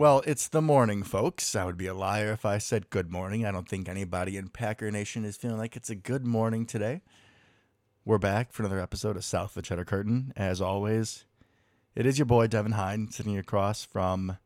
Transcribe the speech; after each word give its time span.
Well, 0.00 0.22
it's 0.26 0.48
the 0.48 0.62
morning, 0.62 1.02
folks. 1.02 1.54
I 1.54 1.66
would 1.66 1.76
be 1.76 1.86
a 1.86 1.92
liar 1.92 2.32
if 2.32 2.46
I 2.46 2.56
said 2.56 2.88
good 2.88 3.10
morning. 3.10 3.44
I 3.44 3.50
don't 3.50 3.68
think 3.68 3.86
anybody 3.86 4.38
in 4.38 4.48
Packer 4.48 4.90
Nation 4.90 5.26
is 5.26 5.36
feeling 5.36 5.58
like 5.58 5.76
it's 5.76 5.90
a 5.90 5.94
good 5.94 6.24
morning 6.24 6.64
today. 6.64 7.02
We're 8.06 8.16
back 8.16 8.50
for 8.50 8.62
another 8.62 8.80
episode 8.80 9.18
of 9.18 9.26
South 9.26 9.50
of 9.50 9.54
the 9.56 9.60
Cheddar 9.60 9.84
Curtain. 9.84 10.32
As 10.36 10.62
always, 10.62 11.26
it 11.94 12.06
is 12.06 12.18
your 12.18 12.24
boy 12.24 12.46
Devin 12.46 12.72
Hine 12.72 13.10
sitting 13.10 13.36
across 13.36 13.84
from. 13.84 14.38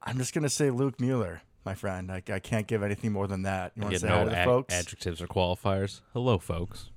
I'm 0.00 0.16
just 0.16 0.32
gonna 0.32 0.48
say 0.48 0.70
Luke 0.70 1.00
Mueller, 1.00 1.42
my 1.64 1.74
friend. 1.74 2.12
I, 2.12 2.22
I 2.32 2.38
can't 2.38 2.68
give 2.68 2.84
anything 2.84 3.10
more 3.10 3.26
than 3.26 3.42
that. 3.42 3.72
You 3.74 3.82
want 3.82 3.94
to 3.94 3.98
say 3.98 4.06
hi 4.06 4.22
to 4.22 4.30
the 4.30 4.38
ad- 4.38 4.44
folks? 4.44 4.72
adjectives 4.72 5.20
or 5.20 5.26
qualifiers. 5.26 6.02
Hello, 6.12 6.38
folks. 6.38 6.90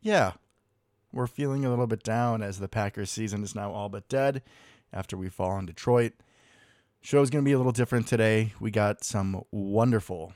yeah, 0.00 0.34
we're 1.12 1.26
feeling 1.26 1.64
a 1.64 1.70
little 1.70 1.88
bit 1.88 2.04
down 2.04 2.40
as 2.40 2.60
the 2.60 2.68
Packers 2.68 3.10
season 3.10 3.42
is 3.42 3.56
now 3.56 3.72
all 3.72 3.88
but 3.88 4.08
dead 4.08 4.42
after 4.92 5.16
we 5.16 5.28
fall 5.28 5.50
on 5.50 5.66
Detroit. 5.66 6.12
Show's 7.00 7.30
going 7.30 7.44
to 7.44 7.48
be 7.48 7.52
a 7.52 7.58
little 7.58 7.72
different 7.72 8.06
today. 8.06 8.52
We 8.60 8.70
got 8.70 9.04
some 9.04 9.44
wonderful 9.50 10.32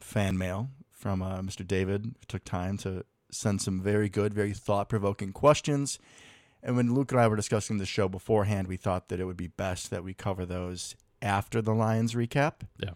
fan 0.00 0.38
mail 0.38 0.70
from 0.90 1.22
uh, 1.22 1.38
Mr. 1.38 1.66
David, 1.66 2.04
who 2.04 2.26
took 2.26 2.44
time 2.44 2.76
to 2.78 3.04
send 3.30 3.60
some 3.60 3.80
very 3.80 4.08
good, 4.08 4.32
very 4.32 4.52
thought 4.52 4.88
provoking 4.88 5.32
questions. 5.32 5.98
And 6.62 6.76
when 6.76 6.94
Luke 6.94 7.12
and 7.12 7.20
I 7.20 7.28
were 7.28 7.36
discussing 7.36 7.78
the 7.78 7.86
show 7.86 8.08
beforehand, 8.08 8.66
we 8.66 8.76
thought 8.76 9.08
that 9.08 9.20
it 9.20 9.24
would 9.24 9.36
be 9.36 9.46
best 9.46 9.90
that 9.90 10.02
we 10.02 10.14
cover 10.14 10.44
those 10.44 10.96
after 11.22 11.62
the 11.62 11.74
Lions 11.74 12.14
recap. 12.14 12.62
Yeah. 12.78 12.90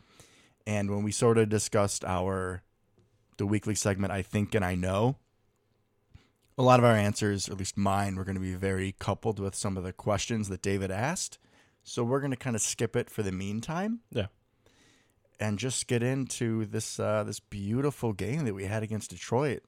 And 0.66 0.90
when 0.90 1.02
we 1.02 1.12
sort 1.12 1.38
of 1.38 1.48
discussed 1.48 2.04
our 2.04 2.62
the 3.38 3.46
weekly 3.46 3.74
segment, 3.74 4.12
I 4.12 4.22
think 4.22 4.54
and 4.54 4.64
I 4.64 4.74
know, 4.74 5.16
a 6.58 6.62
lot 6.62 6.78
of 6.78 6.84
our 6.84 6.94
answers, 6.96 7.48
or 7.48 7.52
at 7.52 7.58
least 7.58 7.76
mine, 7.76 8.16
were 8.16 8.24
going 8.24 8.34
to 8.36 8.40
be 8.40 8.54
very 8.54 8.94
coupled 8.98 9.38
with 9.38 9.54
some 9.54 9.76
of 9.76 9.84
the 9.84 9.92
questions 9.92 10.48
that 10.48 10.62
David 10.62 10.90
asked. 10.90 11.38
So 11.82 12.04
we're 12.04 12.20
going 12.20 12.30
to 12.30 12.36
kind 12.36 12.54
of 12.56 12.62
skip 12.62 12.94
it 12.94 13.10
for 13.10 13.22
the 13.22 13.32
meantime 13.32 14.00
Yeah. 14.12 14.26
and 15.40 15.58
just 15.58 15.86
get 15.88 16.02
into 16.02 16.64
this 16.66 17.00
uh, 17.00 17.24
this 17.24 17.40
beautiful 17.40 18.12
game 18.12 18.44
that 18.44 18.54
we 18.54 18.64
had 18.66 18.82
against 18.82 19.10
Detroit. 19.10 19.62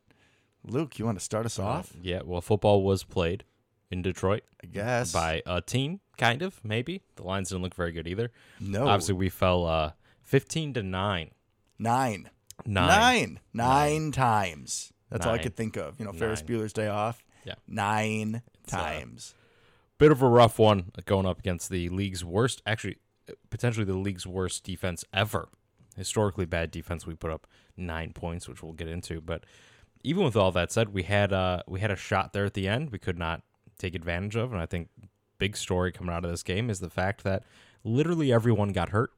Luke, 0.66 0.98
you 0.98 1.04
want 1.04 1.18
to 1.18 1.24
start 1.24 1.44
us 1.44 1.58
off? 1.58 1.92
Yeah, 2.00 2.20
well, 2.24 2.40
football 2.40 2.82
was 2.84 3.02
played 3.04 3.44
in 3.90 4.00
Detroit 4.02 4.44
I 4.62 4.66
guess. 4.68 5.12
by 5.12 5.42
a 5.44 5.60
team, 5.60 6.00
kind 6.16 6.40
of, 6.40 6.58
maybe. 6.64 7.02
The 7.16 7.22
lines 7.24 7.48
didn't 7.50 7.62
look 7.62 7.74
very 7.74 7.92
good 7.92 8.06
either. 8.08 8.30
No. 8.60 8.86
Obviously, 8.86 9.14
we 9.14 9.28
fell 9.28 9.66
uh, 9.66 9.92
15 10.22 10.74
to 10.74 10.82
9. 10.82 11.30
nine. 11.78 12.30
Nine. 12.64 12.88
Nine. 12.88 13.40
Nine 13.52 14.12
times. 14.12 14.92
That's 15.14 15.26
all 15.26 15.34
I 15.34 15.38
could 15.38 15.56
think 15.56 15.76
of. 15.76 15.98
You 15.98 16.06
know, 16.06 16.12
Ferris 16.12 16.42
Bueller's 16.42 16.72
Day 16.72 16.88
Off. 16.88 17.24
Yeah. 17.44 17.54
Nine 17.68 18.42
uh, 18.66 18.70
times. 18.70 19.34
Bit 19.98 20.10
of 20.10 20.22
a 20.22 20.28
rough 20.28 20.58
one 20.58 20.90
going 21.04 21.24
up 21.24 21.38
against 21.38 21.70
the 21.70 21.88
league's 21.88 22.24
worst, 22.24 22.62
actually, 22.66 22.96
potentially 23.48 23.84
the 23.84 23.94
league's 23.94 24.26
worst 24.26 24.64
defense 24.64 25.04
ever. 25.12 25.48
Historically 25.96 26.46
bad 26.46 26.72
defense. 26.72 27.06
We 27.06 27.14
put 27.14 27.30
up 27.30 27.46
nine 27.76 28.12
points, 28.12 28.48
which 28.48 28.62
we'll 28.62 28.72
get 28.72 28.88
into. 28.88 29.20
But 29.20 29.44
even 30.02 30.24
with 30.24 30.36
all 30.36 30.50
that 30.50 30.72
said, 30.72 30.92
we 30.92 31.04
had 31.04 31.32
uh, 31.32 31.62
we 31.68 31.78
had 31.78 31.92
a 31.92 31.96
shot 31.96 32.32
there 32.32 32.44
at 32.44 32.54
the 32.54 32.66
end. 32.66 32.90
We 32.90 32.98
could 32.98 33.18
not 33.18 33.42
take 33.78 33.94
advantage 33.94 34.34
of, 34.34 34.52
and 34.52 34.60
I 34.60 34.66
think 34.66 34.88
big 35.38 35.56
story 35.56 35.92
coming 35.92 36.12
out 36.12 36.24
of 36.24 36.30
this 36.30 36.42
game 36.42 36.70
is 36.70 36.80
the 36.80 36.90
fact 36.90 37.22
that 37.22 37.44
literally 37.84 38.32
everyone 38.32 38.70
got 38.70 38.88
hurt 38.88 39.12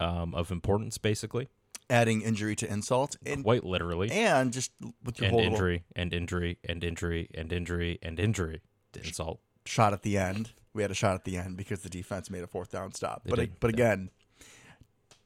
um, 0.00 0.34
of 0.34 0.50
importance, 0.50 0.98
basically, 0.98 1.48
Adding 1.90 2.22
injury 2.22 2.56
to 2.56 2.72
insult. 2.72 3.16
And, 3.26 3.44
quite 3.44 3.62
literally, 3.64 4.10
and 4.10 4.52
just 4.52 4.72
with 5.04 5.18
your 5.20 5.26
and 5.26 5.34
whole 5.34 5.44
injury, 5.44 5.84
and 5.94 6.14
injury, 6.14 6.58
and 6.64 6.82
injury, 6.82 7.28
and 7.34 7.52
injury, 7.52 7.98
and 8.02 8.18
injury. 8.18 8.62
to 8.92 9.00
Insult. 9.00 9.40
shot 9.66 9.92
at 9.92 10.02
the 10.02 10.16
end. 10.16 10.52
We 10.72 10.82
had 10.82 10.90
a 10.90 10.94
shot 10.94 11.14
at 11.14 11.24
the 11.24 11.36
end 11.36 11.56
because 11.56 11.80
the 11.82 11.90
defense 11.90 12.30
made 12.30 12.42
a 12.42 12.46
fourth 12.46 12.70
down 12.72 12.92
stop. 12.94 13.24
They 13.24 13.30
but 13.30 13.38
did, 13.38 13.60
but 13.60 13.70
again, 13.70 14.10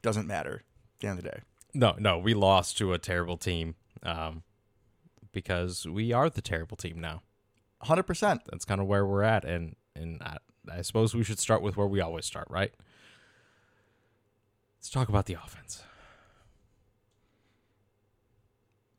doesn't 0.02 0.26
matter. 0.26 0.62
At 0.96 1.00
the 1.00 1.06
end 1.08 1.18
of 1.18 1.24
the 1.24 1.30
day. 1.30 1.40
No, 1.74 1.94
no, 1.98 2.18
we 2.18 2.34
lost 2.34 2.76
to 2.78 2.92
a 2.92 2.98
terrible 2.98 3.36
team 3.36 3.76
um, 4.02 4.42
because 5.32 5.86
we 5.86 6.12
are 6.12 6.28
the 6.28 6.42
terrible 6.42 6.76
team 6.76 7.00
now. 7.00 7.22
Hundred 7.82 8.02
percent. 8.02 8.42
That's 8.50 8.64
kind 8.64 8.80
of 8.80 8.88
where 8.88 9.06
we're 9.06 9.22
at, 9.22 9.44
and 9.44 9.76
and 9.94 10.20
I, 10.22 10.38
I 10.70 10.82
suppose 10.82 11.14
we 11.14 11.22
should 11.22 11.38
start 11.38 11.62
with 11.62 11.76
where 11.76 11.86
we 11.86 12.00
always 12.00 12.26
start, 12.26 12.48
right? 12.50 12.72
Let's 14.78 14.90
talk 14.90 15.08
about 15.08 15.26
the 15.26 15.34
offense. 15.34 15.82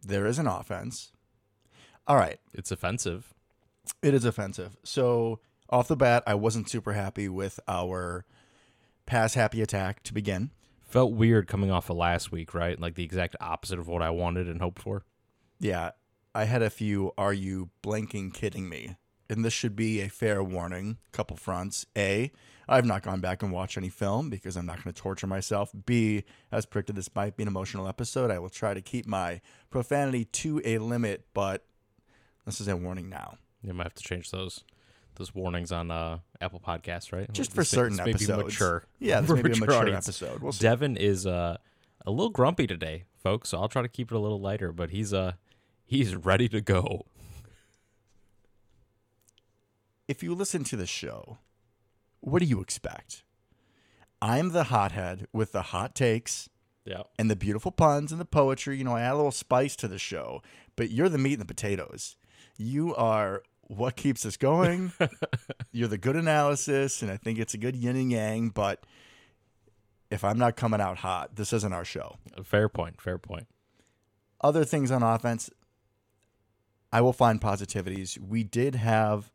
There 0.02 0.26
is 0.26 0.40
an 0.40 0.48
offense. 0.48 1.12
All 2.08 2.16
right. 2.16 2.40
It's 2.54 2.72
offensive. 2.72 3.34
It 4.02 4.14
is 4.14 4.26
offensive. 4.26 4.78
So 4.84 5.40
off 5.70 5.88
the 5.88 5.96
bat, 5.96 6.24
I 6.26 6.36
wasn't 6.36 6.70
super 6.70 6.94
happy 6.94 7.30
with 7.30 7.60
our 7.68 8.26
pass 9.06 9.34
happy 9.34 9.62
attack 9.62 10.04
to 10.04 10.14
begin. 10.14 10.52
Felt 10.84 11.14
weird 11.14 11.48
coming 11.48 11.70
off 11.70 11.90
of 11.90 11.98
last 11.98 12.32
week, 12.32 12.54
right? 12.54 12.80
Like 12.80 12.96
the 12.96 13.04
exact 13.04 13.36
opposite 13.40 13.80
of 13.80 13.88
what 13.88 14.02
I 14.02 14.10
wanted 14.10 14.48
and 14.48 14.62
hoped 14.62 14.82
for. 14.82 15.06
Yeah, 15.60 15.92
I 16.34 16.46
had 16.46 16.62
a 16.62 16.70
few 16.70 17.12
are 17.18 17.34
you 17.34 17.70
blanking 17.84 18.34
kidding 18.34 18.70
me? 18.70 18.96
And 19.30 19.46
this 19.46 19.54
should 19.54 19.76
be 19.76 20.02
a 20.02 20.10
fair 20.10 20.44
warning, 20.44 20.98
couple 21.12 21.38
fronts. 21.38 21.86
A, 21.96 22.32
I've 22.68 22.86
not 22.86 23.04
gone 23.04 23.20
back 23.20 23.44
and 23.44 23.52
watched 23.52 23.78
any 23.78 23.90
film 23.90 24.30
because 24.30 24.56
I'm 24.56 24.66
not 24.66 24.84
going 24.84 24.94
to 24.94 25.00
torture 25.00 25.28
myself. 25.28 25.72
B, 25.86 26.24
as 26.52 26.66
predicted, 26.66 26.96
this 26.96 27.14
might 27.16 27.38
be 27.38 27.44
an 27.44 27.48
emotional 27.48 27.88
episode. 27.88 28.32
I 28.32 28.40
will 28.40 28.50
try 28.50 28.74
to 28.74 28.82
keep 28.82 29.06
my 29.06 29.42
profanity 29.70 30.26
to 30.26 30.62
a 30.66 30.80
limit, 30.80 31.26
but 31.34 31.64
this 32.46 32.60
is 32.60 32.68
a 32.68 32.76
warning 32.76 33.10
now. 33.10 33.38
You 33.62 33.74
might 33.74 33.84
have 33.84 33.94
to 33.96 34.04
change 34.04 34.32
those 34.32 34.64
those 35.16 35.36
warnings 35.36 35.72
on 35.74 35.92
uh, 35.92 36.20
Apple 36.40 36.62
Podcasts, 36.66 37.12
right? 37.12 37.30
Just 37.34 37.52
for 37.54 37.64
certain 37.66 37.98
may 37.98 38.12
episodes. 38.12 38.44
mature. 38.46 38.86
Yeah, 39.00 39.20
this 39.20 39.30
For 39.30 39.36
may 39.38 39.42
be 39.42 39.52
a 39.52 39.58
mature 39.58 39.76
audience. 39.76 40.08
episode. 40.08 40.42
We'll 40.42 40.54
see. 40.54 40.62
Devin 40.64 40.96
is 40.96 41.28
uh, 41.28 41.58
a 42.06 42.10
little 42.12 42.30
grumpy 42.30 42.68
today, 42.68 43.04
folks. 43.22 43.50
So 43.50 43.60
I'll 43.60 43.68
try 43.68 43.82
to 43.82 43.90
keep 43.90 44.12
it 44.12 44.16
a 44.16 44.20
little 44.20 44.40
lighter, 44.40 44.72
but 44.72 44.92
he's 44.92 45.14
uh 45.14 45.34
he's 45.86 46.16
ready 46.16 46.48
to 46.50 46.62
go. 46.62 47.06
If 50.10 50.24
you 50.24 50.34
listen 50.34 50.64
to 50.66 50.76
the 50.76 50.88
show, 50.88 51.38
what 52.20 52.40
do 52.40 52.46
you 52.46 52.60
expect? 52.62 53.24
I'm 54.22 54.50
the 54.50 54.66
hothead 54.66 55.28
with 55.32 55.52
the 55.52 55.62
hot 55.62 55.94
takes 55.96 56.50
Yeah. 56.84 57.04
and 57.20 57.30
the 57.30 57.36
beautiful 57.36 57.72
puns 57.72 58.12
and 58.12 58.20
the 58.20 58.26
poetry. 58.26 58.78
You 58.78 58.84
know, 58.84 58.96
I 58.96 59.02
add 59.02 59.14
a 59.14 59.16
little 59.18 59.32
spice 59.32 59.76
to 59.78 59.88
the 59.88 60.00
show, 60.00 60.42
but 60.76 60.90
you're 60.90 61.10
the 61.10 61.18
meat 61.20 61.34
and 61.34 61.42
the 61.42 61.46
potatoes. 61.46 62.18
You 62.58 62.96
are 62.96 63.44
what 63.62 63.96
keeps 63.96 64.26
us 64.26 64.36
going. 64.36 64.92
you're 65.72 65.88
the 65.88 65.98
good 66.00 66.16
analysis, 66.16 67.02
and 67.04 67.12
I 67.12 67.18
think 67.18 67.38
it's 67.38 67.54
a 67.54 67.58
good 67.60 67.76
yin 67.76 67.96
and 67.96 68.12
yang. 68.12 68.50
But 68.50 68.84
if 70.10 70.24
I'm 70.24 70.40
not 70.40 70.56
coming 70.58 70.82
out 70.82 70.98
hot, 70.98 71.36
this 71.36 71.54
isn't 71.54 71.72
our 71.72 71.86
show. 71.86 72.18
Fair 72.44 72.68
point. 72.68 73.00
Fair 73.00 73.20
point. 73.20 73.46
Other 74.42 74.66
things 74.66 74.90
on 74.90 75.04
offense, 75.04 75.50
I 76.92 77.02
will 77.02 77.14
find 77.14 77.40
positivities. 77.40 78.18
We 78.20 78.44
did 78.44 78.74
have 78.76 79.32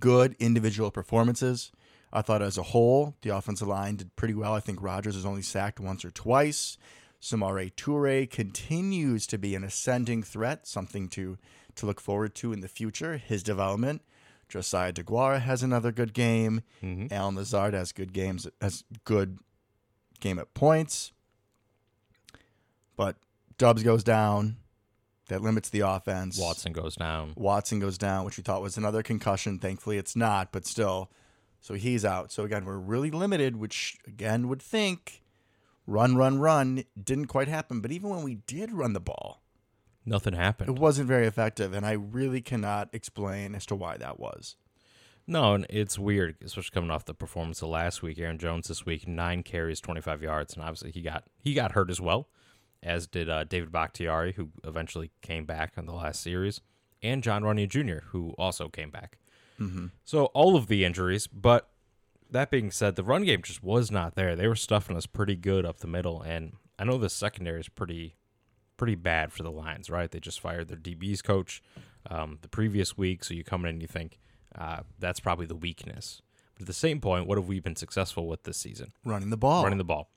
good 0.00 0.36
individual 0.38 0.90
performances. 0.90 1.72
I 2.12 2.22
thought 2.22 2.42
as 2.42 2.56
a 2.58 2.62
whole, 2.62 3.16
the 3.22 3.30
offensive 3.36 3.66
line 3.68 3.96
did 3.96 4.14
pretty 4.16 4.34
well. 4.34 4.54
I 4.54 4.60
think 4.60 4.80
Rodgers 4.82 5.16
was 5.16 5.26
only 5.26 5.42
sacked 5.42 5.80
once 5.80 6.04
or 6.04 6.10
twice. 6.10 6.78
Samori 7.20 7.72
Toure 7.74 8.28
continues 8.30 9.26
to 9.28 9.38
be 9.38 9.54
an 9.54 9.64
ascending 9.64 10.22
threat, 10.22 10.66
something 10.66 11.08
to 11.10 11.38
to 11.76 11.86
look 11.86 12.00
forward 12.00 12.36
to 12.36 12.52
in 12.52 12.60
the 12.60 12.68
future. 12.68 13.16
His 13.16 13.42
development. 13.42 14.02
Josiah 14.48 14.92
Deguara 14.92 15.40
has 15.40 15.62
another 15.62 15.90
good 15.90 16.12
game. 16.14 16.60
Mhm. 16.82 17.10
Allen 17.10 17.34
Lazard 17.34 17.74
has 17.74 17.90
good 17.90 18.12
games, 18.12 18.46
has 18.60 18.84
good 19.04 19.38
game 20.20 20.38
at 20.38 20.54
points. 20.54 21.10
But 22.96 23.16
Dubs 23.58 23.82
goes 23.82 24.04
down. 24.04 24.56
That 25.28 25.40
limits 25.42 25.70
the 25.70 25.80
offense. 25.80 26.38
Watson 26.38 26.72
goes 26.72 26.96
down. 26.96 27.32
Watson 27.34 27.80
goes 27.80 27.96
down, 27.96 28.24
which 28.26 28.36
we 28.36 28.42
thought 28.42 28.60
was 28.60 28.76
another 28.76 29.02
concussion. 29.02 29.58
Thankfully, 29.58 29.96
it's 29.96 30.14
not, 30.14 30.52
but 30.52 30.66
still. 30.66 31.10
So 31.60 31.72
he's 31.74 32.04
out. 32.04 32.30
So 32.30 32.44
again, 32.44 32.66
we're 32.66 32.76
really 32.76 33.10
limited, 33.10 33.56
which 33.56 33.96
again 34.06 34.48
would 34.48 34.60
think 34.60 35.22
run, 35.86 36.14
run, 36.16 36.38
run 36.38 36.84
didn't 37.02 37.26
quite 37.28 37.48
happen. 37.48 37.80
But 37.80 37.90
even 37.90 38.10
when 38.10 38.22
we 38.22 38.34
did 38.46 38.70
run 38.72 38.92
the 38.92 39.00
ball, 39.00 39.40
Nothing 40.04 40.34
happened. 40.34 40.68
it 40.68 40.78
wasn't 40.78 41.08
very 41.08 41.26
effective. 41.26 41.72
And 41.72 41.86
I 41.86 41.92
really 41.92 42.42
cannot 42.42 42.90
explain 42.92 43.54
as 43.54 43.64
to 43.66 43.74
why 43.74 43.96
that 43.96 44.20
was. 44.20 44.56
No, 45.26 45.54
and 45.54 45.64
it's 45.70 45.98
weird, 45.98 46.36
especially 46.44 46.74
coming 46.74 46.90
off 46.90 47.06
the 47.06 47.14
performance 47.14 47.62
of 47.62 47.70
last 47.70 48.02
week. 48.02 48.18
Aaron 48.18 48.36
Jones 48.36 48.68
this 48.68 48.84
week, 48.84 49.08
nine 49.08 49.42
carries, 49.42 49.80
twenty 49.80 50.02
five 50.02 50.22
yards, 50.22 50.52
and 50.52 50.62
obviously 50.62 50.90
he 50.90 51.00
got 51.00 51.24
he 51.42 51.54
got 51.54 51.72
hurt 51.72 51.88
as 51.88 51.98
well, 51.98 52.28
as 52.84 53.06
did 53.06 53.28
uh, 53.28 53.44
David 53.44 53.72
Bakhtiari, 53.72 54.34
who 54.34 54.50
eventually 54.62 55.10
came 55.22 55.44
back 55.46 55.72
on 55.76 55.86
the 55.86 55.92
last 55.92 56.22
series, 56.22 56.60
and 57.02 57.22
Jon 57.22 57.42
Runyan 57.42 57.68
Jr., 57.68 58.06
who 58.08 58.34
also 58.38 58.68
came 58.68 58.90
back. 58.90 59.18
Mm-hmm. 59.60 59.86
So 60.04 60.26
all 60.26 60.56
of 60.56 60.66
the 60.66 60.84
injuries, 60.84 61.26
but 61.26 61.68
that 62.30 62.50
being 62.50 62.70
said, 62.70 62.96
the 62.96 63.04
run 63.04 63.24
game 63.24 63.42
just 63.42 63.62
was 63.62 63.90
not 63.90 64.14
there. 64.14 64.36
They 64.36 64.48
were 64.48 64.56
stuffing 64.56 64.96
us 64.96 65.06
pretty 65.06 65.36
good 65.36 65.64
up 65.64 65.78
the 65.78 65.86
middle, 65.86 66.20
and 66.20 66.54
I 66.78 66.84
know 66.84 66.98
the 66.98 67.10
secondary 67.10 67.60
is 67.60 67.68
pretty 67.68 68.16
pretty 68.76 68.96
bad 68.96 69.32
for 69.32 69.44
the 69.44 69.52
Lions, 69.52 69.88
right? 69.88 70.10
They 70.10 70.18
just 70.18 70.40
fired 70.40 70.66
their 70.66 70.76
DBs 70.76 71.22
coach 71.22 71.62
um, 72.10 72.38
the 72.42 72.48
previous 72.48 72.98
week, 72.98 73.22
so 73.22 73.32
you 73.32 73.44
come 73.44 73.64
in 73.64 73.70
and 73.70 73.82
you 73.82 73.86
think 73.86 74.18
uh, 74.56 74.80
that's 74.98 75.20
probably 75.20 75.46
the 75.46 75.54
weakness. 75.54 76.20
But 76.54 76.62
at 76.62 76.66
the 76.66 76.72
same 76.72 77.00
point, 77.00 77.26
what 77.26 77.38
have 77.38 77.46
we 77.46 77.60
been 77.60 77.76
successful 77.76 78.26
with 78.26 78.42
this 78.42 78.56
season? 78.56 78.92
Running 79.04 79.30
the 79.30 79.36
ball. 79.36 79.62
Running 79.62 79.78
the 79.78 79.84
ball. 79.84 80.10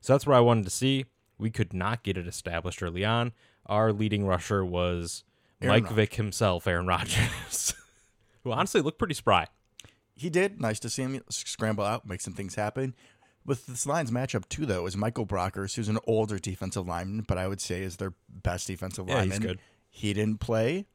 So 0.00 0.12
that's 0.12 0.26
what 0.26 0.36
I 0.36 0.40
wanted 0.40 0.64
to 0.64 0.70
see. 0.70 1.06
We 1.42 1.50
could 1.50 1.72
not 1.74 2.02
get 2.02 2.16
it 2.16 2.26
established 2.26 2.82
early 2.82 3.04
on. 3.04 3.32
Our 3.66 3.92
leading 3.92 4.26
rusher 4.26 4.64
was 4.64 5.24
Aaron 5.60 5.82
Mike 5.84 5.92
Vick 5.92 6.14
himself, 6.14 6.66
Aaron 6.66 6.86
Rodgers, 6.86 7.74
who 8.44 8.52
honestly 8.52 8.80
looked 8.80 8.98
pretty 8.98 9.14
spry. 9.14 9.46
he 10.14 10.30
did. 10.30 10.60
Nice 10.60 10.78
to 10.80 10.88
see 10.90 11.02
him 11.02 11.20
scramble 11.28 11.84
out, 11.84 12.06
make 12.06 12.20
some 12.20 12.34
things 12.34 12.54
happen. 12.54 12.94
With 13.44 13.66
this 13.66 13.86
Lions 13.86 14.10
matchup 14.12 14.48
too, 14.48 14.66
though, 14.66 14.86
is 14.86 14.96
Michael 14.96 15.26
Brockers, 15.26 15.74
who's 15.74 15.88
an 15.88 15.98
older 16.06 16.38
defensive 16.38 16.86
lineman, 16.86 17.24
but 17.26 17.38
I 17.38 17.48
would 17.48 17.60
say 17.60 17.82
is 17.82 17.96
their 17.96 18.14
best 18.28 18.68
defensive 18.68 19.08
Yeah, 19.08 19.22
he's 19.22 19.32
lineman. 19.32 19.48
good. 19.48 19.58
He 19.90 20.12
didn't 20.12 20.38
play. 20.38 20.86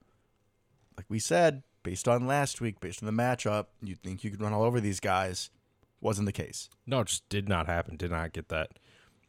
Like 0.96 1.06
we 1.10 1.20
said, 1.20 1.64
based 1.84 2.08
on 2.08 2.26
last 2.26 2.62
week, 2.62 2.80
based 2.80 3.04
on 3.04 3.06
the 3.06 3.22
matchup, 3.22 3.66
you'd 3.84 4.02
think 4.02 4.24
you 4.24 4.32
could 4.32 4.42
run 4.42 4.54
all 4.54 4.64
over 4.64 4.80
these 4.80 5.00
guys. 5.02 5.50
Wasn't 6.00 6.26
the 6.26 6.32
case. 6.32 6.70
No, 6.86 7.02
it 7.02 7.08
just 7.08 7.28
did 7.28 7.50
not 7.50 7.66
happen. 7.68 7.98
Did 7.98 8.12
not 8.12 8.32
get 8.34 8.50
that 8.50 8.80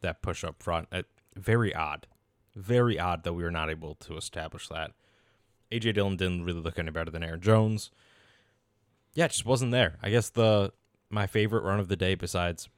that 0.01 0.21
push 0.21 0.43
up 0.43 0.61
front. 0.61 0.87
Uh, 0.91 1.03
very 1.35 1.73
odd. 1.73 2.07
Very 2.55 2.99
odd 2.99 3.23
that 3.23 3.33
we 3.33 3.43
were 3.43 3.51
not 3.51 3.69
able 3.69 3.95
to 3.95 4.17
establish 4.17 4.67
that. 4.69 4.91
AJ 5.71 5.93
Dillon 5.95 6.17
didn't 6.17 6.43
really 6.43 6.61
look 6.61 6.79
any 6.79 6.91
better 6.91 7.11
than 7.11 7.23
Aaron 7.23 7.41
Jones. 7.41 7.91
Yeah, 9.13 9.25
it 9.25 9.31
just 9.31 9.45
wasn't 9.45 9.71
there. 9.71 9.97
I 10.01 10.09
guess 10.09 10.29
the 10.29 10.73
my 11.09 11.27
favorite 11.27 11.63
run 11.63 11.79
of 11.79 11.87
the 11.87 11.95
day 11.95 12.15
besides 12.15 12.69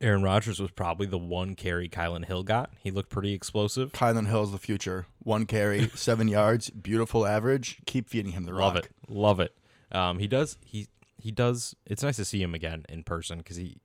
Aaron 0.00 0.22
Rodgers 0.22 0.60
was 0.60 0.70
probably 0.70 1.06
the 1.06 1.18
one 1.18 1.54
carry 1.54 1.88
Kylan 1.88 2.24
Hill 2.24 2.44
got. 2.44 2.70
He 2.80 2.90
looked 2.90 3.10
pretty 3.10 3.32
explosive. 3.32 3.92
Kylan 3.92 4.28
Hill's 4.28 4.52
the 4.52 4.58
future. 4.58 5.06
One 5.22 5.44
carry, 5.46 5.88
seven 5.94 6.28
yards, 6.28 6.70
beautiful 6.70 7.26
average. 7.26 7.78
Keep 7.86 8.08
feeding 8.08 8.32
him 8.32 8.44
the 8.44 8.54
rock. 8.54 8.74
Love 8.74 8.76
it. 8.76 8.90
Love 9.08 9.40
it. 9.40 9.54
Um, 9.90 10.18
he 10.18 10.26
does 10.26 10.58
he 10.64 10.88
he 11.16 11.30
does 11.30 11.74
it's 11.86 12.02
nice 12.02 12.16
to 12.16 12.24
see 12.24 12.42
him 12.42 12.54
again 12.54 12.84
in 12.88 13.02
person 13.02 13.38
because 13.38 13.56
he 13.56 13.78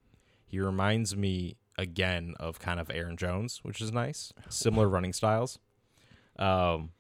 he 0.45 0.59
reminds 0.59 1.15
me 1.15 1.55
again 1.77 2.35
of 2.39 2.59
kind 2.59 2.79
of 2.79 2.89
Aaron 2.91 3.17
Jones, 3.17 3.59
which 3.63 3.81
is 3.81 3.91
nice. 3.91 4.33
Similar 4.49 4.87
running 4.87 5.13
styles. 5.13 5.59
Um 6.37 6.91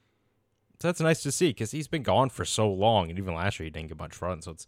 so 0.79 0.89
that's 0.89 0.99
nice 0.99 1.23
to 1.23 1.31
see 1.31 1.49
because 1.49 1.71
he's 1.71 1.87
been 1.87 2.03
gone 2.03 2.29
for 2.29 2.43
so 2.43 2.69
long 2.69 3.09
and 3.09 3.17
even 3.17 3.33
last 3.33 3.59
year 3.59 3.65
he 3.65 3.69
didn't 3.69 3.89
get 3.89 3.97
much 3.97 4.21
run. 4.21 4.41
So 4.41 4.51
it's 4.51 4.67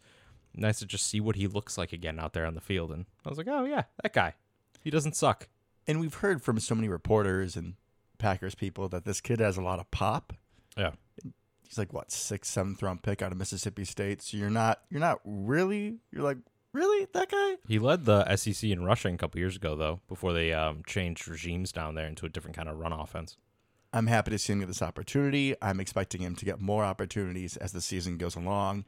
nice 0.54 0.80
to 0.80 0.86
just 0.86 1.08
see 1.08 1.20
what 1.20 1.36
he 1.36 1.48
looks 1.48 1.78
like 1.78 1.92
again 1.92 2.20
out 2.20 2.34
there 2.34 2.46
on 2.46 2.56
the 2.56 2.62
field. 2.62 2.92
And 2.92 3.06
I 3.26 3.30
was 3.30 3.38
like, 3.38 3.48
Oh 3.50 3.66
yeah, 3.66 3.84
that 4.02 4.14
guy. 4.14 4.34
He 4.82 4.90
doesn't 4.90 5.16
suck. 5.16 5.50
And 5.88 6.00
we've 6.00 6.14
heard 6.16 6.42
from 6.42 6.60
so 6.60 6.76
many 6.76 6.88
reporters 6.88 7.56
and 7.56 7.76
Packers 8.18 8.56
people 8.56 8.88
that 8.90 9.06
this 9.06 9.22
kid 9.22 9.40
has 9.40 9.58
a 9.58 9.62
lot 9.62 9.80
of 9.80 9.90
pop. 9.92 10.34
Yeah. 10.78 10.92
He's 11.68 11.78
like 11.78 11.94
what 11.94 12.12
sixth, 12.12 12.52
seventh 12.52 12.82
round 12.82 13.04
pick 13.04 13.22
out 13.22 13.32
of 13.32 13.38
Mississippi 13.38 13.86
State. 13.86 14.22
So 14.22 14.38
you're 14.38 14.50
not 14.50 14.82
you're 14.90 15.02
not 15.02 15.20
really 15.26 15.98
you're 16.12 16.24
like 16.24 16.38
really 16.76 17.08
that 17.14 17.32
guy. 17.32 17.56
He 17.68 17.80
led 17.80 18.06
the 18.06 18.36
SEC 18.36 18.70
in 18.70 18.84
rushing 18.84 19.16
a 19.16 19.18
couple 19.18 19.40
years 19.40 19.56
ago 19.56 19.76
though, 19.76 20.02
before 20.08 20.34
they 20.34 20.54
um, 20.54 20.84
changed 20.86 21.28
regimes 21.28 21.72
down 21.72 21.96
there 21.96 22.08
into 22.08 22.26
a 22.26 22.30
different 22.30 22.56
kind 22.56 22.70
of 22.70 22.78
run 22.78 22.92
offense. 22.92 23.38
I'm 23.94 24.08
happy 24.08 24.32
to 24.32 24.38
see 24.38 24.52
him 24.54 24.60
get 24.60 24.68
this 24.68 24.82
opportunity. 24.82 25.56
I'm 25.62 25.80
expecting 25.80 26.22
him 26.22 26.36
to 26.36 26.46
get 26.46 26.60
more 26.60 26.84
opportunities 26.84 27.56
as 27.58 27.72
the 27.72 27.82
season 27.82 28.18
goes 28.18 28.36
along. 28.36 28.84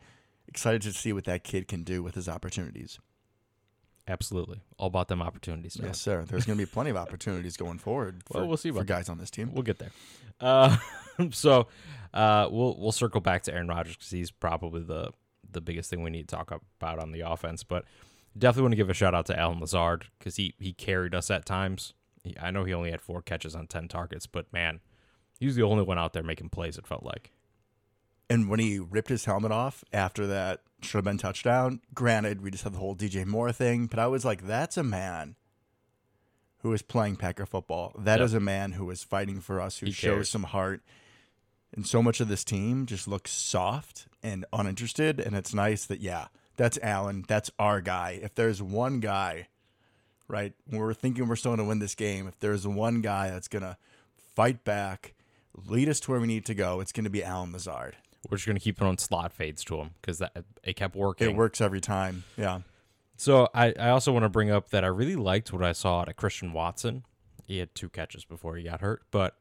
Excited 0.48 0.82
to 0.82 0.94
see 0.94 1.14
what 1.14 1.24
that 1.26 1.44
kid 1.44 1.68
can 1.68 1.84
do 1.84 2.04
with 2.04 2.16
his 2.16 2.28
opportunities. 2.28 3.00
Absolutely. 4.08 4.62
All 4.78 4.88
about 4.88 5.08
them 5.08 5.22
opportunities. 5.22 5.76
Tyler. 5.76 5.90
Yes, 5.90 6.00
sir. 6.00 6.26
There's 6.28 6.46
going 6.46 6.58
to 6.58 6.66
be 6.66 6.70
plenty 6.70 6.90
of 6.90 6.98
opportunities 6.98 7.58
going 7.58 7.78
forward. 7.78 8.24
For, 8.26 8.40
Well, 8.40 8.48
we'll 8.48 8.58
see 8.58 8.72
for 8.72 8.84
guys 8.84 9.10
on 9.10 9.18
this 9.18 9.30
team. 9.30 9.52
We'll 9.54 9.64
get 9.64 9.80
there. 9.80 9.92
Uh, 10.40 10.78
so 11.32 11.68
uh, 12.14 12.48
we'll 12.50 12.78
we'll 12.80 12.92
circle 12.94 13.20
back 13.20 13.44
to 13.44 13.54
Aaron 13.54 13.68
Rodgers 13.68 13.96
because 13.96 14.12
he's 14.12 14.32
probably 14.32 14.82
the 14.82 15.12
the 15.52 15.62
biggest 15.62 15.90
thing 15.90 16.04
we 16.04 16.10
need 16.10 16.28
to 16.28 16.36
talk 16.36 16.52
about 16.80 17.00
on 17.00 17.12
the 17.12 17.22
offense. 17.22 17.64
But 17.64 17.86
definitely 18.38 18.64
want 18.64 18.72
to 18.74 18.78
give 18.78 18.90
a 18.90 18.94
shout 18.94 19.16
out 19.16 19.26
to 19.28 19.40
Allen 19.40 19.60
Lazard 19.60 20.06
because 20.20 20.36
he 20.36 20.54
he 20.60 20.74
carried 20.74 21.14
us 21.16 21.30
at 21.32 21.46
times. 21.46 21.94
He, 22.24 22.36
I 22.42 22.52
know 22.52 22.64
he 22.64 22.74
only 22.74 22.92
had 22.92 23.02
four 23.02 23.22
catches 23.22 23.56
on 23.56 23.68
ten 23.68 23.88
targets, 23.88 24.28
but 24.28 24.52
man, 24.54 24.80
he 25.40 25.46
was 25.46 25.56
the 25.56 25.64
only 25.64 25.84
one 25.84 25.98
out 26.00 26.14
there 26.14 26.24
making 26.24 26.50
plays. 26.50 26.78
It 26.78 26.88
felt 26.88 27.04
like. 27.04 27.32
And 28.30 28.50
when 28.50 28.60
he 28.60 28.78
ripped 28.78 29.08
his 29.10 29.24
helmet 29.26 29.54
off 29.54 29.86
after 29.94 30.28
that 30.28 30.62
should 30.82 30.98
have 30.98 31.06
been 31.06 31.18
touchdown, 31.18 31.80
granted, 31.94 32.42
we 32.42 32.52
just 32.52 32.66
had 32.66 32.74
the 32.74 32.78
whole 32.80 32.94
DJ 32.96 33.26
Moore 33.26 33.54
thing, 33.54 33.86
but 33.88 34.00
I 34.00 34.08
was 34.08 34.26
like, 34.26 34.46
that's 34.46 34.76
a 34.76 34.84
man 34.84 35.38
who 36.60 36.74
is 36.74 36.82
playing 36.82 37.16
Packer 37.16 37.46
football. 37.46 37.94
That 37.98 38.20
is 38.20 38.34
Yeah. 38.34 38.38
a 38.38 38.42
man 38.42 38.74
who 38.74 38.90
is 38.90 39.02
fighting 39.04 39.40
for 39.40 39.62
us, 39.62 39.78
who 39.80 39.86
He 39.86 39.92
shows 39.94 40.14
cares. 40.16 40.30
some 40.30 40.44
heart. 40.44 40.82
And 41.76 41.86
so 41.86 42.02
much 42.02 42.20
of 42.20 42.28
this 42.28 42.44
team 42.44 42.86
just 42.86 43.08
looks 43.08 43.32
soft 43.32 44.08
and 44.24 44.46
uninterested. 44.54 45.20
And 45.20 45.36
it's 45.36 45.54
nice 45.54 45.86
that, 45.86 46.00
yeah, 46.00 46.28
that's 46.56 46.80
Allen. 46.82 47.26
That's 47.28 47.52
our 47.60 47.82
guy. 47.82 48.20
If 48.22 48.36
there's 48.36 48.62
one 48.62 49.00
guy, 49.00 49.48
right, 50.28 50.54
when 50.66 50.82
we're 50.82 50.94
thinking 50.94 51.28
we're 51.28 51.36
still 51.36 51.52
going 51.52 51.60
to 51.60 51.66
win 51.66 51.80
this 51.80 51.96
game, 51.96 52.28
if 52.28 52.40
there's 52.40 52.66
one 52.66 53.02
guy 53.02 53.30
that's 53.30 53.48
going 53.48 53.64
to 53.64 53.78
fight 54.36 54.64
back, 54.64 55.14
lead 55.66 55.90
us 55.90 56.00
to 56.02 56.12
where 56.12 56.20
we 56.20 56.28
need 56.28 56.46
to 56.46 56.54
go, 56.54 56.80
it's 56.80 56.92
going 56.92 57.04
to 57.04 57.10
be 57.10 57.24
Allen 57.24 57.52
Lazard. 57.52 57.98
We're 58.30 58.38
just 58.38 58.48
gonna 58.48 58.60
keep 58.60 58.78
throwing 58.78 58.98
slot 58.98 59.32
fades 59.32 59.64
to 59.66 59.78
him 59.78 59.92
because 60.02 60.18
that 60.20 60.44
it 60.64 60.76
kept 60.76 60.96
working. 60.96 61.30
It 61.30 61.36
works 61.36 61.62
every 61.62 61.80
time. 61.80 62.24
Yeah. 62.36 62.62
So 63.16 63.48
I, 63.54 63.74
I 63.80 63.90
also 63.90 64.12
want 64.12 64.24
to 64.24 64.30
bring 64.30 64.52
up 64.52 64.70
that 64.70 64.84
I 64.84 64.88
really 64.88 65.16
liked 65.16 65.54
what 65.54 65.64
I 65.64 65.72
saw 65.72 66.02
out 66.02 66.10
of 66.10 66.16
Christian 66.18 66.54
Watson. 66.54 67.04
He 67.46 67.60
had 67.60 67.74
two 67.74 67.90
catches 67.90 68.26
before 68.26 68.58
he 68.58 68.64
got 68.64 68.82
hurt, 68.82 69.04
but 69.12 69.36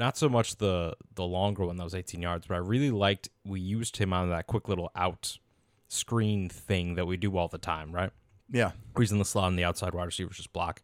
not 0.00 0.16
so 0.16 0.28
much 0.28 0.56
the 0.56 0.96
the 1.14 1.24
longer 1.24 1.66
one 1.66 1.76
that 1.76 1.84
was 1.84 1.94
18 1.94 2.20
yards. 2.22 2.46
But 2.48 2.54
I 2.54 2.58
really 2.58 2.90
liked 2.90 3.28
we 3.44 3.60
used 3.60 3.98
him 3.98 4.12
on 4.12 4.30
that 4.30 4.48
quick 4.48 4.66
little 4.66 4.90
out 4.96 5.38
screen 5.86 6.48
thing 6.48 6.94
that 6.94 7.06
we 7.06 7.16
do 7.16 7.36
all 7.36 7.46
the 7.46 7.58
time, 7.58 7.92
right? 7.92 8.10
Yeah. 8.50 8.72
He's 8.98 9.12
in 9.12 9.18
the 9.18 9.24
slot 9.24 9.50
and 9.50 9.58
the 9.58 9.64
outside 9.64 9.94
wide 9.94 10.06
receivers 10.06 10.38
just 10.38 10.52
block, 10.52 10.82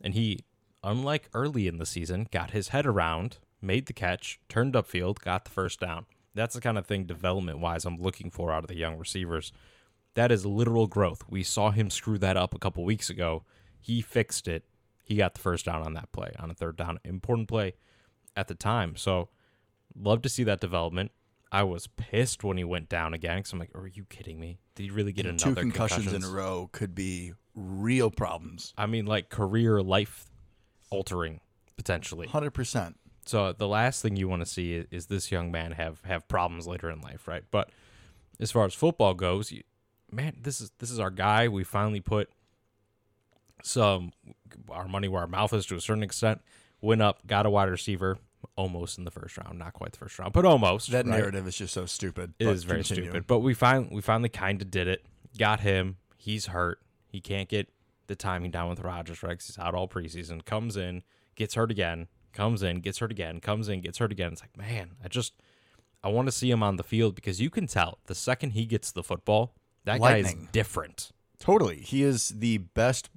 and 0.00 0.14
he, 0.14 0.44
unlike 0.82 1.28
early 1.34 1.66
in 1.66 1.76
the 1.76 1.84
season, 1.84 2.28
got 2.30 2.52
his 2.52 2.68
head 2.68 2.86
around, 2.86 3.38
made 3.60 3.86
the 3.86 3.92
catch, 3.92 4.40
turned 4.48 4.74
upfield, 4.74 5.18
got 5.18 5.44
the 5.44 5.50
first 5.50 5.80
down. 5.80 6.06
That's 6.34 6.54
the 6.54 6.60
kind 6.62 6.78
of 6.78 6.86
thing 6.86 7.04
development 7.04 7.58
wise 7.58 7.84
I'm 7.84 8.00
looking 8.00 8.30
for 8.30 8.52
out 8.52 8.64
of 8.64 8.68
the 8.68 8.76
young 8.76 8.96
receivers. 8.96 9.52
That 10.14 10.32
is 10.32 10.46
literal 10.46 10.86
growth. 10.86 11.24
We 11.28 11.42
saw 11.42 11.70
him 11.72 11.90
screw 11.90 12.18
that 12.18 12.36
up 12.36 12.54
a 12.54 12.58
couple 12.58 12.84
weeks 12.84 13.10
ago. 13.10 13.44
He 13.80 14.00
fixed 14.00 14.46
it. 14.48 14.64
He 15.04 15.16
got 15.16 15.34
the 15.34 15.40
first 15.40 15.66
down 15.66 15.82
on 15.82 15.94
that 15.94 16.12
play, 16.12 16.32
on 16.38 16.50
a 16.50 16.54
third 16.54 16.76
down. 16.76 16.98
Important 17.04 17.48
play 17.48 17.74
at 18.36 18.48
the 18.48 18.54
time. 18.54 18.96
So, 18.96 19.28
love 19.98 20.22
to 20.22 20.28
see 20.28 20.44
that 20.44 20.60
development. 20.60 21.12
I 21.50 21.64
was 21.64 21.86
pissed 21.86 22.42
when 22.42 22.56
he 22.56 22.64
went 22.64 22.88
down 22.88 23.12
again 23.12 23.38
because 23.38 23.52
I'm 23.52 23.58
like, 23.58 23.74
are 23.74 23.86
you 23.86 24.06
kidding 24.08 24.40
me? 24.40 24.58
Did 24.74 24.84
he 24.84 24.90
really 24.90 25.12
get 25.12 25.24
Two 25.24 25.28
another 25.28 25.60
concussions, 25.60 26.04
concussions? 26.06 26.24
in 26.24 26.30
a 26.30 26.34
row 26.34 26.70
could 26.72 26.94
be 26.94 27.34
real 27.54 28.10
problems. 28.10 28.72
I 28.78 28.86
mean, 28.86 29.04
like 29.04 29.28
career 29.28 29.82
life 29.82 30.30
altering 30.90 31.40
potentially. 31.76 32.26
100%. 32.26 32.94
So 33.26 33.52
the 33.52 33.68
last 33.68 34.00
thing 34.02 34.16
you 34.16 34.28
want 34.28 34.40
to 34.40 34.46
see 34.46 34.74
is, 34.74 34.86
is 34.90 35.06
this 35.06 35.30
young 35.30 35.52
man 35.52 35.72
have 35.72 36.00
have 36.04 36.26
problems 36.26 36.66
later 36.66 36.90
in 36.90 37.00
life, 37.02 37.28
right? 37.28 37.44
But 37.50 37.70
as 38.40 38.50
far 38.50 38.64
as 38.64 38.74
football 38.74 39.14
goes, 39.14 39.52
you, 39.52 39.62
man, 40.10 40.38
this 40.40 40.60
is 40.60 40.72
this 40.78 40.90
is 40.90 40.98
our 40.98 41.10
guy. 41.10 41.48
We 41.48 41.64
finally 41.64 42.00
put 42.00 42.30
some 43.62 44.12
our 44.68 44.88
money 44.88 45.06
where 45.06 45.20
our 45.20 45.28
mouth 45.28 45.52
is 45.52 45.66
to 45.66 45.76
a 45.76 45.80
certain 45.80 46.02
extent. 46.02 46.40
Went 46.82 47.00
up, 47.00 47.26
got 47.26 47.46
a 47.46 47.50
wide 47.50 47.70
receiver, 47.70 48.18
almost 48.56 48.98
in 48.98 49.04
the 49.04 49.10
first 49.10 49.38
round, 49.38 49.58
not 49.58 49.72
quite 49.72 49.92
the 49.92 49.98
first 49.98 50.18
round, 50.18 50.32
but 50.32 50.44
almost. 50.44 50.90
That 50.90 51.06
right? 51.06 51.18
narrative 51.18 51.46
is 51.46 51.56
just 51.56 51.72
so 51.72 51.86
stupid. 51.86 52.34
It 52.38 52.48
is 52.48 52.64
very 52.64 52.80
continue. 52.80 53.04
stupid. 53.04 53.26
But 53.26 53.38
we 53.38 53.54
find 53.54 53.90
we 53.90 54.02
finally 54.02 54.28
kind 54.28 54.60
of 54.60 54.70
did 54.70 54.88
it. 54.88 55.04
Got 55.38 55.60
him. 55.60 55.96
He's 56.16 56.46
hurt. 56.46 56.80
He 57.06 57.20
can't 57.20 57.48
get 57.48 57.68
the 58.06 58.16
timing 58.16 58.50
down 58.50 58.68
with 58.68 58.80
Rodgers, 58.80 59.22
right? 59.22 59.40
he's 59.40 59.58
out 59.58 59.74
all 59.74 59.88
preseason. 59.88 60.44
Comes 60.44 60.76
in, 60.76 61.02
gets 61.36 61.54
hurt 61.54 61.70
again. 61.70 62.08
Comes 62.32 62.62
in, 62.62 62.80
gets 62.80 62.98
hurt 62.98 63.10
again. 63.10 63.40
Comes 63.40 63.68
in, 63.68 63.80
gets 63.80 63.98
hurt 63.98 64.12
again. 64.12 64.32
It's 64.32 64.42
like, 64.42 64.56
man, 64.56 64.92
I 65.04 65.08
just 65.08 65.34
I 66.02 66.08
want 66.08 66.26
to 66.26 66.32
see 66.32 66.50
him 66.50 66.62
on 66.62 66.76
the 66.76 66.82
field 66.82 67.14
because 67.14 67.40
you 67.40 67.50
can 67.50 67.66
tell 67.66 67.98
the 68.06 68.14
second 68.14 68.50
he 68.50 68.66
gets 68.66 68.90
the 68.90 69.02
football, 69.02 69.54
that 69.84 70.00
guy 70.00 70.18
is 70.18 70.34
different. 70.50 71.12
Totally. 71.38 71.80
He 71.80 72.02
is 72.02 72.28
the 72.28 72.58
best, 72.58 73.10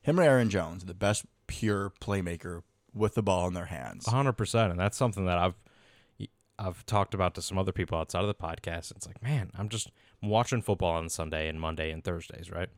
him 0.00 0.18
and 0.18 0.26
Aaron 0.26 0.50
Jones, 0.50 0.84
the 0.84 0.94
best 0.94 1.24
pure 1.46 1.92
playmaker 2.00 2.62
with 2.94 3.14
the 3.14 3.22
ball 3.22 3.46
in 3.48 3.54
their 3.54 3.66
hands. 3.66 4.06
hundred 4.06 4.34
percent, 4.34 4.70
and 4.70 4.80
that's 4.80 4.96
something 4.96 5.24
that 5.26 5.38
I've 5.38 5.54
I've 6.58 6.84
talked 6.86 7.14
about 7.14 7.34
to 7.36 7.42
some 7.42 7.56
other 7.58 7.70
people 7.72 7.96
outside 7.98 8.22
of 8.22 8.26
the 8.28 8.34
podcast. 8.34 8.90
It's 8.90 9.06
like, 9.06 9.22
man, 9.22 9.50
I'm 9.56 9.68
just 9.68 9.90
I'm 10.22 10.28
watching 10.28 10.60
football 10.62 10.92
on 10.94 11.08
Sunday 11.08 11.48
and 11.48 11.60
Monday 11.60 11.90
and 11.92 12.02
Thursdays, 12.02 12.50
right? 12.50 12.68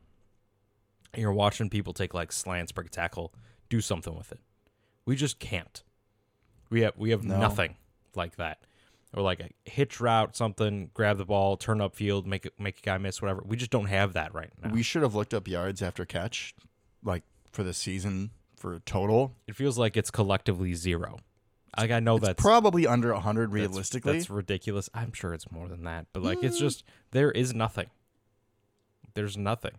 And 1.14 1.22
you're 1.22 1.32
watching 1.32 1.70
people 1.70 1.92
take 1.92 2.12
like 2.14 2.30
slants, 2.32 2.72
break 2.72 2.90
tackle, 2.90 3.32
do 3.68 3.80
something 3.80 4.14
with 4.16 4.32
it. 4.32 4.40
We 5.06 5.16
just 5.16 5.38
can't. 5.38 5.82
We 6.68 6.82
have 6.82 6.92
we 6.96 7.10
have 7.10 7.24
No. 7.24 7.38
nothing 7.38 7.76
like 8.14 8.36
that. 8.36 8.58
Or 9.12 9.22
like 9.22 9.40
a 9.40 9.48
hitch 9.68 9.98
route, 9.98 10.36
something, 10.36 10.90
grab 10.94 11.18
the 11.18 11.24
ball, 11.24 11.56
turn 11.56 11.78
upfield, 11.78 12.26
make 12.26 12.46
it 12.46 12.52
make 12.60 12.78
a 12.78 12.82
guy 12.82 12.98
miss, 12.98 13.20
whatever. 13.22 13.42
We 13.44 13.56
just 13.56 13.70
don't 13.72 13.86
have 13.86 14.12
that 14.12 14.32
right 14.34 14.50
now. 14.62 14.72
We 14.72 14.82
should 14.84 15.02
have 15.02 15.14
looked 15.14 15.34
up 15.34 15.48
yards 15.48 15.82
after 15.82 16.04
catch, 16.04 16.54
like 17.02 17.24
for 17.50 17.64
the 17.64 17.74
season 17.74 18.30
for 18.60 18.74
a 18.74 18.80
total. 18.80 19.34
it 19.46 19.56
feels 19.56 19.76
like 19.78 19.96
it's 19.96 20.10
collectively 20.10 20.74
zero. 20.74 21.18
Like 21.78 21.90
I 21.90 22.00
know 22.00 22.16
It's 22.16 22.26
that's 22.26 22.42
probably 22.42 22.86
under 22.86 23.12
100 23.12 23.52
realistically. 23.52 24.14
That's, 24.18 24.28
ridiculous. 24.30 24.88
I'm 24.92 25.12
sure 25.12 25.32
it's 25.34 25.50
more 25.50 25.68
than 25.68 25.84
that, 25.84 26.06
but 26.12 26.22
like 26.22 26.42
it's 26.42 26.56
Mm. 26.58 26.60
just 26.60 26.84
there 27.12 27.30
is 27.30 27.54
nothing. 27.54 27.86
There's 29.14 29.36
nothing. 29.36 29.72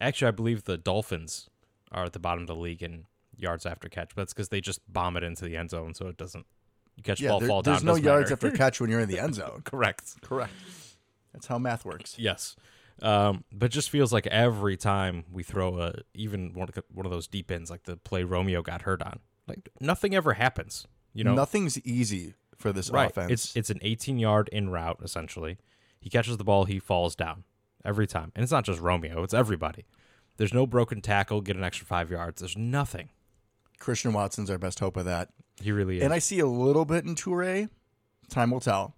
Actually, 0.00 0.28
I 0.28 0.32
believe 0.32 0.64
the 0.64 0.76
Dolphins 0.76 1.48
are 1.92 2.04
at 2.04 2.12
the 2.12 2.18
bottom 2.18 2.42
of 2.42 2.46
the 2.46 2.54
league 2.56 2.82
in 2.82 3.04
yards 3.36 3.66
after 3.66 3.88
catch, 3.88 4.10
but 4.14 4.22
that's 4.22 4.32
because 4.34 4.48
they 4.48 4.60
just 4.60 4.80
bomb 4.92 5.16
it 5.16 5.22
into 5.22 5.44
the 5.44 5.56
end 5.56 5.70
zone, 5.70 5.94
so 5.94 6.06
it 6.08 6.16
doesn't. 6.16 6.46
You 6.96 7.02
catch 7.02 7.20
Yeah, 7.20 7.30
ball, 7.30 7.40
there- 7.40 7.48
fall 7.48 7.62
down. 7.62 7.74
there's 7.74 7.84
no 7.84 7.94
yards 7.96 8.30
matter. 8.30 8.46
after 8.46 8.50
catch 8.56 8.80
when 8.80 8.90
you're 8.90 9.00
in 9.00 9.08
the 9.08 9.18
end 9.20 9.34
zone. 9.36 9.62
Correct. 9.64 10.20
Correct. 10.22 10.52
That's 11.32 11.46
how 11.46 11.58
math 11.58 11.84
works. 11.84 12.16
Yes. 12.18 12.56
Um, 13.00 13.44
but 13.52 13.70
just 13.70 13.90
feels 13.90 14.12
like 14.12 14.26
every 14.26 14.76
time 14.76 15.24
we 15.30 15.42
throw 15.42 15.78
a 15.80 15.94
even 16.14 16.52
one 16.54 16.68
of, 16.68 16.74
the- 16.74 16.84
one 16.92 17.06
of 17.06 17.12
those 17.12 17.26
deep 17.28 17.50
ends, 17.50 17.70
like 17.70 17.84
the 17.84 17.96
play 17.96 18.24
Romeo 18.24 18.60
got 18.62 18.82
hurt 18.82 19.02
on, 19.02 19.20
like 19.46 19.68
nothing 19.80 20.14
ever 20.14 20.34
happens. 20.34 20.86
You 21.14 21.24
know, 21.24 21.34
Nothing's 21.34 21.78
easy 21.86 22.34
for 22.56 22.72
this 22.72 22.90
right? 22.90 23.10
offense. 23.10 23.30
It's 23.32 23.56
it's 23.56 23.70
an 23.70 23.78
18 23.82 24.18
yard 24.18 24.48
in 24.52 24.70
route 24.70 24.98
essentially. 25.02 25.58
He 26.00 26.10
catches 26.10 26.36
the 26.36 26.44
ball, 26.44 26.64
he 26.64 26.78
falls 26.78 27.14
down 27.16 27.44
every 27.84 28.06
time, 28.06 28.32
and 28.34 28.42
it's 28.42 28.52
not 28.52 28.64
just 28.64 28.80
Romeo; 28.80 29.22
it's 29.22 29.34
everybody. 29.34 29.86
There's 30.36 30.54
no 30.54 30.66
broken 30.66 31.00
tackle, 31.00 31.40
get 31.40 31.56
an 31.56 31.64
extra 31.64 31.86
five 31.86 32.10
yards. 32.10 32.40
There's 32.40 32.56
nothing. 32.56 33.10
Christian 33.80 34.12
Watson's 34.12 34.50
our 34.50 34.58
best 34.58 34.80
hope 34.80 34.96
of 34.96 35.04
that. 35.04 35.30
He 35.60 35.72
really 35.72 35.98
is. 35.98 36.02
And 36.04 36.12
I 36.12 36.18
see 36.18 36.38
a 36.40 36.46
little 36.46 36.84
bit 36.84 37.04
in 37.04 37.14
Toure. 37.14 37.68
Time 38.28 38.50
will 38.50 38.60
tell. 38.60 38.94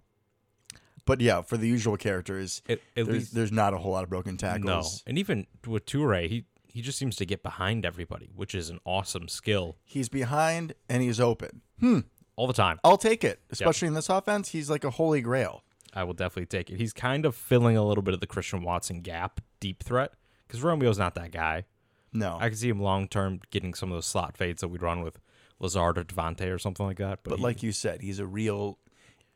But 1.11 1.19
yeah, 1.19 1.41
for 1.41 1.57
the 1.57 1.67
usual 1.67 1.97
characters, 1.97 2.61
At- 2.69 2.79
at 2.79 2.81
there's, 2.95 3.07
least- 3.09 3.33
there's 3.35 3.51
not 3.51 3.73
a 3.73 3.77
whole 3.77 3.91
lot 3.91 4.03
of 4.05 4.09
broken 4.09 4.37
tackles. 4.37 4.63
no, 4.65 4.83
and 5.05 5.17
even 5.17 5.45
with 5.67 5.85
Toure, 5.85 6.27
he 6.29 6.45
he 6.67 6.81
just 6.81 6.97
seems 6.97 7.17
to 7.17 7.25
get 7.25 7.43
behind 7.43 7.85
everybody, 7.85 8.29
which 8.33 8.55
is 8.55 8.69
an 8.69 8.79
awesome 8.85 9.27
skill 9.27 9.75
He's 9.83 10.07
behind 10.07 10.73
and 10.87 11.03
he's 11.03 11.19
open. 11.19 11.59
Hmm. 11.81 11.99
all 12.37 12.47
the 12.47 12.53
time. 12.53 12.79
I'll 12.85 12.97
take 12.97 13.25
it, 13.25 13.41
especially 13.49 13.89
in 13.89 13.93
this 13.93 14.07
offense. 14.07 14.49
He's 14.49 14.69
like 14.69 14.85
a 14.85 14.89
holy 14.91 15.19
grail. 15.21 15.63
I 15.93 16.05
will 16.05 16.13
definitely 16.13 16.45
take 16.45 16.69
it. 16.69 16.77
He's 16.77 16.93
kind 16.93 17.25
of 17.25 17.35
filling 17.35 17.75
a 17.75 17.83
little 17.85 18.01
bit 18.03 18.13
of 18.13 18.21
the 18.21 18.27
Christian 18.27 18.63
Watson 18.63 19.01
gap, 19.01 19.41
deep 19.59 19.83
threat, 19.83 20.13
because 20.47 20.61
Romeo's 20.63 20.97
not 20.97 21.13
that 21.15 21.31
guy. 21.31 21.65
No, 22.13 22.37
I 22.39 22.47
can 22.47 22.57
see 22.57 22.69
him 22.69 22.79
long 22.81 23.09
term 23.09 23.41
getting 23.51 23.73
some 23.73 23.91
of 23.91 23.97
those 23.97 24.05
slot 24.05 24.37
fades 24.37 24.61
that 24.61 24.69
we'd 24.69 24.81
run 24.81 25.01
with 25.01 25.19
Lazard 25.59 25.97
or 25.97 26.05
Davante 26.05 26.49
or 26.53 26.57
something 26.57 26.85
like 26.85 26.97
that. 26.99 27.19
But, 27.23 27.31
but 27.31 27.39
he- 27.39 27.43
like 27.43 27.63
you 27.63 27.73
said, 27.73 28.01
he's 28.01 28.19
a 28.19 28.25
real 28.25 28.77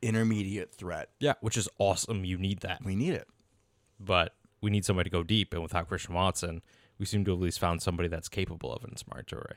intermediate 0.02 0.74
threat. 0.74 1.10
yeah, 1.20 1.34
which 1.42 1.58
is 1.58 1.68
awesome. 1.78 2.24
You 2.26 2.38
need 2.38 2.60
that, 2.62 2.84
We 2.84 2.96
need 2.96 3.14
it. 3.14 3.28
but 4.00 4.36
we 4.62 4.70
need 4.72 4.86
somebody 4.86 5.10
to 5.10 5.14
go 5.14 5.24
deep. 5.24 5.54
And 5.54 5.62
without 5.62 5.88
Christian 5.88 6.14
Watson, 6.16 6.62
we 6.98 7.06
seem 7.06 7.24
to 7.26 7.32
have 7.32 7.40
at 7.40 7.44
least 7.44 7.60
found 7.60 7.82
somebody 7.82 8.08
that's 8.10 8.30
capable 8.30 8.74
of 8.74 8.84
it 8.84 8.90
in 8.90 8.96
Samori 8.96 9.26
Toure. 9.26 9.54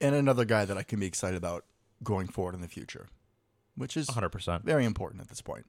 And 0.00 0.14
another 0.14 0.44
guy 0.44 0.64
that 0.64 0.76
I 0.76 0.82
can 0.82 0.98
be 1.00 1.06
excited 1.06 1.36
about 1.36 1.64
going 2.02 2.26
forward 2.28 2.54
in 2.54 2.60
the 2.60 2.68
future, 2.68 3.08
which 3.76 3.96
is 3.96 4.08
100. 4.08 4.28
percent 4.30 4.64
very 4.64 4.84
important 4.84 5.20
at 5.22 5.28
this 5.28 5.40
point. 5.40 5.66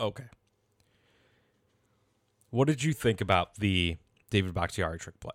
Okay. 0.00 0.24
What 2.50 2.66
did 2.68 2.82
you 2.82 2.92
think 2.92 3.20
about 3.20 3.56
the 3.56 3.96
David 4.30 4.54
Bakhtiari 4.54 4.98
trick 4.98 5.18
play? 5.20 5.32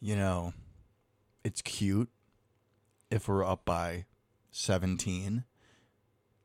You 0.00 0.16
know, 0.16 0.52
it's 1.44 1.62
cute 1.62 2.08
if 3.10 3.28
we're 3.28 3.44
up 3.44 3.64
by 3.64 4.04
17 4.50 5.44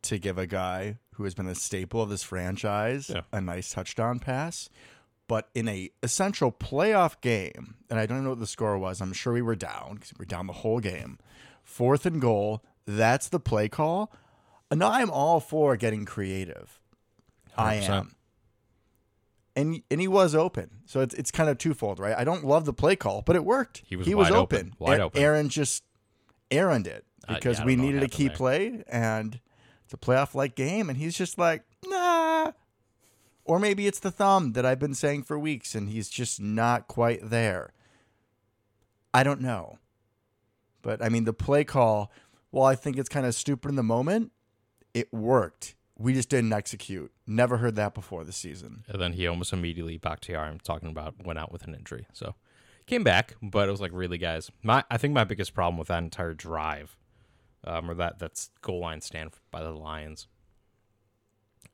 to 0.03 0.17
give 0.19 0.37
a 0.37 0.47
guy 0.47 0.97
who 1.15 1.23
has 1.23 1.33
been 1.33 1.47
a 1.47 1.55
staple 1.55 2.01
of 2.01 2.09
this 2.09 2.23
franchise 2.23 3.09
Yeah. 3.09 3.21
a 3.31 3.41
nice 3.41 3.71
touchdown 3.71 4.19
pass. 4.19 4.69
But 5.27 5.49
in 5.55 5.67
a 5.67 5.89
essential 6.03 6.51
playoff 6.51 7.19
game, 7.21 7.75
and 7.89 7.99
I 7.99 8.05
don't 8.05 8.23
know 8.23 8.29
what 8.29 8.39
the 8.39 8.45
score 8.45 8.77
was, 8.77 9.01
I'm 9.01 9.13
sure 9.13 9.33
we 9.33 9.41
were 9.41 9.55
down 9.55 9.95
because 9.95 10.13
we 10.13 10.19
were 10.21 10.25
down 10.25 10.45
the 10.45 10.53
whole 10.53 10.79
game. 10.79 11.17
Fourth 11.63 12.05
and 12.05 12.21
goal, 12.21 12.63
that's 12.85 13.27
the 13.29 13.39
play 13.39 13.67
call. 13.67 14.11
And 14.69 14.83
I'm 14.83 15.09
all 15.09 15.39
for 15.39 15.75
getting 15.77 16.05
creative. 16.05 16.79
I 17.57 17.77
100%. 17.77 17.89
am. 17.89 18.15
And 19.55 19.81
and 19.89 20.01
he 20.01 20.07
was 20.07 20.35
open. 20.35 20.69
So 20.85 20.99
it's 20.99 21.13
it's 21.15 21.31
kind 21.31 21.49
of 21.49 21.57
twofold, 21.57 21.99
right? 21.99 22.15
I 22.17 22.23
don't 22.25 22.43
love 22.45 22.65
the 22.65 22.73
play 22.73 22.95
call, 22.95 23.21
but 23.21 23.35
it 23.35 23.45
worked. 23.45 23.83
He 23.85 23.95
was 23.95 24.05
he 24.05 24.13
wide 24.13 24.31
open, 24.33 24.73
wide 24.79 24.99
A- 24.99 25.03
open. 25.05 25.21
Aaron 25.21 25.49
just 25.49 25.83
Aaroned 26.51 26.87
it 26.87 27.05
Uh, 27.27 27.35
because 27.35 27.59
yeah, 27.59 27.65
we 27.65 27.75
don't 27.75 27.81
know 27.81 27.87
what 27.87 27.93
needed 27.93 28.03
a 28.03 28.09
key 28.09 28.27
there. 28.27 28.35
play 28.37 28.83
and 28.89 29.39
it's 29.85 29.93
a 29.93 29.97
playoff 29.97 30.35
like 30.35 30.55
game 30.55 30.89
and 30.89 30.97
he's 30.97 31.15
just 31.17 31.37
like, 31.37 31.63
"Nah." 31.87 32.51
Or 33.45 33.59
maybe 33.59 33.85
it's 33.87 33.99
the 33.99 34.11
thumb 34.11 34.53
that 34.53 34.65
I've 34.65 34.79
been 34.79 34.95
saying 34.95 35.23
for 35.23 35.37
weeks 35.39 35.73
and 35.75 35.89
he's 35.89 36.09
just 36.09 36.41
not 36.41 36.87
quite 36.87 37.29
there. 37.29 37.71
I 39.13 39.23
don't 39.23 39.39
know. 39.41 39.77
But 40.81 41.01
I 41.03 41.09
mean, 41.09 41.23
the 41.25 41.33
play 41.33 41.63
call, 41.63 42.11
while 42.51 42.65
I 42.65 42.75
think 42.75 42.97
it's 42.97 43.07
kind 43.09 43.25
of 43.25 43.33
stupid 43.35 43.69
in 43.69 43.75
the 43.75 43.83
moment, 43.83 44.31
it 44.93 45.13
worked. 45.13 45.74
We 45.97 46.13
just 46.13 46.29
didn't 46.29 46.51
execute. 46.51 47.11
Never 47.25 47.57
heard 47.57 47.75
that 47.75 47.93
before 47.93 48.25
this 48.25 48.35
season. 48.35 48.83
And 48.89 49.01
then 49.01 49.13
he 49.13 49.27
almost 49.27 49.53
immediately 49.53 49.97
Bakhtiari, 49.97 50.49
I'm 50.49 50.59
talking 50.59 50.89
about, 50.89 51.25
went 51.25 51.39
out 51.39 51.51
with 51.51 51.63
an 51.65 51.73
injury. 51.73 52.05
So 52.11 52.35
came 52.85 53.03
back, 53.03 53.35
but 53.41 53.67
it 53.67 53.71
was 53.71 53.81
like, 53.81 53.91
really, 53.93 54.17
guys. 54.17 54.51
My 54.61 54.83
I 54.89 54.97
think 54.97 55.13
my 55.13 55.23
biggest 55.23 55.53
problem 55.53 55.77
with 55.77 55.87
that 55.87 56.03
entire 56.03 56.33
drive, 56.33 56.97
um, 57.63 57.89
or 57.89 57.93
that 57.95 58.19
that's 58.19 58.51
goal 58.61 58.79
line 58.79 59.01
stand 59.01 59.31
by 59.51 59.63
the 59.63 59.71
Lions. 59.71 60.27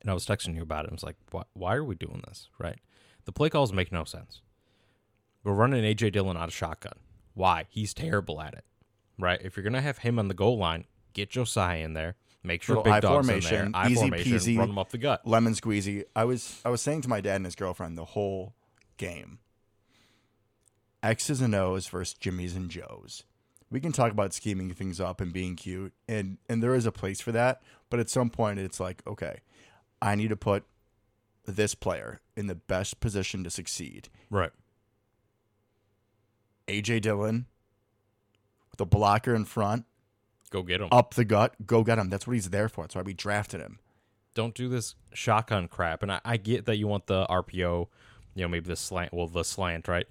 And 0.02 0.10
I 0.10 0.14
was 0.14 0.26
texting 0.26 0.56
you 0.56 0.64
about 0.64 0.86
it. 0.86 0.92
I 0.92 0.94
was 0.94 1.04
like, 1.04 1.18
why, 1.32 1.44
why 1.54 1.76
are 1.76 1.84
we 1.84 1.96
doing 1.96 2.24
this? 2.28 2.50
Right? 2.58 2.80
The 3.26 3.32
play 3.32 3.50
calls 3.50 3.72
make 3.72 3.92
no 3.92 4.04
sense. 4.04 4.42
We're 5.44 5.54
running 5.54 5.84
AJ 5.84 6.14
Dillon 6.14 6.38
out 6.38 6.50
of 6.50 6.54
shotgun. 6.54 6.94
Why? 7.34 7.66
He's 7.70 7.94
terrible 7.94 8.42
at 8.42 8.54
it. 8.54 8.66
Right? 9.20 9.42
If 9.44 9.56
you're 9.56 9.64
gonna 9.64 9.82
have 9.82 10.00
him 10.00 10.18
on 10.18 10.28
the 10.28 10.34
goal 10.34 10.58
line, 10.58 10.86
get 11.14 11.30
Josiah 11.30 11.84
in 11.84 11.94
there. 11.94 12.16
Make 12.44 12.64
sure 12.64 12.84
big 12.84 12.94
I 12.94 13.00
dog's 13.00 13.28
formation, 13.28 13.66
in 13.68 13.72
there. 13.72 13.82
I 13.82 13.86
easy 13.88 13.96
formation. 13.96 14.34
peasy. 14.34 14.58
Run 14.58 14.70
him 14.70 14.80
up 14.80 14.90
the 14.90 14.98
gut. 14.98 15.28
Lemon 15.28 15.54
squeezy. 15.54 16.06
I 16.16 16.26
was 16.26 16.60
I 16.66 16.70
was 16.70 16.82
saying 16.82 17.02
to 17.02 17.10
my 17.10 17.22
dad 17.22 17.36
and 17.38 17.46
his 17.46 17.56
girlfriend 17.56 17.98
the 17.98 18.06
whole 18.06 18.56
game. 18.98 19.40
X's 21.04 21.42
and 21.42 21.56
O's 21.56 21.88
versus 21.88 22.14
Jimmy's 22.14 22.56
and 22.56 22.70
Joe's. 22.70 23.24
We 23.70 23.80
can 23.80 23.92
talk 23.92 24.12
about 24.12 24.34
scheming 24.34 24.74
things 24.74 25.00
up 25.00 25.22
and 25.22 25.32
being 25.32 25.56
cute, 25.56 25.94
and 26.08 26.38
and 26.50 26.62
there 26.62 26.76
is 26.76 26.86
a 26.86 26.92
place 26.92 27.22
for 27.22 27.32
that. 27.32 27.62
But 27.90 28.00
at 28.00 28.10
some 28.10 28.30
point, 28.30 28.60
it's 28.60 28.80
like, 28.80 29.02
okay, 29.06 29.42
I 30.02 30.16
need 30.16 30.30
to 30.30 30.36
put 30.36 30.66
this 31.46 31.76
player 31.76 32.22
in 32.36 32.48
the 32.48 32.56
best 32.56 33.00
position 33.00 33.44
to 33.44 33.50
succeed. 33.50 34.10
Right. 34.30 34.52
AJ 36.68 37.02
Dillon, 37.02 37.46
with 38.72 38.82
a 38.82 38.86
blocker 38.86 39.36
in 39.36 39.46
front, 39.46 39.86
Go 40.52 40.62
get 40.64 40.82
him. 40.82 40.90
up 40.92 41.16
the 41.16 41.26
gut, 41.26 41.56
go 41.66 41.84
get 41.84 41.98
him. 41.98 42.10
That's 42.10 42.28
what 42.28 42.34
he's 42.34 42.50
there 42.52 42.70
for. 42.70 42.84
That's 42.84 42.94
why 42.96 43.02
we 43.02 43.14
drafted 43.14 43.60
him. 43.62 43.80
don't 44.36 44.54
do 44.54 44.70
this 44.70 44.96
shotgun 45.14 45.68
crap. 45.68 46.04
And 46.04 46.12
I, 46.12 46.22
I 46.24 46.38
get 46.38 46.66
that 46.66 46.78
you 46.78 46.88
want 46.88 47.08
the 47.08 47.26
RPO, 47.28 47.88
you 48.36 48.42
know, 48.44 48.48
maybe 48.48 48.68
the 48.68 48.76
slant, 48.76 49.14
well, 49.14 49.28
the 49.28 49.44
slant, 49.44 49.88
right, 49.88 50.06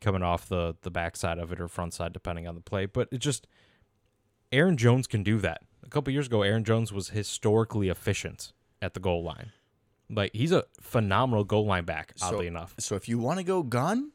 coming 0.00 0.22
off 0.22 0.48
the 0.48 0.76
the 0.82 0.90
backside 0.90 1.38
of 1.38 1.52
it 1.52 1.60
or 1.60 1.68
front 1.68 1.92
side, 1.94 2.12
depending 2.12 2.48
on 2.48 2.54
the 2.54 2.60
play. 2.60 2.86
But 2.86 3.08
it 3.12 3.18
just, 3.18 3.46
Aaron 4.52 4.76
Jones 4.76 5.06
can 5.06 5.22
do 5.22 5.38
that. 5.38 5.62
A 5.84 5.88
couple 5.88 6.12
years 6.12 6.26
ago, 6.26 6.42
Aaron 6.42 6.64
Jones 6.64 6.92
was 6.92 7.10
historically 7.10 7.88
efficient 7.88 8.52
at 8.80 8.94
the 8.94 9.00
goal 9.00 9.22
line. 9.22 9.52
Like 10.08 10.32
he's 10.34 10.52
a 10.52 10.64
phenomenal 10.80 11.44
goal 11.44 11.66
line 11.66 11.84
back. 11.84 12.12
Oddly 12.22 12.46
so, 12.46 12.48
enough, 12.48 12.74
So 12.78 12.96
if 12.96 13.08
you 13.08 13.18
want 13.18 13.38
to 13.38 13.44
go 13.44 13.62
gun, 13.62 14.12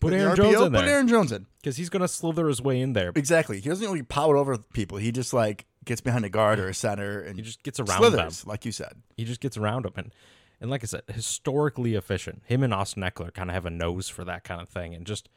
put 0.00 0.12
Aaron 0.12 0.32
RPO, 0.36 0.36
Jones 0.36 0.60
in 0.66 0.72
Put 0.72 0.84
Aaron 0.84 1.08
Jones 1.08 1.32
in. 1.32 1.46
because 1.62 1.76
he's 1.76 1.88
gonna 1.90 2.08
slither 2.08 2.48
his 2.48 2.60
way 2.62 2.80
in 2.80 2.92
there. 2.94 3.12
Exactly. 3.14 3.60
He 3.60 3.68
doesn't 3.68 3.86
really 3.86 4.02
power 4.02 4.36
over 4.36 4.56
people. 4.58 4.98
He 4.98 5.12
just 5.12 5.32
like 5.32 5.66
gets 5.84 6.00
behind 6.00 6.24
a 6.24 6.28
guard 6.30 6.58
or 6.58 6.68
a 6.68 6.74
center 6.74 7.20
and 7.20 7.36
He 7.36 7.42
just 7.42 7.62
gets 7.62 7.78
around 7.80 8.12
them. 8.12 8.30
like 8.46 8.64
you 8.64 8.72
said. 8.72 8.94
He 9.16 9.24
just 9.24 9.40
gets 9.40 9.56
around 9.56 9.84
them 9.84 9.92
and 9.96 10.12
and 10.60 10.70
like 10.70 10.82
I 10.84 10.86
said, 10.86 11.02
historically 11.08 11.94
efficient. 11.94 12.42
Him 12.46 12.62
and 12.62 12.74
Austin 12.74 13.02
Ekeler 13.02 13.32
kind 13.32 13.48
of 13.48 13.54
have 13.54 13.64
a 13.64 13.70
nose 13.70 14.08
for 14.10 14.24
that 14.24 14.44
kind 14.44 14.60
of 14.60 14.68
thing. 14.68 14.94
And 14.94 15.06
just 15.06 15.28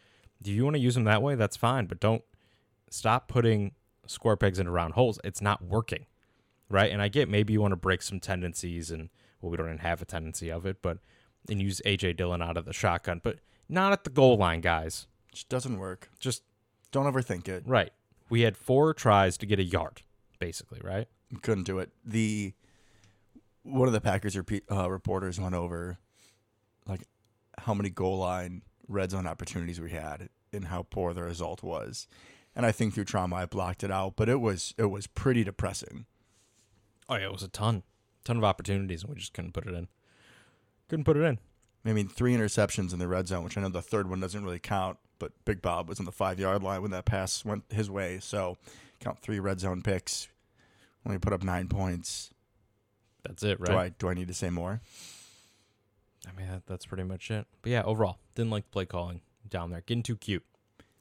do 0.41 0.51
you 0.51 0.63
want 0.65 0.75
to 0.75 0.81
use 0.81 0.97
him 0.97 1.05
that 1.05 1.21
way? 1.21 1.35
That's 1.35 1.55
fine, 1.55 1.85
but 1.85 1.99
don't 2.01 2.23
stop 2.89 3.27
putting 3.27 3.71
square 4.05 4.35
pegs 4.35 4.59
into 4.59 4.71
round 4.71 4.93
holes. 4.95 5.19
It's 5.23 5.41
not 5.41 5.61
working, 5.63 6.05
right? 6.69 6.91
And 6.91 7.01
I 7.01 7.07
get 7.07 7.29
maybe 7.29 7.53
you 7.53 7.61
want 7.61 7.71
to 7.71 7.77
break 7.77 8.01
some 8.01 8.19
tendencies, 8.19 8.91
and 8.91 9.09
well, 9.39 9.49
we 9.49 9.55
don't 9.57 9.67
even 9.67 9.77
have 9.77 10.01
a 10.01 10.05
tendency 10.05 10.51
of 10.51 10.65
it, 10.65 10.81
but 10.81 10.97
and 11.49 11.61
use 11.61 11.81
AJ 11.85 12.17
Dillon 12.17 12.41
out 12.41 12.57
of 12.57 12.65
the 12.65 12.73
shotgun, 12.73 13.21
but 13.23 13.39
not 13.73 13.91
at 13.91 14.03
the 14.03 14.09
goal 14.09 14.37
line, 14.37 14.61
guys. 14.61 15.07
Just 15.31 15.49
doesn't 15.49 15.79
work. 15.79 16.09
Just 16.19 16.43
Don't 16.91 17.11
overthink 17.11 17.47
it. 17.47 17.63
right. 17.65 17.91
We 18.29 18.41
had 18.41 18.55
four 18.57 18.93
tries 18.93 19.37
to 19.37 19.45
get 19.45 19.59
a 19.59 19.63
yard, 19.63 20.01
basically, 20.39 20.79
right? 20.83 21.07
Couldn't 21.41 21.65
do 21.65 21.79
it. 21.79 21.91
The 22.05 22.53
one 23.63 23.87
of 23.87 23.93
the 23.93 24.01
Packers 24.01 24.35
repeat, 24.35 24.63
uh, 24.71 24.89
reporters 24.89 25.39
went 25.39 25.55
over 25.55 25.97
like 26.87 27.01
how 27.59 27.73
many 27.73 27.89
goal 27.89 28.17
line 28.17 28.61
red 28.87 29.11
zone 29.11 29.27
opportunities 29.27 29.79
we 29.79 29.91
had 29.91 30.29
and 30.51 30.65
how 30.65 30.83
poor 30.89 31.13
the 31.13 31.23
result 31.23 31.63
was. 31.63 32.07
And 32.55 32.65
I 32.65 32.71
think 32.71 32.93
through 32.93 33.05
trauma 33.05 33.35
I 33.37 33.45
blocked 33.45 33.83
it 33.83 33.91
out, 33.91 34.15
but 34.15 34.29
it 34.29 34.39
was 34.41 34.73
it 34.77 34.85
was 34.85 35.07
pretty 35.07 35.43
depressing. 35.43 36.05
Oh 37.09 37.15
yeah, 37.15 37.25
it 37.25 37.31
was 37.31 37.43
a 37.43 37.47
ton, 37.47 37.83
ton 38.23 38.37
of 38.37 38.43
opportunities, 38.43 39.03
and 39.03 39.09
we 39.13 39.19
just 39.19 39.33
couldn't 39.33 39.53
put 39.53 39.67
it 39.67 39.73
in. 39.73 39.87
Couldn't 40.89 41.05
put 41.05 41.17
it 41.17 41.23
in. 41.23 41.39
I 41.85 41.93
mean, 41.93 42.07
three 42.07 42.35
interceptions 42.35 42.93
in 42.93 42.99
the 42.99 43.07
red 43.07 43.27
zone, 43.27 43.43
which 43.43 43.57
I 43.57 43.61
know 43.61 43.69
the 43.69 43.81
third 43.81 44.09
one 44.09 44.19
doesn't 44.19 44.43
really 44.43 44.59
count, 44.59 44.97
but 45.19 45.31
Big 45.45 45.61
Bob 45.61 45.89
was 45.89 45.99
on 45.99 46.05
the 46.05 46.11
five 46.11 46.39
yard 46.39 46.63
line 46.63 46.81
when 46.81 46.91
that 46.91 47.05
pass 47.05 47.43
went 47.43 47.63
his 47.69 47.89
way. 47.89 48.19
So 48.21 48.57
count 48.99 49.19
three 49.19 49.39
red 49.39 49.59
zone 49.59 49.81
picks. 49.81 50.29
Only 51.05 51.19
put 51.19 51.33
up 51.33 51.43
nine 51.43 51.67
points. 51.67 52.29
That's 53.23 53.43
it, 53.43 53.59
right? 53.59 53.69
Do 53.69 53.77
I 53.77 53.89
do 53.89 54.09
I 54.09 54.13
need 54.13 54.27
to 54.29 54.33
say 54.33 54.49
more? 54.49 54.81
I 56.27 56.39
mean, 56.39 56.49
that, 56.49 56.65
that's 56.65 56.85
pretty 56.85 57.03
much 57.03 57.29
it. 57.31 57.45
But 57.61 57.71
yeah, 57.71 57.83
overall, 57.83 58.17
didn't 58.35 58.51
like 58.51 58.71
play 58.71 58.85
calling 58.85 59.21
down 59.49 59.69
there. 59.71 59.81
Getting 59.85 60.03
too 60.03 60.15
cute. 60.15 60.45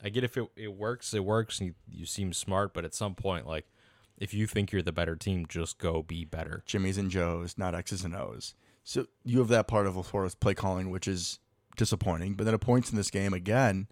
I 0.02 0.08
get 0.08 0.24
if 0.24 0.36
it, 0.36 0.48
it 0.56 0.74
works, 0.74 1.14
it 1.14 1.24
works, 1.24 1.60
and 1.60 1.68
you, 1.68 1.74
you 2.00 2.06
seem 2.06 2.32
smart, 2.32 2.74
but 2.74 2.84
at 2.84 2.92
some 2.92 3.14
point, 3.14 3.46
like, 3.46 3.66
if 4.18 4.34
you 4.34 4.48
think 4.48 4.72
you're 4.72 4.82
the 4.82 4.92
better 4.92 5.14
team, 5.14 5.46
just 5.48 5.78
go 5.78 6.02
be 6.02 6.24
better. 6.24 6.64
Jimmy's 6.66 6.98
and 6.98 7.10
Joe's, 7.10 7.56
not 7.56 7.74
X's 7.74 8.04
and 8.04 8.14
O's. 8.14 8.54
So 8.84 9.06
you 9.24 9.38
have 9.38 9.48
that 9.48 9.68
part 9.68 9.86
of 9.86 9.94
LaFleur's 9.94 10.34
play 10.34 10.54
calling, 10.54 10.90
which 10.90 11.06
is 11.06 11.38
disappointing. 11.76 12.34
But 12.34 12.44
then 12.44 12.54
at 12.54 12.60
points 12.60 12.90
in 12.90 12.96
this 12.96 13.10
game, 13.10 13.32
again, 13.32 13.86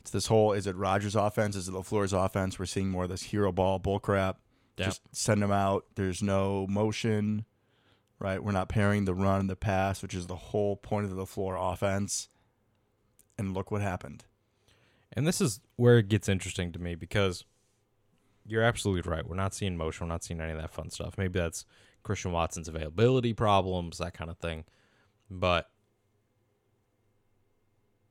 it's 0.00 0.10
this 0.10 0.26
whole 0.26 0.52
is 0.52 0.66
it 0.66 0.76
Rodgers' 0.76 1.16
offense? 1.16 1.56
Is 1.56 1.68
it 1.68 1.74
LaFleur's 1.74 2.12
offense? 2.12 2.58
We're 2.58 2.66
seeing 2.66 2.90
more 2.90 3.04
of 3.04 3.10
this 3.10 3.22
hero 3.22 3.52
ball 3.52 3.80
bullcrap. 3.80 4.36
Yeah. 4.76 4.86
Just 4.86 5.02
send 5.12 5.42
them 5.42 5.52
out. 5.52 5.86
There's 5.94 6.22
no 6.22 6.66
motion, 6.68 7.44
right? 8.18 8.42
We're 8.42 8.52
not 8.52 8.68
pairing 8.68 9.04
the 9.04 9.14
run 9.14 9.40
and 9.40 9.50
the 9.50 9.56
pass, 9.56 10.02
which 10.02 10.14
is 10.14 10.26
the 10.26 10.36
whole 10.36 10.76
point 10.76 11.04
of 11.04 11.14
the 11.14 11.22
LaFleur 11.22 11.72
offense. 11.72 12.28
And 13.38 13.54
look 13.54 13.70
what 13.70 13.80
happened. 13.80 14.24
And 15.12 15.26
this 15.26 15.40
is 15.40 15.60
where 15.76 15.98
it 15.98 16.08
gets 16.08 16.28
interesting 16.28 16.72
to 16.72 16.78
me 16.78 16.94
because 16.94 17.44
you're 18.46 18.62
absolutely 18.62 19.08
right. 19.10 19.26
We're 19.26 19.36
not 19.36 19.54
seeing 19.54 19.76
motion. 19.76 20.06
We're 20.06 20.12
not 20.12 20.24
seeing 20.24 20.40
any 20.40 20.52
of 20.52 20.58
that 20.58 20.72
fun 20.72 20.90
stuff. 20.90 21.16
Maybe 21.16 21.38
that's 21.38 21.64
Christian 22.02 22.32
Watson's 22.32 22.68
availability 22.68 23.32
problems, 23.32 23.98
that 23.98 24.14
kind 24.14 24.30
of 24.30 24.38
thing. 24.38 24.64
But 25.30 25.70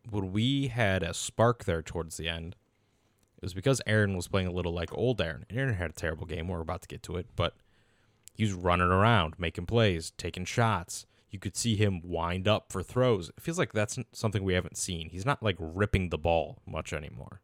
when 0.09 0.31
we 0.31 0.67
had 0.67 1.03
a 1.03 1.13
spark 1.13 1.65
there 1.65 1.81
towards 1.81 2.17
the 2.17 2.27
end, 2.27 2.55
it 3.37 3.45
was 3.45 3.53
because 3.53 3.81
Aaron 3.85 4.15
was 4.15 4.27
playing 4.27 4.47
a 4.47 4.51
little 4.51 4.73
like 4.73 4.93
old 4.93 5.21
Aaron. 5.21 5.45
Aaron 5.49 5.75
had 5.75 5.89
a 5.89 5.93
terrible 5.93 6.25
game. 6.25 6.47
We're 6.47 6.61
about 6.61 6.81
to 6.83 6.87
get 6.87 7.03
to 7.03 7.17
it, 7.17 7.27
but 7.35 7.55
he 8.33 8.43
was 8.43 8.53
running 8.53 8.87
around, 8.87 9.35
making 9.37 9.65
plays, 9.65 10.11
taking 10.17 10.45
shots. 10.45 11.05
You 11.29 11.39
could 11.39 11.55
see 11.55 11.75
him 11.75 12.01
wind 12.03 12.47
up 12.47 12.71
for 12.71 12.83
throws. 12.83 13.29
It 13.29 13.41
feels 13.41 13.57
like 13.57 13.73
that's 13.73 13.97
something 14.11 14.43
we 14.43 14.53
haven't 14.53 14.77
seen. 14.77 15.09
He's 15.09 15.25
not 15.25 15.41
like 15.41 15.55
ripping 15.59 16.09
the 16.09 16.17
ball 16.17 16.61
much 16.65 16.93
anymore. 16.93 17.41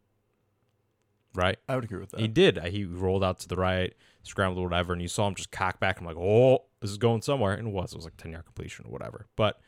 Right? 1.37 1.59
I 1.69 1.75
would 1.75 1.83
agree 1.83 1.99
with 1.99 2.09
that. 2.09 2.19
He 2.19 2.27
did. 2.27 2.57
He 2.63 2.83
rolled 2.83 3.23
out 3.23 3.37
to 3.41 3.47
the 3.47 3.55
right, 3.55 3.93
scrambled 4.23 4.57
or 4.57 4.67
whatever, 4.67 4.91
and 4.91 5.01
you 5.03 5.07
saw 5.07 5.27
him 5.27 5.35
just 5.35 5.51
cock 5.51 5.79
back. 5.79 5.99
I'm 5.99 6.05
like, 6.07 6.17
oh, 6.17 6.63
this 6.81 6.89
is 6.89 6.97
going 6.97 7.21
somewhere. 7.21 7.53
And 7.53 7.67
it 7.67 7.71
was. 7.71 7.93
It 7.93 7.95
was 7.95 8.05
like 8.05 8.17
10 8.17 8.31
yard 8.31 8.45
completion 8.45 8.85
or 8.87 8.91
whatever. 8.91 9.27
But 9.35 9.61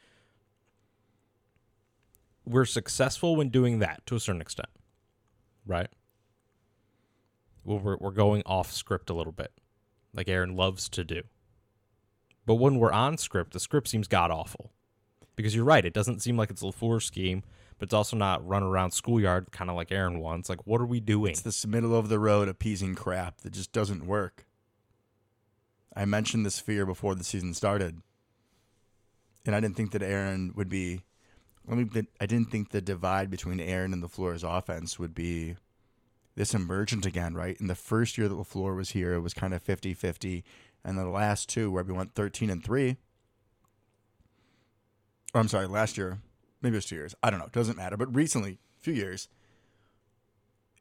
we're 2.44 2.66
successful 2.66 3.36
when 3.36 3.50
doing 3.50 3.78
that 3.80 4.04
to 4.08 4.16
a 4.16 4.20
certain 4.20 4.42
extent. 4.42 4.70
Right? 5.68 5.90
We're, 7.64 7.98
we're 7.98 8.12
going 8.14 8.42
off 8.48 8.72
script 8.72 9.12
a 9.12 9.14
little 9.14 9.32
bit, 9.32 9.52
like 10.12 10.28
Aaron 10.28 10.56
loves 10.56 10.90
to 10.90 11.04
do. 11.04 11.22
But 12.48 12.56
when 12.56 12.80
we're 12.80 12.92
on 12.92 13.20
script, 13.20 13.54
the 13.54 13.60
script 13.60 13.88
seems 13.88 14.08
god 14.08 14.32
awful. 14.32 14.72
Because 15.36 15.54
you're 15.54 15.66
right, 15.66 15.86
it 15.86 15.94
doesn't 15.94 16.24
seem 16.24 16.36
like 16.36 16.50
it's 16.50 16.64
a 16.64 16.66
LaFleur 16.66 17.00
scheme, 17.00 17.44
but 17.80 17.88
it's 17.88 17.94
also 17.94 18.18
not 18.18 18.46
run 18.46 18.62
around 18.62 18.92
schoolyard, 18.92 19.52
kind 19.52 19.70
of 19.70 19.76
like 19.76 19.92
Aaron 19.92 20.20
wants. 20.20 20.50
Like, 20.50 20.68
what 20.68 20.82
are 20.82 20.86
we 20.86 21.00
doing? 21.00 21.32
It's 21.32 21.42
this 21.42 21.66
middle 21.66 21.96
of 21.96 22.10
the 22.10 22.20
road 22.20 22.48
appeasing 22.48 22.94
crap 22.94 23.42
that 23.42 23.54
just 23.54 23.72
doesn't 23.72 24.06
work. 24.06 24.46
I 25.96 26.06
mentioned 26.06 26.46
this 26.46 26.60
fear 26.60 26.86
before 26.86 27.16
the 27.16 27.24
season 27.24 27.54
started. 27.54 28.02
And 29.46 29.56
I 29.56 29.60
didn't 29.60 29.78
think 29.78 29.92
that 29.92 30.04
Aaron 30.04 30.54
would 30.56 30.70
be 30.70 31.02
me 31.68 32.08
I 32.20 32.26
didn't 32.26 32.52
think 32.52 32.70
the 32.70 32.82
divide 32.82 33.30
between 33.30 33.60
Aaron 33.60 33.94
and 33.94 34.04
LaFleur's 34.04 34.44
offense 34.44 34.98
would 34.98 35.14
be 35.14 35.56
this 36.36 36.54
emergent 36.54 37.06
again, 37.06 37.34
right? 37.34 37.60
In 37.60 37.68
the 37.68 37.76
first 37.76 38.18
year 38.18 38.28
that 38.28 38.36
LaFleur 38.36 38.76
was 38.76 38.92
here, 38.92 39.14
it 39.14 39.22
was 39.22 39.34
kind 39.34 39.54
of 39.54 39.64
50-50. 39.64 40.44
And 40.84 40.98
then 40.98 41.06
the 41.06 41.12
last 41.12 41.50
two 41.50 41.72
where 41.72 41.84
we 41.84 41.94
went 41.94 42.16
13 42.16 42.50
and 42.50 42.64
3. 42.64 42.98
Or 45.34 45.42
I'm 45.42 45.48
sorry, 45.48 45.68
last 45.68 45.98
year, 45.98 46.20
maybe 46.62 46.76
it 46.76 46.78
was 46.78 46.86
two 46.86 46.96
years. 46.96 47.16
I 47.24 47.30
don't 47.30 47.40
know. 47.40 47.46
It 47.46 47.52
doesn't 47.52 47.78
matter. 47.78 47.98
But 47.98 48.14
recently, 48.16 48.60
a 48.80 48.82
few 48.82 48.94
years, 48.94 49.28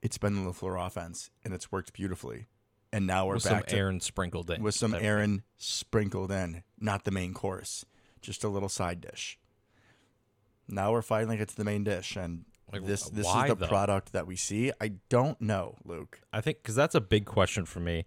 it's 0.02 0.18
been 0.18 0.34
the 0.44 0.50
LaFleur 0.50 0.84
offense, 0.86 1.30
and 1.44 1.52
it's 1.54 1.70
worked 1.72 1.92
beautifully. 1.92 2.46
And 2.92 3.06
now 3.06 3.26
we're 3.26 3.34
with 3.34 3.44
back 3.44 3.68
some 3.68 3.78
Aaron 3.78 4.00
sprinkled 4.00 4.50
in. 4.50 4.62
with 4.62 4.74
some 4.74 4.94
Aaron 4.94 5.42
sprinkled 5.58 6.32
in, 6.32 6.62
not 6.80 7.04
the 7.04 7.10
main 7.10 7.34
course, 7.34 7.84
just 8.22 8.44
a 8.44 8.48
little 8.48 8.70
side 8.70 9.00
dish. 9.00 9.38
Now 10.68 10.92
we're 10.92 11.02
finally 11.02 11.36
like 11.38 11.48
to 11.48 11.56
the 11.56 11.64
main 11.64 11.84
dish, 11.84 12.16
and 12.16 12.44
Like, 12.72 12.86
this 12.86 13.04
this 13.10 13.26
is 13.26 13.32
the 13.48 13.54
though? 13.56 13.66
product 13.66 14.12
that 14.12 14.26
we 14.26 14.36
see. 14.36 14.72
I 14.80 14.92
don't 15.08 15.38
know, 15.40 15.76
Luke. 15.84 16.20
I 16.32 16.40
think 16.40 16.62
because 16.62 16.74
that's 16.74 16.94
a 16.94 17.00
big 17.00 17.26
question 17.26 17.66
for 17.66 17.80
me, 17.80 18.06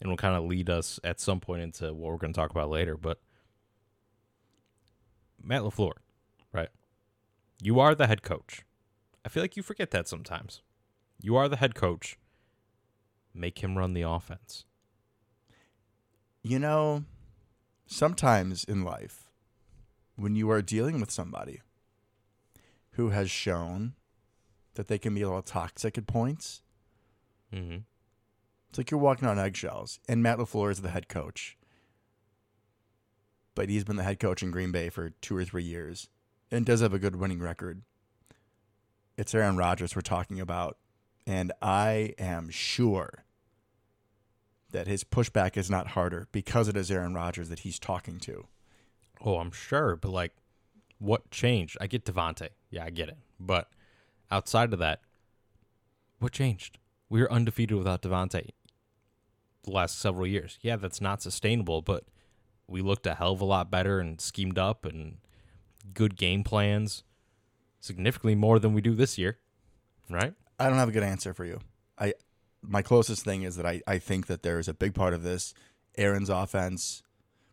and 0.00 0.10
will 0.10 0.16
kind 0.18 0.34
of 0.36 0.44
lead 0.44 0.68
us 0.68 1.00
at 1.04 1.18
some 1.20 1.40
point 1.40 1.62
into 1.62 1.86
what 1.94 2.10
we're 2.12 2.18
going 2.18 2.32
to 2.32 2.38
talk 2.38 2.50
about 2.50 2.68
later. 2.70 2.96
But 2.96 3.20
Matt 5.42 5.62
LaFleur, 5.62 5.92
right? 6.52 6.68
You 7.60 7.78
are 7.80 7.94
the 7.94 8.06
head 8.06 8.22
coach. 8.22 8.64
I 9.24 9.28
feel 9.28 9.42
like 9.42 9.56
you 9.56 9.62
forget 9.62 9.90
that 9.90 10.08
sometimes. 10.08 10.62
You 11.20 11.36
are 11.36 11.48
the 11.48 11.56
head 11.56 11.74
coach. 11.74 12.18
Make 13.34 13.62
him 13.62 13.76
run 13.76 13.92
the 13.92 14.02
offense. 14.02 14.64
You 16.42 16.58
know, 16.58 17.04
sometimes 17.86 18.64
in 18.64 18.82
life, 18.82 19.30
when 20.16 20.36
you 20.36 20.50
are 20.50 20.62
dealing 20.62 21.00
with 21.00 21.10
somebody 21.10 21.60
who 22.92 23.10
has 23.10 23.30
shown 23.30 23.94
that 24.74 24.88
they 24.88 24.98
can 24.98 25.14
be 25.14 25.22
a 25.22 25.26
little 25.26 25.42
toxic 25.42 25.98
at 25.98 26.06
points, 26.06 26.62
Mm-hmm. 27.54 27.78
It's 28.68 28.78
like 28.78 28.90
you're 28.90 29.00
walking 29.00 29.28
on 29.28 29.38
eggshells. 29.38 29.98
And 30.08 30.22
Matt 30.22 30.38
LaFleur 30.38 30.70
is 30.70 30.82
the 30.82 30.90
head 30.90 31.08
coach. 31.08 31.56
But 33.54 33.68
he's 33.68 33.84
been 33.84 33.96
the 33.96 34.04
head 34.04 34.20
coach 34.20 34.42
in 34.42 34.50
Green 34.50 34.70
Bay 34.70 34.88
for 34.88 35.10
two 35.10 35.36
or 35.36 35.44
three 35.44 35.64
years 35.64 36.08
and 36.50 36.66
does 36.66 36.80
have 36.80 36.94
a 36.94 36.98
good 36.98 37.16
winning 37.16 37.40
record. 37.40 37.82
It's 39.16 39.34
Aaron 39.34 39.56
Rodgers 39.56 39.94
we're 39.94 40.02
talking 40.02 40.40
about. 40.40 40.78
And 41.26 41.52
I 41.60 42.14
am 42.18 42.50
sure 42.50 43.24
that 44.70 44.86
his 44.86 45.04
pushback 45.04 45.56
is 45.56 45.70
not 45.70 45.88
harder 45.88 46.28
because 46.32 46.68
it 46.68 46.76
is 46.76 46.90
Aaron 46.90 47.14
Rodgers 47.14 47.48
that 47.48 47.60
he's 47.60 47.78
talking 47.78 48.18
to. 48.20 48.46
Oh, 49.24 49.38
I'm 49.38 49.52
sure, 49.52 49.96
but 49.96 50.10
like, 50.10 50.32
what 50.98 51.30
changed? 51.30 51.76
I 51.80 51.86
get 51.86 52.04
Davante. 52.04 52.48
Yeah, 52.70 52.84
I 52.84 52.90
get 52.90 53.08
it. 53.08 53.18
But 53.38 53.68
outside 54.30 54.72
of 54.72 54.78
that, 54.78 55.00
what 56.18 56.32
changed? 56.32 56.78
We 57.08 57.20
were 57.20 57.32
undefeated 57.32 57.76
without 57.76 58.02
Davante 58.02 58.50
the 59.64 59.70
last 59.70 59.98
several 59.98 60.26
years. 60.26 60.58
Yeah, 60.62 60.76
that's 60.76 61.00
not 61.00 61.22
sustainable, 61.22 61.82
but 61.82 62.04
we 62.66 62.80
looked 62.80 63.06
a 63.06 63.14
hell 63.14 63.32
of 63.32 63.40
a 63.40 63.44
lot 63.44 63.70
better 63.70 64.00
and 64.00 64.20
schemed 64.20 64.58
up 64.58 64.84
and 64.84 65.18
good 65.94 66.16
game 66.16 66.44
plans, 66.44 67.02
significantly 67.80 68.34
more 68.34 68.58
than 68.58 68.74
we 68.74 68.80
do 68.80 68.94
this 68.94 69.18
year, 69.18 69.38
right? 70.08 70.34
I 70.58 70.68
don't 70.68 70.78
have 70.78 70.88
a 70.88 70.92
good 70.92 71.02
answer 71.02 71.34
for 71.34 71.44
you. 71.44 71.60
I 71.98 72.14
my 72.62 72.82
closest 72.82 73.24
thing 73.24 73.42
is 73.42 73.56
that 73.56 73.66
I, 73.66 73.80
I 73.86 73.98
think 73.98 74.26
that 74.26 74.42
there 74.42 74.58
is 74.58 74.68
a 74.68 74.74
big 74.74 74.94
part 74.94 75.14
of 75.14 75.22
this 75.22 75.54
Aaron's 75.96 76.28
offense 76.28 77.02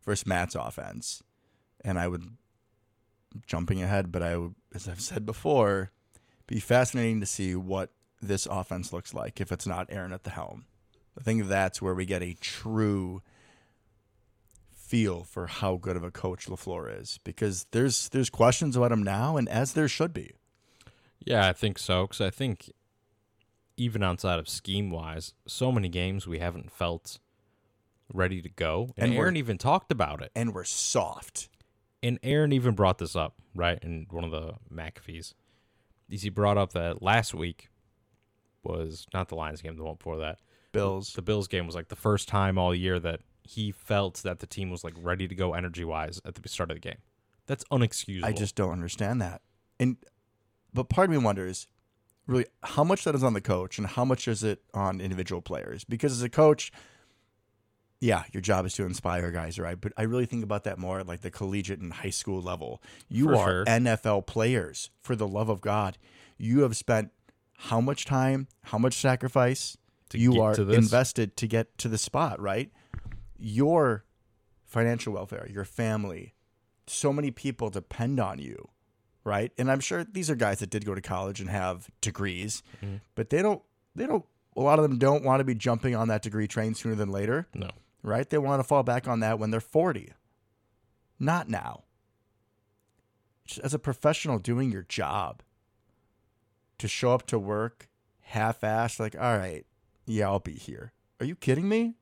versus 0.05 0.27
Matt's 0.27 0.55
offense. 0.55 1.23
And 1.83 1.97
I 1.97 2.07
would 2.07 2.23
jumping 3.45 3.81
ahead, 3.81 4.11
but 4.11 4.21
I 4.21 4.37
would 4.37 4.55
as 4.73 4.87
I've 4.87 5.01
said 5.01 5.25
before, 5.25 5.91
be 6.45 6.59
fascinating 6.59 7.19
to 7.19 7.25
see 7.25 7.55
what 7.55 7.91
this 8.21 8.45
offense 8.45 8.91
looks 8.91 9.13
like 9.13 9.39
if 9.39 9.51
it's 9.51 9.67
not 9.67 9.87
Aaron 9.89 10.13
at 10.13 10.23
the 10.23 10.31
helm. 10.31 10.65
I 11.19 11.23
think 11.23 11.47
that's 11.47 11.81
where 11.81 11.95
we 11.95 12.05
get 12.05 12.21
a 12.21 12.33
true 12.33 13.21
feel 14.87 15.23
for 15.23 15.47
how 15.47 15.75
good 15.75 15.97
of 15.97 16.03
a 16.03 16.11
coach 16.11 16.47
LaFleur 16.47 17.01
is 17.01 17.19
because 17.23 17.65
there's 17.71 18.09
there's 18.09 18.29
questions 18.29 18.77
about 18.77 18.91
him 18.91 19.03
now 19.03 19.35
and 19.35 19.49
as 19.49 19.73
there 19.73 19.87
should 19.87 20.13
be. 20.13 20.31
Yeah, 21.19 21.47
I 21.47 21.53
think 21.53 21.77
so. 21.77 22.03
Because 22.03 22.21
I 22.21 22.29
think 22.29 22.71
even 23.75 24.01
outside 24.01 24.39
of 24.39 24.47
scheme 24.47 24.89
wise, 24.89 25.33
so 25.45 25.71
many 25.71 25.89
games 25.89 26.25
we 26.25 26.39
haven't 26.39 26.71
felt 26.71 27.19
ready 28.13 28.41
to 28.41 28.49
go. 28.49 28.93
And, 28.97 29.11
And 29.11 29.19
Aaron 29.19 29.35
even 29.35 29.57
talked 29.57 29.91
about 29.91 30.21
it. 30.21 30.31
And 30.35 30.53
we're 30.53 30.63
soft. 30.63 31.49
And 32.01 32.17
Aaron 32.23 32.53
even 32.53 32.75
brought 32.75 32.97
this 32.97 33.15
up, 33.15 33.35
right, 33.53 33.79
in 33.81 34.07
one 34.09 34.23
of 34.23 34.31
the 34.31 34.53
McAfee's. 34.73 35.33
He 36.09 36.29
brought 36.29 36.57
up 36.57 36.71
that 36.73 37.01
last 37.01 37.33
week 37.33 37.67
was 38.63 39.05
not 39.13 39.27
the 39.27 39.35
Lions 39.35 39.61
game, 39.61 39.75
the 39.75 39.83
one 39.83 39.95
before 39.95 40.17
that. 40.17 40.39
Bills. 40.71 41.13
The 41.13 41.21
Bills 41.21 41.47
game 41.47 41.65
was 41.65 41.75
like 41.75 41.89
the 41.89 41.95
first 41.95 42.27
time 42.27 42.57
all 42.57 42.73
year 42.73 42.99
that 42.99 43.21
he 43.47 43.71
felt 43.71 44.21
that 44.23 44.39
the 44.39 44.47
team 44.47 44.69
was 44.69 44.83
like 44.83 44.93
ready 45.01 45.27
to 45.27 45.35
go 45.35 45.53
energy 45.53 45.83
wise 45.83 46.19
at 46.25 46.35
the 46.35 46.49
start 46.49 46.69
of 46.71 46.75
the 46.75 46.81
game. 46.81 46.97
That's 47.45 47.63
unexcusable. 47.71 48.25
I 48.25 48.33
just 48.33 48.55
don't 48.55 48.71
understand 48.71 49.21
that. 49.21 49.41
And 49.79 49.97
but 50.73 50.89
part 50.89 51.09
of 51.09 51.11
me 51.11 51.17
wonders 51.17 51.67
really 52.27 52.45
how 52.61 52.83
much 52.83 53.05
that 53.05 53.15
is 53.15 53.23
on 53.23 53.33
the 53.33 53.41
coach 53.41 53.77
and 53.77 53.87
how 53.87 54.03
much 54.03 54.27
is 54.27 54.43
it 54.43 54.61
on 54.73 54.99
individual 54.99 55.41
players? 55.41 55.83
Because 55.83 56.11
as 56.11 56.21
a 56.21 56.29
coach, 56.29 56.71
yeah, 57.99 58.23
your 58.31 58.41
job 58.41 58.65
is 58.65 58.73
to 58.73 58.85
inspire 58.85 59.31
guys, 59.31 59.57
right? 59.57 59.79
But 59.79 59.93
I 59.97 60.03
really 60.03 60.25
think 60.25 60.43
about 60.43 60.65
that 60.65 60.77
more 60.77 60.99
at 60.99 61.07
like 61.07 61.21
the 61.21 61.31
collegiate 61.31 61.79
and 61.79 61.93
high 61.93 62.11
school 62.11 62.41
level. 62.41 62.81
You 63.09 63.25
For 63.25 63.35
are 63.35 63.39
sure. 63.39 63.65
NFL 63.65 64.27
players, 64.27 64.91
for 65.01 65.15
the 65.15 65.27
love 65.27 65.49
of 65.49 65.61
God. 65.61 65.97
You 66.37 66.61
have 66.61 66.75
spent 66.77 67.11
how 67.57 67.81
much 67.81 68.05
time, 68.05 68.47
how 68.65 68.77
much 68.77 68.95
sacrifice 68.95 69.77
To 70.09 70.19
you 70.19 70.41
are 70.41 70.53
to 70.53 70.69
invested 70.69 71.35
to 71.37 71.47
get 71.47 71.75
to 71.79 71.87
the 71.87 71.97
spot, 71.97 72.39
right? 72.39 72.71
Your 73.37 74.03
financial 74.65 75.13
welfare, 75.13 75.47
your 75.51 75.65
family. 75.65 76.33
So 76.87 77.11
many 77.13 77.31
people 77.31 77.69
depend 77.69 78.19
on 78.19 78.39
you, 78.39 78.69
right? 79.23 79.51
And 79.57 79.69
I'm 79.71 79.79
sure 79.79 80.03
these 80.03 80.29
are 80.29 80.35
guys 80.35 80.59
that 80.59 80.69
did 80.69 80.85
go 80.85 80.95
to 80.95 81.01
college 81.01 81.39
and 81.39 81.49
have 81.49 81.89
degrees, 82.01 82.63
Mhm. 82.81 83.01
but 83.15 83.29
they 83.29 83.41
don't 83.41 83.61
they 83.95 84.05
don't 84.05 84.25
a 84.55 84.61
lot 84.61 84.77
of 84.79 84.83
them 84.83 84.97
don't 84.99 85.23
want 85.23 85.39
to 85.39 85.43
be 85.43 85.53
jumping 85.55 85.95
on 85.95 86.07
that 86.07 86.21
degree 86.21 86.47
train 86.47 86.73
sooner 86.75 86.95
than 86.95 87.09
later, 87.11 87.47
No. 87.53 87.69
right? 88.03 88.27
They 88.29 88.37
want 88.39 88.59
to 88.59 88.63
fall 88.63 88.83
back 88.83 89.07
on 89.07 89.19
that 89.19 89.37
when 89.39 89.51
they're 89.51 89.59
40. 89.59 90.13
Not 91.19 91.47
now. 91.49 91.83
Just 93.45 93.61
as 93.61 93.73
a 93.73 93.79
professional 93.79 94.39
doing 94.39 94.71
your 94.71 94.83
job, 94.83 95.41
to 96.79 96.87
show 96.87 97.13
up 97.13 97.25
to 97.27 97.39
work 97.39 97.87
half-assed, 98.21 98.99
like, 98.99 99.15
all 99.15 99.37
right, 99.37 99.65
yeah, 100.05 100.25
I'll 100.27 100.39
be 100.39 100.53
here. 100.53 100.91
Are 101.19 101.25
you 101.25 101.35
kidding 101.35 101.67
me? 101.69 101.95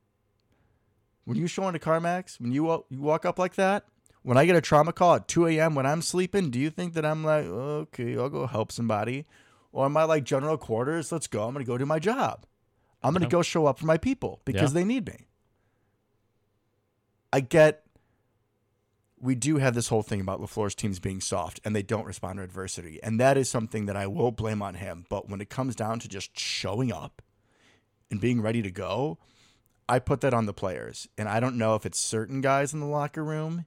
When 1.25 1.37
you 1.37 1.47
show 1.47 1.67
into 1.67 1.79
CarMax, 1.79 2.39
when 2.39 2.51
you 2.51 2.85
you 2.89 3.01
walk 3.01 3.25
up 3.25 3.37
like 3.39 3.55
that, 3.55 3.85
when 4.21 4.37
I 4.37 4.45
get 4.45 4.55
a 4.55 4.61
trauma 4.61 4.93
call 4.93 5.15
at 5.15 5.27
2 5.27 5.47
a.m. 5.47 5.75
when 5.75 5.85
I'm 5.85 6.01
sleeping, 6.01 6.49
do 6.51 6.59
you 6.59 6.69
think 6.69 6.93
that 6.93 7.05
I'm 7.05 7.23
like, 7.23 7.45
okay, 7.45 8.17
I'll 8.17 8.29
go 8.29 8.45
help 8.47 8.71
somebody? 8.71 9.25
Or 9.71 9.85
am 9.85 9.97
I 9.97 10.03
like 10.05 10.23
general 10.23 10.57
quarters? 10.57 11.11
Let's 11.11 11.27
go. 11.27 11.45
I'm 11.47 11.53
going 11.53 11.65
to 11.65 11.69
go 11.69 11.77
do 11.77 11.85
my 11.85 11.99
job. 11.99 12.45
I'm 13.03 13.13
going 13.13 13.21
to 13.21 13.25
Yeah. 13.27 13.31
go 13.31 13.41
show 13.41 13.65
up 13.65 13.77
for 13.79 13.85
my 13.85 13.97
people 13.97 14.41
because 14.45 14.71
Yeah. 14.71 14.79
they 14.81 14.83
need 14.85 15.05
me. 15.07 15.25
I 17.33 17.39
get 17.41 17.81
we 19.19 19.33
do 19.33 19.57
have 19.57 19.73
this 19.73 19.87
whole 19.87 20.03
thing 20.03 20.21
about 20.21 20.39
LaFleur's 20.39 20.75
teams 20.75 20.99
being 20.99 21.19
soft 21.21 21.59
and 21.65 21.75
they 21.75 21.81
don't 21.81 22.05
respond 22.05 22.37
to 22.37 22.43
adversity. 22.43 23.01
And 23.01 23.19
that 23.19 23.37
is 23.37 23.49
something 23.49 23.85
that 23.87 23.95
I 23.95 24.05
will 24.07 24.31
blame 24.31 24.61
on 24.61 24.75
him. 24.75 25.05
But 25.09 25.29
when 25.29 25.41
it 25.41 25.49
comes 25.49 25.75
down 25.75 25.99
to 25.99 26.07
just 26.07 26.37
showing 26.37 26.91
up 26.91 27.21
and 28.11 28.21
being 28.21 28.41
ready 28.41 28.61
to 28.61 28.69
go, 28.69 29.17
I 29.87 29.99
put 29.99 30.21
that 30.21 30.33
on 30.33 30.45
the 30.45 30.53
players. 30.53 31.07
And 31.17 31.29
I 31.29 31.39
don't 31.39 31.57
know 31.57 31.75
if 31.75 31.85
it's 31.85 31.99
certain 31.99 32.41
guys 32.41 32.73
in 32.73 32.79
the 32.79 32.85
locker 32.85 33.23
room 33.23 33.65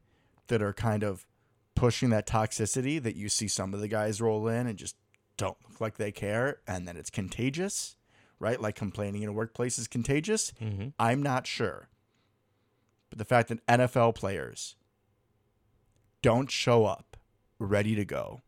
that 0.48 0.62
are 0.62 0.72
kind 0.72 1.02
of 1.02 1.26
pushing 1.74 2.10
that 2.10 2.26
toxicity 2.26 3.00
that 3.02 3.16
you 3.16 3.28
see 3.28 3.46
some 3.48 3.72
of 3.72 3.80
the 3.80 3.88
guys 3.88 4.20
roll 4.20 4.48
in 4.48 4.66
and 4.66 4.78
just 4.78 4.96
don't 5.36 5.56
look 5.68 5.80
like 5.80 5.96
they 5.96 6.10
care. 6.10 6.58
And 6.66 6.88
then 6.88 6.96
it's 6.96 7.10
contagious, 7.10 7.96
right? 8.40 8.60
Like 8.60 8.74
complaining 8.74 9.22
in 9.22 9.28
a 9.28 9.32
workplace 9.32 9.78
is 9.78 9.86
contagious. 9.86 10.52
Mm-hmm. 10.60 10.88
I'm 10.98 11.22
not 11.22 11.46
sure. 11.46 11.88
But 13.10 13.18
the 13.18 13.24
fact 13.24 13.48
that 13.48 13.64
NFL 13.66 14.16
players 14.16 14.76
don't 16.20 16.50
show 16.50 16.84
up 16.84 17.16
ready 17.58 17.94
to 17.94 18.04
go 18.04 18.42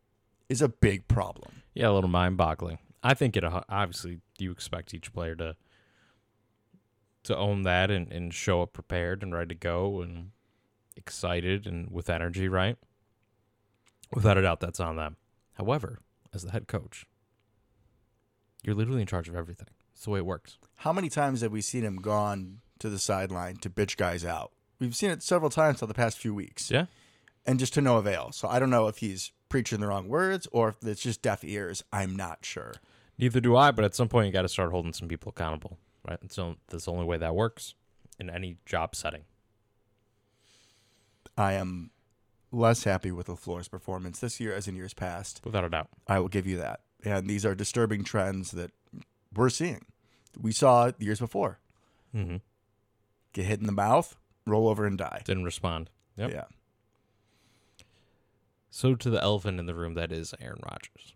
is 0.48 0.60
a 0.60 0.68
big 0.68 1.06
problem. 1.06 1.62
Yeah, 1.74 1.90
a 1.90 1.92
little 1.92 2.10
mind-boggling. 2.10 2.78
I 3.02 3.14
think 3.14 3.36
it 3.36 3.44
uh, 3.44 3.62
obviously 3.68 4.18
you 4.38 4.50
expect 4.50 4.92
each 4.92 5.12
player 5.12 5.34
to 5.36 5.56
to 7.24 7.36
own 7.36 7.62
that 7.62 7.90
and, 7.90 8.10
and 8.10 8.32
show 8.32 8.62
up 8.62 8.72
prepared 8.72 9.22
and 9.22 9.34
ready 9.34 9.48
to 9.48 9.54
go 9.54 10.00
and 10.00 10.30
excited 10.96 11.66
and 11.66 11.90
with 11.90 12.10
energy, 12.10 12.48
right? 12.48 12.76
Without 14.12 14.38
a 14.38 14.42
doubt, 14.42 14.60
that's 14.60 14.80
on 14.80 14.96
them. 14.96 15.16
However, 15.54 16.00
as 16.32 16.42
the 16.42 16.52
head 16.52 16.66
coach, 16.66 17.06
you're 18.62 18.74
literally 18.74 19.00
in 19.00 19.06
charge 19.06 19.28
of 19.28 19.36
everything. 19.36 19.68
It's 19.94 20.04
the 20.04 20.10
way 20.10 20.18
it 20.18 20.26
works. 20.26 20.58
How 20.76 20.92
many 20.92 21.08
times 21.08 21.42
have 21.42 21.52
we 21.52 21.60
seen 21.60 21.82
him 21.82 21.96
gone 21.96 22.60
to 22.78 22.88
the 22.88 22.98
sideline 22.98 23.56
to 23.56 23.70
bitch 23.70 23.96
guys 23.96 24.24
out? 24.24 24.52
We've 24.78 24.96
seen 24.96 25.10
it 25.10 25.22
several 25.22 25.50
times 25.50 25.82
over 25.82 25.92
the 25.92 25.96
past 25.96 26.18
few 26.18 26.34
weeks. 26.34 26.70
Yeah. 26.70 26.86
And 27.46 27.58
just 27.58 27.74
to 27.74 27.80
no 27.80 27.98
avail. 27.98 28.32
So 28.32 28.48
I 28.48 28.58
don't 28.58 28.70
know 28.70 28.88
if 28.88 28.98
he's 28.98 29.32
preaching 29.48 29.80
the 29.80 29.88
wrong 29.88 30.08
words 30.08 30.48
or 30.52 30.70
if 30.70 30.76
it's 30.86 31.02
just 31.02 31.20
deaf 31.20 31.44
ears. 31.44 31.84
I'm 31.92 32.16
not 32.16 32.38
sure. 32.42 32.74
Neither 33.18 33.40
do 33.40 33.56
I, 33.56 33.70
but 33.70 33.84
at 33.84 33.94
some 33.94 34.08
point 34.08 34.26
you 34.26 34.32
got 34.32 34.42
to 34.42 34.48
start 34.48 34.70
holding 34.70 34.94
some 34.94 35.08
people 35.08 35.30
accountable, 35.30 35.76
right? 36.06 36.18
So 36.30 36.56
that's 36.68 36.84
the 36.84 36.92
only 36.92 37.04
way 37.04 37.18
that 37.18 37.34
works 37.34 37.74
in 38.18 38.30
any 38.30 38.56
job 38.66 38.94
setting. 38.94 39.24
I 41.36 41.54
am 41.54 41.90
less 42.52 42.84
happy 42.84 43.10
with 43.10 43.28
LaFleur's 43.28 43.68
performance 43.68 44.18
this 44.18 44.40
year 44.40 44.54
as 44.54 44.68
in 44.68 44.76
years 44.76 44.94
past. 44.94 45.40
Without 45.44 45.64
a 45.64 45.70
doubt. 45.70 45.88
I 46.06 46.18
will 46.18 46.28
give 46.28 46.46
you 46.46 46.56
that. 46.58 46.80
And 47.04 47.28
these 47.28 47.46
are 47.46 47.54
disturbing 47.54 48.04
trends 48.04 48.50
that 48.50 48.72
we're 49.34 49.48
seeing. 49.48 49.86
We 50.38 50.52
saw 50.52 50.86
it 50.86 50.96
years 50.98 51.20
before. 51.20 51.58
Mm-hmm. 52.14 52.36
Get 53.32 53.44
hit 53.46 53.60
in 53.60 53.66
the 53.66 53.72
mouth, 53.72 54.16
roll 54.46 54.68
over 54.68 54.84
and 54.86 54.98
die. 54.98 55.22
Didn't 55.24 55.44
respond. 55.44 55.90
Yep. 56.16 56.30
Yeah. 56.30 56.44
So 58.70 58.94
to 58.94 59.10
the 59.10 59.22
elephant 59.22 59.58
in 59.58 59.66
the 59.66 59.74
room 59.74 59.94
that 59.94 60.12
is 60.12 60.34
Aaron 60.40 60.60
Rodgers. 60.62 61.14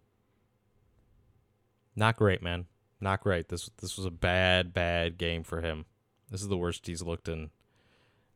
Not 1.97 2.17
great, 2.17 2.43
man. 2.43 2.67
Not 3.05 3.21
great. 3.21 3.51
This 3.51 3.69
this 3.83 3.99
was 3.99 4.07
a 4.07 4.11
bad, 4.11 4.73
bad 4.73 5.19
game 5.19 5.43
for 5.43 5.61
him. 5.61 5.85
This 6.31 6.41
is 6.41 6.49
the 6.49 6.57
worst 6.57 6.87
he's 6.87 7.03
looked 7.03 7.29
in 7.29 7.51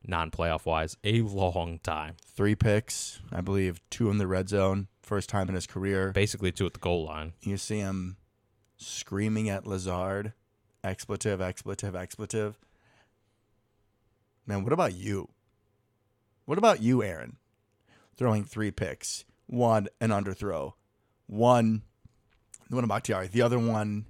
non-playoff 0.06 0.66
wise 0.66 0.94
a 1.02 1.22
long 1.22 1.78
time. 1.78 2.16
Three 2.22 2.54
picks, 2.54 3.18
I 3.32 3.40
believe, 3.40 3.80
two 3.88 4.10
in 4.10 4.18
the 4.18 4.26
red 4.26 4.50
zone. 4.50 4.88
First 5.00 5.30
time 5.30 5.48
in 5.48 5.54
his 5.54 5.66
career. 5.66 6.12
Basically 6.12 6.52
two 6.52 6.66
at 6.66 6.74
the 6.74 6.80
goal 6.80 7.06
line. 7.06 7.32
You 7.40 7.56
see 7.56 7.78
him 7.78 8.18
screaming 8.76 9.48
at 9.48 9.66
Lazard, 9.66 10.34
expletive, 10.84 11.40
expletive, 11.40 11.96
expletive. 11.96 12.58
Man, 14.46 14.64
what 14.64 14.74
about 14.74 14.92
you? 14.94 15.30
What 16.44 16.58
about 16.58 16.82
you, 16.82 17.02
Aaron? 17.02 17.38
Throwing 18.18 18.44
three 18.44 18.70
picks, 18.70 19.24
one 19.46 19.88
an 19.98 20.10
underthrow, 20.10 20.74
one 21.26 21.84
the 22.68 22.74
one 22.74 22.84
about 22.84 22.96
Bakhtiari, 22.96 23.28
the 23.28 23.40
other 23.40 23.58
one 23.58 24.04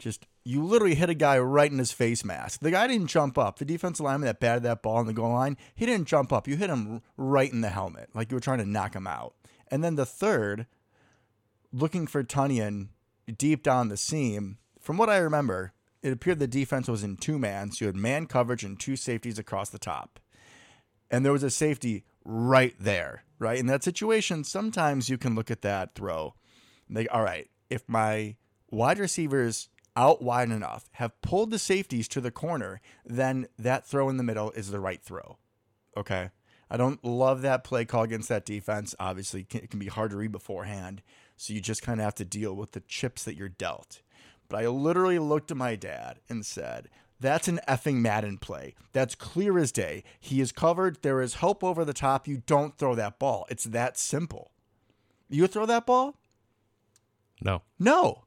just 0.00 0.26
you 0.44 0.62
literally 0.64 0.94
hit 0.94 1.10
a 1.10 1.14
guy 1.14 1.38
right 1.38 1.70
in 1.70 1.78
his 1.78 1.92
face 1.92 2.24
mask. 2.24 2.60
The 2.60 2.70
guy 2.70 2.86
didn't 2.86 3.08
jump 3.08 3.38
up. 3.38 3.58
The 3.58 3.64
defensive 3.64 4.04
lineman 4.04 4.26
that 4.26 4.40
batted 4.40 4.62
that 4.64 4.82
ball 4.82 4.96
on 4.96 5.06
the 5.06 5.12
goal 5.12 5.32
line, 5.32 5.56
he 5.74 5.86
didn't 5.86 6.08
jump 6.08 6.32
up. 6.32 6.48
You 6.48 6.56
hit 6.56 6.70
him 6.70 7.02
right 7.16 7.52
in 7.52 7.60
the 7.60 7.68
helmet, 7.68 8.10
like 8.14 8.30
you 8.30 8.36
were 8.36 8.40
trying 8.40 8.58
to 8.58 8.66
knock 8.66 8.94
him 8.94 9.06
out. 9.06 9.34
And 9.68 9.84
then 9.84 9.94
the 9.94 10.06
third, 10.06 10.66
looking 11.72 12.06
for 12.06 12.24
Tonyan 12.24 12.88
deep 13.38 13.62
down 13.62 13.88
the 13.88 13.96
seam. 13.96 14.58
From 14.80 14.96
what 14.96 15.10
I 15.10 15.18
remember, 15.18 15.72
it 16.02 16.12
appeared 16.12 16.38
the 16.38 16.48
defense 16.48 16.88
was 16.88 17.04
in 17.04 17.16
two 17.16 17.38
man, 17.38 17.70
so 17.70 17.84
you 17.84 17.86
had 17.86 17.96
man 17.96 18.26
coverage 18.26 18.64
and 18.64 18.80
two 18.80 18.96
safeties 18.96 19.38
across 19.38 19.70
the 19.70 19.78
top. 19.78 20.18
And 21.10 21.24
there 21.24 21.32
was 21.32 21.42
a 21.42 21.50
safety 21.50 22.04
right 22.24 22.74
there, 22.80 23.24
right? 23.38 23.58
In 23.58 23.66
that 23.66 23.84
situation, 23.84 24.44
sometimes 24.44 25.08
you 25.08 25.18
can 25.18 25.34
look 25.34 25.50
at 25.50 25.62
that 25.62 25.94
throw 25.94 26.34
think, 26.94 27.08
all 27.12 27.22
right, 27.22 27.48
if 27.68 27.88
my 27.88 28.36
wide 28.70 28.98
receivers 28.98 29.68
out 30.00 30.22
wide 30.22 30.50
enough 30.50 30.88
have 30.92 31.20
pulled 31.20 31.50
the 31.50 31.58
safeties 31.58 32.08
to 32.08 32.22
the 32.22 32.30
corner, 32.30 32.80
then 33.04 33.46
that 33.58 33.86
throw 33.86 34.08
in 34.08 34.16
the 34.16 34.22
middle 34.22 34.50
is 34.52 34.70
the 34.70 34.80
right 34.80 35.02
throw. 35.02 35.36
Okay. 35.94 36.30
I 36.70 36.76
don't 36.78 37.04
love 37.04 37.42
that 37.42 37.64
play 37.64 37.84
call 37.84 38.04
against 38.04 38.30
that 38.30 38.46
defense. 38.46 38.94
Obviously, 38.98 39.46
it 39.52 39.70
can 39.70 39.78
be 39.78 39.88
hard 39.88 40.12
to 40.12 40.16
read 40.16 40.32
beforehand. 40.32 41.02
So 41.36 41.52
you 41.52 41.60
just 41.60 41.82
kind 41.82 42.00
of 42.00 42.04
have 42.04 42.14
to 42.14 42.24
deal 42.24 42.54
with 42.54 42.72
the 42.72 42.80
chips 42.80 43.24
that 43.24 43.36
you're 43.36 43.48
dealt. 43.48 44.00
But 44.48 44.64
I 44.64 44.68
literally 44.68 45.18
looked 45.18 45.50
at 45.50 45.56
my 45.56 45.76
dad 45.76 46.20
and 46.28 46.46
said, 46.46 46.88
That's 47.18 47.48
an 47.48 47.60
effing 47.68 47.96
Madden 47.96 48.38
play. 48.38 48.74
That's 48.92 49.14
clear 49.14 49.58
as 49.58 49.70
day. 49.70 50.02
He 50.18 50.40
is 50.40 50.52
covered. 50.52 51.02
There 51.02 51.20
is 51.20 51.34
help 51.34 51.62
over 51.62 51.84
the 51.84 51.92
top. 51.92 52.26
You 52.26 52.42
don't 52.46 52.78
throw 52.78 52.94
that 52.94 53.18
ball. 53.18 53.46
It's 53.50 53.64
that 53.64 53.98
simple. 53.98 54.52
You 55.28 55.46
throw 55.46 55.66
that 55.66 55.86
ball? 55.86 56.16
No. 57.42 57.62
No. 57.78 58.24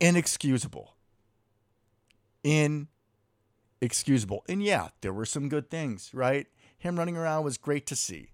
Inexcusable. 0.00 0.96
Inexcusable. 2.42 4.44
And 4.48 4.62
yeah, 4.62 4.88
there 5.02 5.12
were 5.12 5.26
some 5.26 5.48
good 5.48 5.70
things, 5.70 6.10
right? 6.14 6.46
Him 6.78 6.98
running 6.98 7.16
around 7.16 7.44
was 7.44 7.58
great 7.58 7.86
to 7.86 7.96
see. 7.96 8.30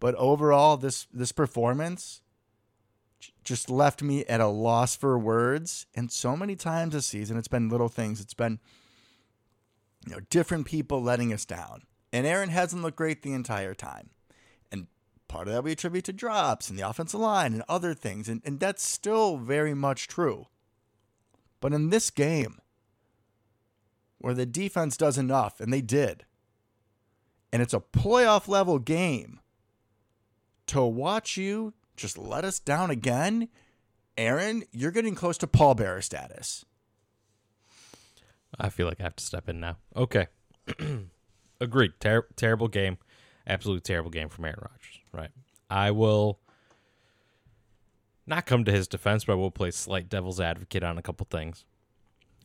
But 0.00 0.14
overall, 0.16 0.76
this 0.76 1.06
this 1.12 1.32
performance 1.32 2.20
just 3.44 3.70
left 3.70 4.02
me 4.02 4.24
at 4.26 4.40
a 4.40 4.46
loss 4.46 4.96
for 4.96 5.18
words. 5.18 5.86
And 5.94 6.10
so 6.10 6.36
many 6.36 6.56
times 6.56 6.92
this 6.92 7.06
season, 7.06 7.36
it's 7.36 7.48
been 7.48 7.68
little 7.68 7.88
things. 7.88 8.20
It's 8.20 8.34
been 8.34 8.58
you 10.06 10.12
know 10.12 10.20
different 10.28 10.66
people 10.66 11.02
letting 11.02 11.32
us 11.32 11.44
down. 11.44 11.82
And 12.12 12.26
Aaron 12.26 12.50
hasn't 12.50 12.82
looked 12.82 12.96
great 12.96 13.22
the 13.22 13.32
entire 13.32 13.74
time. 13.74 14.10
And 14.70 14.88
part 15.28 15.48
of 15.48 15.54
that 15.54 15.64
we 15.64 15.72
attribute 15.72 16.04
to 16.04 16.12
drops 16.12 16.68
and 16.68 16.78
the 16.78 16.88
offensive 16.88 17.20
line 17.20 17.52
and 17.52 17.62
other 17.68 17.94
things. 17.94 18.28
And, 18.28 18.42
and 18.44 18.60
that's 18.60 18.84
still 18.84 19.36
very 19.36 19.74
much 19.74 20.08
true. 20.08 20.46
But 21.66 21.74
in 21.74 21.90
this 21.90 22.10
game, 22.10 22.60
where 24.18 24.34
the 24.34 24.46
defense 24.46 24.96
does 24.96 25.18
enough, 25.18 25.58
and 25.58 25.72
they 25.72 25.80
did, 25.80 26.24
and 27.52 27.60
it's 27.60 27.74
a 27.74 27.80
playoff 27.80 28.46
level 28.46 28.78
game, 28.78 29.40
to 30.68 30.84
watch 30.84 31.36
you 31.36 31.74
just 31.96 32.16
let 32.16 32.44
us 32.44 32.60
down 32.60 32.92
again, 32.92 33.48
Aaron, 34.16 34.62
you're 34.70 34.92
getting 34.92 35.16
close 35.16 35.36
to 35.38 35.48
Paul 35.48 35.74
Bearer 35.74 36.02
status. 36.02 36.64
I 38.60 38.68
feel 38.68 38.86
like 38.86 39.00
I 39.00 39.02
have 39.02 39.16
to 39.16 39.24
step 39.24 39.48
in 39.48 39.58
now. 39.58 39.78
Okay. 39.96 40.28
Agreed. 41.60 41.94
Ter- 41.98 42.28
terrible 42.36 42.68
game. 42.68 42.96
Absolutely 43.44 43.80
terrible 43.80 44.10
game 44.12 44.28
from 44.28 44.44
Aaron 44.44 44.60
Rodgers. 44.60 45.00
Right. 45.10 45.30
I 45.68 45.90
will 45.90 46.38
not 48.26 48.46
come 48.46 48.64
to 48.64 48.72
his 48.72 48.88
defense, 48.88 49.24
but 49.24 49.32
I 49.32 49.36
will 49.36 49.50
play 49.50 49.70
slight 49.70 50.08
devil's 50.08 50.40
advocate 50.40 50.82
on 50.82 50.98
a 50.98 51.02
couple 51.02 51.26
things. 51.30 51.64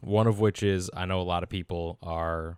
One 0.01 0.27
of 0.27 0.39
which 0.39 0.63
is 0.63 0.89
I 0.95 1.05
know 1.05 1.21
a 1.21 1.23
lot 1.23 1.43
of 1.43 1.49
people 1.49 1.97
are 2.01 2.57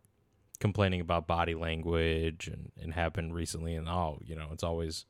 complaining 0.59 1.01
about 1.01 1.27
body 1.27 1.55
language 1.55 2.47
and, 2.47 2.71
and 2.81 2.93
have 2.93 3.13
been 3.13 3.33
recently 3.33 3.75
and 3.75 3.89
oh, 3.89 4.19
you 4.23 4.36
know, 4.36 4.47
it's 4.51 4.63
always 4.63 5.05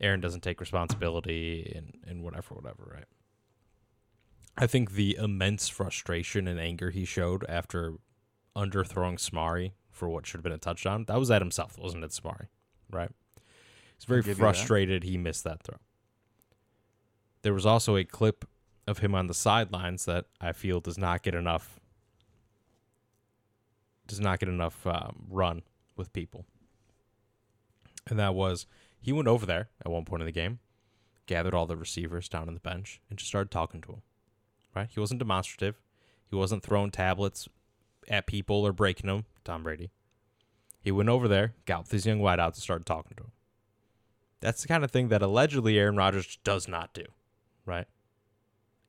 Aaron 0.00 0.20
doesn't 0.20 0.42
take 0.42 0.60
responsibility 0.60 1.72
and, 1.74 1.96
and 2.06 2.22
whatever, 2.22 2.54
whatever, 2.54 2.90
right? 2.94 3.04
I 4.56 4.66
think 4.66 4.92
the 4.92 5.16
immense 5.20 5.68
frustration 5.68 6.48
and 6.48 6.58
anger 6.58 6.90
he 6.90 7.04
showed 7.04 7.44
after 7.48 7.94
underthrowing 8.56 9.18
Smari 9.18 9.72
for 9.90 10.08
what 10.08 10.26
should 10.26 10.38
have 10.38 10.44
been 10.44 10.52
a 10.52 10.58
touchdown, 10.58 11.04
that 11.06 11.18
was 11.18 11.30
at 11.30 11.42
himself, 11.42 11.78
wasn't 11.78 12.04
it, 12.04 12.10
Smari? 12.10 12.46
Right? 12.90 13.10
He's 13.96 14.04
very 14.04 14.20
give 14.20 14.28
you 14.28 14.34
that. 14.34 14.40
frustrated 14.40 15.04
he 15.04 15.16
missed 15.16 15.44
that 15.44 15.62
throw. 15.62 15.78
There 17.42 17.54
was 17.54 17.66
also 17.66 17.96
a 17.96 18.04
clip 18.04 18.44
of 18.86 18.98
him 18.98 19.14
on 19.14 19.26
the 19.26 19.34
sidelines 19.34 20.04
that 20.06 20.26
I 20.40 20.52
feel 20.52 20.80
does 20.80 20.98
not 20.98 21.22
get 21.22 21.34
enough 21.34 21.78
does 24.06 24.20
not 24.20 24.40
get 24.40 24.48
enough 24.48 24.86
um, 24.86 25.26
run 25.28 25.62
with 25.94 26.14
people. 26.14 26.46
And 28.08 28.18
that 28.18 28.34
was 28.34 28.66
he 29.00 29.12
went 29.12 29.28
over 29.28 29.44
there 29.46 29.68
at 29.84 29.92
one 29.92 30.04
point 30.04 30.22
in 30.22 30.26
the 30.26 30.32
game, 30.32 30.58
gathered 31.26 31.54
all 31.54 31.66
the 31.66 31.76
receivers 31.76 32.28
down 32.28 32.48
on 32.48 32.54
the 32.54 32.60
bench, 32.60 33.00
and 33.10 33.18
just 33.18 33.28
started 33.28 33.50
talking 33.50 33.80
to 33.82 33.88
them. 33.88 34.02
Right? 34.74 34.88
He 34.90 35.00
wasn't 35.00 35.20
demonstrative. 35.20 35.78
He 36.30 36.36
wasn't 36.36 36.62
throwing 36.62 36.90
tablets 36.90 37.48
at 38.08 38.26
people 38.26 38.66
or 38.66 38.72
breaking 38.72 39.06
them. 39.08 39.26
Tom 39.44 39.62
Brady. 39.62 39.90
He 40.80 40.90
went 40.90 41.08
over 41.08 41.28
there, 41.28 41.54
got 41.66 41.80
with 41.80 41.90
his 41.90 42.06
young 42.06 42.20
wideouts, 42.20 42.54
and 42.54 42.56
started 42.56 42.86
talking 42.86 43.16
to 43.16 43.24
him. 43.24 43.32
That's 44.40 44.62
the 44.62 44.68
kind 44.68 44.84
of 44.84 44.90
thing 44.90 45.08
that 45.08 45.22
allegedly 45.22 45.78
Aaron 45.78 45.96
Rodgers 45.96 46.38
does 46.44 46.68
not 46.68 46.94
do, 46.94 47.04
right? 47.68 47.86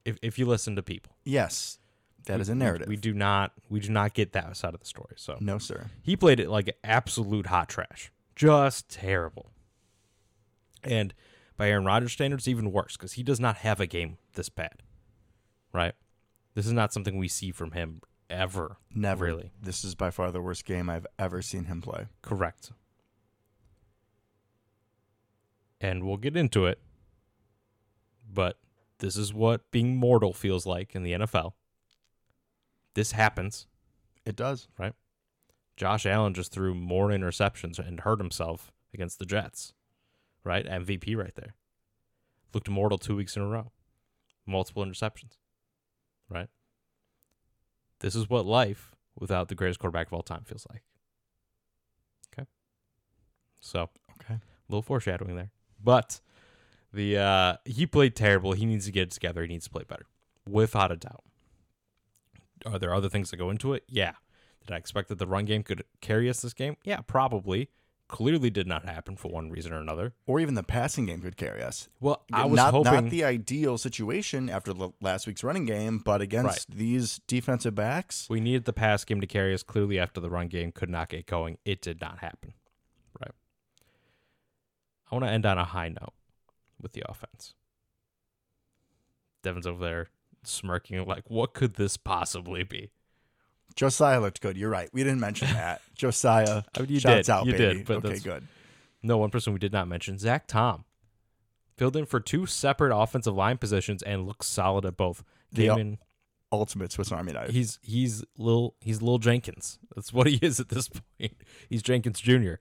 If 0.06 0.18
if 0.24 0.39
you 0.39 0.46
listen 0.48 0.76
to 0.78 0.82
people, 0.82 1.13
Yes, 1.24 1.78
that 2.26 2.36
We- 2.38 2.42
is 2.42 2.50
a 2.50 2.54
we- 2.54 2.58
narrative. 2.60 2.88
We, 2.88 2.96
do 2.96 3.13
not 3.13 3.52
we 3.70 3.80
do 3.80 3.89
not 3.89 4.13
get 4.15 4.32
that 4.32 4.56
side 4.58 4.74
of 4.74 4.80
the 4.80 4.86
story. 4.86 5.13
So 5.18 5.38
no, 5.39 5.58
sir. 5.60 5.88
he 6.02 6.15
played 6.15 6.39
it 6.39 6.50
like 6.50 6.76
absolute 6.84 7.48
hot 7.48 7.70
trash, 7.70 8.12
just 8.36 8.89
terrible. 8.89 9.52
And 10.84 11.13
by 11.58 11.70
Aaron 11.70 11.84
Rodgers 11.86 12.13
standards, 12.13 12.48
even 12.48 12.72
worse 12.72 12.96
because 12.96 13.13
he 13.13 13.24
does 13.24 13.39
not 13.39 13.58
have 13.58 13.80
a 13.82 13.86
game 13.86 14.18
this 14.34 14.48
bad, 14.50 14.82
right? 15.74 15.94
This 16.56 16.65
is 16.65 16.72
not 16.74 16.94
something 16.94 17.18
we 17.18 17.28
see 17.28 17.52
from 17.52 17.72
him 17.72 18.02
ever. 18.30 18.78
Never. 18.96 19.26
Really. 19.26 19.52
This 19.62 19.84
is 19.84 19.94
by 19.96 20.10
far 20.10 20.32
the 20.32 20.42
worst 20.42 20.63
game 20.65 20.89
I've 20.89 21.06
ever 21.20 21.42
seen 21.42 21.65
him 21.65 21.82
play. 21.82 22.08
Correct. 22.22 22.72
And 25.82 26.04
we'll 26.06 26.18
get 26.18 26.36
into 26.36 26.65
it. 26.65 26.80
But 28.32 28.58
this 29.00 29.16
is 29.18 29.34
what 29.34 29.70
being 29.72 29.96
mortal 29.98 30.34
feels 30.34 30.66
like 30.66 30.96
in 30.96 31.04
the 31.04 31.14
NFL. 31.14 31.54
This 32.96 33.12
happens. 33.14 33.68
It 34.26 34.36
does. 34.36 34.68
Right? 34.78 34.94
Josh 35.78 36.06
Allen 36.06 36.34
just 36.34 36.52
threw 36.52 36.74
more 36.76 37.08
interceptions 37.08 37.80
and 37.80 38.02
hurt 38.02 38.20
himself 38.20 38.72
against 38.94 39.20
the 39.20 39.26
Jets. 39.26 39.74
Right? 40.44 40.66
MVP 40.66 41.16
right 41.16 41.34
there. 41.36 41.56
Looked 42.54 42.70
mortal 42.70 42.98
two 42.98 43.16
weeks 43.16 43.36
in 43.36 43.42
a 43.42 43.48
row. 43.48 43.72
Multiple 44.46 44.84
interceptions. 44.86 45.38
Right? 46.30 46.48
This 48.00 48.16
is 48.16 48.30
what 48.30 48.46
life 48.46 48.96
without 49.18 49.48
the 49.50 49.56
greatest 49.56 49.80
quarterback 49.80 50.08
of 50.08 50.14
all 50.14 50.22
time 50.24 50.44
feels 50.44 50.66
like. 50.72 50.84
Okay. 52.34 52.48
So 53.60 53.90
Okay. 54.22 54.36
a 54.36 54.42
little 54.70 54.82
foreshadowing 54.82 55.36
there. 55.36 55.52
But 55.82 56.20
the 56.93 57.17
uh 57.17 57.58
he 57.65 57.86
played 57.86 58.15
terrible. 58.15 58.54
He 58.54 58.65
needs 58.65 58.86
to 58.86 58.91
get 58.91 59.04
it 59.04 59.12
together. 59.12 59.41
He 59.41 59.47
needs 59.47 59.65
to 59.65 59.71
play 59.71 59.84
better. 59.88 60.06
Without 60.47 60.91
a 60.91 60.97
doubt. 60.97 61.23
Are 62.65 62.80
there 62.80 62.93
other 62.93 63.10
things 63.10 63.32
that 63.32 63.38
go 63.38 63.49
into 63.49 63.73
it? 63.73 63.84
Yeah. 63.88 64.13
Did 64.65 64.73
I 64.73 64.78
expect 64.78 65.10
that 65.10 65.19
the 65.19 65.28
run 65.28 65.45
game 65.45 65.63
could 65.63 65.84
carry 66.02 66.30
us 66.30 66.41
this 66.41 66.54
game? 66.54 66.75
Yeah, 66.84 67.02
probably. 67.02 67.69
Clearly 68.08 68.49
did 68.49 68.65
not 68.65 68.86
happen 68.86 69.15
for 69.15 69.32
one 69.32 69.52
reason 69.52 69.71
or 69.71 69.80
another. 69.80 70.13
Or 70.25 70.39
even 70.39 70.56
the 70.56 70.63
passing 70.63 71.06
game 71.06 71.21
could 71.21 71.38
carry 71.38 71.62
us. 71.62 71.89
Well, 71.99 72.23
I 72.34 72.45
was 72.45 72.58
not, 72.58 72.73
hoping 72.73 72.93
not 72.93 73.10
the 73.12 73.23
ideal 73.23 73.78
situation 73.78 74.49
after 74.49 74.73
the 74.73 74.89
last 74.99 75.28
week's 75.28 75.43
running 75.43 75.65
game, 75.65 75.99
but 75.99 76.19
against 76.19 76.71
these 76.71 77.21
defensive 77.28 77.75
backs, 77.75 78.25
we 78.28 78.41
needed 78.41 78.65
the 78.65 78.73
pass 78.73 79.06
game 79.06 79.21
to 79.21 79.28
carry 79.28 79.54
us. 79.54 79.62
Clearly, 79.62 79.99
after 79.99 80.19
the 80.19 80.30
run 80.30 80.47
game 80.47 80.71
could 80.71 80.89
not 80.89 81.10
get 81.10 81.28
going. 81.28 81.60
It 81.65 81.84
did 81.84 82.02
not 82.02 82.17
happen. 82.17 82.54
Right. 83.21 83.32
I 85.12 85.15
want 85.15 85.25
to 85.25 85.32
end 85.32 85.45
on 85.45 85.60
a 85.60 85.65
high 85.65 85.89
note 85.89 86.13
with 86.82 86.94
the 86.94 87.04
offense. 87.08 87.54
Devin's 89.44 89.68
over 89.68 89.84
there 89.84 90.08
smirking, 90.44 91.04
like, 91.06 91.30
what 91.30 91.54
could 91.54 91.76
this 91.76 91.98
possibly 91.98 92.63
be? 92.63 92.92
Josiah 93.76 94.20
looked 94.20 94.42
good. 94.42 94.58
You're 94.58 94.70
right. 94.70 94.89
We 94.94 95.04
didn't 95.04 95.20
mention 95.20 95.48
that. 95.54 95.82
Josiah, 95.96 96.63
I 96.76 96.82
mean, 96.82 96.89
you 96.89 97.00
shouts 97.00 97.28
did. 97.28 97.32
out, 97.32 97.46
you 97.46 97.54
baby. 97.54 97.84
did. 97.84 97.92
Okay, 98.06 98.20
good. 98.20 98.48
no 99.02 99.18
one 99.18 99.30
person 99.30 99.54
we 99.54 99.60
did 99.60 99.72
not 99.72 99.88
mention, 99.88 100.18
Zach 100.18 100.48
Tom, 100.48 100.84
filled 101.78 101.96
in 101.96 102.06
for 102.06 102.20
two 102.20 102.46
separate 102.46 102.96
offensive 102.96 103.36
line 103.36 103.58
positions 103.58 104.04
and 104.04 104.26
looks 104.26 104.48
solid 104.48 104.86
at 104.86 104.98
both. 104.98 105.24
The 105.52 105.63
Came 105.63 105.72
el- 105.72 105.78
in 105.78 105.98
Ultimate 106.52 106.92
Swiss 106.92 107.12
Army 107.12 107.32
knife. 107.32 107.52
He's 107.52 107.80
he's 107.82 108.24
little 108.38 108.76
he's 108.82 109.02
little 109.02 109.20
Jenkins. 109.20 109.80
That's 109.96 110.12
what 110.12 110.28
he 110.28 110.38
is 110.42 110.60
at 110.60 110.70
this 110.70 110.89
point. 111.20 111.34
He's 111.70 111.82
Jenkins 111.84 112.20
Jr. 112.20 112.56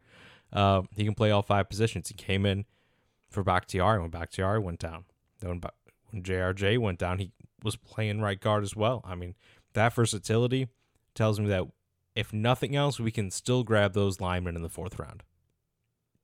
Uh, 0.53 0.83
he 0.95 1.05
can 1.05 1.15
play 1.15 1.31
all 1.31 1.43
five 1.43 1.69
positions. 1.69 2.09
He 2.09 2.15
came 2.15 2.47
in 2.47 2.65
for 3.29 3.43
Bakhtiari. 3.43 4.01
When 4.01 4.11
Bakhtiari 4.11 4.59
went 4.59 4.79
down, 4.79 5.05
then 5.41 5.51
when, 5.51 5.59
Ba- 5.61 5.73
when 6.11 6.23
JRJ 6.23 6.79
went 6.79 6.99
down, 6.99 7.19
he 7.19 7.33
was 7.63 7.77
playing 7.77 8.21
right 8.21 8.41
guard 8.41 8.63
as 8.63 8.77
well. 8.77 9.03
I 9.05 9.15
mean, 9.15 9.35
that 9.75 9.95
versatility 9.95 10.69
tells 11.15 11.41
me 11.41 11.49
that 11.49 11.65
if 12.15 12.33
nothing 12.33 12.75
else, 12.75 12.99
we 12.99 13.11
can 13.11 13.31
still 13.31 13.63
grab 13.63 13.93
those 13.93 14.21
linemen 14.21 14.57
in 14.57 14.63
the 14.63 14.69
fourth 14.69 14.99
round. 14.99 15.23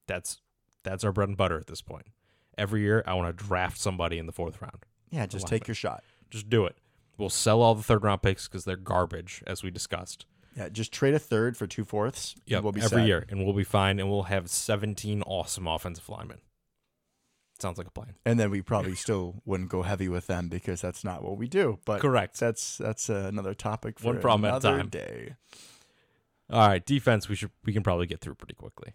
That's 0.07 0.41
that's 0.83 1.05
our 1.05 1.13
bread 1.13 1.29
and 1.29 1.37
butter 1.37 1.59
at 1.59 1.67
this 1.67 1.83
point. 1.83 2.07
Every 2.59 2.83
year, 2.83 3.03
I 3.07 3.15
want 3.15 3.37
to 3.37 3.45
draft 3.45 3.79
somebody 3.79 4.19
in 4.19 4.27
the 4.27 4.33
fourth 4.33 4.61
round. 4.61 4.85
yeah, 5.11 5.27
just 5.27 5.47
take 5.49 5.67
your 5.67 5.75
shot. 5.75 6.05
Just 6.31 6.49
do 6.49 6.67
it. 6.67 6.77
We'll 7.17 7.31
sell 7.31 7.63
all 7.63 7.75
the 7.75 7.83
third 7.83 8.05
round 8.05 8.23
picks 8.23 8.49
because 8.49 8.65
they're 8.65 8.77
garbage, 8.77 9.43
as 9.47 9.63
we 9.63 9.71
discussed. 9.71 10.27
Yeah, 10.57 10.69
just 10.69 10.93
trade 10.93 11.15
a 11.15 11.19
third 11.19 11.57
for 11.57 11.67
two 11.67 11.85
fourths. 11.85 12.35
Yeah, 12.47 12.61
we'll 12.61 12.73
be 12.73 12.81
every 12.81 13.03
set. 13.03 13.07
year, 13.07 13.27
and 13.29 13.45
we'll 13.45 13.55
be 13.55 13.65
fine, 13.65 13.99
and 13.99 14.11
we'll 14.11 14.25
have 14.25 14.51
17 14.51 15.23
awesome 15.23 15.67
offensive 15.67 16.09
linemen. 16.09 16.39
Sounds 17.65 17.79
like 17.79 17.87
a 17.87 17.91
plan. 17.91 18.13
And 18.27 18.39
then 18.39 18.51
we 18.51 18.61
probably 18.61 18.95
still 18.95 19.37
wouldn't 19.47 19.71
go 19.71 19.81
heavy 19.81 20.07
with 20.07 20.27
them 20.27 20.51
because 20.51 20.83
that's 20.83 21.03
not 21.03 21.23
what 21.23 21.39
we 21.39 21.49
do. 21.49 21.79
But 21.87 22.03
Correct. 22.03 22.39
that's 22.39 22.77
that's 22.77 23.09
uh, 23.09 23.25
another 23.27 23.55
topic 23.55 23.99
for 23.99 24.09
One 24.09 24.21
problem 24.21 24.45
at 24.45 24.63
a 24.63 24.69
another 24.69 24.83
time. 24.83 24.89
day. 24.91 25.37
All 26.51 26.69
right, 26.69 26.85
defense. 26.85 27.27
We 27.27 27.37
should 27.37 27.53
we 27.65 27.73
can 27.73 27.83
probably 27.83 28.05
get 28.05 28.21
through 28.21 28.35
pretty 28.35 28.53
quickly. 28.53 28.93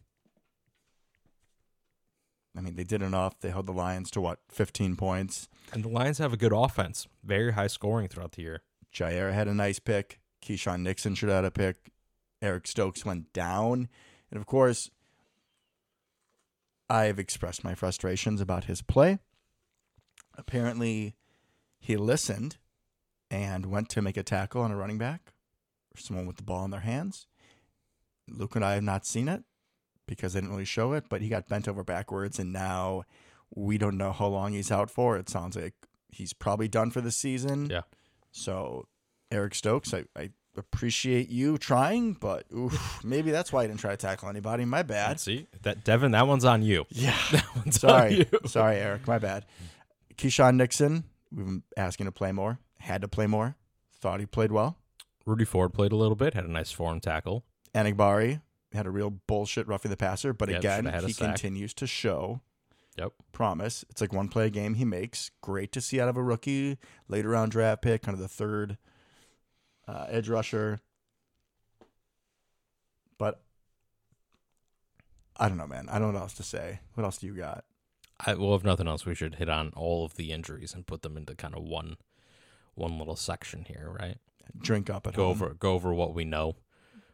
I 2.56 2.62
mean, 2.62 2.76
they 2.76 2.84
did 2.84 3.02
enough. 3.02 3.40
They 3.40 3.50
held 3.50 3.66
the 3.66 3.74
Lions 3.74 4.12
to 4.12 4.22
what, 4.22 4.38
15 4.50 4.96
points. 4.96 5.48
And 5.74 5.84
the 5.84 5.90
Lions 5.90 6.20
have 6.20 6.32
a 6.32 6.38
good 6.38 6.54
offense, 6.54 7.08
very 7.24 7.54
high 7.54 7.66
scoring 7.66 8.08
throughout 8.08 8.34
the 8.34 8.44
year. 8.44 8.62
Jaire 8.94 9.34
had 9.34 9.48
a 9.48 9.54
nice 9.56 9.80
pick. 9.80 10.20
Keisean 10.46 10.82
Nixon 10.82 11.16
should 11.16 11.30
have 11.30 11.38
had 11.38 11.46
a 11.46 11.52
pick. 11.52 11.92
Eric 12.40 12.68
Stokes 12.68 13.04
went 13.04 13.34
down. 13.34 13.90
And 14.30 14.40
of 14.40 14.46
course, 14.46 14.92
I've 16.89 17.19
expressed 17.19 17.63
my 17.63 17.75
frustrations 17.75 18.41
about 18.41 18.65
his 18.65 18.82
play. 18.82 19.19
Apparently, 20.38 21.15
he 21.80 21.97
listened 21.97 22.58
and 23.30 23.67
went 23.67 23.89
to 23.89 24.02
make 24.02 24.17
a 24.17 24.23
tackle 24.23 24.62
on 24.62 24.71
a 24.71 24.78
running 24.78 24.97
back 24.97 25.34
or 25.95 25.99
someone 25.99 26.25
with 26.25 26.38
the 26.38 26.43
ball 26.43 26.65
in 26.65 26.71
their 26.71 26.80
hands. 26.80 27.28
Luke 28.28 28.56
and 28.56 28.65
I 28.65 28.73
have 28.73 28.84
not 28.84 29.06
seen 29.06 29.28
it 29.28 29.43
because 30.08 30.34
they 30.34 30.39
didn't 30.39 30.52
really 30.52 30.65
show 30.65 30.93
it, 30.93 31.06
but 31.10 31.21
he 31.21 31.30
got 31.30 31.47
bent 31.47 31.67
over 31.67 31.84
backwards, 31.84 32.39
and 32.39 32.52
now 32.52 33.04
we 33.54 33.78
don't 33.78 33.97
know 33.97 34.12
how 34.12 34.28
long 34.28 34.54
he's 34.54 34.71
out 34.71 34.89
for. 34.89 35.17
It 35.17 35.30
sounds 35.30 35.56
like 35.56 35.75
he's 36.10 36.34
probably 36.34 36.67
done 36.67 36.91
for 36.91 37.02
the 37.02 37.12
season. 37.12 37.69
Yeah. 37.69 37.82
So, 38.32 38.88
Eric 39.32 39.56
Stokes, 39.56 39.93
I, 39.93 40.06
I 40.15 40.32
appreciate 40.60 41.30
you 41.30 41.58
trying, 41.58 42.13
but 42.13 42.45
oof, 42.56 43.04
maybe 43.04 43.32
that's 43.32 43.52
why 43.52 43.63
I 43.63 43.67
didn't 43.67 43.80
try 43.80 43.91
to 43.91 43.98
tackle 43.98 44.30
anybody. 44.30 44.65
My 44.65 44.84
bad. 44.84 45.19
See 45.19 45.48
that 45.63 45.84
Devin, 45.84 46.12
that 46.12 46.28
one's 46.28 46.45
on 46.45 46.62
you. 46.62 46.86
Yeah. 46.89 47.15
That 47.32 47.45
one's 47.56 47.84
on 47.84 47.89
Sorry. 47.89 48.13
you. 48.17 48.26
Sorry, 48.45 48.78
Eric. 48.78 49.08
My 49.08 49.17
bad. 49.19 49.45
Keisean 50.17 50.56
Nixon, 50.56 51.04
we've 51.32 51.45
been 51.45 51.63
asking 51.78 52.06
to 52.06 52.12
play 52.12 52.32
more. 52.32 52.60
Had 52.80 53.02
to 53.02 53.08
play 53.08 53.28
more. 53.28 53.56
Thought 54.00 54.19
he 54.19 54.26
played 54.26 54.52
well. 54.52 54.78
Rudy 55.26 55.45
Ford 55.45 55.74
played 55.74 55.91
a 55.91 55.95
little 55.95 56.15
bit, 56.15 56.34
had 56.34 56.45
a 56.45 56.52
nice 56.52 56.72
form 56.72 57.00
tackle. 57.00 57.43
Enagbare 57.76 58.41
had 58.74 58.86
a 58.86 58.89
real 58.89 59.10
bullshit 59.10 59.67
roughing 59.67 59.91
the 59.91 59.98
passer, 59.98 60.34
but 60.34 60.50
again, 60.50 60.84
shoulda 60.84 60.91
had 60.91 61.04
a 61.04 61.08
he 61.08 61.13
sack. 61.13 61.28
continues 61.28 61.74
to 61.76 61.88
show 61.88 62.41
Yep. 62.98 63.13
promise. 63.32 63.86
It's 63.89 64.02
like 64.02 64.12
one 64.13 64.28
play 64.28 64.48
a 64.48 64.50
game 64.50 64.74
he 64.76 64.86
makes. 64.86 65.32
Great 65.41 65.72
to 65.74 65.82
see 65.82 66.00
out 66.02 66.10
of 66.10 66.17
a 66.17 66.24
rookie, 66.24 66.78
later 67.08 67.30
round 67.30 67.52
draft 67.52 67.82
pick, 67.82 68.02
kind 68.04 68.13
of 68.15 68.19
the 68.19 68.28
third 68.28 68.78
uh, 69.89 70.06
edge 70.10 70.30
rusher. 70.30 70.80
But 73.17 73.41
I 75.38 75.47
don't 75.49 75.58
know, 75.58 75.67
man. 75.67 75.88
I 75.89 75.99
don't 75.99 76.10
know 76.13 76.19
what 76.19 76.23
else 76.23 76.34
to 76.36 76.43
say. 76.43 76.80
What 76.95 77.04
else 77.04 77.17
do 77.17 77.28
you 77.28 77.36
got? 77.36 77.65
I, 78.25 78.34
well, 78.34 78.56
if 78.56 78.63
nothing 78.63 78.88
else, 78.88 79.06
we 79.06 79.15
should 79.15 79.36
hit 79.36 79.49
on 79.49 79.71
all 79.75 80.04
of 80.06 80.15
the 80.15 80.32
injuries 80.32 80.73
and 80.73 80.86
put 80.86 81.02
them 81.02 81.15
into 81.17 81.36
kind 81.36 81.56
of 81.56 81.63
one 81.63 81.97
one 82.75 82.97
little 82.97 83.15
section 83.15 83.65
here, 83.67 83.93
right? 83.99 84.17
Drink 84.62 84.89
up 84.89 85.06
at 85.08 85.13
Go 85.15 85.23
home. 85.23 85.32
over 85.32 85.54
go 85.54 85.73
over 85.73 85.93
what 85.93 86.13
we 86.13 86.25
know. 86.25 86.56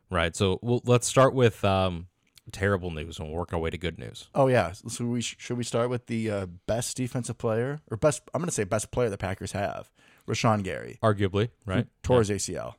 right? 0.10 0.36
So 0.36 0.60
we'll, 0.62 0.82
let's 0.86 1.08
start 1.08 1.34
with 1.34 1.64
um, 1.66 2.08
terrible 2.52 2.92
news 2.92 3.20
and 3.20 3.32
work 3.32 3.52
our 3.54 3.60
way 3.60 3.70
to 3.72 3.78
good 3.78 3.98
news. 4.00 4.30
Oh 4.36 4.48
yeah. 4.48 4.72
So 4.74 5.06
we 5.06 5.22
sh- 5.22 5.36
should 5.40 5.58
we 5.58 5.64
start 5.64 5.90
with 5.90 6.08
the 6.08 6.30
uh, 6.32 6.46
best 6.68 6.98
defensive 6.98 7.38
player 7.38 7.82
or 7.90 7.98
best? 7.98 8.22
I'm 8.34 8.42
going 8.42 8.48
to 8.48 8.54
say 8.54 8.64
best 8.64 8.92
player 8.92 9.10
the 9.10 9.18
Packers 9.18 9.52
have, 9.54 9.90
Rashan 10.28 10.64
Gary, 10.64 10.98
Arguably, 11.04 11.50
right? 11.66 11.88
tore 12.04 12.20
his 12.20 12.30
ACL, 12.30 12.76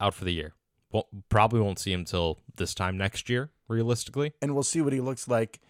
Out 0.00 0.14
for 0.14 0.24
the 0.24 0.32
year. 0.32 0.54
Well, 0.92 1.08
probably 1.28 1.60
won't 1.60 1.78
see 1.78 1.92
him 1.92 2.04
till 2.04 2.40
this 2.56 2.74
time 2.74 2.96
next 2.98 3.28
year, 3.30 3.50
realistically. 3.68 4.32
and 4.42 4.54
we'll 4.54 4.62
see 4.64 4.80
what 4.80 4.92
he 4.92 5.00
looks 5.00 5.28
like. 5.28 5.60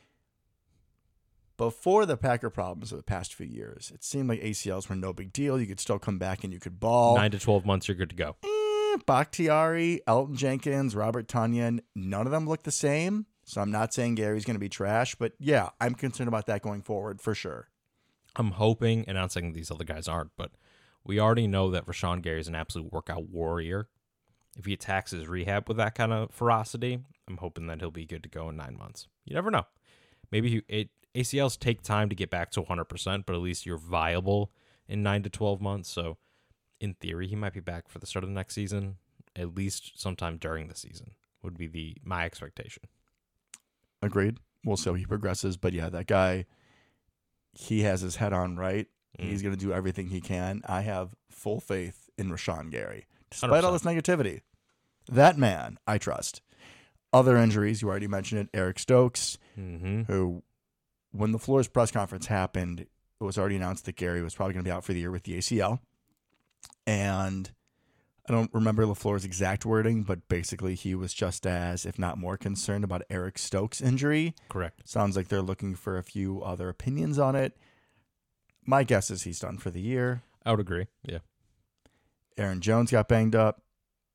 Before 1.57 2.07
the 2.07 2.17
Packer 2.17 2.49
problems 2.49 2.91
of 2.91 2.97
the 2.97 3.05
past 3.05 3.35
few 3.35 3.45
years, 3.47 3.93
it 3.95 4.03
seemed 4.03 4.31
like 4.31 4.41
ACLs 4.41 4.89
were 4.89 4.97
no 4.97 5.13
big 5.13 5.31
deal. 5.31 5.61
You 5.61 5.67
could 5.67 5.79
still 5.79 5.99
come 5.99 6.19
back 6.19 6.43
and 6.43 6.55
you 6.55 6.59
could 6.59 6.81
ball. 6.81 7.17
Nine 7.17 7.31
to 7.33 7.39
12 7.39 7.67
months, 7.67 7.87
you're 7.87 7.97
good 7.99 8.09
to 8.11 8.17
go. 8.17 8.37
Eh, 8.43 8.97
Bakhtiari, 9.07 10.01
Elgton 10.09 10.37
Jenkins, 10.37 10.97
Robert 10.97 11.29
Tonyan, 11.29 11.81
none 11.95 12.25
of 12.27 12.33
them 12.33 12.49
look 12.49 12.63
the 12.63 12.71
same. 12.73 13.27
So 13.45 13.61
I'm 13.61 13.71
not 13.71 13.93
saying 13.93 14.15
Gary's 14.15 14.47
going 14.47 14.55
to 14.55 14.61
be 14.61 14.71
trash, 14.71 15.15
but 15.17 15.33
yeah, 15.39 15.69
I'm 15.81 15.95
concerned 15.95 16.29
about 16.29 16.47
that 16.47 16.63
going 16.63 16.81
forward 16.81 17.21
for 17.21 17.35
sure. 17.35 17.69
I'm 18.37 18.53
hoping, 18.53 19.01
and 19.07 19.19
I'm 19.19 19.25
not 19.25 19.33
saying 19.33 19.53
these 19.53 19.71
other 19.71 19.85
guys 19.85 20.09
aren't, 20.09 20.31
but 20.39 20.53
we 21.05 21.19
already 21.19 21.47
know 21.47 21.71
that 21.71 21.87
Rashan 21.87 22.23
Gary 22.23 22.41
is 22.41 22.49
an 22.49 22.55
absolute 22.55 22.93
workout 22.93 23.29
warrior. 23.29 23.89
If 24.57 24.67
he 24.67 24.73
attacks 24.73 25.13
his 25.13 25.29
rehab 25.29 25.69
with 25.69 25.77
that 25.77 25.95
kind 25.95 26.13
of 26.13 26.31
ferocity, 26.33 26.99
I'm 27.29 27.39
hoping 27.39 27.67
that 27.69 27.81
he'll 27.81 27.91
be 27.91 28.07
good 28.07 28.23
to 28.25 28.29
go 28.29 28.49
in 28.49 28.57
nine 28.57 28.77
months. 28.77 29.07
You 29.25 29.35
never 29.35 29.51
know. 29.51 29.67
Maybe 30.31 30.51
he, 30.51 30.63
it 30.69 30.91
ACLs 31.15 31.59
take 31.59 31.83
time 31.83 32.09
to 32.09 32.15
get 32.15 32.31
back 32.31 32.51
to 32.53 32.63
100%, 32.63 33.25
but 33.27 33.35
at 33.35 33.41
least 33.41 33.67
you're 33.67 33.79
viable 33.79 34.53
in 34.89 35.03
nine 35.03 35.23
to 35.23 35.31
12 35.31 35.61
months. 35.61 35.89
So, 35.89 36.19
in 36.81 36.95
theory, 36.95 37.27
he 37.27 37.37
might 37.37 37.53
be 37.53 37.61
back 37.61 37.89
for 37.89 37.99
the 37.99 38.07
start 38.07 38.25
of 38.25 38.31
the 38.31 38.35
next 38.35 38.55
season, 38.55 38.97
at 39.37 39.55
least 39.55 40.01
sometime 40.01 40.37
during 40.37 40.69
the 40.69 40.77
season. 40.77 41.13
Would 41.43 41.57
be 41.57 41.67
the 41.69 41.97
my 42.05 42.27
expectation. 42.27 42.83
Agreed. 44.03 44.39
We'll 44.65 44.77
see 44.77 44.91
how 44.91 44.95
he 44.95 45.07
progresses. 45.07 45.57
But 45.57 45.73
yeah, 45.73 45.89
that 45.89 46.07
guy, 46.07 46.45
he 47.53 47.81
has 47.83 48.03
his 48.03 48.17
head 48.17 48.35
on 48.35 48.57
right. 48.57 48.87
Mm. 49.19 49.25
He's 49.29 49.43
going 49.43 49.55
to 49.55 49.61
do 49.61 49.73
everything 49.73 50.09
he 50.09 50.21
can. 50.21 50.63
I 50.67 50.83
have 50.83 51.15
full 51.31 51.61
faith 51.61 52.09
in 52.17 52.31
Rashan 52.31 52.71
Gary. 52.71 53.07
Despite 53.31 53.65
all 53.65 53.73
100%. 53.73 53.83
this 53.83 53.83
negativity, 53.83 54.41
that 55.11 55.37
man, 55.39 55.79
I 55.87 55.99
trust. 55.99 56.43
Other 57.13 57.37
injuries, 57.37 57.83
you 57.83 57.89
already 57.89 58.07
mentioned 58.09 58.41
it. 58.43 58.49
Eric 58.55 58.79
Stokes, 58.79 59.37
Mm-hmm. 59.59 60.03
who, 60.05 60.43
when 61.13 61.33
the 61.33 61.39
Flores 61.39 61.67
press 61.69 61.91
conference 61.91 62.27
happened, 62.27 62.81
it 62.81 63.25
was 63.25 63.37
already 63.37 63.57
announced 63.57 63.85
that 63.87 63.97
Gary 63.97 64.23
was 64.23 64.35
probably 64.35 64.55
going 64.55 64.65
to 64.65 64.69
be 64.69 64.73
out 64.73 64.85
for 64.85 64.93
the 64.93 65.01
year 65.01 65.11
with 65.11 65.25
the 65.25 65.37
ACL. 65.39 65.81
And 66.87 67.51
I 68.29 68.33
don't 68.33 68.53
remember 68.55 68.85
LaFleur's 68.85 69.25
exact 69.25 69.65
wording, 69.67 70.03
but 70.03 70.29
basically 70.29 70.75
he 70.75 70.95
was 70.95 71.13
just 71.13 71.47
as, 71.47 71.85
if 71.85 71.99
not 71.99 72.19
more, 72.19 72.37
concerned 72.37 72.85
about 72.85 73.03
Eric 73.11 73.39
Stokes' 73.39 73.81
injury. 73.81 74.35
Correct. 74.49 74.89
Sounds 74.89 75.17
like 75.17 75.29
they're 75.29 75.43
looking 75.43 75.75
for 75.75 75.99
a 75.99 76.03
few 76.03 76.43
other 76.43 76.69
opinions 76.69 77.19
on 77.19 77.35
it. 77.35 77.57
My 78.71 78.85
guess 78.85 79.11
is 79.11 79.25
he's 79.25 79.41
done 79.41 79.59
for 79.59 79.71
the 79.71 79.81
year. 79.81 80.23
I 80.47 80.53
would 80.53 80.61
agree. 80.61 80.87
Yeah. 81.03 81.19
Aaron 82.39 82.61
Jones 82.61 82.93
got 82.93 83.09
banged 83.09 83.35
up. 83.35 83.63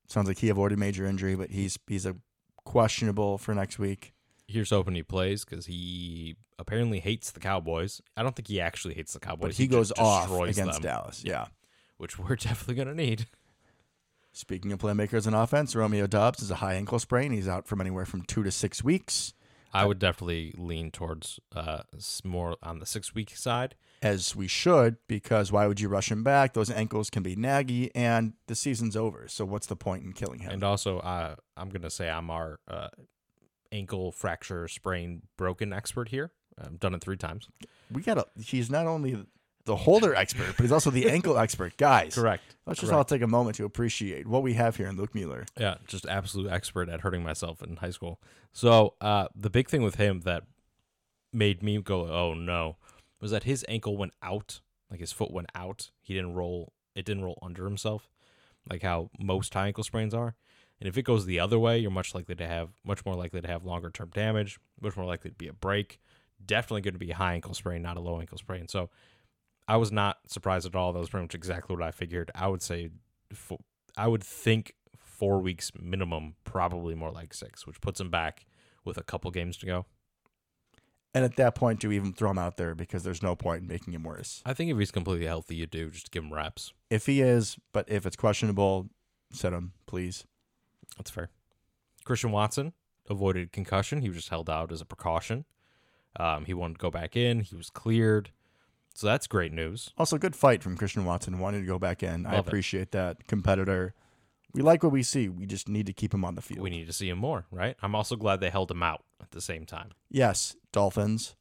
Sounds 0.08 0.28
like 0.28 0.38
he 0.38 0.48
avoided 0.48 0.78
major 0.78 1.04
injury, 1.04 1.34
but 1.34 1.50
he's 1.50 1.78
he's 1.86 2.06
a 2.06 2.16
questionable 2.64 3.36
for 3.36 3.54
next 3.54 3.78
week. 3.78 4.14
Here's 4.48 4.70
hoping 4.70 4.94
he 4.94 5.02
plays 5.02 5.44
because 5.44 5.66
he 5.66 6.36
apparently 6.58 7.00
hates 7.00 7.32
the 7.32 7.40
Cowboys. 7.40 8.00
I 8.16 8.22
don't 8.22 8.34
think 8.34 8.48
he 8.48 8.58
actually 8.58 8.94
hates 8.94 9.12
the 9.12 9.20
Cowboys. 9.20 9.48
But 9.48 9.56
he, 9.56 9.66
just 9.66 9.72
goes 9.76 9.92
off 9.92 10.30
against 10.30 10.80
them, 10.80 10.82
Dallas. 10.82 11.22
Yeah. 11.22 11.48
which 11.98 12.18
we're 12.18 12.36
definitely 12.36 12.76
gonna 12.76 12.94
need. 12.94 13.26
Speaking 14.32 14.72
of 14.72 14.78
playmakers 14.78 15.26
on 15.26 15.34
offense, 15.34 15.76
Romeo 15.76 16.06
Doubs 16.06 16.40
is 16.40 16.50
a 16.50 16.56
high 16.56 16.74
ankle 16.74 16.98
sprain. 16.98 17.30
He's 17.32 17.46
out 17.48 17.66
from 17.66 17.82
anywhere 17.82 18.06
from 18.06 18.22
two 18.22 18.42
to 18.42 18.50
six 18.50 18.82
weeks. 18.82 19.34
I 19.74 19.84
would 19.84 19.98
definitely 19.98 20.54
lean 20.56 20.92
towards 20.92 21.40
uh 21.54 21.82
more 22.24 22.56
on 22.62 22.78
the 22.78 22.86
six 22.86 23.14
week 23.14 23.36
side. 23.36 23.74
As 24.02 24.36
we 24.36 24.46
should, 24.46 24.96
because 25.08 25.50
why 25.50 25.66
would 25.66 25.80
you 25.80 25.88
rush 25.88 26.10
him 26.10 26.22
back? 26.22 26.52
Those 26.54 26.70
ankles 26.70 27.10
can 27.10 27.22
be 27.22 27.34
naggy, 27.36 27.90
and 27.94 28.34
the 28.46 28.54
season's 28.54 28.96
over. 28.96 29.26
So 29.28 29.44
what's 29.44 29.66
the 29.66 29.76
point 29.76 30.04
in 30.04 30.12
killing 30.12 30.40
him? 30.40 30.52
And 30.52 30.62
also, 30.64 30.98
uh, 31.00 31.36
I'm 31.56 31.70
gonna 31.70 31.90
say 31.90 32.08
I'm 32.10 32.30
our 32.30 32.60
uh, 32.68 32.88
ankle 33.72 34.12
fracture, 34.12 34.68
sprain, 34.68 35.22
broken 35.36 35.72
expert 35.72 36.08
here. 36.08 36.30
I've 36.58 36.80
done 36.80 36.94
it 36.94 37.02
three 37.02 37.16
times. 37.16 37.48
we 37.90 38.02
gotta. 38.02 38.26
He's 38.38 38.70
not 38.70 38.86
only 38.86 39.26
the 39.66 39.76
holder 39.76 40.14
expert, 40.14 40.54
but 40.56 40.62
he's 40.62 40.72
also 40.72 40.90
the 40.90 41.10
ankle 41.10 41.36
expert. 41.44 41.76
Guys, 41.76 42.14
Correct. 42.14 42.42
let's 42.66 42.80
just 42.80 42.92
all 42.92 43.04
take 43.04 43.20
a 43.22 43.26
moment 43.26 43.56
to 43.56 43.64
appreciate 43.64 44.26
what 44.26 44.42
we 44.42 44.54
have 44.54 44.76
here 44.76 44.86
in 44.86 44.96
Luke 44.96 45.14
Mueller. 45.14 45.44
Yeah, 45.58 45.76
just 45.86 46.06
absolute 46.06 46.50
expert 46.50 46.88
at 46.88 47.00
hurting 47.00 47.22
myself 47.22 47.62
in 47.62 47.76
high 47.76 47.90
school. 47.90 48.20
So 48.52 48.94
uh, 49.00 49.28
the 49.34 49.50
big 49.50 49.68
thing 49.68 49.82
with 49.82 49.96
him 49.96 50.20
that 50.20 50.44
made 51.32 51.62
me 51.62 51.80
go, 51.82 52.10
"Oh 52.10 52.32
no," 52.32 52.76
was 53.20 53.30
that 53.30 53.44
his 53.44 53.64
ankle 53.68 53.96
went 53.96 54.12
out, 54.22 54.60
like 54.90 55.00
his 55.00 55.12
foot 55.12 55.32
went 55.32 55.50
out. 55.54 55.90
He 56.00 56.14
didn't 56.14 56.34
roll; 56.34 56.72
it 56.94 57.04
didn't 57.04 57.24
roll 57.24 57.38
under 57.42 57.64
himself, 57.64 58.10
like 58.70 58.82
how 58.82 59.10
most 59.18 59.54
high 59.54 59.68
ankle 59.68 59.84
sprains 59.84 60.14
are. 60.14 60.36
And 60.80 60.88
if 60.88 60.98
it 60.98 61.02
goes 61.02 61.24
the 61.24 61.40
other 61.40 61.58
way, 61.58 61.78
you're 61.78 61.90
much 61.90 62.14
likely 62.14 62.34
to 62.34 62.46
have 62.46 62.70
much 62.84 63.04
more 63.06 63.14
likely 63.14 63.40
to 63.40 63.48
have 63.48 63.64
longer 63.64 63.90
term 63.90 64.10
damage, 64.12 64.58
much 64.80 64.96
more 64.96 65.06
likely 65.06 65.30
to 65.30 65.36
be 65.36 65.48
a 65.48 65.52
break. 65.52 66.00
Definitely 66.44 66.82
going 66.82 66.94
to 66.94 66.98
be 66.98 67.10
a 67.10 67.16
high 67.16 67.32
ankle 67.34 67.54
sprain, 67.54 67.80
not 67.80 67.96
a 67.96 68.00
low 68.00 68.20
ankle 68.20 68.36
sprain. 68.36 68.68
So 68.68 68.90
I 69.66 69.78
was 69.78 69.90
not 69.90 70.18
surprised 70.26 70.66
at 70.66 70.76
all. 70.76 70.92
That 70.92 70.98
was 70.98 71.08
pretty 71.08 71.24
much 71.24 71.34
exactly 71.34 71.74
what 71.74 71.84
I 71.84 71.90
figured. 71.90 72.30
I 72.34 72.48
would 72.48 72.62
say, 72.62 72.90
fo- 73.32 73.64
I 73.96 74.06
would 74.06 74.22
think 74.22 74.74
four 74.98 75.40
weeks 75.40 75.72
minimum, 75.80 76.34
probably 76.44 76.94
more 76.94 77.10
like 77.10 77.32
six, 77.32 77.66
which 77.66 77.80
puts 77.80 78.00
him 78.00 78.10
back 78.10 78.44
with 78.84 78.98
a 78.98 79.02
couple 79.02 79.30
games 79.30 79.56
to 79.58 79.66
go. 79.66 79.86
And 81.16 81.24
at 81.24 81.36
that 81.36 81.54
point, 81.54 81.80
do 81.80 81.88
we 81.88 81.96
even 81.96 82.12
throw 82.12 82.30
him 82.30 82.36
out 82.36 82.58
there 82.58 82.74
because 82.74 83.02
there's 83.02 83.22
no 83.22 83.34
point 83.34 83.62
in 83.62 83.68
making 83.68 83.94
him 83.94 84.02
worse? 84.02 84.42
I 84.44 84.52
think 84.52 84.70
if 84.70 84.76
he's 84.76 84.90
completely 84.90 85.24
healthy, 85.24 85.56
you 85.56 85.66
do 85.66 85.88
just 85.88 86.10
give 86.10 86.22
him 86.22 86.30
reps. 86.30 86.74
If 86.90 87.06
he 87.06 87.22
is, 87.22 87.56
but 87.72 87.88
if 87.88 88.04
it's 88.04 88.16
questionable, 88.16 88.90
set 89.32 89.54
him, 89.54 89.72
please. 89.86 90.26
That's 90.98 91.08
fair. 91.10 91.30
Christian 92.04 92.32
Watson 92.32 92.74
avoided 93.08 93.50
concussion. 93.50 94.02
He 94.02 94.10
was 94.10 94.16
just 94.16 94.28
held 94.28 94.50
out 94.50 94.70
as 94.70 94.82
a 94.82 94.84
precaution. 94.84 95.46
Um, 96.20 96.44
he 96.44 96.52
wanted 96.52 96.74
to 96.74 96.80
go 96.80 96.90
back 96.90 97.16
in. 97.16 97.40
He 97.40 97.56
was 97.56 97.70
cleared. 97.70 98.30
So 98.92 99.06
that's 99.06 99.26
great 99.26 99.54
news. 99.54 99.94
Also, 99.96 100.18
good 100.18 100.36
fight 100.36 100.62
from 100.62 100.76
Christian 100.76 101.06
Watson, 101.06 101.38
wanting 101.38 101.62
to 101.62 101.66
go 101.66 101.78
back 101.78 102.02
in. 102.02 102.26
I 102.26 102.32
Love 102.32 102.40
it. 102.40 102.48
appreciate 102.48 102.92
that 102.92 103.26
competitor. 103.26 103.94
We 104.52 104.60
like 104.60 104.82
what 104.82 104.92
we 104.92 105.02
see. 105.02 105.30
We 105.30 105.46
just 105.46 105.66
need 105.66 105.86
to 105.86 105.94
keep 105.94 106.12
him 106.12 106.26
on 106.26 106.34
the 106.34 106.42
field. 106.42 106.60
We 106.60 106.68
need 106.68 106.88
to 106.88 106.92
see 106.92 107.08
him 107.08 107.16
more, 107.16 107.46
right? 107.50 107.74
I'm 107.80 107.94
also 107.94 108.16
glad 108.16 108.40
they 108.40 108.50
held 108.50 108.70
him 108.70 108.82
out 108.82 109.02
at 109.20 109.30
the 109.30 109.40
same 109.40 109.64
time. 109.64 109.90
yes, 110.10 110.56
Dolphins 110.72 111.36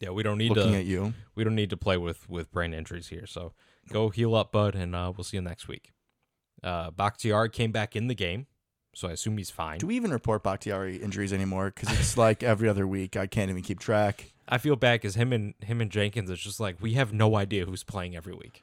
Yeah, 0.00 0.10
we 0.10 0.22
don't 0.22 0.38
need 0.38 0.50
looking 0.50 0.72
to 0.72 0.78
at 0.78 0.84
you. 0.84 1.14
we 1.34 1.44
don't 1.44 1.54
need 1.54 1.70
to 1.70 1.76
play 1.76 1.96
with 1.96 2.28
with 2.28 2.50
brain 2.52 2.72
injuries 2.74 3.08
here. 3.08 3.26
So 3.26 3.52
go 3.88 4.08
heal 4.10 4.34
up, 4.34 4.52
bud, 4.52 4.74
and 4.74 4.94
uh, 4.94 5.12
we'll 5.16 5.24
see 5.24 5.36
you 5.36 5.42
next 5.42 5.68
week. 5.68 5.92
Uh, 6.62 6.90
Bakhtiari 6.90 7.48
came 7.50 7.72
back 7.72 7.96
in 7.96 8.06
the 8.08 8.14
game, 8.14 8.46
so 8.94 9.08
I 9.08 9.12
assume 9.12 9.38
he's 9.38 9.50
fine. 9.50 9.78
Do 9.78 9.86
we 9.86 9.96
even 9.96 10.10
report 10.10 10.42
Bakhtiari 10.42 10.96
injuries 10.96 11.32
anymore? 11.32 11.72
Because 11.74 11.98
it's 11.98 12.16
like 12.16 12.42
every 12.42 12.68
other 12.68 12.86
week. 12.86 13.16
I 13.16 13.26
can't 13.26 13.50
even 13.50 13.62
keep 13.62 13.78
track. 13.78 14.32
I 14.48 14.58
feel 14.58 14.76
bad 14.76 15.00
because 15.00 15.14
him 15.14 15.32
and 15.32 15.54
him 15.62 15.80
and 15.80 15.90
Jenkins. 15.90 16.28
It's 16.28 16.42
just 16.42 16.60
like 16.60 16.76
we 16.80 16.94
have 16.94 17.12
no 17.12 17.36
idea 17.36 17.64
who's 17.64 17.84
playing 17.84 18.16
every 18.16 18.34
week. 18.34 18.62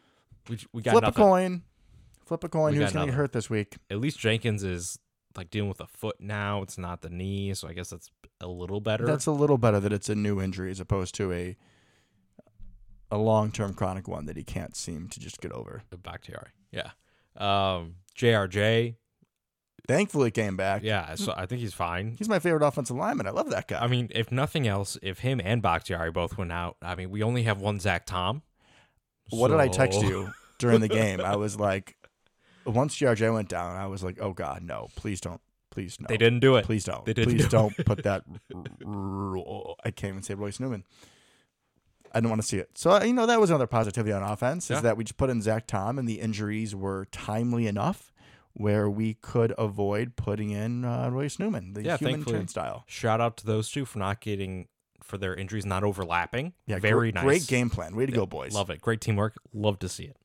We 0.49 0.59
we 0.73 0.81
got 0.81 0.91
Flip 0.91 1.03
nothing. 1.03 1.23
a 1.23 1.25
coin. 1.25 1.61
Flip 2.25 2.43
a 2.43 2.49
coin. 2.49 2.73
We 2.73 2.79
Who's 2.79 2.91
going 2.91 3.05
to 3.05 3.11
get 3.11 3.17
hurt 3.17 3.31
this 3.31 3.49
week? 3.49 3.77
At 3.89 3.99
least 3.99 4.19
Jenkins 4.19 4.63
is 4.63 4.99
like 5.37 5.49
dealing 5.51 5.69
with 5.69 5.79
a 5.79 5.87
foot 5.87 6.17
now. 6.19 6.61
It's 6.63 6.77
not 6.77 7.01
the 7.01 7.09
knee, 7.09 7.53
so 7.53 7.67
I 7.67 7.73
guess 7.73 7.91
that's 7.91 8.09
a 8.41 8.47
little 8.47 8.81
better. 8.81 9.05
That's 9.05 9.27
a 9.27 9.31
little 9.31 9.57
better 9.57 9.79
that 9.79 9.93
it's 9.93 10.09
a 10.09 10.15
new 10.15 10.41
injury 10.41 10.71
as 10.71 10.79
opposed 10.79 11.15
to 11.15 11.31
a 11.31 11.55
a 13.11 13.17
long 13.17 13.51
term 13.51 13.73
chronic 13.73 14.07
one 14.07 14.25
that 14.25 14.35
he 14.37 14.43
can't 14.43 14.75
seem 14.75 15.07
to 15.09 15.19
just 15.19 15.39
get 15.39 15.51
over. 15.51 15.83
Bakhtiari. 16.03 16.49
Yeah. 16.71 16.89
Um, 17.37 17.95
JRJ. 18.17 18.95
Thankfully, 19.87 20.31
came 20.31 20.57
back. 20.57 20.83
Yeah. 20.83 21.15
So 21.15 21.33
I 21.37 21.45
think 21.45 21.61
he's 21.61 21.73
fine. 21.73 22.15
He's 22.17 22.27
my 22.27 22.39
favorite 22.39 22.65
offensive 22.65 22.97
lineman. 22.97 23.25
I 23.25 23.29
love 23.29 23.49
that 23.51 23.69
guy. 23.69 23.81
I 23.81 23.87
mean, 23.87 24.09
if 24.13 24.31
nothing 24.33 24.67
else, 24.67 24.97
if 25.01 25.19
him 25.19 25.39
and 25.41 25.61
Bakhtiari 25.61 26.11
both 26.11 26.37
went 26.37 26.51
out, 26.51 26.75
I 26.81 26.95
mean, 26.95 27.09
we 27.09 27.23
only 27.23 27.43
have 27.43 27.61
one 27.61 27.79
Zach 27.79 28.05
Tom. 28.05 28.41
what 29.29 29.47
did 29.49 29.59
I 29.59 29.69
text 29.69 30.01
you 30.01 30.31
during 30.59 30.81
the 30.81 30.87
game? 30.89 31.21
I 31.21 31.37
was 31.37 31.57
like, 31.57 31.95
once 32.67 32.95
JRJ 32.95 33.33
went 33.33 33.49
down, 33.49 33.75
I 33.75 33.87
was 33.87 34.03
like, 34.03 34.17
oh 34.21 34.33
God, 34.33 34.63
no, 34.63 34.87
please 34.95 35.21
don't, 35.21 35.41
please 35.71 35.97
no. 35.99 36.05
They 36.07 36.17
didn't 36.17 36.39
do 36.39 36.55
it. 36.57 36.65
Please 36.65 36.83
don't. 36.83 37.05
They 37.05 37.13
didn't 37.13 37.33
Please 37.35 37.43
do 37.45 37.49
don't 37.49 37.75
put 37.85 38.03
that. 38.03 38.23
I 39.83 39.91
can't 39.91 40.11
even 40.11 40.23
say 40.23 40.33
Royce 40.33 40.59
Newman. 40.59 40.83
I 42.13 42.19
didn't 42.19 42.29
want 42.29 42.41
to 42.41 42.47
see 42.47 42.57
it. 42.57 42.69
So 42.75 43.03
you 43.03 43.13
know 43.13 43.25
that 43.25 43.39
was 43.39 43.49
another 43.49 43.67
positivity 43.67 44.13
on 44.13 44.23
offense 44.23 44.69
Yeah. 44.69 44.77
is 44.77 44.81
that 44.83 44.97
we 44.97 45.03
just 45.03 45.17
put 45.17 45.29
in 45.29 45.41
Zach 45.41 45.67
Tom 45.67 45.99
and 45.99 46.07
the 46.07 46.19
injuries 46.21 46.73
were 46.75 47.05
timely 47.11 47.67
enough 47.67 48.13
where 48.53 48.89
we 48.89 49.13
could 49.15 49.53
avoid 49.57 50.15
putting 50.15 50.49
in 50.49 50.83
uh, 50.83 51.09
Royce 51.09 51.37
Newman, 51.37 51.73
the 51.73 51.83
Yeah, 51.83 51.97
human 51.97 52.25
turnstile. 52.25 52.85
Shout 52.87 53.21
out 53.21 53.37
to 53.37 53.45
those 53.45 53.69
two 53.69 53.85
for 53.85 53.99
not 53.99 54.19
getting 54.21 54.67
for 55.03 55.17
their 55.17 55.35
injuries 55.35 55.65
not 55.65 55.83
overlapping. 55.83 56.53
Yeah, 56.65 56.79
very 56.79 57.11
great, 57.11 57.15
nice. 57.15 57.23
Great 57.23 57.47
game 57.47 57.69
plan. 57.69 57.95
Way 57.95 58.07
to 58.07 58.11
go, 58.11 58.25
boys. 58.25 58.53
Love 58.55 58.69
it. 58.71 58.81
Great 58.81 58.99
teamwork. 58.99 59.35
Love 59.53 59.77
to 59.79 59.87
see 59.89 60.05
it. 60.05 60.17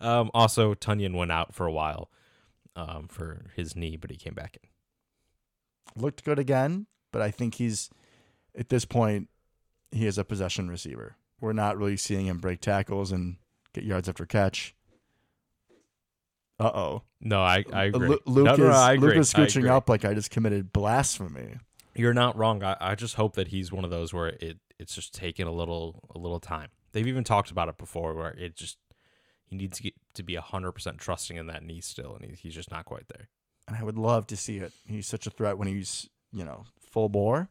Um, 0.00 0.30
also, 0.34 0.74
Tonyan 0.74 1.14
went 1.14 1.32
out 1.32 1.54
for 1.54 1.66
a 1.66 1.72
while. 1.72 2.10
um, 2.76 3.08
for 3.08 3.50
his 3.54 3.76
knee, 3.76 3.96
but 3.96 4.10
he 4.10 4.16
came 4.16 4.34
back 4.34 4.56
in. 4.62 6.02
Looked 6.02 6.24
good 6.24 6.38
again, 6.38 6.86
but 7.12 7.22
I 7.22 7.30
think 7.30 7.54
he's 7.56 7.90
at 8.56 8.68
this 8.68 8.84
point 8.84 9.28
he 9.92 10.06
is 10.06 10.18
a 10.18 10.24
possession 10.24 10.68
receiver. 10.68 11.16
We're 11.40 11.52
not 11.52 11.78
really 11.78 11.96
seeing 11.96 12.26
him 12.26 12.38
break 12.38 12.60
tackles 12.60 13.12
and 13.12 13.36
get 13.72 13.84
yards 13.84 14.08
after 14.08 14.26
catch. 14.26 14.74
Uh 16.58 16.70
oh. 16.74 17.02
No, 17.20 17.42
I, 17.42 17.64
I 17.72 17.84
agree. 17.84 18.08
Luke, 18.08 18.22
Luke, 18.26 18.44
no, 18.44 18.56
no, 18.56 18.64
no, 18.64 18.70
is, 18.70 18.76
I 18.76 18.92
agree. 18.94 19.08
Luke 19.10 19.18
is 19.18 19.32
scooching 19.32 19.68
up 19.68 19.88
like 19.88 20.04
I 20.04 20.14
just 20.14 20.30
committed 20.30 20.72
blasphemy. 20.72 21.56
You're 21.94 22.14
not 22.14 22.36
wrong. 22.36 22.62
I, 22.62 22.76
I 22.80 22.94
just 22.94 23.14
hope 23.14 23.34
that 23.36 23.48
he's 23.48 23.72
one 23.72 23.84
of 23.84 23.90
those 23.90 24.12
where 24.12 24.28
it 24.28 24.58
it's 24.78 24.94
just 24.94 25.14
taking 25.14 25.46
a 25.46 25.52
little 25.52 26.08
a 26.14 26.18
little 26.18 26.40
time. 26.40 26.70
They've 26.92 27.06
even 27.06 27.24
talked 27.24 27.50
about 27.50 27.68
it 27.68 27.78
before, 27.78 28.14
where 28.14 28.30
it 28.30 28.56
just 28.56 28.78
he 29.46 29.56
needs 29.56 29.76
to 29.78 29.82
get 29.82 29.94
to 30.14 30.22
be 30.22 30.34
hundred 30.36 30.72
percent 30.72 30.98
trusting 30.98 31.36
in 31.36 31.46
that 31.46 31.62
knee 31.62 31.80
still, 31.80 32.14
and 32.14 32.24
he, 32.24 32.36
he's 32.36 32.54
just 32.54 32.70
not 32.70 32.84
quite 32.84 33.08
there. 33.08 33.28
And 33.66 33.76
I 33.76 33.82
would 33.82 33.98
love 33.98 34.26
to 34.28 34.36
see 34.36 34.58
it. 34.58 34.72
He's 34.86 35.06
such 35.06 35.26
a 35.26 35.30
threat 35.30 35.56
when 35.56 35.68
he's, 35.68 36.08
you 36.32 36.44
know, 36.44 36.64
full 36.80 37.08
bore. 37.08 37.48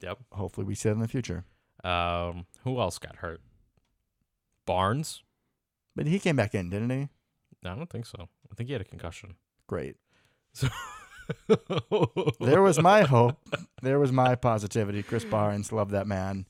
Yep. 0.00 0.18
Hopefully 0.32 0.66
we 0.66 0.74
see 0.74 0.90
it 0.90 0.92
in 0.92 1.00
the 1.00 1.08
future. 1.08 1.44
Um, 1.82 2.46
who 2.64 2.78
else 2.78 2.98
got 2.98 3.16
hurt? 3.16 3.40
Barnes? 4.66 5.22
But 5.94 6.06
he 6.06 6.18
came 6.18 6.36
back 6.36 6.54
in, 6.54 6.68
didn't 6.68 6.90
he? 6.90 7.08
No, 7.62 7.72
I 7.72 7.74
don't 7.74 7.88
think 7.88 8.04
so. 8.04 8.28
I 8.50 8.54
think 8.54 8.68
he 8.68 8.74
had 8.74 8.82
a 8.82 8.84
concussion. 8.84 9.36
Great. 9.66 9.96
So 10.52 10.68
There 12.40 12.62
was 12.62 12.80
my 12.80 13.02
hope. 13.02 13.38
There 13.82 13.98
was 13.98 14.12
my 14.12 14.34
positivity. 14.34 15.02
Krys 15.02 15.28
Barnes, 15.28 15.72
love 15.72 15.90
that 15.90 16.06
man. 16.06 16.46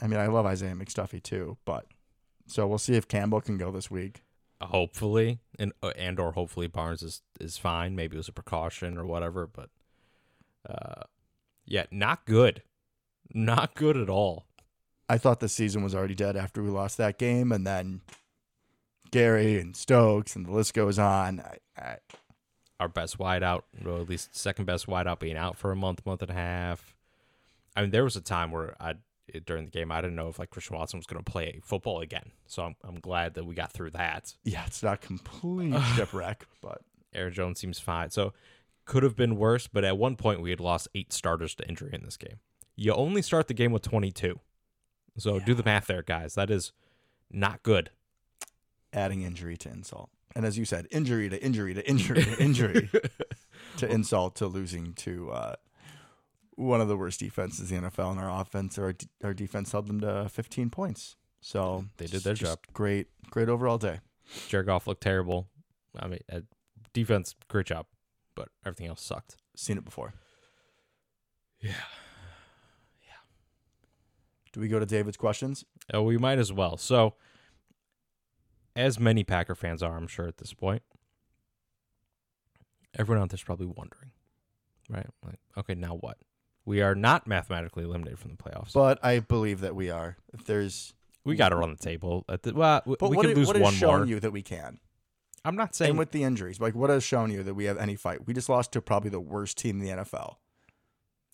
I 0.00 0.06
mean, 0.06 0.18
I 0.18 0.26
love 0.26 0.46
Isaiah 0.46 0.74
McDuffie 0.74 1.22
too, 1.22 1.56
but 1.64 1.86
so 2.46 2.66
we'll 2.66 2.78
see 2.78 2.94
if 2.94 3.08
Campbell 3.08 3.40
can 3.40 3.58
go 3.58 3.70
this 3.70 3.90
week. 3.90 4.22
hopefully, 4.60 5.40
and 5.58 5.72
uh, 5.82 5.92
and 5.96 6.18
or 6.18 6.32
hopefully 6.32 6.66
Barnes 6.66 7.02
is 7.02 7.22
is 7.40 7.56
fine. 7.58 7.94
Maybe 7.94 8.16
it 8.16 8.18
was 8.18 8.28
a 8.28 8.32
precaution 8.32 8.96
or 8.98 9.04
whatever, 9.06 9.46
but 9.46 9.70
uh, 10.68 11.02
yeah, 11.66 11.84
not 11.90 12.24
good, 12.26 12.62
not 13.32 13.74
good 13.74 13.96
at 13.96 14.08
all. 14.08 14.46
I 15.08 15.18
thought 15.18 15.40
the 15.40 15.48
season 15.48 15.82
was 15.82 15.94
already 15.94 16.14
dead 16.14 16.36
after 16.36 16.62
we 16.62 16.70
lost 16.70 16.96
that 16.96 17.18
game, 17.18 17.52
and 17.52 17.66
then 17.66 18.00
Gary 19.10 19.60
and 19.60 19.76
Stokes, 19.76 20.34
and 20.34 20.46
the 20.46 20.52
list 20.52 20.72
goes 20.72 20.98
on. 20.98 21.40
I, 21.40 21.58
I, 21.76 21.96
Our 22.80 22.88
best 22.88 23.18
wideout, 23.18 23.62
or 23.84 24.00
at 24.00 24.08
least 24.08 24.34
second 24.36 24.64
best 24.64 24.86
wideout, 24.86 25.18
being 25.20 25.36
out 25.36 25.58
for 25.58 25.70
a 25.72 25.76
month, 25.76 26.04
month 26.06 26.22
and 26.22 26.30
a 26.30 26.34
half. 26.34 26.94
I 27.76 27.82
mean, 27.82 27.90
there 27.90 28.04
was 28.04 28.16
a 28.16 28.20
time 28.20 28.50
where 28.50 28.74
I 28.80 28.94
during 29.46 29.64
the 29.64 29.70
game 29.70 29.90
I 29.90 30.00
didn't 30.00 30.16
know 30.16 30.28
if 30.28 30.38
like 30.38 30.50
Christian 30.50 30.76
Watson 30.76 30.98
was 30.98 31.06
going 31.06 31.22
to 31.22 31.30
play 31.30 31.60
football 31.64 32.00
again. 32.00 32.30
So 32.46 32.62
I'm 32.64 32.76
I'm 32.84 33.00
glad 33.00 33.34
that 33.34 33.44
we 33.44 33.54
got 33.54 33.72
through 33.72 33.90
that. 33.90 34.34
yeah, 34.44 34.64
it's 34.66 34.82
not 34.82 35.00
complete 35.00 35.74
shipwreck, 35.96 36.46
but 36.60 36.82
Aaron 37.14 37.32
Jones 37.32 37.58
seems 37.60 37.78
fine. 37.78 38.10
So 38.10 38.32
could 38.84 39.02
have 39.02 39.16
been 39.16 39.36
worse, 39.36 39.66
but 39.66 39.84
at 39.84 39.96
one 39.96 40.16
point 40.16 40.42
we 40.42 40.50
had 40.50 40.60
lost 40.60 40.88
eight 40.94 41.12
starters 41.12 41.54
to 41.56 41.68
injury 41.68 41.90
in 41.92 42.02
this 42.04 42.16
game. 42.16 42.36
You 42.76 42.92
only 42.92 43.22
start 43.22 43.48
the 43.48 43.54
game 43.54 43.72
with 43.72 43.82
22. 43.82 44.40
So 45.16 45.38
do 45.38 45.54
the 45.54 45.62
math 45.62 45.86
there, 45.86 46.02
guys. 46.02 46.34
That 46.34 46.50
is 46.50 46.72
not 47.30 47.62
good. 47.62 47.90
adding 48.92 49.22
injury 49.22 49.56
to 49.58 49.68
insult. 49.70 50.10
And 50.36 50.44
as 50.44 50.58
you 50.58 50.64
said, 50.64 50.86
injury 50.90 51.28
to 51.28 51.42
injury 51.42 51.72
to 51.74 51.88
injury 51.88 52.24
to 52.24 52.36
injury 52.42 52.90
to 53.78 53.90
insult 53.90 54.34
to 54.36 54.46
losing 54.48 54.92
to 54.94 55.30
uh, 55.30 55.54
one 56.56 56.80
of 56.80 56.88
the 56.88 56.96
worst 56.96 57.20
defenses 57.20 57.70
in 57.72 57.82
the 57.82 57.90
NFL 57.90 58.12
and 58.12 58.20
our 58.20 58.40
offense. 58.40 58.78
Our, 58.78 58.94
our 59.22 59.34
defense 59.34 59.72
held 59.72 59.88
them 59.88 60.00
to 60.00 60.28
15 60.28 60.70
points. 60.70 61.16
So 61.40 61.84
They 61.98 62.06
did 62.06 62.22
their 62.22 62.34
job. 62.34 62.60
Great, 62.72 63.08
great 63.30 63.48
overall 63.48 63.78
day. 63.78 64.00
Jared 64.48 64.66
Goff 64.66 64.86
looked 64.86 65.02
terrible. 65.02 65.48
I 65.98 66.08
mean, 66.08 66.20
uh, 66.32 66.40
defense, 66.92 67.34
great 67.48 67.66
job, 67.66 67.86
but 68.34 68.48
everything 68.64 68.86
else 68.86 69.02
sucked. 69.02 69.36
Seen 69.54 69.76
it 69.76 69.84
before. 69.84 70.14
Yeah. 71.60 71.72
Yeah. 73.02 73.12
Do 74.52 74.60
we 74.60 74.68
go 74.68 74.78
to 74.78 74.86
David's 74.86 75.16
questions? 75.16 75.64
Oh, 75.92 76.02
we 76.02 76.16
might 76.16 76.38
as 76.38 76.52
well. 76.52 76.76
So, 76.76 77.14
as 78.74 78.98
many 78.98 79.22
Packer 79.22 79.54
fans 79.54 79.82
are, 79.82 79.96
I'm 79.96 80.06
sure 80.08 80.26
at 80.26 80.38
this 80.38 80.52
point, 80.52 80.82
everyone 82.98 83.22
out 83.22 83.30
there's 83.30 83.42
probably 83.42 83.66
wondering, 83.66 84.10
right? 84.88 85.06
Like, 85.24 85.38
okay, 85.58 85.74
now 85.74 85.94
what? 85.94 86.16
We 86.66 86.80
are 86.80 86.94
not 86.94 87.26
mathematically 87.26 87.84
eliminated 87.84 88.18
from 88.18 88.30
the 88.30 88.36
playoffs. 88.42 88.72
But 88.72 89.04
I 89.04 89.18
believe 89.18 89.60
that 89.60 89.74
we 89.74 89.90
are. 89.90 90.16
If 90.32 90.44
there's, 90.44 90.94
we 91.24 91.36
got 91.36 91.52
it 91.52 91.58
on 91.58 91.70
the 91.70 91.76
table. 91.76 92.24
At 92.28 92.42
the, 92.42 92.54
well, 92.54 92.82
but 92.86 93.10
we 93.10 93.16
what, 93.16 93.26
could 93.26 93.36
lose 93.36 93.46
what 93.48 93.56
has 93.56 93.62
one 93.62 93.74
shown 93.74 93.98
more. 93.98 94.06
you 94.06 94.20
that 94.20 94.32
we 94.32 94.42
can? 94.42 94.78
I'm 95.44 95.56
not 95.56 95.74
saying 95.74 95.90
and 95.90 95.98
with 95.98 96.12
the 96.12 96.22
injuries, 96.22 96.58
like 96.58 96.74
what 96.74 96.88
has 96.88 97.04
shown 97.04 97.30
you 97.30 97.42
that 97.42 97.54
we 97.54 97.66
have 97.66 97.76
any 97.76 97.96
fight? 97.96 98.26
We 98.26 98.32
just 98.32 98.48
lost 98.48 98.72
to 98.72 98.80
probably 98.80 99.10
the 99.10 99.20
worst 99.20 99.58
team 99.58 99.80
in 99.80 99.86
the 99.86 100.02
NFL 100.02 100.36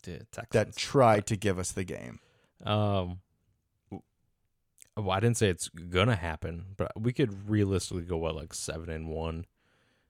Texans. 0.03 0.47
that 0.51 0.75
tried 0.75 1.27
to 1.27 1.37
give 1.37 1.59
us 1.59 1.71
the 1.71 1.85
game. 1.85 2.19
Um, 2.65 3.21
well, 4.97 5.13
I 5.13 5.21
didn't 5.21 5.37
say 5.37 5.49
it's 5.49 5.69
gonna 5.69 6.17
happen, 6.17 6.67
but 6.77 6.91
we 7.01 7.13
could 7.13 7.49
realistically 7.49 8.03
go 8.03 8.17
what 8.17 8.35
like 8.35 8.53
seven 8.53 8.91
and 8.91 9.09
one, 9.09 9.47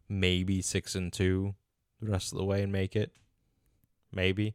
maybe 0.09 0.63
six 0.63 0.95
and 0.95 1.13
two, 1.13 1.55
the 2.01 2.11
rest 2.11 2.33
of 2.33 2.39
the 2.39 2.45
way 2.45 2.63
and 2.63 2.73
make 2.73 2.97
it. 2.97 3.13
Maybe. 4.13 4.55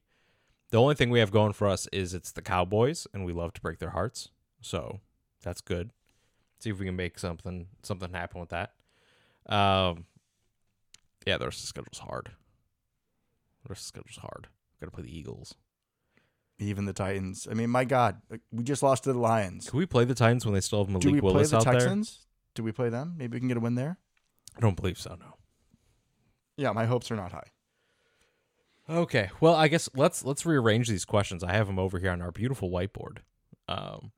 The 0.75 0.81
only 0.81 0.95
thing 0.95 1.09
we 1.09 1.19
have 1.19 1.31
going 1.31 1.53
for 1.53 1.69
us 1.69 1.87
is 1.93 2.13
it's 2.13 2.33
the 2.33 2.41
Cowboys, 2.41 3.07
and 3.13 3.25
we 3.25 3.31
love 3.31 3.53
to 3.53 3.61
break 3.61 3.79
their 3.79 3.91
hearts, 3.91 4.27
so 4.59 4.99
that's 5.41 5.61
good. 5.61 5.91
See 6.59 6.69
if 6.69 6.77
we 6.79 6.85
can 6.85 6.97
make 6.97 7.17
something 7.17 7.67
something 7.81 8.11
happen 8.11 8.41
with 8.41 8.49
that. 8.49 8.73
Um, 9.45 10.03
yeah, 11.25 11.37
the 11.37 11.45
rest 11.45 11.59
of 11.59 11.63
the 11.63 11.67
schedule's 11.67 11.99
hard. 11.99 12.31
The 13.63 13.69
rest 13.69 13.83
of 13.83 13.93
the 13.93 13.99
schedule's 14.01 14.17
hard. 14.17 14.47
Got 14.81 14.87
to 14.87 14.91
play 14.91 15.03
the 15.03 15.17
Eagles. 15.17 15.55
Even 16.59 16.83
the 16.83 16.91
Titans. 16.91 17.47
I 17.49 17.53
mean, 17.53 17.69
my 17.69 17.85
God, 17.85 18.17
we 18.51 18.65
just 18.65 18.83
lost 18.83 19.05
to 19.05 19.13
the 19.13 19.19
Lions. 19.19 19.69
Can 19.69 19.79
we 19.79 19.85
play 19.85 20.03
the 20.03 20.13
Titans 20.13 20.45
when 20.45 20.55
they 20.55 20.59
still 20.59 20.79
have 20.79 20.89
Malik 20.89 21.03
Do 21.03 21.11
we 21.13 21.21
play 21.21 21.31
Willis 21.31 21.51
the 21.51 21.57
out 21.59 21.63
there? 21.63 21.73
Texans? 21.75 22.25
Do 22.53 22.63
we 22.63 22.73
play 22.73 22.89
them? 22.89 23.13
Maybe 23.15 23.37
we 23.37 23.39
can 23.39 23.47
get 23.47 23.55
a 23.55 23.61
win 23.61 23.75
there. 23.75 23.97
I 24.57 24.59
don't 24.59 24.75
believe 24.75 24.99
so. 24.99 25.15
No. 25.17 25.37
Yeah, 26.57 26.73
my 26.73 26.85
hopes 26.85 27.09
are 27.11 27.15
not 27.15 27.31
high. 27.31 27.47
Okay. 28.89 29.29
Well, 29.39 29.55
I 29.55 29.67
guess 29.67 29.89
let's 29.95 30.23
let's 30.23 30.45
rearrange 30.45 30.87
these 30.87 31.05
questions. 31.05 31.43
I 31.43 31.53
have 31.53 31.67
them 31.67 31.79
over 31.79 31.99
here 31.99 32.11
on 32.11 32.21
our 32.21 32.31
beautiful 32.31 32.69
whiteboard. 32.69 33.17
Um, 33.67 34.11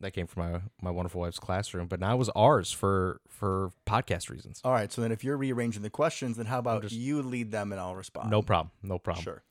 that 0.00 0.12
came 0.12 0.26
from 0.26 0.50
my 0.52 0.60
my 0.80 0.90
wonderful 0.90 1.20
wife's 1.20 1.38
classroom, 1.38 1.86
but 1.88 2.00
now 2.00 2.14
it 2.14 2.18
was 2.18 2.30
ours 2.30 2.72
for 2.72 3.20
for 3.28 3.70
podcast 3.86 4.30
reasons. 4.30 4.60
All 4.64 4.72
right. 4.72 4.90
So 4.90 5.02
then, 5.02 5.12
if 5.12 5.22
you're 5.22 5.36
rearranging 5.36 5.82
the 5.82 5.90
questions, 5.90 6.36
then 6.38 6.46
how 6.46 6.58
about 6.58 6.82
just- 6.82 6.94
you 6.94 7.22
lead 7.22 7.50
them 7.50 7.70
and 7.72 7.80
I'll 7.80 7.94
respond? 7.96 8.30
No 8.30 8.42
problem. 8.42 8.70
No 8.82 8.98
problem. 8.98 9.22
Sure. 9.24 9.42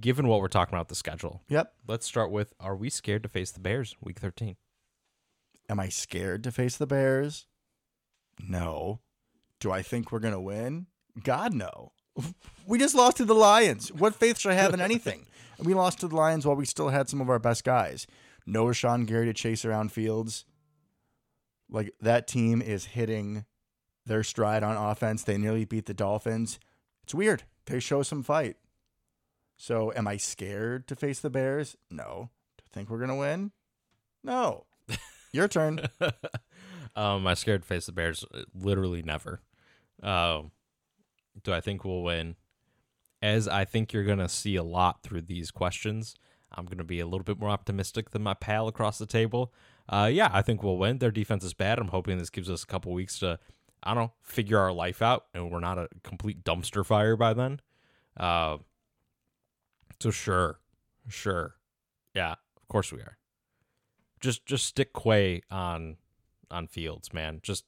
Given 0.00 0.28
what 0.28 0.40
we're 0.40 0.48
talking 0.48 0.74
about 0.74 0.88
the 0.88 0.94
schedule, 0.94 1.42
Yep. 1.48 1.72
let's 1.88 2.06
start 2.06 2.30
with: 2.30 2.52
Are 2.60 2.76
we 2.76 2.90
scared 2.90 3.22
to 3.22 3.28
face 3.28 3.50
the 3.50 3.60
Bears 3.60 3.96
week 4.00 4.18
thirteen? 4.18 4.56
Am 5.68 5.80
I 5.80 5.88
scared 5.88 6.44
to 6.44 6.52
face 6.52 6.76
the 6.76 6.86
Bears? 6.86 7.46
No. 8.38 9.00
Do 9.60 9.70
I 9.72 9.82
think 9.82 10.12
we're 10.12 10.18
gonna 10.20 10.40
win? 10.40 10.86
God 11.22 11.54
no. 11.54 11.92
We 12.66 12.78
just 12.78 12.94
lost 12.94 13.18
to 13.18 13.24
the 13.24 13.34
Lions. 13.34 13.92
What 13.92 14.14
faith 14.14 14.38
should 14.38 14.52
I 14.52 14.54
have 14.54 14.72
in 14.72 14.80
anything? 14.80 15.26
And 15.58 15.66
we 15.66 15.74
lost 15.74 16.00
to 16.00 16.08
the 16.08 16.16
Lions 16.16 16.46
while 16.46 16.56
we 16.56 16.64
still 16.64 16.88
had 16.88 17.08
some 17.08 17.20
of 17.20 17.28
our 17.28 17.38
best 17.38 17.64
guys. 17.64 18.06
No 18.46 18.64
Rashan 18.66 19.06
Gary 19.06 19.26
to 19.26 19.34
chase 19.34 19.64
around 19.64 19.92
fields. 19.92 20.44
Like 21.70 21.92
that 22.00 22.26
team 22.26 22.62
is 22.62 22.86
hitting 22.86 23.44
their 24.06 24.22
stride 24.22 24.62
on 24.62 24.76
offense. 24.76 25.22
They 25.22 25.38
nearly 25.38 25.64
beat 25.64 25.86
the 25.86 25.94
Dolphins. 25.94 26.58
It's 27.02 27.14
weird. 27.14 27.44
They 27.66 27.80
show 27.80 28.02
some 28.02 28.22
fight. 28.22 28.56
So 29.56 29.92
am 29.94 30.08
I 30.08 30.16
scared 30.16 30.86
to 30.88 30.96
face 30.96 31.20
the 31.20 31.30
Bears? 31.30 31.76
No. 31.90 32.30
Do 32.58 32.64
I 32.66 32.74
think 32.74 32.90
we're 32.90 32.98
gonna 32.98 33.16
win? 33.16 33.52
No. 34.22 34.64
Your 35.32 35.48
turn. 35.48 35.88
um, 36.96 37.26
I 37.26 37.34
scared 37.34 37.62
to 37.62 37.68
face 37.68 37.86
the 37.86 37.92
Bears. 37.92 38.24
Literally 38.54 39.02
never. 39.02 39.40
Um, 40.02 40.50
do 41.42 41.52
I 41.52 41.60
think 41.60 41.84
we'll 41.84 42.02
win? 42.02 42.36
As 43.22 43.48
I 43.48 43.64
think 43.64 43.92
you're 43.92 44.04
gonna 44.04 44.28
see 44.28 44.56
a 44.56 44.62
lot 44.62 45.02
through 45.02 45.22
these 45.22 45.50
questions, 45.50 46.14
I'm 46.52 46.66
gonna 46.66 46.84
be 46.84 47.00
a 47.00 47.06
little 47.06 47.24
bit 47.24 47.38
more 47.38 47.50
optimistic 47.50 48.10
than 48.10 48.22
my 48.22 48.34
pal 48.34 48.68
across 48.68 48.98
the 48.98 49.06
table. 49.06 49.52
Uh, 49.88 50.10
yeah, 50.12 50.30
I 50.32 50.42
think 50.42 50.62
we'll 50.62 50.78
win. 50.78 50.98
Their 50.98 51.10
defense 51.10 51.44
is 51.44 51.54
bad. 51.54 51.78
I'm 51.78 51.88
hoping 51.88 52.18
this 52.18 52.30
gives 52.30 52.50
us 52.50 52.62
a 52.62 52.66
couple 52.66 52.92
weeks 52.92 53.18
to, 53.18 53.38
I 53.82 53.94
don't 53.94 54.04
know, 54.04 54.12
figure 54.22 54.58
our 54.58 54.72
life 54.72 55.02
out, 55.02 55.26
and 55.34 55.50
we're 55.50 55.60
not 55.60 55.78
a 55.78 55.88
complete 56.02 56.44
dumpster 56.44 56.84
fire 56.84 57.16
by 57.16 57.34
then. 57.34 57.60
Uh, 58.16 58.58
so 60.00 60.10
sure, 60.10 60.60
sure, 61.08 61.56
yeah, 62.14 62.32
of 62.32 62.68
course 62.68 62.92
we 62.92 63.00
are. 63.00 63.18
Just 64.20 64.46
just 64.46 64.64
stick 64.64 64.92
Quay 64.94 65.42
on 65.50 65.96
on 66.50 66.66
Fields, 66.66 67.12
man. 67.12 67.40
Just 67.42 67.64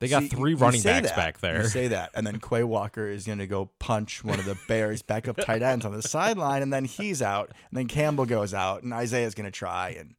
they 0.00 0.08
got 0.08 0.22
See, 0.22 0.28
three 0.28 0.50
you 0.52 0.56
running 0.56 0.80
say 0.80 0.90
backs 0.90 1.08
that. 1.10 1.16
back 1.16 1.38
there. 1.40 1.62
You 1.62 1.68
say 1.68 1.88
that, 1.88 2.10
and 2.14 2.26
then 2.26 2.40
Quay 2.40 2.64
Walker 2.64 3.06
is 3.06 3.26
going 3.26 3.38
to 3.38 3.46
go 3.46 3.70
punch 3.78 4.24
one 4.24 4.38
of 4.38 4.44
the 4.46 4.58
Bears' 4.66 5.02
backup 5.02 5.36
tight 5.36 5.62
ends 5.62 5.84
on 5.84 5.92
the 5.92 6.02
sideline, 6.02 6.62
and 6.62 6.72
then 6.72 6.84
he's 6.84 7.22
out, 7.22 7.48
and 7.70 7.78
then 7.78 7.86
Campbell 7.86 8.26
goes 8.26 8.52
out, 8.52 8.82
and 8.82 8.92
Isaiah's 8.92 9.34
going 9.34 9.44
to 9.46 9.50
try, 9.50 9.90
and 9.90 10.14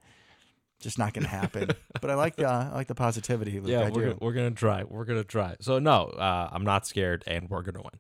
just 0.80 0.98
not 0.98 1.14
going 1.14 1.24
to 1.24 1.30
happen. 1.30 1.70
but 2.02 2.10
I 2.10 2.16
like 2.16 2.36
the 2.36 2.50
uh, 2.50 2.70
I 2.72 2.76
like 2.76 2.88
the 2.88 2.96
positivity. 2.96 3.60
Luke. 3.60 3.70
yeah, 3.70 3.82
I 3.82 3.84
we're 3.90 3.90
do. 3.90 4.02
gonna, 4.02 4.18
we're 4.22 4.34
gonna 4.34 4.52
try. 4.52 4.84
We're 4.84 5.06
gonna 5.06 5.24
try. 5.24 5.56
So 5.62 5.78
no, 5.80 6.06
uh, 6.06 6.50
I'm 6.52 6.64
not 6.64 6.88
scared, 6.88 7.24
and 7.28 7.50
we're 7.50 7.62
gonna 7.62 7.82
win. 7.82 8.00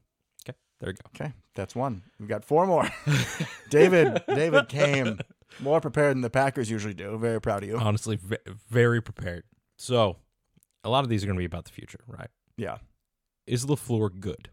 Okay, 0.49 0.57
there 0.79 0.89
you 0.89 0.95
go. 0.95 1.25
Okay, 1.25 1.33
that's 1.55 1.75
one. 1.75 2.01
We've 2.19 2.29
got 2.29 2.43
four 2.45 2.65
more. 2.65 2.89
David 3.69 4.23
David 4.27 4.67
came 4.69 5.19
more 5.59 5.79
prepared 5.81 6.15
than 6.15 6.21
the 6.21 6.29
Packers 6.29 6.69
usually 6.71 6.93
do. 6.93 7.17
Very 7.17 7.39
proud 7.41 7.63
of 7.63 7.69
you. 7.69 7.77
Honestly, 7.77 8.17
ve- 8.21 8.37
very 8.69 9.01
prepared. 9.01 9.43
So 9.77 10.17
a 10.83 10.89
lot 10.89 11.03
of 11.03 11.09
these 11.09 11.23
are 11.23 11.27
gonna 11.27 11.37
be 11.39 11.45
about 11.45 11.65
the 11.65 11.71
future, 11.71 12.01
right? 12.07 12.29
yeah, 12.57 12.77
Is 13.47 13.65
LaFleur 13.65 14.19
good? 14.19 14.49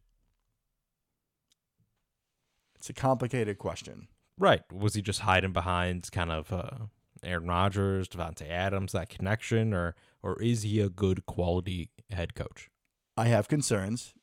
it's 2.76 2.88
a 2.88 2.92
complicated 2.92 3.58
question. 3.58 4.08
Right. 4.38 4.62
Was 4.72 4.94
he 4.94 5.02
just 5.02 5.20
hiding 5.20 5.52
behind 5.52 6.08
kind 6.12 6.30
of 6.30 6.52
uh, 6.52 6.70
Aaron 7.24 7.48
Rodgers, 7.48 8.08
Davante 8.08 8.48
Adams, 8.48 8.92
that 8.92 9.08
connection, 9.08 9.74
or 9.74 9.96
or 10.22 10.40
is 10.40 10.62
he 10.62 10.80
a 10.80 10.88
good 10.88 11.26
quality 11.26 11.90
head 12.10 12.34
coach? 12.34 12.68
I 13.16 13.26
have 13.26 13.48
concerns. 13.48 14.14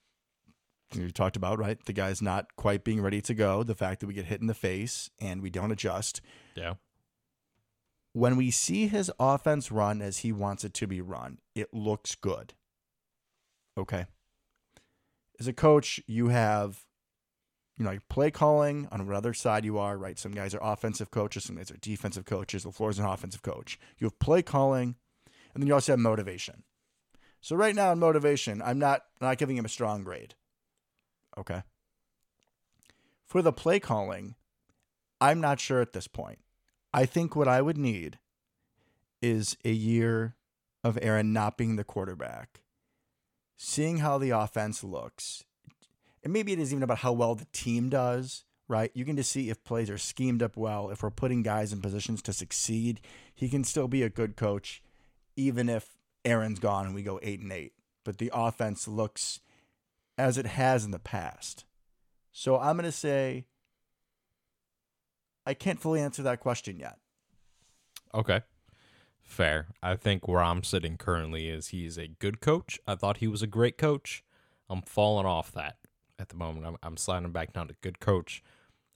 We 0.95 1.11
talked 1.11 1.35
about 1.35 1.59
right. 1.59 1.83
The 1.85 1.91
guy's 1.93 2.21
not 2.21 2.55
quite 2.55 2.85
being 2.85 3.01
ready 3.01 3.19
to 3.23 3.33
go. 3.33 3.63
The 3.63 3.75
fact 3.75 3.99
that 3.99 4.07
we 4.07 4.13
get 4.13 4.25
hit 4.25 4.39
in 4.39 4.47
the 4.47 4.53
face 4.53 5.09
and 5.19 5.41
we 5.41 5.49
don't 5.49 5.71
adjust. 5.71 6.21
Yeah. 6.55 6.75
When 8.15 8.37
we 8.37 8.49
see 8.49 8.87
his 8.87 9.11
offense 9.19 9.73
run 9.73 10.01
as 10.01 10.19
he 10.19 10.31
wants 10.31 10.63
it 10.63 10.73
to 10.75 10.87
be 10.87 11.01
run, 11.01 11.39
it 11.53 11.73
looks 11.73 12.15
good. 12.15 12.53
Okay. 13.77 14.05
As 15.37 15.49
a 15.49 15.53
coach, 15.53 15.99
you 16.07 16.29
have, 16.29 16.85
you 17.77 17.83
know, 17.83 17.91
your 17.91 18.03
play 18.09 18.31
calling 18.31 18.87
on 18.89 19.05
whatever 19.05 19.33
side 19.33 19.65
you 19.65 19.77
are, 19.77 19.97
right? 19.97 20.17
Some 20.17 20.31
guys 20.31 20.55
are 20.55 20.63
offensive 20.63 21.11
coaches, 21.11 21.43
some 21.43 21.57
guys 21.57 21.69
are 21.71 21.77
defensive 21.81 22.23
coaches. 22.23 22.63
LaFleur's 22.63 22.99
an 22.99 23.05
offensive 23.05 23.41
coach. 23.41 23.77
You 23.97 24.05
have 24.05 24.17
play 24.19 24.41
calling, 24.41 24.95
and 25.53 25.61
then 25.61 25.67
you 25.67 25.73
also 25.73 25.91
have 25.91 25.99
motivation. 25.99 26.63
So 27.41 27.57
right 27.57 27.75
now 27.75 27.91
in 27.91 27.99
motivation, 27.99 28.61
I'm 28.61 28.79
not 28.79 29.01
not 29.19 29.37
giving 29.37 29.57
him 29.57 29.65
a 29.65 29.69
strong 29.69 30.05
grade. 30.05 30.35
Okay. 31.37 31.63
For 33.25 33.41
the 33.41 33.51
play 33.51 33.81
calling, 33.81 34.35
I'm 35.19 35.41
not 35.41 35.59
sure 35.59 35.81
at 35.81 35.91
this 35.91 36.07
point. 36.07 36.39
I 36.95 37.05
think 37.05 37.35
what 37.35 37.49
I 37.49 37.61
would 37.61 37.77
need 37.77 38.19
is 39.21 39.57
a 39.65 39.71
year 39.71 40.37
of 40.81 40.97
Aaron 41.01 41.33
not 41.33 41.57
being 41.57 41.75
the 41.75 41.83
quarterback, 41.83 42.61
seeing 43.57 43.97
how 43.97 44.17
the 44.17 44.29
offense 44.29 44.81
looks, 44.81 45.43
and 46.23 46.31
maybe 46.31 46.53
it 46.53 46.59
is 46.59 46.71
even 46.71 46.83
about 46.83 46.99
how 46.99 47.11
well 47.11 47.35
the 47.35 47.47
team 47.51 47.89
does, 47.89 48.45
right? 48.69 48.91
You 48.93 49.03
can 49.03 49.17
just 49.17 49.29
see 49.29 49.49
if 49.49 49.61
plays 49.65 49.89
are 49.89 49.97
schemed 49.97 50.41
up 50.41 50.55
well, 50.55 50.89
if 50.89 51.03
we're 51.03 51.09
putting 51.09 51.43
guys 51.43 51.73
in 51.73 51.81
positions 51.81 52.21
to 52.21 52.31
succeed. 52.31 53.01
He 53.33 53.49
can 53.49 53.65
still 53.65 53.89
be 53.89 54.01
a 54.01 54.09
good 54.09 54.37
coach, 54.37 54.81
even 55.35 55.67
if 55.67 55.97
Aaron's 56.23 56.59
gone 56.59 56.85
and 56.85 56.95
we 56.95 57.03
go 57.03 57.19
eight 57.21 57.41
and 57.41 57.51
eight. 57.51 57.73
But 58.05 58.19
the 58.19 58.31
offense 58.33 58.87
looks 58.87 59.41
as 60.17 60.37
it 60.37 60.45
has 60.45 60.85
in 60.85 60.91
the 60.91 60.99
past. 60.99 61.65
So 62.31 62.57
I'm 62.57 62.77
going 62.77 62.85
to 62.85 62.91
say 62.93 63.47
I 65.45 65.53
can't 65.53 65.79
fully 65.79 66.01
answer 66.01 66.23
that 66.23 66.39
question 66.39 66.79
yet. 66.79 66.97
Okay. 68.13 68.41
Fair. 69.21 69.67
I 69.81 69.95
think 69.95 70.27
where 70.27 70.41
I'm 70.41 70.63
sitting 70.63 70.97
currently 70.97 71.49
is 71.49 71.69
he's 71.69 71.97
a 71.97 72.07
good 72.07 72.39
coach. 72.41 72.79
I 72.87 72.95
thought 72.95 73.17
he 73.17 73.27
was 73.27 73.41
a 73.41 73.47
great 73.47 73.77
coach. 73.77 74.23
I'm 74.69 74.81
falling 74.81 75.25
off 75.25 75.51
that 75.53 75.77
at 76.17 76.29
the 76.29 76.35
moment. 76.35 76.65
I'm, 76.65 76.77
I'm 76.81 76.97
sliding 76.97 77.31
back 77.31 77.53
down 77.53 77.67
to 77.67 77.75
good 77.81 77.99
coach. 77.99 78.43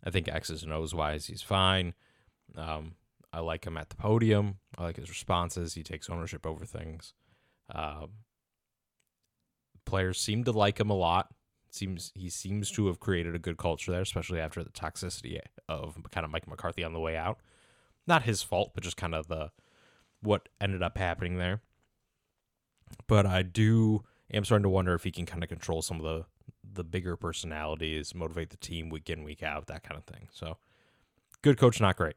I 0.03 0.09
think 0.09 0.27
X's 0.27 0.63
and 0.63 0.71
O's 0.71 0.95
wise, 0.95 1.27
he's 1.27 1.41
fine. 1.41 1.93
Um, 2.55 2.93
I 3.33 3.41
like 3.41 3.65
him 3.65 3.77
at 3.77 3.89
the 3.89 3.95
podium. 3.95 4.57
I 4.77 4.83
like 4.83 4.95
his 4.95 5.09
responses. 5.09 5.73
He 5.73 5.83
takes 5.83 6.09
ownership 6.09 6.45
over 6.45 6.65
things. 6.65 7.13
Um, 7.73 8.11
players 9.85 10.19
seem 10.19 10.43
to 10.45 10.51
like 10.51 10.79
him 10.79 10.89
a 10.89 10.95
lot. 10.95 11.27
Seems 11.71 12.11
he 12.15 12.29
seems 12.29 12.71
to 12.71 12.87
have 12.87 12.99
created 12.99 13.35
a 13.35 13.39
good 13.39 13.57
culture 13.57 13.91
there, 13.91 14.01
especially 14.01 14.39
after 14.39 14.63
the 14.63 14.71
toxicity 14.71 15.39
of 15.67 15.97
kind 16.11 16.25
of 16.25 16.31
Mike 16.31 16.47
McCarthy 16.47 16.83
on 16.83 16.93
the 16.93 16.99
way 16.99 17.15
out. 17.15 17.39
Not 18.07 18.23
his 18.23 18.41
fault, 18.41 18.71
but 18.73 18.83
just 18.83 18.97
kind 18.97 19.13
of 19.13 19.27
the 19.27 19.51
what 20.21 20.49
ended 20.59 20.81
up 20.81 20.97
happening 20.97 21.37
there. 21.37 21.61
But 23.07 23.25
I 23.25 23.43
do 23.43 24.03
am 24.33 24.45
starting 24.45 24.63
to 24.63 24.69
wonder 24.69 24.93
if 24.93 25.03
he 25.03 25.11
can 25.11 25.25
kind 25.25 25.43
of 25.43 25.49
control 25.49 25.81
some 25.81 25.97
of 25.97 26.03
the 26.03 26.25
the 26.71 26.83
bigger 26.83 27.15
personalities, 27.15 28.13
motivate 28.13 28.49
the 28.49 28.57
team 28.57 28.89
week 28.89 29.09
in 29.09 29.23
week 29.23 29.43
out, 29.43 29.67
that 29.67 29.83
kind 29.83 29.97
of 29.97 30.05
thing. 30.05 30.27
So, 30.31 30.57
good 31.41 31.57
coach, 31.57 31.79
not 31.81 31.95
great. 31.97 32.15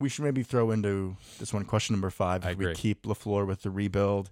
We 0.00 0.08
should 0.08 0.24
maybe 0.24 0.42
throw 0.42 0.70
into 0.70 1.16
this 1.38 1.52
one 1.52 1.64
question 1.64 1.94
number 1.94 2.10
five. 2.10 2.44
I 2.44 2.50
If 2.50 2.58
we 2.58 2.74
keep 2.74 3.04
LaFleur 3.04 3.46
with 3.46 3.62
the 3.62 3.70
rebuild. 3.70 4.30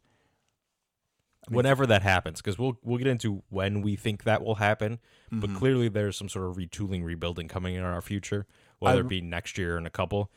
I 1.46 1.50
mean, 1.50 1.56
Whenever 1.56 1.86
that 1.86 2.02
happens, 2.02 2.40
because 2.40 2.56
we'll 2.58 2.78
we'll 2.84 2.98
get 2.98 3.08
into 3.08 3.42
when 3.48 3.82
we 3.82 3.96
think 3.96 4.22
that 4.24 4.44
will 4.44 4.56
happen. 4.56 5.00
But 5.30 5.50
mhm. 5.50 5.56
clearly, 5.56 5.88
there's 5.88 6.16
some 6.16 6.28
sort 6.28 6.48
of 6.48 6.56
retooling, 6.56 7.02
rebuilding 7.02 7.48
coming 7.48 7.74
in 7.74 7.82
our 7.82 8.00
future, 8.00 8.46
whether 8.78 8.98
I- 8.98 9.00
it 9.00 9.08
be 9.08 9.20
next 9.20 9.58
year 9.58 9.74
or 9.74 9.78
in 9.78 9.86
a 9.86 9.90
couple. 9.90 10.30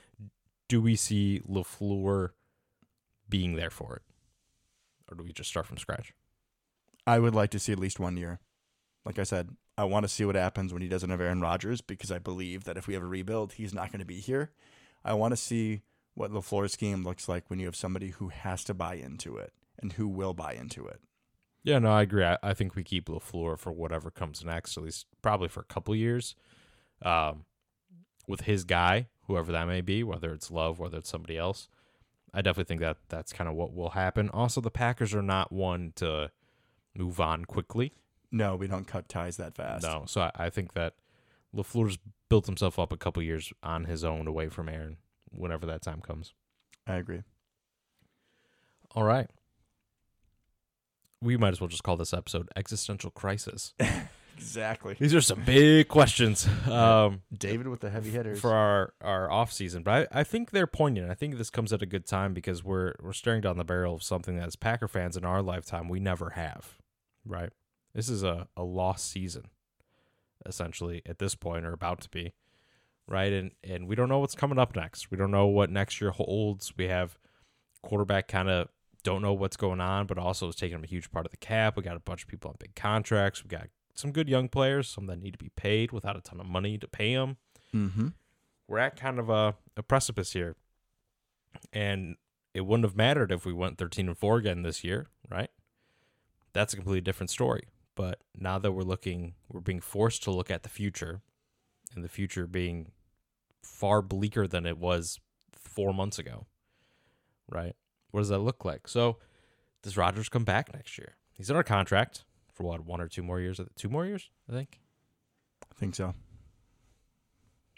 Do 0.68 0.82
we 0.82 0.96
see 0.96 1.42
LaFleur 1.48 2.30
being 3.30 3.56
there 3.56 3.70
for 3.70 3.98
it, 3.98 4.02
or 5.12 5.18
do 5.18 5.24
we 5.24 5.32
just 5.32 5.50
start 5.50 5.68
from 5.68 5.78
scratch? 5.78 6.14
I 7.06 7.20
would 7.20 7.36
like 7.36 7.52
to 7.52 7.60
see 7.60 7.72
at 7.72 7.78
least 7.80 8.00
one 8.00 8.18
year. 8.18 8.40
Like 9.06 9.20
I 9.20 9.24
said, 9.24 9.50
I 9.78 9.84
want 9.84 10.06
to 10.06 10.10
see 10.10 10.26
what 10.26 10.34
happens 10.34 10.74
when 10.74 10.82
he 10.82 10.88
doesn't 10.88 11.10
have 11.12 11.22
Aaron 11.22 11.42
Rodgers 11.42 11.82
because 11.82 12.12
I 12.12 12.18
believe 12.18 12.64
that 12.64 12.78
if 12.78 12.88
we 12.88 12.96
have 12.96 13.04
a 13.04 13.08
rebuild, 13.08 13.54
he's 13.54 13.76
not 13.76 13.92
going 13.92 14.00
to 14.00 14.06
be 14.06 14.20
here. 14.20 14.52
I 15.04 15.14
want 15.14 15.34
to 15.34 15.38
see 15.38 15.84
what 16.16 16.32
LaFleur's 16.32 16.72
scheme 16.74 17.04
looks 17.04 17.30
like 17.30 17.48
when 17.48 17.60
you 17.60 17.68
have 17.68 17.76
somebody 17.76 18.10
who 18.10 18.30
has 18.30 18.64
to 18.64 18.74
buy 18.74 18.96
into 18.96 19.38
it 19.38 19.54
and 19.82 19.94
who 19.94 20.08
will 20.08 20.34
buy 20.34 20.54
into 20.54 20.86
it. 20.88 21.02
Yeah, 21.64 21.80
no, 21.80 21.92
I 21.92 22.04
agree. 22.04 22.24
I, 22.24 22.38
I 22.44 22.54
think 22.54 22.76
we 22.76 22.84
keep 22.84 23.08
LaFleur 23.08 23.58
for 23.58 23.72
whatever 23.72 24.12
comes 24.12 24.44
next, 24.46 24.78
at 24.78 24.84
least 24.84 25.08
probably 25.22 25.48
for 25.48 25.62
a 25.62 25.66
couple 25.66 25.96
years, 25.96 26.36
um, 27.02 27.46
with 28.28 28.42
his 28.42 28.64
guy, 28.64 29.08
whoever 29.28 29.52
that 29.52 29.68
may 29.68 29.82
be, 29.82 30.04
whether 30.04 30.32
it's 30.32 30.52
Love, 30.52 30.78
whether 30.78 30.98
it's 30.98 31.10
somebody 31.10 31.38
else. 31.38 31.68
I 32.34 32.42
definitely 32.42 32.68
think 32.68 32.82
that 32.82 32.98
that's 33.10 33.34
kind 33.34 33.50
of 33.50 33.56
what 33.56 33.74
will 33.74 33.92
happen. 33.92 34.30
Also, 34.30 34.62
the 34.62 34.70
Packers 34.70 35.14
are 35.16 35.22
not 35.24 35.52
one 35.52 35.94
to 35.96 36.32
move 36.96 37.20
on 37.20 37.46
quickly. 37.46 37.94
No, 38.32 38.56
we 38.56 38.68
don't 38.68 38.86
cut 38.86 39.10
ties 39.10 39.38
that 39.38 39.56
fast. 39.56 39.84
No, 39.84 40.04
so 40.06 40.22
I, 40.22 40.32
I 40.36 40.50
think 40.50 40.74
that 40.74 40.96
LaFleur's 41.56 41.98
built 42.30 42.46
himself 42.46 42.78
up 42.78 42.92
a 42.92 42.98
couple 42.98 43.24
years 43.24 43.54
on 43.64 43.86
his 43.86 44.04
own 44.04 44.28
away 44.28 44.50
from 44.50 44.70
Aaron. 44.70 44.98
Whenever 45.32 45.66
that 45.66 45.82
time 45.82 46.02
comes. 46.02 46.34
I 46.88 46.96
agree. 46.96 47.24
All 48.92 49.04
right. 49.04 49.30
We 51.26 51.38
might 51.38 51.50
as 51.50 51.60
well 51.60 51.68
just 51.68 51.84
call 51.84 51.98
this 51.98 52.14
episode 52.14 52.50
"Existential 52.56 53.12
Crisis." 53.12 53.74
Exactly. 54.38 54.96
These 55.00 55.16
are 55.16 55.22
some 55.22 55.42
big 55.46 55.88
questions 55.88 56.48
um, 56.68 57.22
David 57.36 57.68
with 57.68 57.80
the 57.80 57.90
heavy 57.90 58.10
hitters. 58.10 58.40
for 58.40 58.54
our 58.54 58.94
our 59.02 59.32
off 59.32 59.52
season, 59.52 59.84
but 59.84 60.10
I, 60.14 60.20
I 60.20 60.24
think 60.24 60.52
they're 60.52 60.68
poignant. 60.68 61.10
I 61.10 61.14
think 61.14 61.38
this 61.38 61.50
comes 61.50 61.72
at 61.72 61.82
a 61.82 61.86
good 61.86 62.06
time 62.06 62.34
because 62.34 62.64
we're 62.64 62.96
we're 63.02 63.14
staring 63.14 63.42
down 63.42 63.58
the 63.58 63.64
barrel 63.64 63.96
of 63.96 64.04
something 64.04 64.36
that 64.36 64.48
as 64.48 64.56
Packer 64.56 64.88
fans 64.88 65.16
in 65.16 65.26
our 65.26 65.42
lifetime 65.42 65.88
we 65.88 66.00
never 66.00 66.32
have. 66.32 66.78
Right. 67.26 67.52
This 67.94 68.10
is 68.10 68.24
a, 68.24 68.48
a 68.58 68.64
lost 68.64 69.10
season, 69.10 69.46
essentially 70.46 71.02
at 71.06 71.20
this 71.20 71.34
point 71.34 71.66
or 71.66 71.72
about 71.72 72.02
to 72.02 72.10
be. 72.10 72.34
Right. 73.08 73.32
And 73.32 73.52
and 73.64 73.88
we 73.88 73.96
don't 73.96 74.10
know 74.10 74.20
what's 74.20 74.36
coming 74.36 74.60
up 74.60 74.76
next. 74.76 75.12
We 75.12 75.18
don't 75.18 75.32
know 75.32 75.48
what 75.48 75.70
next 75.70 76.02
year 76.02 76.12
holds. 76.12 76.74
We 76.78 76.88
have 76.88 77.18
quarterback 77.84 78.28
kind 78.28 78.50
of 78.50 78.68
don't 79.06 79.22
know 79.22 79.34
what's 79.34 79.56
going 79.56 79.80
on, 79.80 80.08
but 80.08 80.18
also 80.18 80.50
is 80.50 80.56
taking 80.56 80.78
up 80.78 80.84
a 80.84 80.88
huge 80.88 81.12
part 81.12 81.26
of 81.26 81.32
the 81.32 81.38
cap. 81.38 81.78
We 81.78 81.84
got 81.84 81.96
a 81.96 82.02
bunch 82.02 82.24
of 82.24 82.28
people 82.28 82.50
on 82.50 82.58
big 82.60 82.76
contracts. 82.76 83.44
We 83.44 83.48
got 83.48 83.68
some 83.94 84.12
good 84.12 84.28
young 84.28 84.50
players, 84.50 84.90
some 84.90 85.06
that 85.06 85.22
need 85.22 85.32
to 85.32 85.38
be 85.38 85.52
paid 85.56 85.92
without 85.92 86.18
a 86.18 86.22
ton 86.22 86.42
of 86.42 86.48
money 86.48 86.78
to 86.80 86.88
pay 86.88 87.14
them. 87.14 87.38
mm-hmm. 87.74 88.08
We're 88.68 88.80
at 88.80 89.00
kind 89.00 89.20
of 89.20 89.30
a, 89.30 89.56
a 89.78 89.84
precipice 89.84 90.34
here. 90.34 90.56
And 91.72 92.16
it 92.56 92.62
wouldn't 92.62 92.86
have 92.86 92.96
mattered 92.96 93.32
if 93.32 93.46
we 93.46 93.54
went 93.54 93.78
13 93.78 94.08
and 94.08 94.18
4 94.18 94.38
again 94.38 94.64
this 94.64 94.84
year, 94.84 95.08
right? 95.30 95.52
That's 96.52 96.74
a 96.74 96.76
completely 96.76 97.02
different 97.02 97.30
story. 97.30 97.68
But 97.94 98.22
now 98.36 98.58
that 98.58 98.72
we're 98.72 98.82
looking, 98.82 99.36
we're 99.52 99.62
being 99.62 99.82
forced 99.82 100.24
to 100.24 100.32
look 100.32 100.50
at 100.50 100.64
the 100.64 100.70
future, 100.70 101.22
and 101.94 102.04
the 102.04 102.10
future 102.10 102.48
being 102.48 102.92
far 103.62 104.02
bleaker 104.02 104.48
than 104.48 104.66
it 104.66 104.80
was 104.80 105.20
four 105.54 105.94
months 105.94 106.18
ago, 106.18 106.48
right? 107.48 107.76
What 108.16 108.22
does 108.22 108.30
that 108.30 108.40
look 108.40 108.64
like? 108.64 108.88
So, 108.88 109.18
does 109.84 109.98
Rodgers 109.98 110.30
come 110.30 110.46
back 110.46 110.74
next 110.74 110.98
year? 110.98 111.16
He's 111.34 111.52
under 111.52 111.64
contract 111.64 112.24
for 112.54 112.64
what, 112.64 112.86
one 112.86 113.02
or 113.02 113.10
two 113.10 113.22
more 113.22 113.42
years? 113.42 113.60
Two 113.76 113.90
more 113.90 114.06
years, 114.06 114.30
I 114.50 114.54
think. 114.54 114.80
I 115.70 115.76
think 115.78 115.96
so. 115.96 116.14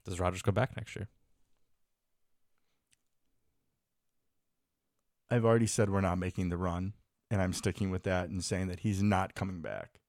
Does 0.05 0.19
Rodgers 0.19 0.43
come 0.43 0.53
back 0.53 0.77
next 0.77 0.95
year? 0.95 1.07
I've 5.31 5.43
already 5.43 5.65
said 5.65 5.89
we're 5.89 6.01
not 6.01 6.19
making 6.19 6.49
the 6.49 6.57
run, 6.57 6.93
and 7.31 7.41
I'm 7.41 7.51
sticking 7.51 7.89
with 7.89 8.03
that 8.03 8.29
and 8.29 8.43
saying 8.43 8.67
that 8.67 8.81
he's 8.81 9.01
not 9.01 9.33
coming 9.33 9.61
back. 9.61 10.01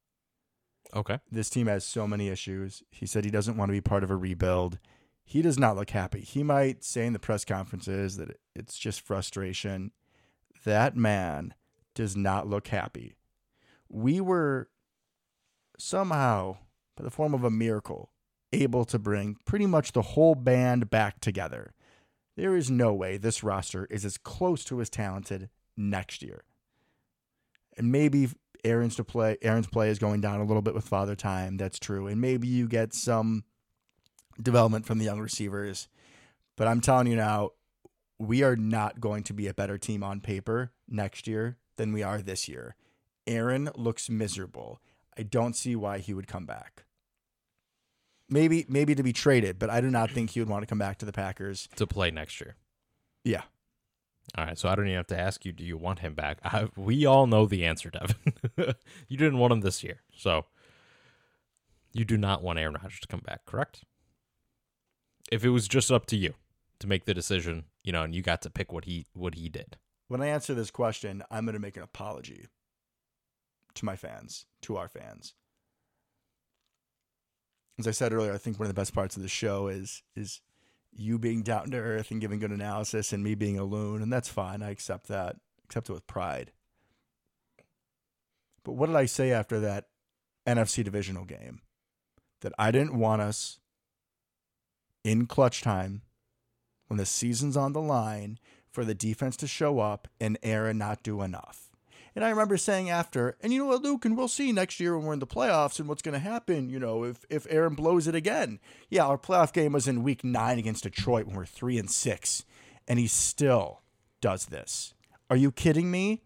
Okay. 0.95 1.21
This 1.33 1.49
team 1.49 1.69
has 1.69 1.87
so 1.87 2.07
many 2.07 2.29
issues. 2.29 2.83
He 2.91 3.07
said 3.07 3.25
he 3.25 3.31
doesn't 3.31 3.57
want 3.57 3.71
to 3.71 3.73
be 3.73 3.81
part 3.81 4.05
of 4.05 4.11
a 4.11 4.17
rebuild. 4.17 4.79
He 5.25 5.41
does 5.41 5.59
not 5.59 5.77
look 5.77 5.89
happy. 5.89 6.21
He 6.21 6.43
might 6.43 6.85
say 6.85 7.07
in 7.07 7.15
the 7.15 7.19
press 7.19 7.47
conferences 7.47 8.19
that 8.19 8.39
it's 8.55 8.77
just 8.77 9.01
frustration. 9.01 9.93
That 10.65 10.97
man 10.97 11.55
does 11.95 12.17
not 12.17 12.47
look 12.47 12.69
happy. 12.69 13.15
We 13.89 14.21
were 14.21 14.69
somehow, 15.79 16.59
by 16.97 17.05
the 17.05 17.11
form 17.11 17.35
of 17.35 17.45
a 17.45 17.51
miracle, 17.51 18.11
able 18.53 18.85
to 18.87 18.99
bring 18.99 19.37
pretty 19.45 19.67
much 19.67 19.93
the 19.93 20.03
whole 20.03 20.35
band 20.35 20.91
back 20.91 21.21
together. 21.21 21.73
There 22.37 22.57
is 22.57 22.71
no 22.71 22.95
way 22.95 23.17
this 23.17 23.43
roster 23.43 23.87
is 23.91 24.05
as 24.05 24.17
close 24.17 24.65
to 24.65 24.81
as 24.81 24.91
talented 24.91 25.51
next 25.77 26.23
year. 26.23 26.45
And 27.77 27.91
maybe 27.93 28.29
Aaron's 28.65 28.97
to 28.97 29.05
play 29.05 29.39
Aaron's 29.43 29.67
play 29.67 29.89
is 29.89 29.99
going 29.99 30.21
down 30.21 30.41
a 30.41 30.45
little 30.45 30.63
bit 30.63 30.75
with 30.75 30.85
father 30.85 31.15
time. 31.15 31.57
That's 31.57 31.79
true. 31.79 32.07
And 32.07 32.21
maybe 32.21 32.49
you 32.49 32.69
get 32.69 32.95
some 32.95 33.45
development 34.41 34.87
from 34.87 34.99
the 34.99 35.05
young 35.05 35.21
receivers. 35.21 35.89
But 36.57 36.69
I'm 36.69 36.81
telling 36.81 37.07
you 37.07 37.17
now, 37.17 37.51
we 38.19 38.43
are 38.43 38.57
not 38.57 39.01
going 39.01 39.23
to 39.25 39.33
be 39.33 39.47
a 39.47 39.55
better 39.55 39.79
team 39.79 40.03
on 40.03 40.21
paper 40.21 40.73
next 40.89 41.27
year 41.27 41.57
than 41.77 41.93
we 41.93 42.03
are 42.03 42.21
this 42.21 42.49
year. 42.49 42.75
Aaron 43.27 43.71
looks 43.77 44.11
miserable. 44.11 44.81
I 45.17 45.23
don't 45.23 45.55
see 45.55 45.77
why 45.77 45.99
he 45.99 46.15
would 46.15 46.27
come 46.27 46.47
back. 46.47 46.85
Maybe 48.31 48.67
maybe 48.69 48.95
to 48.95 49.03
be 49.03 49.13
traded, 49.13 49.59
but 49.59 49.71
I 49.71 49.81
do 49.81 49.91
not 49.91 50.11
think 50.11 50.31
he 50.31 50.41
would 50.41 50.49
want 50.49 50.63
to 50.63 50.67
come 50.67 50.79
back 50.79 50.99
to 50.99 51.07
the 51.07 51.13
Packers. 51.13 51.69
to 51.77 51.87
play 51.87 52.11
next 52.11 52.41
year. 52.41 52.57
Yeah. 53.25 53.43
All 54.37 54.45
right, 54.45 54.59
so 54.59 54.69
I 54.69 54.75
don't 54.75 54.87
even 54.87 54.97
have 54.97 55.07
to 55.07 55.19
ask 55.19 55.47
you. 55.47 55.53
Do 55.53 55.65
you 55.65 55.79
want 55.79 56.01
him 56.01 56.13
back? 56.15 56.39
I, 56.45 56.69
we 56.77 57.07
all 57.07 57.27
know 57.27 57.47
the 57.47 57.65
answer, 57.65 57.91
Devin. 57.91 58.35
you 59.09 59.17
didn't 59.17 59.39
want 59.39 59.55
him 59.55 59.61
this 59.63 59.83
year, 59.83 60.03
so 60.15 60.45
you 61.95 62.05
do 62.05 62.19
not 62.19 62.43
want 62.43 62.59
Aaron 62.59 62.75
Rodgers 62.75 63.01
to 63.01 63.09
come 63.09 63.23
back, 63.25 63.47
correct? 63.47 63.85
If 65.33 65.45
it 65.45 65.51
was 65.51 65.67
just 65.67 65.91
up 65.91 66.05
to 66.07 66.17
you 66.17 66.35
to 66.81 66.87
make 66.87 67.05
the 67.05 67.15
decision, 67.15 67.65
you 67.83 67.93
know, 67.93 68.03
and 68.03 68.15
you 68.15 68.23
got 68.23 68.43
to 68.43 68.51
pick 68.51 68.73
what 68.73 68.85
he 68.85 69.07
what 69.15 69.35
he 69.35 69.49
did. 69.49 69.77
When 70.09 70.23
I 70.23 70.27
answer 70.27 70.55
this 70.55 70.71
question, 70.71 71.23
I'm 71.31 71.45
going 71.45 71.55
to 71.55 71.61
make 71.61 71.77
an 71.77 71.83
apology 71.83 72.47
to 73.75 73.85
my 73.85 73.97
fans, 73.97 74.47
to 74.63 74.77
our 74.77 74.89
fans. 74.89 75.35
As 77.79 77.87
I 77.87 77.93
said 77.93 78.13
earlier, 78.13 78.33
I 78.33 78.39
think 78.39 78.59
one 78.59 78.69
of 78.69 78.75
the 78.75 78.81
best 78.81 78.95
parts 78.95 79.17
of 79.17 79.23
the 79.23 79.29
show 79.29 79.69
is 79.69 80.03
is 80.17 80.41
you 80.93 81.19
being 81.19 81.43
down 81.43 81.71
to 81.71 81.77
earth 81.77 82.11
and 82.11 82.21
giving 82.21 82.39
good 82.39 82.51
analysis 82.51 83.13
and 83.13 83.23
me 83.23 83.35
being 83.35 83.59
a 83.59 83.65
loon, 83.65 84.03
and 84.03 84.13
that's 84.13 84.29
fine. 84.29 84.63
I 84.63 84.71
accept 84.71 85.09
that. 85.09 85.37
Accept 85.65 85.91
it 85.91 85.93
with 85.93 86.07
pride. 86.07 86.53
But 88.65 88.73
what 88.73 88.87
did 88.87 88.97
I 88.97 89.05
say 89.05 89.33
after 89.33 89.61
that 89.61 89.87
NFC 90.47 90.83
divisional 90.83 91.25
game? 91.25 91.61
That 92.41 92.53
I 92.59 92.71
didn't 92.71 92.99
want 92.99 93.23
us 93.23 93.61
in 95.05 95.27
clutch 95.27 95.63
time 95.63 96.03
when 96.89 96.99
the 96.99 97.07
season's 97.07 97.57
on 97.57 97.73
the 97.73 97.81
line 97.81 98.39
for 98.71 98.85
the 98.85 98.95
defense 98.95 99.37
to 99.39 99.47
show 99.47 99.79
up 99.79 100.09
and 100.21 100.39
Aaron 100.43 100.79
not 100.79 101.03
do 101.03 101.23
enough. 101.23 101.71
And 102.15 102.25
I 102.25 102.31
remember 102.31 102.57
saying 102.57 102.91
after, 102.91 103.37
and 103.41 103.53
you 103.53 103.61
know 103.61 103.67
what, 103.67 103.83
Luke, 103.83 104.05
and 104.05 104.17
we'll 104.17 104.27
see 104.29 104.51
next 104.51 104.81
year 104.81 104.97
when 104.97 105.07
we're 105.07 105.13
in 105.13 105.21
the 105.21 105.27
playoffs 105.27 105.79
and 105.79 105.89
what's 105.89 106.03
going 106.03 106.15
to 106.15 106.19
happen, 106.19 106.69
you 106.69 106.81
know, 106.81 107.05
if, 107.05 107.25
if 107.31 107.47
Aaron 107.49 107.75
blows 107.75 108.09
it 108.09 108.15
again. 108.15 108.59
Yeah, 108.89 109.07
our 109.07 109.19
playoff 109.19 109.53
game 109.53 109.73
was 109.73 109.87
in 109.87 110.03
week 110.03 110.25
nine 110.25 110.59
against 110.59 110.83
Detroit 110.83 111.27
when 111.27 111.37
we're 111.37 111.47
three 111.47 111.79
and 111.79 111.89
six, 111.89 112.45
and 112.89 112.99
he 112.99 113.07
still 113.07 113.83
does 114.21 114.47
this. 114.47 114.95
Are 115.31 115.37
you 115.37 115.53
kidding 115.53 115.91
me? 115.91 116.23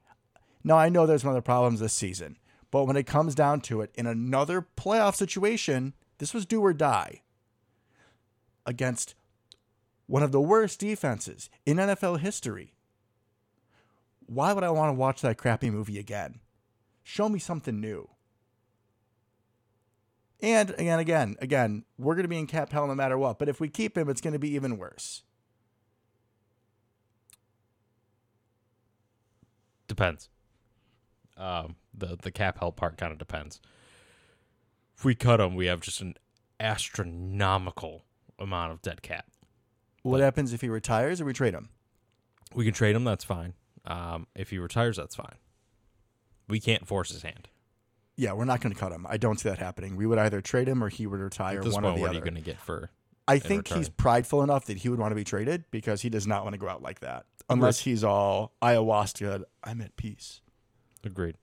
Now, 0.64 0.78
I 0.78 0.88
know 0.88 1.04
there's 1.04 1.22
some 1.22 1.30
other 1.30 1.42
problems 1.42 1.80
this 1.80 1.92
season, 1.92 2.38
but 2.70 2.84
when 2.84 2.96
it 2.96 3.06
comes 3.06 3.34
down 3.34 3.60
to 3.62 3.82
it, 3.82 3.90
in 3.94 4.06
another 4.06 4.66
playoff 4.76 5.14
situation, 5.16 5.92
this 6.18 6.32
was 6.32 6.46
do 6.46 6.62
or 6.62 6.72
die 6.72 7.20
against 8.64 9.14
one 10.06 10.22
of 10.22 10.32
the 10.32 10.40
worst 10.40 10.80
defenses 10.80 11.48
in 11.64 11.76
NFL 11.76 12.20
history. 12.20 12.74
Why 14.26 14.52
would 14.52 14.64
I 14.64 14.70
want 14.70 14.90
to 14.90 14.98
watch 14.98 15.20
that 15.22 15.38
crappy 15.38 15.70
movie 15.70 15.98
again? 15.98 16.40
Show 17.02 17.28
me 17.28 17.38
something 17.38 17.80
new. 17.80 18.08
And 20.40 20.70
again, 20.70 20.98
again, 20.98 21.36
again, 21.40 21.84
we're 21.98 22.14
going 22.14 22.24
to 22.24 22.28
be 22.28 22.38
in 22.38 22.48
cap 22.48 22.72
hell 22.72 22.86
no 22.86 22.94
matter 22.94 23.16
what. 23.16 23.38
But 23.38 23.48
if 23.48 23.60
we 23.60 23.68
keep 23.68 23.96
him, 23.96 24.08
it's 24.08 24.20
going 24.20 24.32
to 24.32 24.38
be 24.40 24.54
even 24.54 24.76
worse. 24.76 25.22
Depends. 29.86 30.30
Um, 31.36 31.76
the 31.94 32.16
the 32.20 32.30
cap 32.30 32.58
hell 32.58 32.72
part 32.72 32.96
kind 32.96 33.12
of 33.12 33.18
depends. 33.18 33.60
If 34.96 35.04
we 35.04 35.14
cut 35.14 35.40
him, 35.40 35.54
we 35.54 35.66
have 35.66 35.80
just 35.80 36.00
an 36.00 36.14
astronomical 36.58 38.04
amount 38.38 38.72
of 38.72 38.82
dead 38.82 39.02
cap. 39.02 39.26
What 40.02 40.20
happens 40.20 40.52
if 40.52 40.60
he 40.60 40.68
retires 40.68 41.20
or 41.20 41.24
we 41.24 41.32
trade 41.32 41.54
him? 41.54 41.68
We 42.54 42.64
can 42.64 42.74
trade 42.74 42.96
him. 42.96 43.04
That's 43.04 43.24
fine. 43.24 43.54
Um, 43.84 44.26
if 44.34 44.50
he 44.50 44.58
retires, 44.58 44.96
that's 44.96 45.14
fine. 45.14 45.36
We 46.48 46.60
can't 46.60 46.86
force 46.86 47.10
his 47.10 47.22
hand. 47.22 47.48
Yeah, 48.16 48.32
we're 48.34 48.44
not 48.44 48.60
going 48.60 48.74
to 48.74 48.78
cut 48.78 48.92
him. 48.92 49.06
I 49.08 49.16
don't 49.16 49.40
see 49.40 49.48
that 49.48 49.58
happening. 49.58 49.96
We 49.96 50.06
would 50.06 50.18
either 50.18 50.40
trade 50.40 50.68
him 50.68 50.84
or 50.84 50.88
he 50.88 51.06
would 51.06 51.20
retire. 51.20 51.58
At 51.58 51.64
this 51.64 51.74
one 51.74 51.82
point, 51.82 51.94
or 51.94 51.96
the 51.96 52.00
what 52.02 52.10
other. 52.10 52.18
are 52.18 52.20
you 52.20 52.30
going 52.30 52.42
to 52.42 52.48
get 52.48 52.60
for? 52.60 52.90
I 53.26 53.34
in 53.34 53.40
think 53.40 53.68
he's 53.68 53.88
prideful 53.88 54.42
enough 54.42 54.66
that 54.66 54.78
he 54.78 54.88
would 54.88 54.98
want 54.98 55.12
to 55.12 55.16
be 55.16 55.24
traded 55.24 55.64
because 55.70 56.02
he 56.02 56.10
does 56.10 56.26
not 56.26 56.42
want 56.42 56.54
to 56.54 56.58
go 56.58 56.68
out 56.68 56.82
like 56.82 57.00
that. 57.00 57.26
Unless 57.48 57.80
he's 57.80 58.04
all 58.04 58.52
ayahuasca, 58.60 59.44
I'm 59.64 59.80
at 59.80 59.96
peace. 59.96 60.40
Agreed. 61.04 61.36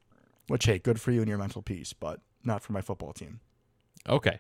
Which, 0.47 0.65
hey, 0.65 0.79
good 0.79 0.99
for 0.99 1.11
you 1.11 1.21
and 1.21 1.29
your 1.29 1.37
mental 1.37 1.61
peace, 1.61 1.93
but 1.93 2.21
not 2.43 2.61
for 2.61 2.73
my 2.73 2.81
football 2.81 3.13
team. 3.13 3.39
Okay. 4.07 4.39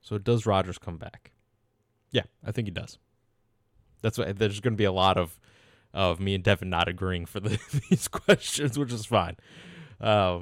So 0.00 0.18
does 0.18 0.46
Rodgers 0.46 0.78
come 0.78 0.96
back? 0.96 1.32
Yeah, 2.10 2.22
I 2.44 2.52
think 2.52 2.66
he 2.66 2.72
does. 2.72 2.98
That's 4.02 4.18
why 4.18 4.32
there's 4.32 4.60
going 4.60 4.74
to 4.74 4.78
be 4.78 4.84
a 4.84 4.92
lot 4.92 5.16
of 5.16 5.38
of 5.92 6.20
me 6.20 6.34
and 6.34 6.44
Devin 6.44 6.70
not 6.70 6.88
agreeing 6.88 7.26
for 7.26 7.40
the, 7.40 7.58
these 7.90 8.06
questions, 8.06 8.78
which 8.78 8.92
is 8.92 9.06
fine. 9.06 9.36
Uh, 10.00 10.40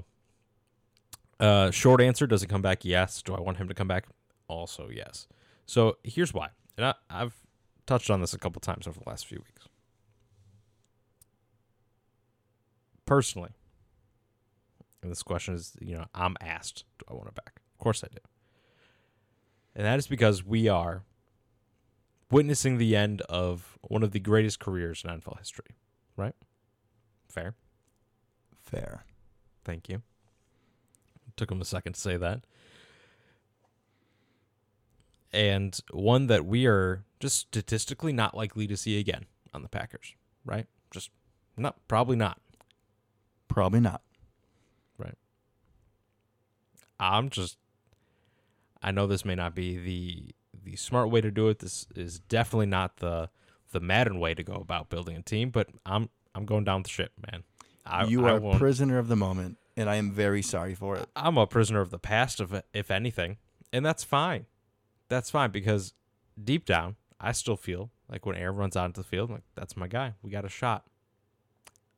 uh, 1.40 1.70
short 1.70 2.00
answer: 2.00 2.26
Does 2.26 2.42
it 2.42 2.48
come 2.48 2.62
back? 2.62 2.84
Yes. 2.84 3.22
Do 3.22 3.34
I 3.34 3.40
want 3.40 3.56
him 3.58 3.68
to 3.68 3.74
come 3.74 3.88
back? 3.88 4.06
Also, 4.48 4.88
yes. 4.92 5.26
So 5.66 5.98
here's 6.02 6.32
why, 6.32 6.48
and 6.76 6.86
I, 6.86 6.94
I've 7.10 7.34
touched 7.86 8.10
on 8.10 8.20
this 8.20 8.32
a 8.32 8.38
couple 8.38 8.60
times 8.60 8.86
over 8.86 8.98
the 8.98 9.08
last 9.08 9.26
few 9.26 9.38
weeks. 9.38 9.68
Personally, 13.04 13.50
and 15.02 15.10
this 15.10 15.22
question 15.22 15.54
is, 15.54 15.76
you 15.80 15.96
know, 15.96 16.04
I'm 16.14 16.36
asked, 16.40 16.84
do 16.98 17.04
I 17.10 17.14
want 17.14 17.28
it 17.28 17.34
back? 17.34 17.60
Of 17.74 17.78
course 17.78 18.02
I 18.04 18.08
do. 18.08 18.18
And 19.74 19.86
that 19.86 19.98
is 19.98 20.06
because 20.06 20.44
we 20.44 20.68
are 20.68 21.04
witnessing 22.30 22.78
the 22.78 22.96
end 22.96 23.22
of 23.22 23.78
one 23.82 24.02
of 24.02 24.12
the 24.12 24.20
greatest 24.20 24.58
careers 24.58 25.02
in 25.04 25.10
NFL 25.10 25.38
history, 25.38 25.76
right? 26.16 26.34
Fair. 27.28 27.54
Fair. 28.62 29.04
Thank 29.64 29.88
you. 29.88 30.02
Took 31.36 31.50
him 31.50 31.60
a 31.60 31.64
second 31.64 31.94
to 31.94 32.00
say 32.00 32.16
that. 32.16 32.40
And 35.32 35.78
one 35.90 36.26
that 36.26 36.46
we 36.46 36.66
are 36.66 37.04
just 37.20 37.38
statistically 37.38 38.12
not 38.12 38.36
likely 38.36 38.66
to 38.66 38.76
see 38.76 38.98
again 38.98 39.26
on 39.52 39.62
the 39.62 39.68
Packers, 39.68 40.14
right? 40.44 40.66
Just 40.90 41.10
not, 41.56 41.76
probably 41.86 42.16
not. 42.16 42.40
Probably 43.46 43.80
not. 43.80 44.02
Right. 44.98 45.16
I'm 46.98 47.28
just 47.28 47.58
I 48.82 48.90
know 48.90 49.06
this 49.06 49.24
may 49.24 49.34
not 49.34 49.54
be 49.54 49.76
the 49.76 50.34
the 50.70 50.76
smart 50.76 51.10
way 51.10 51.20
to 51.20 51.30
do 51.30 51.48
it. 51.48 51.58
This 51.60 51.86
is 51.94 52.18
definitely 52.18 52.66
not 52.66 52.98
the 52.98 53.30
the 53.72 53.80
Madden 53.80 54.18
way 54.18 54.34
to 54.34 54.42
go 54.42 54.54
about 54.54 54.88
building 54.88 55.16
a 55.16 55.22
team, 55.22 55.50
but 55.50 55.68
I'm 55.86 56.08
I'm 56.34 56.44
going 56.46 56.64
down 56.64 56.82
the 56.82 56.88
ship, 56.88 57.12
man. 57.30 57.42
I, 57.84 58.04
you 58.04 58.26
I 58.26 58.30
are 58.32 58.36
a 58.36 58.40
won't- 58.40 58.58
prisoner 58.58 58.98
of 58.98 59.08
the 59.08 59.16
moment, 59.16 59.56
and 59.76 59.88
I 59.88 59.96
am 59.96 60.10
very 60.12 60.42
sorry 60.42 60.74
for 60.74 60.96
it. 60.96 61.08
I'm 61.16 61.38
a 61.38 61.46
prisoner 61.46 61.80
of 61.80 61.90
the 61.90 61.98
past, 61.98 62.40
if 62.40 62.52
if 62.72 62.90
anything, 62.90 63.38
and 63.72 63.84
that's 63.84 64.04
fine. 64.04 64.46
That's 65.08 65.30
fine 65.30 65.50
because 65.50 65.94
deep 66.42 66.64
down, 66.66 66.96
I 67.20 67.32
still 67.32 67.56
feel 67.56 67.90
like 68.10 68.26
when 68.26 68.36
Aaron 68.36 68.56
runs 68.56 68.76
out 68.76 68.86
into 68.86 69.00
the 69.00 69.06
field, 69.06 69.30
I'm 69.30 69.36
like 69.36 69.44
that's 69.54 69.76
my 69.76 69.86
guy. 69.88 70.14
We 70.22 70.30
got 70.30 70.44
a 70.44 70.48
shot. 70.50 70.84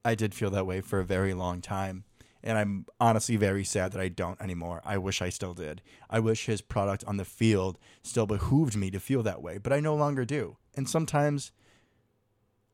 I 0.05 0.14
did 0.14 0.33
feel 0.35 0.51
that 0.51 0.66
way 0.66 0.81
for 0.81 0.99
a 1.01 1.05
very 1.05 1.35
long 1.35 1.61
time. 1.61 2.05
And 2.43 2.57
I'm 2.57 2.86
honestly 2.99 3.36
very 3.36 3.64
sad 3.64 3.93
that 3.93 4.01
I 4.01 4.09
don't 4.09 4.41
anymore. 4.41 4.80
I 4.84 4.99
wish 4.99 5.20
I 5.20 5.28
still 5.28 5.55
did. 5.55 5.82
I 6.09 6.20
wish 6.20 6.47
his 6.47 6.62
product 6.62 7.05
on 7.05 7.16
the 7.18 7.24
field 7.24 7.78
still 8.03 8.26
behooved 8.26 8.76
me 8.76 8.91
to 8.91 9.01
feel 9.01 9.22
that 9.22 9.43
way, 9.43 9.59
but 9.59 9.72
I 9.72 9.80
no 9.80 9.95
longer 9.95 10.24
do. 10.24 10.57
And 10.74 10.88
sometimes, 10.88 11.53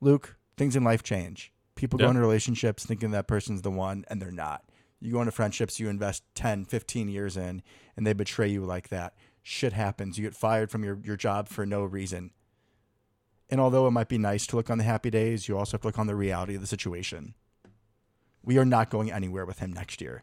Luke, 0.01 0.37
things 0.57 0.77
in 0.77 0.85
life 0.85 1.03
change. 1.03 1.53
People 1.75 1.99
go 1.99 2.09
into 2.09 2.21
relationships 2.21 2.87
thinking 2.87 3.11
that 3.11 3.29
person's 3.29 3.63
the 3.63 3.71
one, 3.71 4.05
and 4.09 4.23
they're 4.23 4.31
not. 4.31 4.65
You 5.01 5.13
go 5.13 5.21
into 5.21 5.33
friendships 5.33 5.79
you 5.79 5.89
invest 5.89 6.23
10, 6.35 6.65
15 6.65 7.09
years 7.09 7.37
in, 7.37 7.63
and 7.97 8.07
they 8.07 8.15
betray 8.15 8.49
you 8.49 8.65
like 8.65 8.89
that. 8.89 9.15
Shit 9.43 9.75
happens. 9.75 10.17
You 10.17 10.25
get 10.25 10.35
fired 10.35 10.71
from 10.71 10.85
your, 10.85 10.99
your 11.05 11.17
job 11.17 11.49
for 11.49 11.67
no 11.67 11.85
reason. 11.85 12.31
And 13.49 13.61
although 13.61 13.87
it 13.87 13.93
might 13.93 14.09
be 14.09 14.19
nice 14.19 14.47
to 14.49 14.57
look 14.57 14.71
on 14.71 14.79
the 14.79 14.85
happy 14.85 15.11
days, 15.11 15.49
you 15.49 15.57
also 15.57 15.73
have 15.73 15.83
to 15.83 15.89
look 15.89 15.99
on 15.99 16.07
the 16.07 16.17
reality 16.17 16.55
of 16.55 16.61
the 16.61 16.67
situation. 16.67 17.35
We 18.47 18.57
are 18.57 18.65
not 18.65 18.89
going 18.89 19.13
anywhere 19.13 19.45
with 19.45 19.59
him 19.59 19.73
next 19.73 20.01
year. 20.01 20.23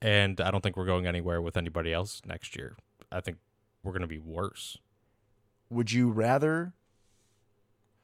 And 0.00 0.40
I 0.40 0.50
don't 0.52 0.60
think 0.60 0.76
we're 0.76 0.86
going 0.86 1.06
anywhere 1.06 1.42
with 1.42 1.56
anybody 1.56 1.92
else 1.92 2.20
next 2.24 2.54
year. 2.54 2.76
I 3.10 3.20
think 3.20 3.38
we're 3.82 3.92
going 3.92 4.02
to 4.02 4.06
be 4.06 4.18
worse. 4.18 4.78
would 5.70 5.90
you 5.90 6.10
rather 6.10 6.74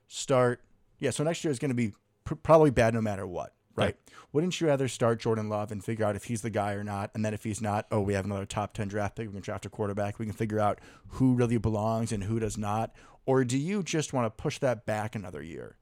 start? 0.09 0.63
Yeah, 0.99 1.11
so 1.11 1.25
next 1.25 1.45
year 1.45 1.51
is 1.51 1.59
going 1.59 1.71
to 1.71 1.75
be 1.75 1.93
pr- 2.25 2.35
probably 2.37 2.71
bad 2.71 2.95
no 2.95 3.01
matter 3.01 3.27
what, 3.27 3.53
right? 3.77 3.97
Wouldn't 4.33 4.61
you 4.61 4.69
rather 4.69 4.89
start 4.89 5.21
Jordan 5.21 5.49
Love 5.49 5.71
and 5.71 5.85
figure 5.85 6.05
out 6.05 6.17
if 6.17 6.25
he's 6.25 6.43
the 6.43 6.51
guy 6.51 6.73
or 6.73 6.83
not? 6.85 7.11
And 7.15 7.25
then 7.25 7.35
if 7.35 7.45
he's 7.45 7.61
not, 7.61 7.87
oh, 7.91 8.01
we 8.01 8.15
have 8.15 8.25
another 8.25 8.47
top 8.47 8.73
10 8.73 8.89
draft 8.89 9.17
pick. 9.17 9.27
We 9.29 9.33
can 9.35 9.43
draft 9.43 9.67
a 9.67 9.69
quarterback. 9.69 10.19
We 10.19 10.27
can 10.27 10.35
figure 10.35 10.61
out 10.61 10.81
who 11.09 11.35
really 11.35 11.59
belongs 11.59 12.13
and 12.13 12.25
who 12.25 12.39
does 12.39 12.57
not. 12.57 12.95
Or 13.27 13.45
do 13.45 13.59
you 13.59 13.83
just 13.83 14.13
want 14.13 14.27
to 14.27 14.43
push 14.43 14.59
that 14.61 14.87
back 14.87 15.15
another 15.15 15.43
year? 15.43 15.77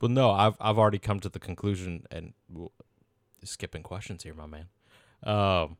Well, 0.00 0.10
no, 0.10 0.30
I've 0.30 0.56
I've 0.60 0.78
already 0.78 0.98
come 0.98 1.20
to 1.20 1.28
the 1.28 1.38
conclusion, 1.38 2.04
and 2.10 2.32
skipping 3.44 3.82
questions 3.82 4.22
here, 4.24 4.34
my 4.34 4.46
man. 4.46 4.66
Um, 5.22 5.76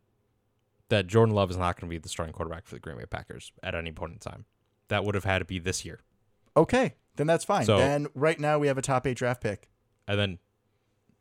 that 0.89 1.07
Jordan 1.07 1.35
Love 1.35 1.51
is 1.51 1.57
not 1.57 1.79
going 1.81 1.89
to 1.91 1.95
be 1.95 1.99
the 1.99 2.09
starting 2.09 2.33
quarterback 2.33 2.65
for 2.67 2.75
the 2.77 2.81
Green 2.81 2.97
Bay 2.97 3.05
Packers 3.07 3.53
at 3.63 3.75
any 3.75 3.93
point 3.93 4.13
in 4.13 4.19
time. 4.19 4.45
That 4.89 5.05
would 5.05 5.15
have 5.15 5.25
had 5.25 5.41
to 5.41 5.45
be 5.45 5.59
this 5.59 5.85
year, 5.85 6.01
Okay, 6.57 6.95
then 7.17 7.27
that's 7.27 7.45
fine. 7.45 7.65
So- 7.67 7.77
then 7.79 8.07
right 8.15 8.39
now 8.39 8.59
we 8.59 8.69
have 8.69 8.79
a 8.79 8.83
top 8.83 9.07
eight 9.07 9.17
draft 9.17 9.43
pick. 9.43 9.69
and 10.09 10.19
then 10.19 10.39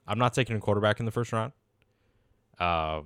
I'm 0.08 0.20
not 0.20 0.34
taking 0.34 0.56
a 0.56 0.60
quarterback 0.60 1.00
in 1.00 1.06
the 1.08 1.12
first 1.12 1.34
round. 1.34 1.52
Uh, 2.60 3.02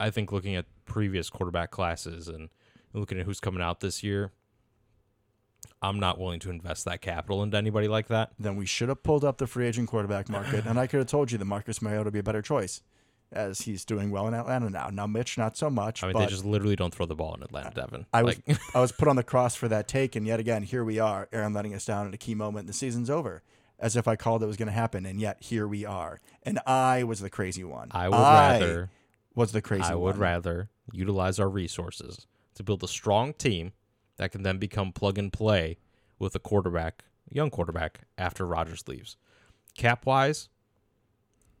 I 0.00 0.08
think 0.10 0.32
looking 0.32 0.54
at 0.56 0.64
previous 0.86 1.28
quarterback 1.28 1.70
classes 1.70 2.26
and 2.28 2.48
looking 2.94 3.18
at 3.20 3.26
who's 3.26 3.40
coming 3.40 3.62
out 3.62 3.80
this 3.80 4.02
year, 4.02 4.32
I'm 5.82 5.98
not 5.98 6.18
willing 6.18 6.40
to 6.40 6.50
invest 6.50 6.84
that 6.84 7.00
capital 7.00 7.42
into 7.42 7.56
anybody 7.56 7.88
like 7.88 8.08
that. 8.08 8.32
Then 8.38 8.56
we 8.56 8.66
should 8.66 8.88
have 8.90 9.02
pulled 9.02 9.24
up 9.24 9.38
the 9.38 9.46
free 9.46 9.66
agent 9.66 9.88
quarterback 9.88 10.28
market, 10.28 10.66
and 10.66 10.78
I 10.78 10.86
could 10.86 10.98
have 10.98 11.06
told 11.06 11.32
you 11.32 11.38
that 11.38 11.44
Marcus 11.44 11.80
Mariota 11.80 12.04
would 12.04 12.12
be 12.12 12.18
a 12.18 12.22
better 12.22 12.42
choice, 12.42 12.82
as 13.32 13.62
he's 13.62 13.84
doing 13.84 14.10
well 14.10 14.28
in 14.28 14.34
Atlanta 14.34 14.68
now. 14.68 14.90
Now 14.92 15.06
Mitch, 15.06 15.38
not 15.38 15.56
so 15.56 15.70
much. 15.70 16.02
I 16.02 16.08
mean, 16.08 16.18
they 16.18 16.26
just 16.26 16.44
literally 16.44 16.76
don't 16.76 16.94
throw 16.94 17.06
the 17.06 17.14
ball 17.14 17.34
in 17.34 17.42
Atlanta, 17.42 17.70
Devin. 17.74 18.06
I 18.12 18.22
was 18.22 18.40
Like, 18.46 18.58
I 18.74 18.80
was 18.80 18.92
put 18.92 19.08
on 19.08 19.16
the 19.16 19.22
cross 19.32 19.54
for 19.54 19.68
that 19.68 19.88
take, 19.88 20.16
and 20.16 20.26
yet 20.26 20.38
again, 20.38 20.64
here 20.64 20.84
we 20.84 20.98
are. 20.98 21.28
Aaron 21.32 21.54
letting 21.54 21.74
us 21.74 21.86
down 21.86 22.06
at 22.06 22.14
a 22.14 22.18
key 22.18 22.34
moment. 22.34 22.66
The 22.66 22.74
season's 22.74 23.08
over, 23.08 23.42
as 23.78 23.96
if 23.96 24.06
I 24.06 24.16
called 24.16 24.42
it 24.42 24.46
was 24.46 24.58
going 24.58 24.68
to 24.68 24.72
happen, 24.72 25.06
and 25.06 25.18
yet 25.18 25.38
here 25.40 25.66
we 25.66 25.86
are. 25.86 26.20
And 26.42 26.58
I 26.66 27.04
was 27.04 27.20
the 27.20 27.30
crazy 27.30 27.64
one. 27.64 27.88
I 27.92 28.08
would 28.08 28.16
rather 28.16 28.90
was 29.34 29.52
the 29.52 29.62
crazy. 29.62 29.84
I 29.84 29.94
would 29.94 30.16
one. 30.16 30.20
rather 30.20 30.68
utilize 30.92 31.38
our 31.38 31.48
resources 31.48 32.26
to 32.54 32.62
build 32.62 32.82
a 32.82 32.88
strong 32.88 33.32
team 33.32 33.72
that 34.20 34.32
can 34.32 34.42
then 34.42 34.58
become 34.58 34.92
plug 34.92 35.16
and 35.16 35.32
play 35.32 35.78
with 36.18 36.34
a 36.34 36.38
quarterback, 36.38 37.04
young 37.30 37.48
quarterback, 37.48 38.00
after 38.18 38.44
Rodgers 38.44 38.86
leaves. 38.86 39.16
Cap 39.74 40.04
wise, 40.04 40.50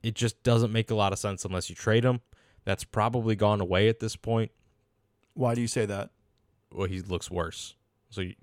it 0.02 0.14
just 0.14 0.42
doesn't 0.42 0.70
make 0.70 0.90
a 0.90 0.94
lot 0.94 1.14
of 1.14 1.18
sense 1.18 1.42
unless 1.46 1.70
you 1.70 1.74
trade 1.74 2.04
him. 2.04 2.20
That's 2.66 2.84
probably 2.84 3.34
gone 3.34 3.62
away 3.62 3.88
at 3.88 4.00
this 4.00 4.14
point. 4.14 4.50
Why 5.32 5.54
do 5.54 5.62
you 5.62 5.68
say 5.68 5.86
that? 5.86 6.10
Well, 6.70 6.86
he 6.86 7.00
looks 7.00 7.30
worse. 7.30 7.76
So 8.10 8.20
you, 8.20 8.34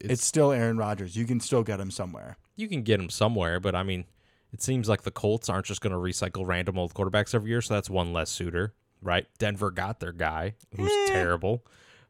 It's, 0.00 0.12
it's, 0.14 0.24
still 0.24 0.52
Aaron 0.52 0.76
Rodgers. 0.78 1.16
You 1.16 1.24
can 1.26 1.40
still 1.40 1.64
get 1.64 1.80
him 1.80 1.90
somewhere. 1.90 2.36
you 2.54 2.68
can 2.68 2.82
get 2.82 3.00
him 3.00 3.10
somewhere, 3.10 3.58
but 3.58 3.74
I 3.74 3.82
mean, 3.82 4.04
it 4.52 4.62
seems 4.62 4.88
like 4.88 5.02
the 5.02 5.10
Colts 5.10 5.48
aren't 5.48 5.66
just 5.66 5.80
going 5.80 5.90
to 5.92 5.98
recycle 5.98 6.46
random 6.46 6.78
old 6.78 6.94
quarterbacks 6.94 7.34
every 7.34 7.50
year, 7.50 7.60
so 7.60 7.74
that's 7.74 7.90
one 7.90 8.12
less 8.12 8.30
suitor, 8.30 8.72
right? 9.02 9.26
Denver 9.38 9.72
got 9.72 9.98
their 9.98 10.12
guy, 10.12 10.54
who's 10.76 10.92
Eh. 10.92 11.12
terrible. 11.12 11.66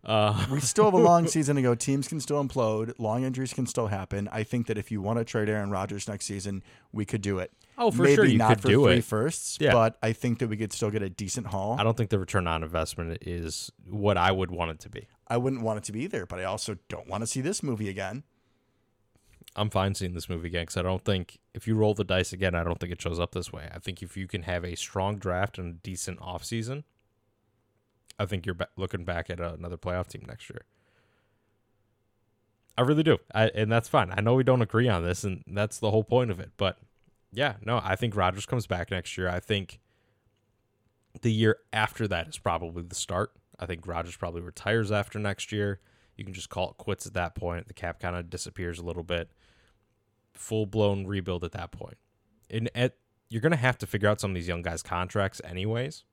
Uh, 0.06 0.46
We 0.50 0.60
still 0.60 0.84
have 0.84 0.94
a 0.94 0.98
long 0.98 1.26
season 1.28 1.56
to 1.56 1.62
go. 1.62 1.74
Teams 1.74 2.08
can 2.08 2.20
still 2.20 2.42
implode. 2.44 2.92
Long 2.98 3.24
injuries 3.24 3.52
can 3.52 3.66
still 3.66 3.86
happen. 3.88 4.28
I 4.32 4.42
think 4.42 4.66
that 4.66 4.76
if 4.78 4.90
you 4.90 5.00
want 5.00 5.18
to 5.18 5.24
trade 5.24 5.48
Aaron 5.48 5.70
Rodgers 5.70 6.06
next 6.08 6.26
season, 6.26 6.62
we 6.92 7.04
could 7.04 7.22
do 7.22 7.38
it. 7.38 7.52
oh, 7.78 7.90
for 7.90 8.02
Maybe 8.02 8.14
sure, 8.14 8.24
you 8.24 8.38
not 8.38 8.48
could 8.50 8.60
for 8.62 8.68
do 8.68 8.84
three 8.84 8.98
it. 8.98 9.04
firsts, 9.04 9.58
Yeah. 9.60 9.72
but 9.72 9.98
I 10.02 10.12
think 10.12 10.38
that 10.40 10.48
we 10.48 10.56
could 10.56 10.72
still 10.72 10.90
get 10.90 11.02
a 11.02 11.08
decent 11.10 11.48
haul. 11.48 11.76
I 11.78 11.82
don't 11.82 11.96
think 11.96 12.10
the 12.10 12.18
return 12.18 12.46
on 12.46 12.62
investment 12.62 13.18
is 13.22 13.72
what 13.88 14.16
I 14.18 14.30
would 14.30 14.50
want 14.50 14.70
it 14.72 14.78
to 14.80 14.88
be. 14.90 15.08
I 15.26 15.38
wouldn't 15.38 15.62
want 15.62 15.78
it 15.78 15.84
to 15.84 15.92
be 15.92 16.02
either, 16.02 16.26
but 16.26 16.38
I 16.38 16.44
also 16.44 16.76
don't 16.88 17.08
want 17.08 17.22
to 17.22 17.26
see 17.26 17.40
this 17.40 17.62
movie 17.62 17.88
again. 17.88 18.22
I'm 19.56 19.70
fine 19.70 19.94
seeing 19.94 20.14
this 20.14 20.28
movie 20.28 20.48
again 20.48 20.62
because 20.62 20.76
I 20.76 20.82
don't 20.82 21.04
think 21.04 21.38
if 21.54 21.66
you 21.68 21.76
roll 21.76 21.94
the 21.94 22.02
dice 22.04 22.32
again, 22.32 22.54
I 22.56 22.64
don't 22.64 22.78
think 22.80 22.92
it 22.92 23.00
shows 23.00 23.20
up 23.20 23.32
this 23.32 23.52
way. 23.52 23.68
I 23.72 23.78
think 23.78 24.02
if 24.02 24.16
you 24.16 24.26
can 24.26 24.42
have 24.42 24.64
a 24.64 24.74
strong 24.74 25.16
draft 25.16 25.58
and 25.58 25.74
a 25.74 25.78
decent 25.78 26.18
offseason, 26.18 26.82
I 28.18 28.26
think 28.26 28.46
you're 28.46 28.54
ba- 28.54 28.68
looking 28.76 29.04
back 29.04 29.30
at 29.30 29.40
uh, 29.40 29.54
another 29.58 29.76
playoff 29.76 30.08
team 30.08 30.22
next 30.26 30.48
year. 30.50 30.62
I 32.76 32.82
really 32.82 33.02
do, 33.04 33.18
I, 33.32 33.48
and 33.48 33.70
that's 33.70 33.88
fine. 33.88 34.12
I 34.16 34.20
know 34.20 34.34
we 34.34 34.42
don't 34.42 34.62
agree 34.62 34.88
on 34.88 35.04
this, 35.04 35.22
and 35.22 35.44
that's 35.46 35.78
the 35.78 35.90
whole 35.90 36.02
point 36.02 36.30
of 36.30 36.40
it. 36.40 36.50
But 36.56 36.78
yeah, 37.32 37.54
no, 37.64 37.80
I 37.82 37.94
think 37.94 38.16
Rodgers 38.16 38.46
comes 38.46 38.66
back 38.66 38.90
next 38.90 39.16
year. 39.16 39.28
I 39.28 39.38
think 39.38 39.78
the 41.22 41.32
year 41.32 41.58
after 41.72 42.08
that 42.08 42.28
is 42.28 42.38
probably 42.38 42.82
the 42.82 42.94
start. 42.94 43.32
I 43.58 43.66
think 43.66 43.86
Rodgers 43.86 44.16
probably 44.16 44.40
retires 44.40 44.90
after 44.90 45.18
next 45.18 45.52
year. 45.52 45.80
You 46.16 46.24
can 46.24 46.34
just 46.34 46.48
call 46.48 46.70
it 46.70 46.76
quits 46.76 47.06
at 47.06 47.14
that 47.14 47.34
point. 47.34 47.68
The 47.68 47.74
cap 47.74 48.00
kind 48.00 48.16
of 48.16 48.30
disappears 48.30 48.78
a 48.78 48.84
little 48.84 49.02
bit. 49.02 49.30
Full 50.32 50.66
blown 50.66 51.06
rebuild 51.06 51.44
at 51.44 51.52
that 51.52 51.70
point. 51.70 51.98
And 52.50 52.70
at 52.74 52.96
you're 53.28 53.40
gonna 53.40 53.56
have 53.56 53.78
to 53.78 53.86
figure 53.86 54.08
out 54.08 54.20
some 54.20 54.32
of 54.32 54.34
these 54.34 54.48
young 54.48 54.62
guys' 54.62 54.82
contracts 54.82 55.40
anyways, 55.44 56.04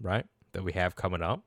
right? 0.00 0.26
That 0.52 0.64
we 0.64 0.72
have 0.72 0.96
coming 0.96 1.22
up. 1.22 1.44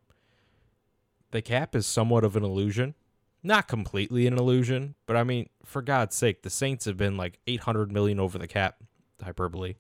The 1.32 1.42
cap 1.42 1.76
is 1.76 1.86
somewhat 1.86 2.24
of 2.24 2.36
an 2.36 2.44
illusion. 2.44 2.96
Not 3.42 3.68
completely 3.68 4.26
an 4.28 4.38
illusion, 4.38 4.96
but 5.06 5.18
I 5.18 5.24
mean, 5.26 5.50
for 5.66 5.82
God's 5.82 6.16
sake, 6.16 6.44
the 6.44 6.50
Saints 6.50 6.86
have 6.86 6.96
been 6.96 7.18
like 7.18 7.40
800 7.46 7.92
million 7.92 8.20
over 8.20 8.38
the 8.38 8.48
cap, 8.48 8.78
hyperbole, 9.22 9.76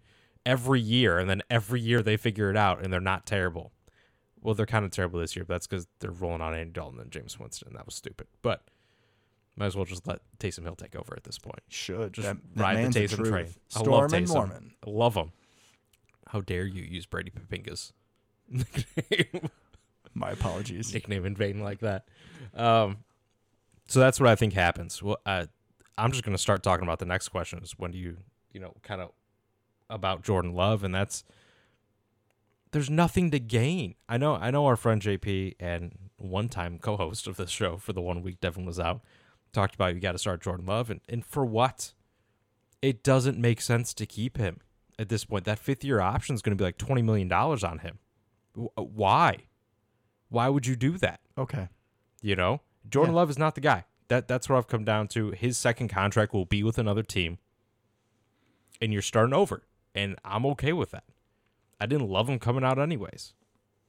every 0.45 0.81
year, 0.81 1.17
and 1.17 1.29
then 1.29 1.41
every 1.49 1.79
year 1.79 2.01
they 2.01 2.17
figure 2.17 2.49
it 2.49 2.57
out, 2.57 2.83
and 2.83 2.91
they're 2.91 2.99
not 2.99 3.25
terrible. 3.25 3.71
Well, 4.41 4.53
they're 4.53 4.65
kind 4.65 4.83
of 4.83 4.91
terrible 4.91 5.21
this 5.21 5.35
year, 5.37 5.45
but 5.45 5.53
that's 5.53 5.67
because 5.67 5.87
they're 5.99 6.11
rolling 6.11 6.41
on 6.41 6.53
Andy 6.53 6.73
Dalton 6.73 6.99
and 6.99 7.09
Jameis 7.09 7.39
Winston. 7.39 7.71
That 7.73 7.85
was 7.85 7.95
stupid. 7.95 8.27
But 8.41 8.65
might 9.55 9.67
as 9.67 9.75
well 9.75 9.85
just 9.85 10.07
let 10.07 10.19
Taysom 10.39 10.63
Hill 10.63 10.75
take 10.75 10.95
over 10.95 11.13
at 11.15 11.23
this 11.23 11.37
point. 11.37 11.61
Should 11.69 12.13
Just 12.13 12.27
that, 12.27 12.37
that 12.55 12.61
ride 12.61 12.91
the 12.91 12.99
Taysom 12.99 13.25
train. 13.25 13.47
I 13.75 13.79
love 13.81 14.11
and 14.11 14.25
Taysom. 14.25 14.33
Mormon. 14.33 14.73
I 14.85 14.89
love 14.89 15.15
him. 15.15 15.31
How 16.27 16.41
dare 16.41 16.65
you 16.65 16.81
use 16.81 17.05
Brady 17.05 17.31
Papinga's 17.31 17.93
nickname, 18.49 19.49
My 20.13 20.31
apologies. 20.31 20.93
nickname 20.93 21.25
in 21.25 21.35
vain 21.35 21.59
like 21.61 21.79
that? 21.79 22.07
Um, 22.53 22.97
so 23.87 23.99
that's 23.99 24.19
what 24.19 24.29
I 24.29 24.35
think 24.35 24.53
happens. 24.53 25.01
Well, 25.01 25.17
uh, 25.25 25.47
I'm 25.97 26.11
just 26.11 26.23
going 26.23 26.35
to 26.35 26.41
start 26.41 26.63
talking 26.63 26.83
about 26.83 26.99
the 26.99 27.05
next 27.05 27.29
question. 27.29 27.59
Is 27.63 27.73
when 27.77 27.91
do 27.91 27.97
you, 27.97 28.17
you 28.51 28.59
know, 28.59 28.73
kind 28.83 29.01
of 29.01 29.11
about 29.89 30.23
Jordan 30.23 30.53
Love, 30.53 30.83
and 30.83 30.93
that's 30.93 31.23
there's 32.71 32.89
nothing 32.89 33.31
to 33.31 33.39
gain. 33.39 33.95
I 34.07 34.17
know, 34.17 34.35
I 34.35 34.51
know 34.51 34.65
our 34.65 34.75
friend 34.75 35.01
JP 35.01 35.55
and 35.59 35.97
one-time 36.17 36.79
co-host 36.79 37.27
of 37.27 37.37
this 37.37 37.49
show 37.49 37.77
for 37.77 37.93
the 37.93 38.01
one 38.01 38.21
week 38.21 38.39
Devin 38.39 38.65
was 38.65 38.79
out 38.79 39.01
talked 39.53 39.75
about 39.75 39.93
you 39.93 40.01
got 40.01 40.13
to 40.13 40.17
start 40.17 40.41
Jordan 40.41 40.65
Love, 40.65 40.89
and 40.89 40.99
and 41.07 41.25
for 41.25 41.45
what? 41.45 41.93
It 42.81 43.01
doesn't 43.01 43.37
make 43.37 43.61
sense 43.61 43.93
to 43.93 44.05
keep 44.05 44.37
him 44.37 44.59
at 44.99 45.07
this 45.07 45.23
point. 45.23 45.45
That 45.45 45.57
fifth 45.57 45.85
year 45.85 46.01
option 46.01 46.35
is 46.35 46.41
going 46.41 46.57
to 46.57 46.61
be 46.61 46.65
like 46.65 46.77
twenty 46.77 47.01
million 47.01 47.29
dollars 47.29 47.63
on 47.63 47.79
him. 47.79 47.99
Uh, 48.57 48.83
Why? 48.83 49.37
Why 50.29 50.49
would 50.49 50.65
you 50.65 50.75
do 50.75 50.97
that? 50.97 51.19
Okay. 51.37 51.69
You 52.21 52.35
know, 52.35 52.61
Jordan 52.89 53.13
Yeah. 53.13 53.19
Love 53.19 53.29
is 53.29 53.37
not 53.37 53.55
the 53.55 53.61
guy. 53.61 53.85
That 54.07 54.27
that's 54.27 54.49
what 54.49 54.57
I've 54.57 54.67
come 54.67 54.83
down 54.83 55.07
to. 55.09 55.31
His 55.31 55.57
second 55.57 55.87
contract 55.89 56.33
will 56.33 56.45
be 56.45 56.63
with 56.63 56.77
another 56.77 57.03
team, 57.03 57.37
and 58.81 58.91
you're 58.93 59.01
starting 59.01 59.33
over, 59.33 59.63
and 59.95 60.17
I'm 60.25 60.45
okay 60.47 60.73
with 60.73 60.91
that. 60.91 61.03
I 61.79 61.85
didn't 61.85 62.09
love 62.09 62.29
him 62.29 62.39
coming 62.39 62.63
out 62.63 62.77
anyways. 62.79 63.33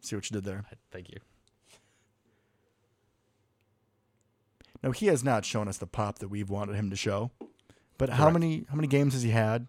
See 0.00 0.16
what 0.16 0.30
you 0.30 0.34
did 0.34 0.44
there. 0.44 0.64
Thank 0.90 1.10
you. 1.10 1.18
No, 4.82 4.90
he 4.90 5.06
has 5.06 5.24
not 5.24 5.44
shown 5.44 5.66
us 5.68 5.78
the 5.78 5.86
pop 5.86 6.18
that 6.18 6.28
we've 6.28 6.50
wanted 6.50 6.76
him 6.76 6.90
to 6.90 6.96
show. 6.96 7.30
But 7.96 8.10
how 8.10 8.28
many 8.30 8.66
how 8.68 8.76
many 8.76 8.88
games 8.88 9.14
has 9.14 9.22
he 9.22 9.30
had? 9.30 9.66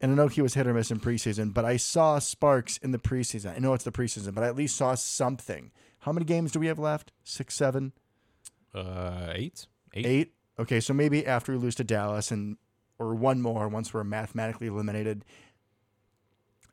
And 0.00 0.12
I 0.12 0.14
know 0.14 0.28
he 0.28 0.42
was 0.42 0.54
hit 0.54 0.66
or 0.66 0.74
miss 0.74 0.90
in 0.90 1.00
preseason, 1.00 1.54
but 1.54 1.64
I 1.64 1.78
saw 1.78 2.18
sparks 2.18 2.76
in 2.78 2.90
the 2.90 2.98
preseason. 2.98 3.54
I 3.56 3.58
know 3.58 3.72
it's 3.72 3.84
the 3.84 3.92
preseason, 3.92 4.34
but 4.34 4.44
I 4.44 4.48
at 4.48 4.56
least 4.56 4.76
saw 4.76 4.94
something. 4.94 5.70
How 6.00 6.12
many 6.12 6.26
games 6.26 6.52
do 6.52 6.60
we 6.60 6.66
have 6.66 6.78
left? 6.78 7.12
Six, 7.24 7.54
seven, 7.54 7.92
Uh, 8.74 9.32
eight, 9.34 9.66
eight. 9.94 10.06
eight? 10.06 10.32
Okay, 10.58 10.80
so 10.80 10.92
maybe 10.92 11.26
after 11.26 11.52
we 11.52 11.58
lose 11.58 11.74
to 11.76 11.84
Dallas 11.84 12.30
and 12.30 12.58
or 12.98 13.14
one 13.14 13.40
more 13.42 13.68
once 13.68 13.92
we're 13.92 14.04
mathematically 14.04 14.66
eliminated. 14.66 15.24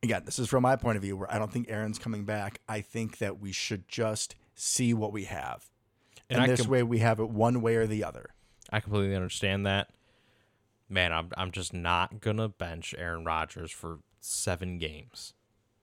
Again, 0.02 0.24
this 0.26 0.38
is 0.40 0.50
from 0.50 0.64
my 0.64 0.76
point 0.76 0.98
of 0.98 1.02
view 1.02 1.16
where 1.16 1.32
I 1.34 1.40
don't 1.40 1.52
think 1.52 1.70
Aaron's 1.70 1.98
coming 2.00 2.26
back. 2.26 2.60
I 2.68 2.82
think 2.82 3.20
that 3.20 3.40
we 3.40 3.52
should 3.54 3.88
just 3.88 4.36
see 4.54 4.94
what 4.94 5.14
we 5.14 5.26
have. 5.26 5.66
And 6.30 6.42
And, 6.42 6.52
this 6.52 6.62
com- 6.62 6.70
way 6.72 6.84
we 6.84 7.00
have 7.00 7.20
it 7.20 7.30
one 7.30 7.62
way 7.62 7.76
or 7.78 7.88
the 7.88 8.04
other. 8.04 8.32
I 8.70 8.80
completely 8.82 9.16
understand 9.16 9.66
that. 9.66 9.90
Man, 10.94 11.12
I'm 11.12 11.30
I'm 11.36 11.50
just 11.50 11.74
not 11.74 12.22
gonna 12.22 12.48
bench 12.48 12.94
Aaron 12.96 13.26
Rodgers 13.26 13.72
for 13.72 14.02
seven 14.20 14.78
games, 14.78 15.34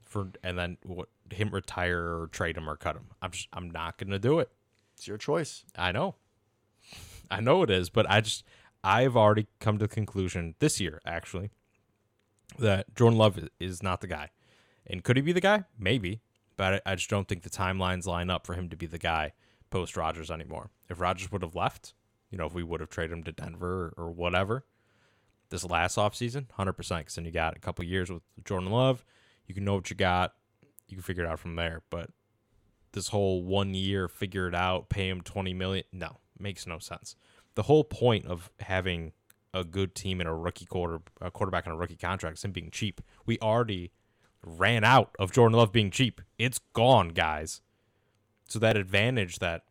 for 0.05 0.29
and 0.45 0.57
then 0.57 0.77
what 0.85 1.09
him 1.33 1.51
retire 1.51 1.99
or 1.99 2.29
trade 2.29 2.57
him 2.57 2.71
or 2.71 2.77
cut 2.77 2.95
him. 2.95 3.07
I'm 3.21 3.33
just 3.33 3.49
I'm 3.53 3.69
not 3.71 3.99
gonna 3.99 4.21
do 4.21 4.39
it. 4.39 4.53
It's 4.95 5.09
your 5.09 5.19
choice. 5.19 5.65
I 5.77 5.91
know, 5.91 6.15
I 7.29 7.41
know 7.41 7.65
it 7.65 7.71
is, 7.71 7.91
but 7.91 8.09
I 8.09 8.21
just 8.21 8.45
I've 8.85 9.17
already 9.17 9.49
come 9.59 9.79
to 9.79 9.89
the 9.89 9.93
conclusion 9.93 10.55
this 10.61 10.81
year 10.81 11.01
actually 11.05 11.51
that 12.61 12.95
Jordan 12.95 13.19
Love 13.19 13.49
is 13.59 13.83
not 13.83 14.03
the 14.03 14.07
guy, 14.07 14.31
and 14.87 15.03
could 15.03 15.17
he 15.17 15.23
be 15.23 15.33
the 15.33 15.41
guy? 15.41 15.65
Maybe, 15.77 16.21
but 16.57 16.83
I, 16.87 16.93
I 16.93 16.95
just 16.95 17.11
don't 17.11 17.27
think 17.27 17.43
the 17.43 17.51
timelines 17.51 18.07
line 18.07 18.31
up 18.31 18.47
for 18.47 18.55
him 18.55 18.69
to 18.69 18.77
be 18.77 18.87
the 18.87 18.97
guy 18.97 19.33
post 19.71 19.97
Rodgers 19.97 20.31
anymore. 20.31 20.71
If 20.89 21.01
Rodgers 21.01 21.33
would 21.33 21.43
have 21.43 21.57
left, 21.57 21.95
You 22.31 22.39
know, 22.39 22.47
if 22.47 22.55
we 22.55 22.63
would 22.63 22.79
have 22.79 22.91
traded 22.91 23.19
him 23.19 23.25
to 23.25 23.33
Denver 23.33 23.93
or, 23.97 24.05
or 24.05 24.11
whatever. 24.13 24.65
This 25.51 25.64
last 25.64 25.96
offseason, 25.96 26.46
100%, 26.59 26.98
because 26.98 27.14
then 27.16 27.24
you 27.24 27.32
got 27.32 27.57
a 27.57 27.61
couple 27.61 27.84
years 27.84 28.11
with 28.11 28.22
Jordan 28.44 28.70
Love. 28.70 29.05
You 29.46 29.55
can 29.55 29.64
know 29.64 29.74
what 29.74 29.90
you 29.90 29.96
got. 29.96 30.34
You 30.88 30.96
can 30.96 31.03
figure 31.03 31.24
it 31.24 31.28
out 31.28 31.40
from 31.40 31.57
there. 31.57 31.82
But 31.90 32.11
this 32.92 33.09
whole 33.09 33.42
one 33.42 33.74
year, 33.74 34.09
figure 34.09 34.46
it 34.46 34.55
out, 34.55 34.88
pay 34.88 35.09
him 35.09 35.20
20 35.20 35.53
million, 35.55 35.84
no, 35.92 36.18
makes 36.38 36.66
no 36.66 36.78
sense. 36.78 37.16
The 37.57 37.64
whole 37.64 37.84
point 37.84 38.26
of 38.26 38.51
having 38.61 39.12
a 39.53 39.64
good 39.64 39.94
team 39.94 40.20
and 40.20 40.28
a 40.28 40.32
rookie 40.32 40.66
quarter, 40.66 41.01
a 41.20 41.30
quarterback 41.30 41.66
on 41.66 41.72
a 41.72 41.76
rookie 41.76 41.96
contract 41.96 42.38
is 42.38 42.44
him 42.44 42.53
being 42.53 42.70
cheap. 42.70 43.01
We 43.26 43.38
already 43.40 43.92
ran 44.44 44.84
out 44.84 45.14
of 45.18 45.32
Jordan 45.32 45.59
Love 45.59 45.72
being 45.72 45.90
cheap. 45.90 46.20
It's 46.38 46.61
gone, 46.72 47.09
guys. 47.09 47.61
So 48.48 48.59
that 48.59 48.76
advantage 48.76 49.38
that 49.38 49.64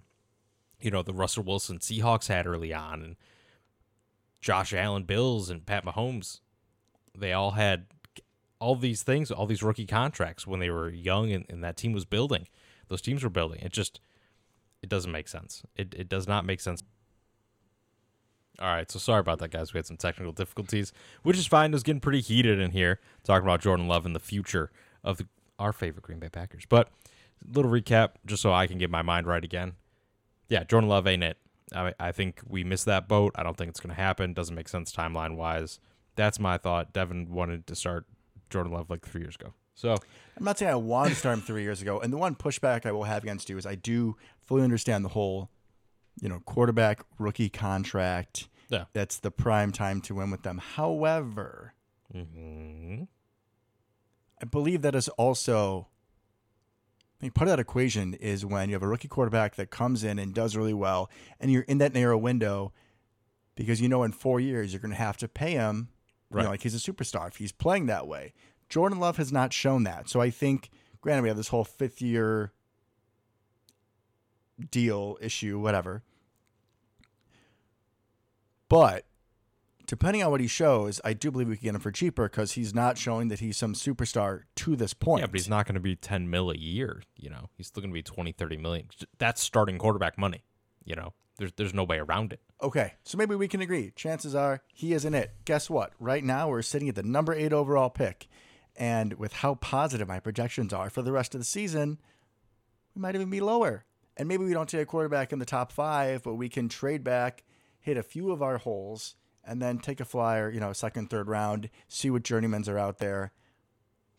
you 0.79 0.91
know 0.91 1.01
the 1.01 1.13
Russell 1.13 1.43
Wilson 1.43 1.79
Seahawks 1.79 2.27
had 2.27 2.47
early 2.47 2.73
on, 2.73 3.01
and 3.01 3.15
Josh 4.41 4.73
Allen 4.73 5.03
Bills 5.03 5.49
and 5.49 5.65
Pat 5.65 5.85
Mahomes, 5.85 6.39
they 7.17 7.33
all 7.33 7.51
had 7.51 7.87
all 8.59 8.75
these 8.75 9.03
things, 9.03 9.31
all 9.31 9.45
these 9.45 9.63
rookie 9.63 9.85
contracts 9.85 10.45
when 10.45 10.59
they 10.59 10.69
were 10.69 10.89
young 10.89 11.31
and, 11.31 11.45
and 11.49 11.63
that 11.63 11.77
team 11.77 11.93
was 11.93 12.05
building. 12.05 12.47
Those 12.87 13.01
teams 13.01 13.23
were 13.23 13.29
building. 13.29 13.59
It 13.61 13.71
just 13.71 13.99
it 14.81 14.89
doesn't 14.89 15.11
make 15.11 15.27
sense. 15.27 15.63
It 15.75 15.93
it 15.97 16.09
does 16.09 16.27
not 16.27 16.45
make 16.45 16.59
sense. 16.59 16.83
All 18.59 18.67
right, 18.67 18.91
so 18.91 18.99
sorry 18.99 19.21
about 19.21 19.39
that, 19.39 19.51
guys. 19.51 19.73
We 19.73 19.77
had 19.77 19.85
some 19.85 19.95
technical 19.95 20.33
difficulties, 20.33 20.91
which 21.23 21.37
is 21.37 21.47
fine. 21.47 21.71
It 21.71 21.75
was 21.75 21.83
getting 21.83 22.01
pretty 22.01 22.19
heated 22.19 22.59
in 22.59 22.71
here 22.71 22.99
talking 23.23 23.45
about 23.45 23.61
Jordan 23.61 23.87
Love 23.87 24.05
and 24.05 24.13
the 24.13 24.19
future 24.19 24.69
of 25.01 25.17
the, 25.17 25.27
our 25.57 25.71
favorite 25.71 26.03
Green 26.03 26.19
Bay 26.19 26.27
Packers. 26.27 26.65
But 26.67 26.89
little 27.53 27.71
recap, 27.71 28.15
just 28.25 28.41
so 28.41 28.51
I 28.51 28.67
can 28.67 28.77
get 28.77 28.89
my 28.89 29.01
mind 29.01 29.27
right 29.27 29.45
again. 29.45 29.73
Yeah, 30.49 30.65
Jordan 30.65 30.89
Love 30.89 31.07
ain't 31.07 31.23
it. 31.23 31.37
I, 31.75 31.93
I 31.99 32.11
think 32.11 32.41
we 32.47 32.63
missed 32.63 32.85
that 32.85 33.07
boat. 33.07 33.33
I 33.35 33.43
don't 33.43 33.57
think 33.57 33.69
it's 33.69 33.79
going 33.79 33.95
to 33.95 34.01
happen. 34.01 34.33
Doesn't 34.33 34.55
make 34.55 34.69
sense 34.69 34.91
timeline 34.91 35.35
wise. 35.35 35.79
That's 36.15 36.39
my 36.39 36.57
thought. 36.57 36.93
Devin 36.93 37.31
wanted 37.31 37.67
to 37.67 37.75
start 37.75 38.05
Jordan 38.49 38.73
Love 38.73 38.89
like 38.89 39.05
three 39.05 39.21
years 39.21 39.35
ago. 39.35 39.53
So 39.75 39.93
I'm 40.37 40.43
not 40.43 40.57
saying 40.57 40.71
I 40.71 40.75
wanted 40.75 41.11
to 41.11 41.15
start 41.15 41.37
him 41.37 41.41
three 41.43 41.63
years 41.63 41.81
ago. 41.81 41.99
And 41.99 42.11
the 42.11 42.17
one 42.17 42.35
pushback 42.35 42.85
I 42.85 42.91
will 42.91 43.05
have 43.05 43.23
against 43.23 43.49
you 43.49 43.57
is 43.57 43.65
I 43.65 43.75
do 43.75 44.17
fully 44.41 44.63
understand 44.63 45.05
the 45.05 45.09
whole, 45.09 45.49
you 46.21 46.27
know, 46.27 46.39
quarterback 46.41 47.05
rookie 47.17 47.49
contract. 47.49 48.49
Yeah. 48.67 48.85
That's 48.93 49.17
the 49.19 49.31
prime 49.31 49.71
time 49.71 50.01
to 50.01 50.15
win 50.15 50.31
with 50.31 50.43
them. 50.43 50.57
However, 50.57 51.73
mhm. 52.13 53.07
I 54.41 54.45
believe 54.45 54.81
that 54.81 54.95
is 54.95 55.07
also 55.09 55.87
I 57.19 57.21
think 57.21 57.33
part 57.33 57.49
of 57.49 57.51
that 57.51 57.59
equation 57.59 58.13
is 58.13 58.45
when 58.45 58.69
you 58.69 58.75
have 58.75 58.83
a 58.83 58.87
rookie 58.87 59.09
quarterback 59.09 59.55
that 59.55 59.69
comes 59.69 60.05
in 60.05 60.19
and 60.19 60.33
does 60.33 60.55
really 60.55 60.73
well, 60.73 61.09
and 61.37 61.51
you're 61.51 61.63
in 61.63 61.79
that 61.79 61.93
narrow 61.93 62.17
window 62.17 62.71
because 63.55 63.81
you 63.81 63.89
know 63.89 64.03
in 64.03 64.13
four 64.13 64.39
years 64.39 64.71
you're 64.71 64.79
going 64.79 64.91
to 64.91 64.97
have 64.97 65.17
to 65.17 65.27
pay 65.27 65.51
him, 65.51 65.89
you 66.31 66.37
know, 66.43 66.49
like 66.49 66.61
he's 66.61 66.75
a 66.75 66.91
superstar 66.91 67.27
if 67.27 67.35
he's 67.35 67.51
playing 67.51 67.87
that 67.87 68.07
way. 68.07 68.31
Jordan 68.69 68.99
Love 68.99 69.17
has 69.17 69.33
not 69.33 69.51
shown 69.51 69.83
that, 69.83 70.07
so 70.07 70.21
I 70.21 70.29
think, 70.29 70.69
granted, 71.01 71.23
we 71.23 71.27
have 71.27 71.35
this 71.35 71.49
whole 71.49 71.65
fifth 71.65 72.01
year 72.01 72.53
deal 74.71 75.17
issue, 75.19 75.59
whatever, 75.59 76.03
but 78.69 79.05
depending 79.89 80.21
on 80.21 80.29
what 80.29 80.39
he 80.39 80.45
shows, 80.45 81.01
I 81.03 81.13
do 81.13 81.31
believe 81.31 81.47
we 81.47 81.57
can 81.57 81.63
get 81.63 81.75
him 81.75 81.81
for 81.81 81.91
cheaper 81.91 82.29
because 82.29 82.51
he's 82.51 82.75
not 82.75 82.95
showing 82.95 83.29
that 83.29 83.39
he's 83.39 83.57
some 83.57 83.73
superstar 83.73 84.43
to 84.57 84.75
this 84.75 84.93
point. 84.93 85.21
yeah, 85.21 85.25
but 85.25 85.35
he's 85.35 85.49
not 85.49 85.65
going 85.65 85.73
to 85.73 85.81
be 85.81 85.95
10 85.95 86.29
mil 86.29 86.51
a 86.51 86.55
year. 86.55 87.01
You 87.17 87.31
know, 87.31 87.49
he's 87.57 87.67
still 87.67 87.81
going 87.81 87.89
to 87.89 87.95
be 87.95 88.03
20, 88.03 88.31
30 88.31 88.57
million. 88.57 88.87
That's 89.17 89.41
starting 89.41 89.79
quarterback 89.79 90.15
money. 90.15 90.43
You 90.85 90.95
know, 90.95 91.13
there's 91.39 91.53
there's 91.53 91.73
no 91.73 91.83
way 91.83 91.97
around 91.97 92.33
it. 92.33 92.39
Okay, 92.61 92.93
so 93.03 93.17
maybe 93.17 93.35
we 93.35 93.47
can 93.47 93.61
agree. 93.61 93.91
Chances 93.95 94.35
are 94.35 94.61
he 94.71 94.93
isn't 94.93 95.15
it. 95.15 95.31
Guess 95.45 95.71
what? 95.71 95.93
Right 95.99 96.23
now 96.23 96.49
we're 96.49 96.61
sitting 96.61 96.87
at 96.87 96.95
the 96.95 97.03
number 97.03 97.33
eight 97.33 97.51
overall 97.51 97.89
pick, 97.89 98.27
and 98.75 99.13
with 99.13 99.33
how 99.33 99.55
positive 99.55 100.07
my 100.07 100.19
projections 100.19 100.71
are 100.71 100.91
for 100.91 101.01
the 101.01 101.11
rest 101.11 101.33
of 101.33 101.41
the 101.41 101.45
season, 101.45 101.99
we 102.95 103.01
might 103.01 103.15
even 103.15 103.31
be 103.31 103.41
lower. 103.41 103.85
And 104.17 104.27
maybe 104.27 104.43
we 104.43 104.53
don't 104.53 104.69
take 104.69 104.81
a 104.81 104.85
quarterback 104.85 105.33
in 105.33 105.39
the 105.39 105.45
top 105.45 105.71
five, 105.71 106.21
but 106.23 106.35
we 106.35 106.49
can 106.49 106.67
trade 106.69 107.03
back, 107.03 107.43
hit 107.79 107.97
a 107.97 108.03
few 108.03 108.31
of 108.31 108.41
our 108.43 108.57
holes, 108.57 109.15
and 109.49 109.61
then 109.61 109.79
take 109.79 109.99
a 109.99 110.05
flyer, 110.05 110.49
you 110.49 110.59
know, 110.59 110.71
second, 110.73 111.09
third 111.09 111.27
round, 111.27 111.69
see 111.87 112.09
what 112.09 112.23
journeymans 112.23 112.69
are 112.69 112.77
out 112.77 112.99
there. 112.99 113.31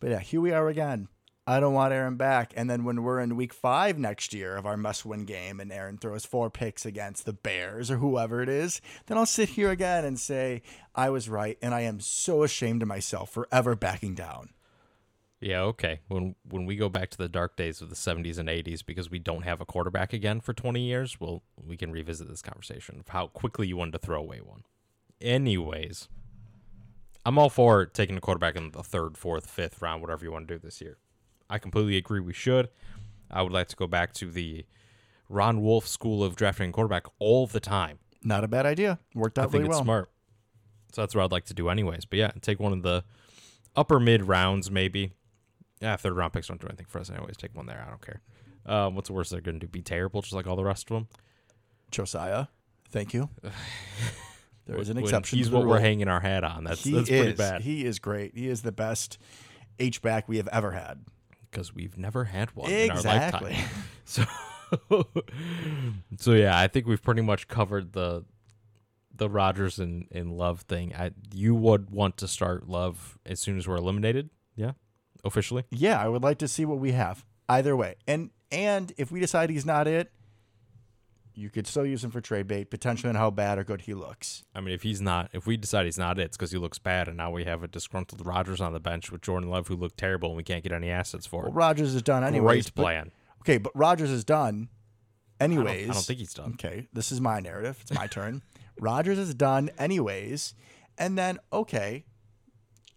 But 0.00 0.10
yeah, 0.10 0.18
here 0.18 0.40
we 0.40 0.52
are 0.52 0.68
again. 0.68 1.08
I 1.46 1.58
don't 1.58 1.74
want 1.74 1.92
Aaron 1.92 2.16
back. 2.16 2.52
And 2.56 2.68
then 2.68 2.84
when 2.84 3.02
we're 3.02 3.20
in 3.20 3.36
week 3.36 3.52
five 3.52 3.98
next 3.98 4.34
year 4.34 4.56
of 4.56 4.66
our 4.66 4.76
must 4.76 5.04
win 5.06 5.24
game 5.24 5.58
and 5.58 5.72
Aaron 5.72 5.98
throws 5.98 6.24
four 6.24 6.50
picks 6.50 6.84
against 6.84 7.24
the 7.24 7.32
Bears 7.32 7.90
or 7.90 7.96
whoever 7.96 8.42
it 8.42 8.48
is, 8.48 8.80
then 9.06 9.18
I'll 9.18 9.26
sit 9.26 9.50
here 9.50 9.70
again 9.70 10.04
and 10.04 10.18
say, 10.18 10.62
I 10.94 11.10
was 11.10 11.28
right. 11.28 11.58
And 11.62 11.74
I 11.74 11.80
am 11.82 12.00
so 12.00 12.42
ashamed 12.42 12.82
of 12.82 12.88
myself 12.88 13.30
for 13.30 13.48
ever 13.50 13.74
backing 13.74 14.14
down. 14.14 14.50
Yeah, 15.40 15.62
okay. 15.62 16.00
When 16.08 16.34
when 16.48 16.66
we 16.66 16.76
go 16.76 16.90
back 16.90 17.08
to 17.10 17.18
the 17.18 17.28
dark 17.28 17.56
days 17.56 17.80
of 17.80 17.88
the 17.88 17.96
70s 17.96 18.38
and 18.38 18.48
80s 18.48 18.84
because 18.84 19.10
we 19.10 19.18
don't 19.18 19.42
have 19.42 19.60
a 19.60 19.64
quarterback 19.64 20.12
again 20.12 20.40
for 20.40 20.52
20 20.52 20.82
years, 20.82 21.18
well, 21.18 21.42
we 21.56 21.78
can 21.78 21.90
revisit 21.90 22.28
this 22.28 22.42
conversation 22.42 23.00
of 23.00 23.08
how 23.08 23.28
quickly 23.28 23.66
you 23.66 23.76
wanted 23.76 23.92
to 23.92 23.98
throw 23.98 24.20
away 24.20 24.40
one. 24.42 24.64
Anyways, 25.20 26.08
I'm 27.26 27.38
all 27.38 27.50
for 27.50 27.86
taking 27.86 28.16
a 28.16 28.20
quarterback 28.20 28.56
in 28.56 28.70
the 28.70 28.82
third, 28.82 29.18
fourth, 29.18 29.48
fifth 29.48 29.82
round, 29.82 30.00
whatever 30.00 30.24
you 30.24 30.32
want 30.32 30.48
to 30.48 30.54
do 30.54 30.58
this 30.58 30.80
year. 30.80 30.98
I 31.48 31.58
completely 31.58 31.96
agree 31.96 32.20
we 32.20 32.32
should. 32.32 32.70
I 33.30 33.42
would 33.42 33.52
like 33.52 33.68
to 33.68 33.76
go 33.76 33.86
back 33.86 34.12
to 34.14 34.30
the 34.30 34.64
Ron 35.28 35.62
Wolf 35.62 35.86
school 35.86 36.24
of 36.24 36.36
drafting 36.36 36.70
a 36.70 36.72
quarterback 36.72 37.06
all 37.18 37.46
the 37.46 37.60
time. 37.60 37.98
Not 38.22 38.44
a 38.44 38.48
bad 38.48 38.66
idea. 38.66 38.98
Worked 39.14 39.38
out 39.38 39.42
I 39.42 39.48
think 39.48 39.52
really 39.62 39.64
it's 39.66 39.70
well. 39.76 39.84
smart. 39.84 40.10
So 40.92 41.02
that's 41.02 41.14
what 41.14 41.24
I'd 41.24 41.32
like 41.32 41.44
to 41.46 41.54
do 41.54 41.68
anyways. 41.68 42.04
But 42.04 42.18
yeah, 42.18 42.30
take 42.40 42.58
one 42.58 42.72
of 42.72 42.82
the 42.82 43.04
upper 43.76 44.00
mid 44.00 44.24
rounds 44.24 44.70
maybe. 44.70 45.12
Yeah, 45.80 45.96
third 45.96 46.14
round 46.16 46.32
picks 46.32 46.48
don't 46.48 46.60
do 46.60 46.66
anything 46.66 46.86
for 46.88 46.98
us 47.00 47.10
anyways. 47.10 47.36
Take 47.36 47.54
one 47.56 47.66
there. 47.66 47.82
I 47.86 47.90
don't 47.90 48.04
care. 48.04 48.20
Um, 48.66 48.94
what's 48.94 49.08
the 49.08 49.14
worst 49.14 49.30
they're 49.30 49.40
going 49.40 49.58
to 49.58 49.66
do? 49.66 49.70
Be 49.70 49.82
terrible, 49.82 50.20
just 50.20 50.34
like 50.34 50.46
all 50.46 50.56
the 50.56 50.64
rest 50.64 50.90
of 50.90 50.94
them. 50.94 51.08
Josiah, 51.90 52.46
thank 52.90 53.14
you. 53.14 53.30
There 54.70 54.80
is 54.80 54.88
an 54.88 54.96
When 54.96 55.04
exception. 55.04 55.38
He's 55.38 55.50
what 55.50 55.66
we're 55.66 55.80
hanging 55.80 56.08
our 56.08 56.20
hat 56.20 56.44
on. 56.44 56.64
That's 56.64 56.84
he 56.84 56.92
that's 56.92 57.08
is. 57.10 57.20
pretty 57.20 57.36
bad 57.36 57.62
He 57.62 57.84
is 57.84 57.98
great. 57.98 58.36
He 58.36 58.48
is 58.48 58.62
the 58.62 58.72
best 58.72 59.18
H 59.78 60.00
back 60.02 60.28
we 60.28 60.36
have 60.36 60.48
ever 60.48 60.70
had. 60.72 61.04
because 61.50 61.74
we've 61.74 61.96
never 61.98 62.24
had 62.24 62.54
one 62.54 62.70
Exactly. 62.70 63.50
in 63.52 63.56
our 63.56 63.60
lifetime. 63.62 63.70
So, 64.04 64.24
so 66.18 66.32
yeah, 66.32 66.58
I 66.58 66.68
think 66.68 66.86
we've 66.86 67.02
pretty 67.02 67.22
much 67.22 67.48
covered 67.48 67.92
the 67.92 68.24
the 69.14 69.28
Rodgers 69.28 69.78
and, 69.78 70.06
and 70.12 70.32
Love 70.32 70.62
thing. 70.62 70.94
I, 70.94 71.10
you 71.34 71.54
would 71.54 71.90
want 71.90 72.16
to 72.18 72.28
start 72.28 72.68
Love 72.68 73.18
as 73.26 73.38
soon 73.40 73.58
as 73.58 73.68
we're 73.68 73.76
eliminated. 73.76 74.30
Yeah, 74.56 74.72
officially. 75.24 75.64
Yeah, 75.70 76.00
I 76.02 76.08
would 76.08 76.22
like 76.22 76.38
to 76.38 76.48
see 76.48 76.64
what 76.64 76.78
we 76.78 76.92
have. 76.92 77.24
Either 77.48 77.76
way. 77.76 77.96
And 78.06 78.30
and 78.50 78.92
if 78.96 79.10
we 79.12 79.20
decide 79.20 79.50
he's 79.50 79.66
not 79.66 79.86
it, 79.86 80.10
you 81.34 81.48
could 81.50 81.66
still 81.66 81.86
use 81.86 82.02
him 82.04 82.10
for 82.10 82.20
trade 82.20 82.46
bait, 82.46 82.70
potentially 82.70 83.08
on 83.08 83.14
how 83.16 83.30
bad 83.30 83.58
or 83.58 83.64
good 83.64 83.82
he 83.82 83.94
looks. 83.94 84.44
I 84.54 84.60
mean, 84.60 84.74
if 84.74 84.82
he's 84.82 85.00
not, 85.00 85.30
if 85.32 85.46
we 85.46 85.56
decide 85.56 85.84
he's 85.86 85.98
not 85.98 86.18
it, 86.18 86.22
it's 86.22 86.36
because 86.36 86.50
he 86.52 86.58
looks 86.58 86.78
bad, 86.78 87.08
and 87.08 87.16
now 87.16 87.30
we 87.30 87.44
have 87.44 87.62
a 87.62 87.68
disgruntled 87.68 88.24
Rodgers 88.26 88.60
on 88.60 88.72
the 88.72 88.80
bench 88.80 89.10
with 89.12 89.22
Jordan 89.22 89.48
Love, 89.50 89.68
who 89.68 89.76
looked 89.76 89.96
terrible, 89.98 90.28
and 90.30 90.36
we 90.36 90.42
can't 90.42 90.62
get 90.62 90.72
any 90.72 90.90
assets 90.90 91.26
for 91.26 91.42
Well, 91.42 91.50
him. 91.52 91.56
Rodgers 91.56 91.94
is 91.94 92.02
done 92.02 92.24
anyway. 92.24 92.54
Great 92.54 92.72
but- 92.74 92.82
plan. 92.82 93.12
okay, 93.42 93.58
but 93.58 93.72
Rodgers 93.74 94.10
is 94.10 94.24
done 94.24 94.68
I 95.40 95.46
don't- 95.46 95.56
anyways. 95.58 95.90
I 95.90 95.92
don't 95.94 96.02
think 96.04 96.18
he's 96.18 96.34
done. 96.34 96.52
Okay, 96.54 96.88
this 96.92 97.10
is 97.12 97.20
my 97.20 97.40
narrative. 97.40 97.78
It's 97.82 97.92
my 97.94 98.06
turn. 98.06 98.42
Rodgers 98.80 99.18
is 99.18 99.34
done 99.34 99.70
anyways. 99.78 100.54
And 100.98 101.16
then, 101.16 101.38
okay, 101.52 102.04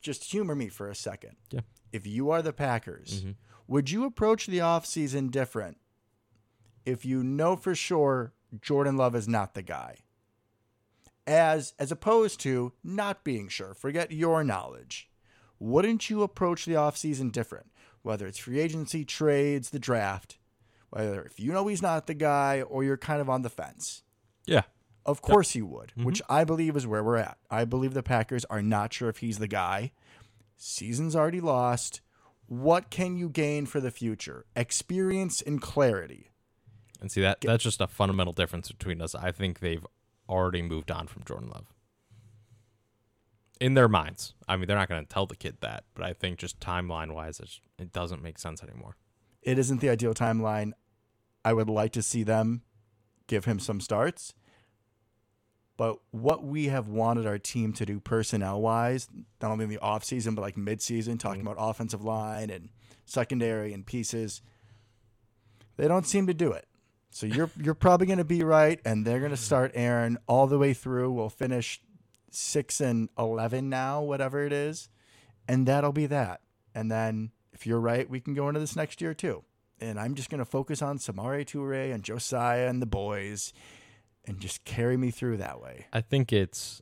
just 0.01 0.25
humor 0.25 0.55
me 0.55 0.67
for 0.69 0.89
a 0.89 0.95
second. 0.95 1.37
Yeah. 1.51 1.61
If 1.93 2.05
you 2.07 2.31
are 2.31 2.41
the 2.41 2.51
Packers, 2.53 3.23
Mhm. 3.23 3.35
would 3.67 3.89
you 3.91 4.03
approach 4.05 4.47
the 4.47 4.57
offseason 4.57 5.31
different 5.31 5.77
if 6.85 7.05
you 7.05 7.23
know 7.23 7.55
for 7.55 7.75
sure 7.75 8.33
Jordan 8.61 8.97
Love 8.97 9.15
is 9.15 9.27
not 9.27 9.53
the 9.53 9.61
guy? 9.61 9.97
As 11.25 11.73
as 11.79 11.91
opposed 11.91 12.39
to 12.41 12.73
not 12.83 13.23
being 13.23 13.47
sure. 13.47 13.73
Forget 13.73 14.11
your 14.11 14.43
knowledge. 14.43 15.09
Wouldn't 15.59 16.09
you 16.09 16.23
approach 16.23 16.65
the 16.65 16.73
offseason 16.73 17.31
different? 17.31 17.67
Whether 18.01 18.27
it's 18.27 18.39
free 18.39 18.59
agency, 18.59 19.05
trades, 19.05 19.69
the 19.69 19.79
draft, 19.79 20.37
whether 20.89 21.23
if 21.23 21.39
you 21.39 21.53
know 21.53 21.67
he's 21.67 21.81
not 21.81 22.07
the 22.07 22.13
guy 22.13 22.61
or 22.61 22.83
you're 22.83 22.97
kind 22.97 23.21
of 23.21 23.29
on 23.29 23.41
the 23.41 23.49
fence. 23.49 24.03
Yeah. 24.45 24.63
Of 25.05 25.21
course 25.21 25.55
you 25.55 25.65
would, 25.65 25.89
mm-hmm. 25.91 26.03
which 26.03 26.21
I 26.29 26.43
believe 26.43 26.75
is 26.75 26.87
where 26.87 27.03
we're 27.03 27.17
at. 27.17 27.37
I 27.49 27.65
believe 27.65 27.93
the 27.93 28.03
Packers 28.03 28.45
are 28.45 28.61
not 28.61 28.93
sure 28.93 29.09
if 29.09 29.17
he's 29.17 29.39
the 29.39 29.47
guy. 29.47 29.91
Season's 30.55 31.15
already 31.15 31.41
lost. 31.41 32.01
What 32.45 32.89
can 32.89 33.17
you 33.17 33.29
gain 33.29 33.65
for 33.65 33.79
the 33.79 33.91
future? 33.91 34.45
Experience 34.55 35.41
and 35.41 35.61
clarity. 35.61 36.29
And 37.03 37.11
see 37.11 37.19
that 37.19 37.41
that's 37.41 37.65
just 37.65 37.81
a 37.81 37.87
fundamental 37.87 38.31
difference 38.31 38.71
between 38.71 39.01
us. 39.01 39.13
I 39.13 39.33
think 39.33 39.59
they've 39.59 39.85
already 40.29 40.61
moved 40.61 40.89
on 40.89 41.07
from 41.07 41.25
Jordan 41.25 41.49
Love. 41.49 41.73
In 43.59 43.73
their 43.73 43.89
minds. 43.89 44.33
I 44.47 44.55
mean, 44.55 44.67
they're 44.67 44.77
not 44.77 44.87
going 44.87 45.03
to 45.03 45.13
tell 45.13 45.25
the 45.25 45.35
kid 45.35 45.57
that, 45.59 45.83
but 45.95 46.05
I 46.05 46.13
think 46.13 46.39
just 46.39 46.61
timeline 46.61 47.13
wise, 47.13 47.41
it's, 47.41 47.59
it 47.77 47.91
doesn't 47.91 48.23
make 48.23 48.39
sense 48.39 48.63
anymore. 48.63 48.95
It 49.41 49.59
isn't 49.59 49.81
the 49.81 49.89
ideal 49.89 50.13
timeline. 50.13 50.71
I 51.43 51.51
would 51.51 51.69
like 51.69 51.91
to 51.91 52.01
see 52.01 52.23
them 52.23 52.61
give 53.27 53.43
him 53.43 53.59
some 53.59 53.81
starts. 53.81 54.33
But 55.75 55.97
what 56.11 56.45
we 56.45 56.67
have 56.67 56.87
wanted 56.87 57.27
our 57.27 57.37
team 57.37 57.73
to 57.73 57.85
do 57.85 57.99
personnel 57.99 58.61
wise, 58.61 59.09
not 59.41 59.51
only 59.51 59.65
in 59.65 59.69
the 59.69 59.79
offseason, 59.79 60.35
but 60.35 60.41
like 60.41 60.55
midseason, 60.55 61.19
talking 61.19 61.41
mm-hmm. 61.41 61.49
about 61.49 61.69
offensive 61.69 62.01
line 62.01 62.49
and 62.49 62.69
secondary 63.03 63.73
and 63.73 63.85
pieces, 63.85 64.41
they 65.75 65.89
don't 65.89 66.07
seem 66.07 66.27
to 66.27 66.33
do 66.33 66.53
it. 66.53 66.65
So 67.13 67.27
you're 67.27 67.51
you're 67.61 67.75
probably 67.75 68.07
going 68.07 68.17
to 68.17 68.23
be 68.25 68.43
right, 68.43 68.79
and 68.83 69.05
they're 69.05 69.19
going 69.19 69.29
to 69.29 69.37
mm-hmm. 69.37 69.43
start 69.43 69.71
Aaron 69.75 70.17
all 70.27 70.47
the 70.47 70.57
way 70.57 70.73
through. 70.73 71.11
We'll 71.11 71.29
finish 71.29 71.79
six 72.31 72.81
and 72.81 73.07
eleven 73.17 73.69
now, 73.69 74.01
whatever 74.01 74.43
it 74.43 74.51
is, 74.51 74.89
and 75.47 75.67
that'll 75.67 75.93
be 75.93 76.07
that. 76.07 76.41
And 76.73 76.91
then 76.91 77.29
if 77.53 77.67
you're 77.67 77.79
right, 77.79 78.09
we 78.09 78.19
can 78.19 78.33
go 78.33 78.47
into 78.47 78.59
this 78.59 78.75
next 78.75 78.99
year 78.99 79.13
too. 79.13 79.43
And 79.79 79.99
I'm 79.99 80.15
just 80.15 80.31
going 80.31 80.39
to 80.39 80.45
focus 80.45 80.81
on 80.81 80.97
Samori 80.97 81.45
Toure 81.45 81.93
and 81.93 82.03
Josiah 82.03 82.67
and 82.67 82.81
the 82.81 82.87
boys, 82.87 83.53
and 84.25 84.39
just 84.39 84.65
carry 84.65 84.97
me 84.97 85.11
through 85.11 85.37
that 85.37 85.61
way. 85.61 85.85
I 85.93 86.01
think 86.01 86.33
it's 86.33 86.81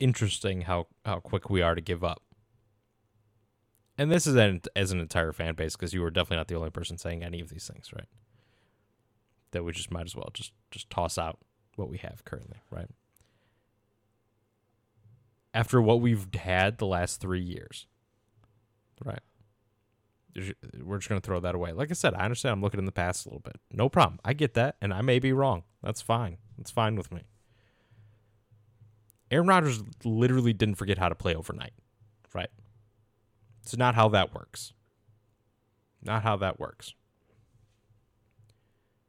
interesting 0.00 0.62
how 0.62 0.86
how 1.04 1.20
quick 1.20 1.50
we 1.50 1.60
are 1.60 1.74
to 1.74 1.82
give 1.82 2.02
up. 2.02 2.22
And 3.98 4.10
this 4.10 4.26
is 4.26 4.36
an, 4.36 4.62
as 4.74 4.90
an 4.90 5.00
entire 5.00 5.32
fan 5.32 5.54
base 5.54 5.76
because 5.76 5.92
you 5.92 6.00
were 6.00 6.10
definitely 6.10 6.38
not 6.38 6.48
the 6.48 6.56
only 6.56 6.70
person 6.70 6.96
saying 6.96 7.22
any 7.22 7.40
of 7.40 7.50
these 7.50 7.66
things, 7.66 7.92
right? 7.92 8.08
That 9.54 9.64
we 9.64 9.72
just 9.72 9.90
might 9.90 10.04
as 10.04 10.14
well 10.14 10.28
just 10.34 10.52
just 10.70 10.90
toss 10.90 11.16
out 11.16 11.38
what 11.76 11.88
we 11.88 11.98
have 11.98 12.24
currently, 12.24 12.58
right? 12.70 12.88
After 15.54 15.80
what 15.80 16.00
we've 16.00 16.26
had 16.34 16.78
the 16.78 16.86
last 16.86 17.20
three 17.20 17.40
years, 17.40 17.86
right? 19.04 19.20
We're 20.82 20.98
just 20.98 21.08
going 21.08 21.20
to 21.20 21.24
throw 21.24 21.38
that 21.40 21.54
away. 21.54 21.72
Like 21.72 21.90
I 21.90 21.94
said, 21.94 22.14
I 22.14 22.24
understand 22.24 22.54
I'm 22.54 22.60
looking 22.60 22.80
in 22.80 22.86
the 22.86 22.92
past 22.92 23.24
a 23.24 23.28
little 23.28 23.40
bit. 23.40 23.56
No 23.70 23.88
problem. 23.88 24.18
I 24.24 24.32
get 24.32 24.54
that. 24.54 24.76
And 24.80 24.92
I 24.92 25.00
may 25.00 25.20
be 25.20 25.32
wrong. 25.32 25.62
That's 25.80 26.02
fine. 26.02 26.38
That's 26.58 26.72
fine 26.72 26.96
with 26.96 27.12
me. 27.12 27.22
Aaron 29.30 29.46
Rodgers 29.46 29.82
literally 30.04 30.52
didn't 30.52 30.74
forget 30.74 30.98
how 30.98 31.08
to 31.08 31.14
play 31.14 31.36
overnight, 31.36 31.72
right? 32.34 32.50
It's 33.62 33.76
not 33.76 33.94
how 33.94 34.08
that 34.08 34.34
works. 34.34 34.72
Not 36.02 36.24
how 36.24 36.36
that 36.36 36.58
works. 36.58 36.94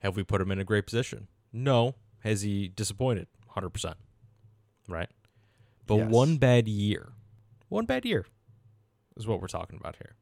Have 0.05 0.15
we 0.15 0.23
put 0.23 0.39
him 0.39 0.51
in 0.51 0.59
a 0.59 0.63
great 0.63 0.85
position? 0.85 1.27
No. 1.51 1.95
Has 2.19 2.43
he 2.43 2.67
disappointed? 2.67 3.25
100%. 3.55 3.95
Right? 4.87 5.09
But 5.87 5.95
Yes. 5.95 6.11
one 6.11 6.37
bad 6.37 6.67
year, 6.67 7.13
one 7.69 7.87
bad 7.87 8.05
year 8.05 8.27
is 9.17 9.25
what 9.25 9.41
we're 9.41 9.47
talking 9.47 9.79
about 9.79 9.95
here. 9.95 10.15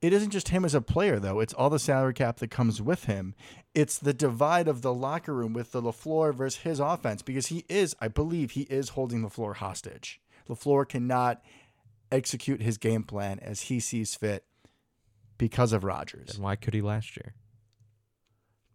It 0.00 0.12
isn't 0.12 0.30
just 0.30 0.50
him 0.50 0.64
as 0.64 0.74
a 0.74 0.80
player, 0.80 1.18
though. 1.18 1.40
It's 1.40 1.54
all 1.54 1.70
the 1.70 1.80
salary 1.80 2.14
cap 2.14 2.36
that 2.36 2.52
comes 2.52 2.80
with 2.80 3.06
him. 3.06 3.34
It's 3.74 3.98
the 3.98 4.14
divide 4.14 4.68
of 4.68 4.80
the 4.80 4.94
locker 4.94 5.34
room 5.34 5.52
with 5.52 5.72
the 5.72 5.82
LaFleur 5.82 6.32
versus 6.32 6.62
his 6.62 6.78
offense 6.78 7.22
because 7.22 7.48
he 7.48 7.64
is, 7.68 7.96
I 8.00 8.06
believe, 8.06 8.52
he 8.52 8.62
is 8.62 8.90
holding 8.90 9.22
LaFleur 9.22 9.56
hostage. 9.56 10.20
LaFleur 10.48 10.88
cannot 10.88 11.42
execute 12.12 12.62
his 12.62 12.78
game 12.78 13.02
plan 13.02 13.40
as 13.40 13.62
he 13.62 13.80
sees 13.80 14.14
fit 14.14 14.44
because 15.36 15.72
of 15.72 15.82
Rodgers. 15.82 16.34
And 16.34 16.44
why 16.44 16.54
could 16.54 16.74
he 16.74 16.80
last 16.80 17.16
year? 17.16 17.34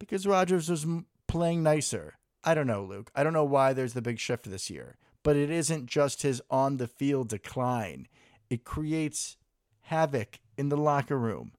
Because 0.01 0.27
Rodgers 0.27 0.67
was 0.67 0.85
playing 1.27 1.63
nicer. 1.63 2.15
I 2.43 2.53
don't 2.55 2.67
know, 2.67 2.83
Luke. 2.83 3.11
I 3.15 3.23
don't 3.23 3.33
know 3.33 3.45
why 3.45 3.71
there's 3.71 3.93
the 3.93 4.01
big 4.01 4.19
shift 4.19 4.49
this 4.49 4.69
year, 4.69 4.97
but 5.23 5.35
it 5.35 5.49
isn't 5.49 5.85
just 5.85 6.23
his 6.23 6.41
on 6.49 6.77
the 6.77 6.87
field 6.87 7.29
decline. 7.29 8.07
It 8.49 8.63
creates 8.65 9.37
havoc 9.81 10.39
in 10.57 10.69
the 10.69 10.77
locker 10.77 11.17
room. 11.17 11.53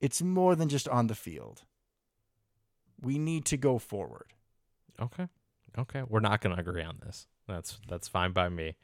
It's 0.00 0.22
more 0.22 0.54
than 0.54 0.68
just 0.68 0.88
on 0.88 1.08
the 1.08 1.14
field. 1.14 1.62
We 3.00 3.18
need 3.18 3.44
to 3.46 3.56
go 3.56 3.78
forward. 3.78 4.32
Okay. 5.00 5.26
Okay. 5.76 6.02
We're 6.08 6.20
not 6.20 6.40
gonna 6.40 6.56
agree 6.56 6.82
on 6.82 6.98
this. 7.04 7.26
That's 7.48 7.78
that's 7.88 8.08
fine 8.08 8.32
by 8.32 8.48
me. 8.48 8.76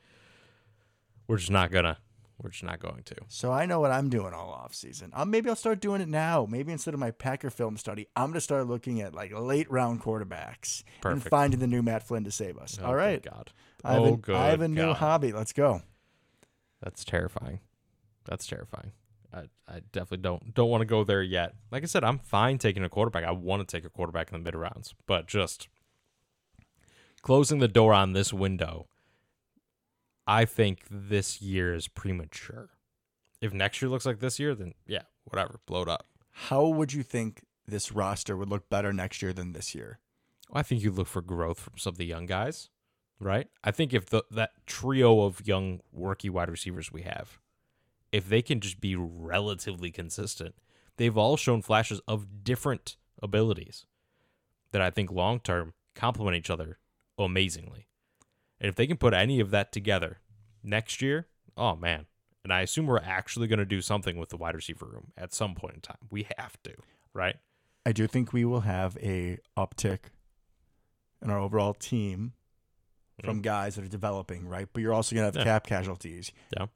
We're 1.29 1.39
just 1.39 1.51
not 1.51 1.71
gonna 1.71 1.99
we're 2.41 2.51
just 2.51 2.65
not 2.65 2.79
going 2.79 3.03
to. 3.05 3.17
So 3.29 3.51
I 3.51 3.67
know 3.67 3.81
what 3.81 3.91
I'm 3.91 4.09
doing 4.09 4.33
all 4.33 4.51
off 4.51 4.75
season. 4.75 5.11
Um, 5.13 5.31
maybe 5.31 5.49
I'll 5.49 5.57
start 5.57 5.81
doing 5.81 6.01
it 6.01 6.09
now. 6.09 6.47
Maybe 6.49 6.73
instead 6.73 6.95
of 6.95 7.01
my 7.01 7.11
Packer 7.11 7.51
film 7.51 7.77
study, 7.77 8.07
I'm 8.15 8.27
going 8.27 8.35
to 8.35 8.41
start 8.41 8.67
looking 8.69 9.01
at 9.01 9.15
like 9.15 9.33
late 9.33 9.71
round 9.71 10.03
quarterbacks 10.03 10.85
and 11.05 11.23
finding 11.23 11.59
the 11.61 11.67
new 11.67 11.83
Matt 11.83 12.07
Flynn 12.07 12.25
to 12.25 12.31
save 12.31 12.59
us. 12.59 12.79
All 12.79 12.95
right. 12.95 13.27
Oh, 13.27 13.31
all 13.31 13.45
good. 13.45 13.53
God. 13.53 13.53
I 13.85 13.93
have, 13.93 14.03
oh 14.03 14.15
a, 14.15 14.17
good. 14.17 14.37
I 14.37 14.47
have 14.49 14.61
a 14.61 14.69
new 14.69 14.81
God. 14.83 14.97
hobby. 14.97 15.33
Let's 15.33 15.53
go. 15.53 15.83
That's 16.81 17.05
terrifying. 17.05 17.61
That's 18.25 18.47
terrifying. 18.47 18.93
I, 19.33 19.43
I 19.67 19.81
definitely 19.93 20.23
don't 20.23 20.55
don't 20.55 20.71
want 20.71 20.81
to 20.81 20.87
go 20.87 21.05
there 21.05 21.23
yet. 21.23 21.55
Like 21.71 21.83
I 21.83 21.87
said, 21.87 22.05
I'm 22.05 22.19
fine 22.19 22.59
taking 22.59 22.85
a 22.85 22.89
quarterback. 22.89 23.25
I 23.25 23.33
want 23.33 23.67
to 23.67 23.77
take 23.77 23.85
a 23.85 23.91
quarterback 23.91 24.33
in 24.33 24.39
the 24.39 24.45
mid 24.45 24.55
rounds, 24.55 24.95
but 25.07 25.27
just 25.27 25.69
closing 27.21 27.59
the 27.59 27.69
door 27.69 27.93
on 27.93 28.13
this 28.13 28.33
window, 28.33 28.87
I 30.29 30.45
think 30.45 30.83
this 30.91 31.41
year 31.41 31.75
is 31.75 31.89
premature. 31.89 32.69
If 33.41 33.55
next 33.55 33.81
year 33.81 33.89
looks 33.89 34.05
like 34.05 34.21
this 34.21 34.39
year, 34.39 34.55
then 34.55 34.75
yeah, 34.87 35.03
whatever, 35.25 35.61
blow 35.65 35.83
it 35.83 35.89
up. 35.89 36.07
How 36.33 36.67
would 36.67 36.93
you 36.93 37.03
think 37.03 37.45
this 37.67 37.91
roster 37.93 38.37
would 38.37 38.51
look 38.51 38.69
better 38.69 38.93
next 38.93 39.23
year 39.23 39.33
than 39.33 39.53
this 39.53 39.75
year? 39.75 40.01
I 40.53 40.63
think 40.63 40.83
you 40.83 40.91
look 40.91 41.09
for 41.09 41.23
growth 41.23 41.61
from 41.61 41.79
some 41.79 41.93
of 41.93 41.97
the 41.97 42.05
young 42.05 42.27
guys, 42.27 42.69
right? 43.19 43.49
I 43.65 43.71
think 43.71 43.95
if 43.95 44.07
the 44.07 44.23
that 44.31 44.51
trio 44.67 45.23
of 45.23 45.47
young 45.47 45.81
worky 45.97 46.29
wide 46.29 46.51
receivers 46.51 46.93
we 46.93 47.03
have, 47.03 47.39
if 48.13 48.29
they 48.29 48.43
can 48.43 48.61
just 48.61 48.83
be 48.83 48.97
relatively 48.97 49.91
consistent, 49.91 50.57
they've 50.99 51.17
all 51.17 51.39
shown 51.39 51.63
flashes 51.63 52.03
of 52.07 52.45
different 52.45 52.97
abilities 53.23 53.87
that 54.73 54.83
I 54.83 54.91
think 54.91 55.11
long 55.11 55.41
term 55.41 55.73
complement 55.95 56.37
each 56.37 56.51
other 56.51 56.79
amazingly. 57.19 57.89
And 58.61 58.69
if 58.69 58.75
they 58.75 58.87
can 58.87 58.97
put 58.97 59.15
any 59.15 59.41
of 59.41 59.51
that 59.51 59.73
together 59.73 60.19
next 60.63 61.01
year, 61.03 61.27
oh 61.57 61.77
man. 61.77 62.07
And 62.45 62.53
I 62.53 62.63
assume 62.63 62.87
we're 62.87 62.99
actually 63.01 63.47
going 63.47 63.59
to 63.59 63.65
do 63.67 63.81
something 63.83 64.17
with 64.17 64.31
the 64.31 64.37
wide 64.37 64.55
receiver 64.55 64.87
room 64.87 65.13
at 65.17 65.35
some 65.35 65.55
point 65.55 65.75
in 65.75 65.81
time. 65.81 65.99
We 66.11 66.27
have 66.39 66.57
to, 66.63 66.73
right? 67.13 67.37
I 67.85 67.93
do 67.93 68.07
think 68.07 68.33
we 68.33 68.45
will 68.45 68.61
have 68.61 68.97
a 68.99 69.39
uptick 69.57 69.99
in 71.23 71.31
our 71.31 71.39
overall 71.39 71.75
team 71.75 72.33
from 73.25 73.43
guys 73.43 73.75
that 73.75 73.85
are 73.85 73.89
developing, 73.89 74.47
right? 74.47 74.69
But 74.73 74.81
you're 74.83 74.95
also 74.95 75.15
going 75.17 75.31
to 75.33 75.39
have 75.39 75.47
Yeah. 75.47 75.53
cap 75.53 75.67
casualties. 75.67 76.31
Yeah. 76.57 76.67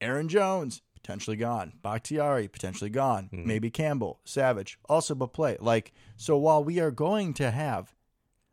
Aaron 0.00 0.28
Jones 0.28 0.82
potentially 0.94 1.36
gone. 1.36 1.74
Bakhtiari 1.82 2.48
potentially 2.48 2.90
gone. 2.90 3.28
Mhm. 3.32 3.44
Maybe 3.46 3.70
Campbell, 3.70 4.20
Savage 4.24 4.78
also 4.88 5.14
but 5.14 5.28
play. 5.28 5.56
Like 5.60 5.92
so 6.16 6.36
while 6.36 6.64
we 6.64 6.80
are 6.80 6.90
going 6.90 7.32
to 7.34 7.50
have 7.52 7.93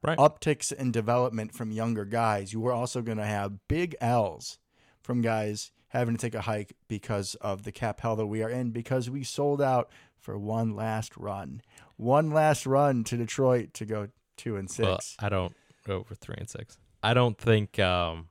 Right. 0.03 0.17
upticks 0.17 0.71
in 0.71 0.91
development 0.91 1.53
from 1.53 1.71
younger 1.71 2.05
guys, 2.05 2.53
you 2.53 2.65
are 2.65 2.73
also 2.73 3.01
going 3.01 3.19
to 3.19 3.25
have 3.25 3.67
big 3.67 3.95
L's 4.01 4.57
from 5.03 5.21
guys 5.21 5.71
having 5.89 6.15
to 6.15 6.21
take 6.21 6.33
a 6.33 6.41
hike 6.41 6.73
because 6.87 7.35
of 7.35 7.63
the 7.63 7.71
cap 7.71 8.01
hell 8.01 8.15
that 8.15 8.25
we 8.25 8.41
are 8.41 8.49
in 8.49 8.71
because 8.71 9.09
we 9.09 9.23
sold 9.23 9.61
out 9.61 9.91
for 10.17 10.37
one 10.37 10.75
last 10.75 11.15
run. 11.17 11.61
One 11.97 12.31
last 12.31 12.65
run 12.65 13.03
to 13.05 13.17
Detroit 13.17 13.73
to 13.75 13.85
go 13.85 14.07
2 14.37 14.55
and 14.55 14.69
6. 14.69 14.87
Well, 14.87 14.99
I 15.19 15.29
don't 15.29 15.53
go 15.85 15.97
over 15.97 16.15
three 16.15 16.35
and 16.37 16.49
six. 16.49 16.77
I 17.03 17.13
don't 17.13 17.37
think 17.37 17.79
um, 17.79 18.29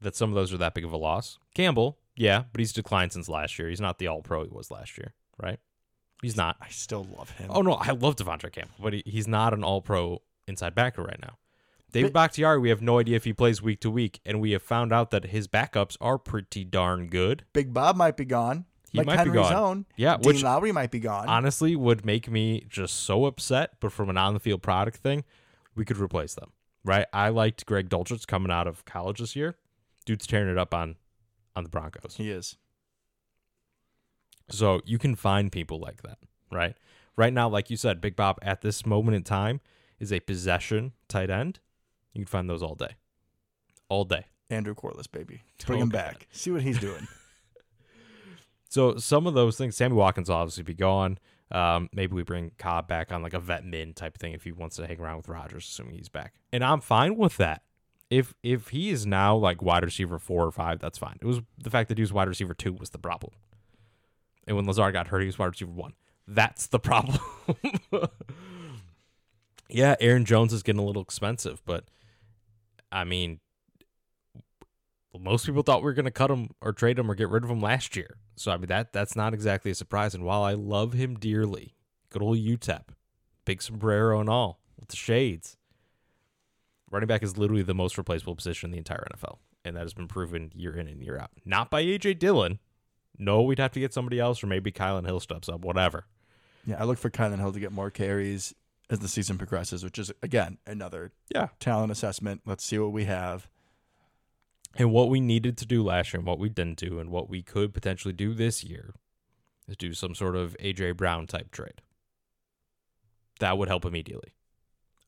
that 0.00 0.16
some 0.16 0.30
of 0.30 0.34
those 0.34 0.52
are 0.52 0.58
that 0.58 0.74
big 0.74 0.84
of 0.84 0.92
a 0.92 0.96
loss. 0.96 1.38
Campbell, 1.54 1.98
yeah, 2.16 2.44
but 2.52 2.60
he's 2.60 2.72
declined 2.72 3.12
since 3.12 3.28
last 3.28 3.58
year. 3.58 3.68
He's 3.68 3.80
not 3.80 3.98
the 3.98 4.08
All 4.08 4.22
Pro 4.22 4.44
he 4.44 4.50
was 4.50 4.70
last 4.70 4.96
year, 4.98 5.14
right? 5.42 5.58
He's 6.22 6.36
not. 6.36 6.56
I 6.60 6.68
still 6.68 7.06
love 7.16 7.30
him. 7.30 7.50
Oh 7.52 7.62
no, 7.62 7.72
I 7.72 7.90
love 7.90 8.16
De'Vondre 8.16 8.52
Campbell, 8.52 8.74
but 8.80 8.92
he, 8.92 9.02
he's 9.04 9.28
not 9.28 9.52
an 9.52 9.64
All 9.64 9.82
Pro 9.82 10.22
inside 10.46 10.74
backer 10.74 11.02
right 11.02 11.20
now. 11.20 11.38
David 11.92 12.12
But- 12.12 12.20
Bakhtiari, 12.20 12.58
we 12.58 12.70
have 12.70 12.80
no 12.80 12.98
idea 12.98 13.16
if 13.16 13.24
he 13.24 13.32
plays 13.34 13.60
week 13.60 13.80
to 13.80 13.90
week, 13.90 14.20
and 14.24 14.40
we 14.40 14.52
have 14.52 14.62
found 14.62 14.92
out 14.92 15.10
that 15.10 15.26
his 15.26 15.46
backups 15.46 15.96
are 16.00 16.18
pretty 16.18 16.64
darn 16.64 17.08
good. 17.08 17.44
Big 17.52 17.74
Bob 17.74 17.96
might 17.96 18.16
be 18.16 18.24
gone. 18.24 18.64
He 18.90 18.98
Mike 18.98 19.06
might 19.06 19.24
be 19.24 19.30
gone. 19.30 19.52
own. 19.52 19.86
Yeah, 19.96 20.16
Dean 20.16 20.26
which 20.26 20.42
Lowry 20.42 20.72
might 20.72 20.90
be 20.90 21.00
gone. 21.00 21.26
honestly 21.28 21.76
would 21.76 22.04
make 22.06 22.30
me 22.30 22.64
just 22.68 22.94
so 22.94 23.24
upset. 23.26 23.72
But 23.80 23.92
from 23.92 24.08
an 24.10 24.16
on 24.18 24.34
the 24.34 24.40
field 24.40 24.62
product 24.62 24.98
thing, 24.98 25.24
we 25.74 25.84
could 25.86 25.96
replace 25.98 26.34
them, 26.34 26.52
right? 26.84 27.06
I 27.12 27.28
liked 27.30 27.64
Greg 27.66 27.88
Dulcich 27.88 28.26
coming 28.26 28.50
out 28.52 28.66
of 28.66 28.84
college 28.84 29.18
this 29.18 29.34
year. 29.36 29.56
Dude's 30.04 30.26
tearing 30.26 30.50
it 30.50 30.58
up 30.58 30.74
on 30.74 30.96
on 31.54 31.62
the 31.64 31.70
Broncos. 31.70 32.16
he 32.16 32.30
is. 32.30 32.56
So 34.50 34.80
you 34.84 34.98
can 34.98 35.14
find 35.14 35.50
people 35.50 35.78
like 35.78 36.02
that, 36.02 36.18
right? 36.50 36.74
Right 37.16 37.32
now, 37.32 37.48
like 37.48 37.70
you 37.70 37.76
said, 37.76 38.00
Big 38.00 38.16
Bob 38.16 38.38
at 38.42 38.60
this 38.62 38.84
moment 38.84 39.14
in 39.16 39.22
time 39.22 39.60
is 40.02 40.12
a 40.12 40.20
possession 40.20 40.92
tight 41.08 41.30
end. 41.30 41.60
You 42.12 42.20
can 42.20 42.26
find 42.26 42.50
those 42.50 42.62
all 42.62 42.74
day, 42.74 42.96
all 43.88 44.04
day. 44.04 44.26
Andrew 44.50 44.74
Quarless, 44.74 45.06
baby. 45.06 45.42
Bring 45.64 45.78
Oh, 45.78 45.82
him 45.84 45.88
God. 45.88 45.98
back. 45.98 46.26
See 46.30 46.50
what 46.50 46.60
he's 46.62 46.78
doing. 46.78 47.08
So 48.68 48.96
some 48.96 49.26
of 49.26 49.34
those 49.34 49.58
things, 49.58 49.76
Sammy 49.76 49.94
Watkins 49.94 50.30
will 50.30 50.36
obviously 50.36 50.62
be 50.62 50.72
gone. 50.72 51.18
Um, 51.50 51.90
maybe 51.92 52.14
we 52.14 52.22
bring 52.22 52.52
Cobb 52.56 52.88
back 52.88 53.12
on 53.12 53.22
like 53.22 53.34
a 53.34 53.38
vet 53.38 53.66
min 53.66 53.92
type 53.92 54.16
thing 54.16 54.32
if 54.32 54.44
he 54.44 54.52
wants 54.52 54.76
to 54.76 54.86
hang 54.86 54.98
around 54.98 55.18
with 55.18 55.28
Rodgers, 55.28 55.66
assuming 55.66 55.96
he's 55.96 56.08
back. 56.08 56.32
And 56.54 56.64
I'm 56.64 56.80
fine 56.80 57.16
with 57.18 57.36
that. 57.36 57.60
If 58.08 58.32
if 58.42 58.68
he 58.68 58.88
is 58.88 59.04
now 59.04 59.36
like 59.36 59.60
wide 59.60 59.84
receiver 59.84 60.18
four 60.18 60.46
or 60.46 60.50
five, 60.50 60.78
that's 60.78 60.96
fine. 60.96 61.18
It 61.20 61.26
was 61.26 61.42
the 61.62 61.68
fact 61.68 61.90
that 61.90 61.98
he 61.98 62.02
was 62.02 62.14
wide 62.14 62.28
receiver 62.28 62.54
two 62.54 62.72
was 62.72 62.88
the 62.90 62.98
problem. 62.98 63.34
And 64.46 64.56
when 64.56 64.64
Lazard 64.66 64.94
got 64.94 65.08
hurt, 65.08 65.20
he 65.20 65.26
was 65.26 65.38
wide 65.38 65.48
receiver 65.48 65.70
one. 65.72 65.92
That's 66.26 66.66
the 66.68 66.78
problem. 66.78 67.18
Yeah, 69.72 69.96
Aaron 70.00 70.24
Jones 70.24 70.52
is 70.52 70.62
getting 70.62 70.80
a 70.80 70.84
little 70.84 71.02
expensive, 71.02 71.62
but 71.64 71.84
I 72.90 73.04
mean, 73.04 73.40
most 75.18 75.46
people 75.46 75.62
thought 75.62 75.80
we 75.80 75.86
were 75.86 75.94
going 75.94 76.04
to 76.04 76.10
cut 76.10 76.30
him 76.30 76.50
or 76.60 76.72
trade 76.72 76.98
him 76.98 77.10
or 77.10 77.14
get 77.14 77.28
rid 77.28 77.44
of 77.44 77.50
him 77.50 77.60
last 77.60 77.96
year. 77.96 78.18
So 78.36 78.50
I 78.50 78.56
mean 78.56 78.68
that 78.68 78.92
that's 78.92 79.16
not 79.16 79.34
exactly 79.34 79.70
a 79.70 79.74
surprise. 79.74 80.14
And 80.14 80.24
while 80.24 80.42
I 80.42 80.54
love 80.54 80.92
him 80.92 81.16
dearly, 81.16 81.74
good 82.10 82.22
old 82.22 82.38
UTEP, 82.38 82.84
big 83.44 83.62
sombrero 83.62 84.20
and 84.20 84.28
all 84.28 84.60
with 84.78 84.88
the 84.88 84.96
shades, 84.96 85.56
running 86.90 87.06
back 87.06 87.22
is 87.22 87.38
literally 87.38 87.62
the 87.62 87.74
most 87.74 87.96
replaceable 87.98 88.36
position 88.36 88.68
in 88.68 88.72
the 88.72 88.78
entire 88.78 89.06
NFL, 89.14 89.38
and 89.64 89.76
that 89.76 89.82
has 89.82 89.94
been 89.94 90.08
proven 90.08 90.52
year 90.54 90.76
in 90.76 90.88
and 90.88 91.02
year 91.02 91.18
out. 91.18 91.30
Not 91.44 91.70
by 91.70 91.82
AJ 91.82 92.18
Dillon. 92.18 92.58
No, 93.18 93.42
we'd 93.42 93.58
have 93.58 93.72
to 93.72 93.80
get 93.80 93.92
somebody 93.92 94.18
else, 94.18 94.42
or 94.42 94.46
maybe 94.46 94.72
Kylin 94.72 95.06
Hill 95.06 95.20
steps 95.20 95.48
up, 95.48 95.60
whatever. 95.60 96.06
Yeah, 96.66 96.76
I 96.80 96.84
look 96.84 96.98
for 96.98 97.10
Kylin 97.10 97.38
Hill 97.38 97.52
to 97.52 97.60
get 97.60 97.72
more 97.72 97.90
carries 97.90 98.54
as 98.92 98.98
the 99.00 99.08
season 99.08 99.38
progresses, 99.38 99.82
which 99.82 99.98
is 99.98 100.12
again 100.22 100.58
another 100.66 101.12
Yeah. 101.34 101.48
talent 101.58 101.90
assessment. 101.90 102.42
Let's 102.44 102.62
see 102.64 102.78
what 102.78 102.92
we 102.92 103.06
have. 103.06 103.48
And 104.76 104.92
what 104.92 105.08
we 105.10 105.18
needed 105.20 105.56
to 105.58 105.66
do 105.66 105.82
last 105.82 106.12
year 106.12 106.18
and 106.20 106.26
what 106.26 106.38
we 106.38 106.48
didn't 106.48 106.78
do 106.78 106.98
and 106.98 107.10
what 107.10 107.28
we 107.28 107.42
could 107.42 107.74
potentially 107.74 108.12
do 108.12 108.34
this 108.34 108.62
year 108.62 108.94
is 109.66 109.76
do 109.76 109.92
some 109.94 110.14
sort 110.14 110.36
of 110.36 110.56
AJ 110.60 110.92
Brown 110.96 111.26
type 111.26 111.50
trade. 111.50 111.80
That 113.40 113.58
would 113.58 113.68
help 113.68 113.84
immediately. 113.84 114.34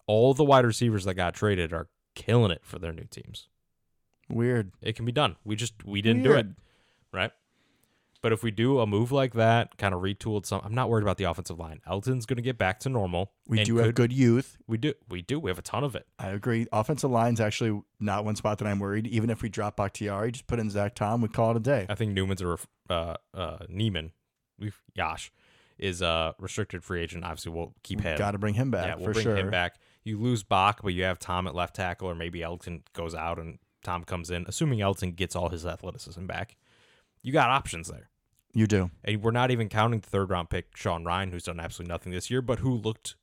All 0.07 0.35
the 0.35 0.45
wide 0.45 0.65
receivers 0.67 1.05
that 1.05 1.15
got 1.15 1.35
traded 1.35 1.73
are 1.73 1.89
killing 2.15 2.51
it 2.51 2.63
for 2.65 2.79
their 2.79 2.93
new 2.93 3.05
teams. 3.11 3.49
Weird. 4.29 4.73
It 4.81 4.97
can 4.97 5.05
be 5.05 5.13
done. 5.13 5.37
We 5.45 5.57
just 5.57 5.85
we 5.85 6.01
didn't 6.03 6.23
do 6.23 6.33
it, 6.33 6.47
right? 7.13 7.33
But 8.25 8.33
if 8.33 8.43
we 8.43 8.51
do 8.51 8.81
a 8.81 8.87
move 8.87 9.13
like 9.13 9.35
that, 9.35 9.77
kind 9.77 9.93
of 9.93 10.01
retooled 10.01 10.47
some, 10.47 10.63
I'm 10.65 10.75
not 10.75 10.89
worried 10.89 11.03
about 11.03 11.19
the 11.19 11.25
offensive 11.25 11.59
line. 11.59 11.83
Elgton's 11.87 12.25
going 12.25 12.39
to 12.39 12.43
get 12.43 12.57
back 12.57 12.81
to 12.81 12.89
normal. 12.89 13.33
We 13.47 13.63
do 13.65 13.77
have 13.77 13.95
good 13.95 14.15
youth. 14.15 14.57
We 14.67 14.79
do. 14.79 14.95
We 15.11 15.21
do. 15.21 15.39
We 15.39 15.51
have 15.51 15.59
a 15.59 15.63
ton 15.63 15.85
of 15.85 15.95
it. 15.95 16.07
I 16.19 16.29
agree. 16.29 16.67
Offensive 16.73 17.11
line's 17.11 17.39
actually 17.39 17.83
not 18.01 18.25
one 18.25 18.35
spot 18.35 18.57
that 18.61 18.67
I'm 18.67 18.79
worried. 18.79 19.07
Even 19.09 19.29
if 19.29 19.43
we 19.43 19.51
drop 19.51 19.77
Bakhtiari, 19.77 20.33
just 20.33 20.47
put 20.47 20.59
in 20.59 20.71
Zach 20.71 20.95
Tom, 20.95 21.21
we 21.21 21.29
call 21.29 21.51
it 21.51 21.59
a 21.59 21.61
day. 21.61 21.85
I 21.87 21.95
think 21.97 22.17
Newman's 22.17 22.41
a 22.41 22.47
ref- 22.47 22.67
uh 22.89 23.17
uh 23.35 23.59
Nijman, 23.71 24.13
we've 24.59 24.81
Yosh 24.95 25.31
is 25.77 26.01
a 26.01 26.35
restricted 26.39 26.83
free 26.83 27.03
agent. 27.03 27.25
Obviously, 27.25 27.53
we'll 27.53 27.75
keep 27.83 28.01
him. 28.01 28.17
Got 28.17 28.31
to 28.31 28.39
bring 28.39 28.55
him 28.55 28.71
back 28.71 28.87
yeah, 28.87 28.95
we'll 28.95 29.09
for 29.09 29.13
bring 29.13 29.25
sure. 29.25 29.37
him 29.37 29.51
back. 29.51 29.77
You 30.03 30.19
lose 30.19 30.43
Bach, 30.43 30.81
but 30.83 30.95
you 30.95 31.03
have 31.03 31.19
Tom 31.19 31.47
at 31.47 31.55
left 31.55 31.77
tackle, 31.77 32.09
or 32.09 32.15
maybe 32.15 32.41
Elgton 32.41 32.85
goes 32.95 33.15
out 33.15 33.39
and 33.39 33.59
Tom 33.83 34.03
comes 34.03 34.31
in. 34.31 34.47
Assuming 34.49 34.79
Elgton 34.79 35.15
gets 35.15 35.37
all 35.37 35.51
his 35.51 35.67
athleticism 35.67 36.25
back, 36.25 36.57
you 37.21 37.31
got 37.31 37.51
options 37.51 37.89
there. 37.89 38.09
You 38.55 38.67
do. 38.67 38.91
And 39.05 39.23
we're 39.23 39.33
not 39.33 39.51
even 39.51 39.69
counting 39.69 40.01
the 40.01 40.09
third 40.09 40.31
round 40.31 40.49
pick 40.49 40.77
Sean 40.77 41.05
Rhyan, 41.05 41.31
who's 41.31 41.45
done 41.45 41.61
absolutely 41.61 41.93
nothing 41.93 42.13
this 42.13 42.31
year, 42.31 42.41
but 42.41 42.61
who 42.61 42.73
looked 42.73 43.17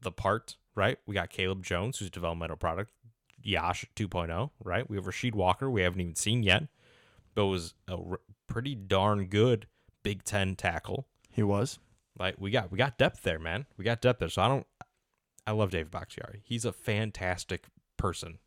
the 0.00 0.10
part. 0.10 0.56
Right? 0.74 0.98
We 1.06 1.14
got 1.14 1.30
Caleb 1.30 1.62
Jones, 1.62 1.98
who's 1.98 2.08
a 2.08 2.12
developmental 2.12 2.56
product. 2.56 2.92
Yosh 3.42 3.84
2.0, 3.96 4.50
right? 4.62 4.88
We 4.88 4.96
have 4.96 5.06
Rasheed 5.06 5.34
Walker, 5.34 5.70
we 5.70 5.82
haven't 5.82 6.00
even 6.00 6.14
seen 6.14 6.42
yet, 6.42 6.64
but 7.34 7.46
was 7.46 7.74
a 7.88 7.96
r- 7.96 8.20
pretty 8.46 8.74
darn 8.74 9.26
good 9.26 9.66
Big 10.02 10.24
Ten 10.24 10.56
tackle. 10.56 11.06
He 11.28 11.42
was. 11.42 11.78
Like 12.18 12.36
we 12.38 12.50
got 12.50 12.70
we 12.70 12.78
got 12.78 12.98
depth 12.98 13.22
there, 13.22 13.38
man. 13.38 13.66
We 13.76 13.84
got 13.84 14.00
depth 14.00 14.20
there. 14.20 14.28
So 14.28 14.42
I 14.42 14.48
don't 14.48 14.66
I 15.46 15.52
love 15.52 15.70
David 15.70 15.90
Bakhtiari. 15.90 16.42
He's 16.44 16.64
a 16.64 16.72
fantastic 16.72 17.66
person. 17.96 18.38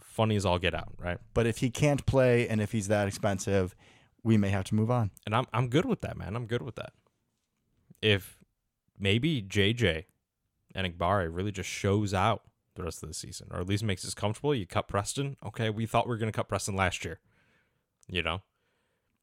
Funny 0.00 0.36
as 0.36 0.44
all 0.44 0.58
get 0.58 0.74
out, 0.74 0.92
right? 0.98 1.18
But 1.34 1.46
if 1.46 1.58
he 1.58 1.70
can't 1.70 2.04
play 2.04 2.48
and 2.48 2.60
if 2.60 2.72
he's 2.72 2.88
that 2.88 3.08
expensive, 3.08 3.74
we 4.22 4.36
may 4.36 4.50
have 4.50 4.64
to 4.64 4.74
move 4.74 4.90
on. 4.90 5.10
And 5.26 5.34
I'm 5.34 5.46
I'm 5.52 5.68
good 5.68 5.84
with 5.84 6.00
that, 6.02 6.16
man. 6.16 6.36
I'm 6.36 6.46
good 6.46 6.62
with 6.62 6.76
that. 6.76 6.92
If 8.02 8.38
maybe 8.98 9.42
JJ 9.42 10.04
Enagbare 10.74 11.28
really 11.34 11.52
just 11.52 11.68
shows 11.68 12.14
out 12.14 12.42
the 12.76 12.84
rest 12.84 13.02
of 13.02 13.08
the 13.08 13.14
season, 13.14 13.48
or 13.50 13.60
at 13.60 13.66
least 13.68 13.82
makes 13.82 14.04
us 14.04 14.14
comfortable, 14.14 14.54
you 14.54 14.66
cut 14.66 14.88
Preston. 14.88 15.36
Okay, 15.44 15.70
we 15.70 15.86
thought 15.86 16.06
we 16.06 16.10
were 16.10 16.18
gonna 16.18 16.32
cut 16.32 16.48
Preston 16.48 16.76
last 16.76 17.04
year. 17.04 17.18
You 18.08 18.22
know? 18.22 18.42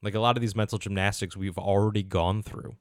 Like 0.01 0.13
a 0.15 0.19
lot 0.19 0.37
of 0.37 0.41
these 0.41 0.55
mental 0.55 0.77
gymnastics 0.77 1.35
we've 1.35 1.57
already 1.57 2.03
gone 2.03 2.43
through 2.43 2.75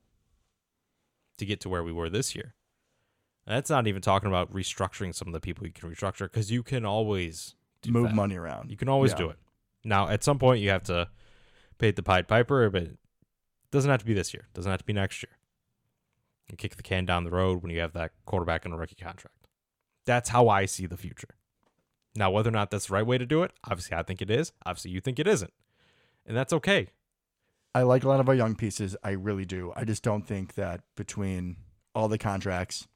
to 1.39 1.47
get 1.47 1.61
to 1.61 1.69
where 1.69 1.83
we 1.83 1.93
were 1.93 2.11
this 2.11 2.35
year. 2.35 2.55
And 3.47 3.57
that's 3.57 3.71
not 3.71 3.87
even 3.87 4.03
talking 4.03 4.29
about 4.29 4.53
restructuring 4.53 5.15
some 5.15 5.29
of 5.29 5.33
the 5.33 5.41
people 5.41 5.67
you 5.67 5.73
can 5.73 5.91
restructure, 5.91 6.25
because 6.31 6.51
you 6.51 6.63
can 6.63 6.85
always 6.85 7.55
move 7.87 8.09
that. 8.09 8.15
money 8.15 8.37
around. 8.37 8.71
You 8.71 8.77
can 8.77 8.89
always 8.89 9.13
Yeah. 9.13 9.19
do 9.19 9.31
it. 9.31 9.39
Now, 9.85 10.09
at 10.09 10.25
some 10.25 10.39
point, 10.39 10.61
you 10.61 10.71
have 10.71 10.83
to 10.85 11.09
pay 11.79 11.91
the 11.91 12.03
Pied 12.03 12.29
Piper, 12.29 12.69
but 12.71 12.83
it 12.83 12.99
doesn't 13.71 13.91
have 13.91 14.01
to 14.01 14.07
be 14.07 14.15
this 14.15 14.33
year. 14.33 14.47
doesn't 14.55 14.71
have 14.71 14.81
to 14.81 14.85
be 14.87 14.93
next 14.93 15.23
year. 15.23 15.37
You 16.51 16.57
kick 16.57 16.77
the 16.77 16.83
can 16.83 17.05
down 17.05 17.25
the 17.25 17.31
road 17.31 17.63
when 17.63 17.73
you 17.73 17.81
have 17.81 17.93
that 17.95 18.13
quarterback 18.25 18.65
in 18.65 18.73
a 18.73 18.77
rookie 18.77 18.95
contract. 18.95 19.49
That's 20.05 20.29
how 20.29 20.49
I 20.49 20.67
see 20.67 20.87
the 20.87 20.97
future. 20.97 21.35
Now, 22.15 22.31
whether 22.31 22.49
or 22.49 22.53
not 22.53 22.71
that's 22.71 22.87
the 22.87 22.95
right 22.95 23.07
way 23.07 23.19
to 23.19 23.27
do 23.27 23.43
it, 23.43 23.53
obviously, 23.65 23.97
I 23.97 24.03
think 24.03 24.23
it 24.23 24.31
is. 24.31 24.53
Obviously, 24.65 24.93
you 24.93 25.01
think 25.01 25.19
it 25.19 25.27
isn't. 25.27 25.53
And 26.25 26.37
that's 26.37 26.53
okay. 26.53 26.89
I 27.75 27.83
like 27.83 28.05
a 28.05 28.09
lot 28.09 28.21
of 28.21 28.29
our 28.29 28.35
young 28.35 28.55
pieces. 28.55 28.97
I 29.05 29.11
really 29.11 29.45
do. 29.45 29.73
I 29.77 29.85
just 29.85 30.03
don't 30.03 30.27
think 30.27 30.55
that 30.55 30.81
between 30.97 31.57
all 31.95 32.09
the 32.09 32.19
contracts 32.19 32.87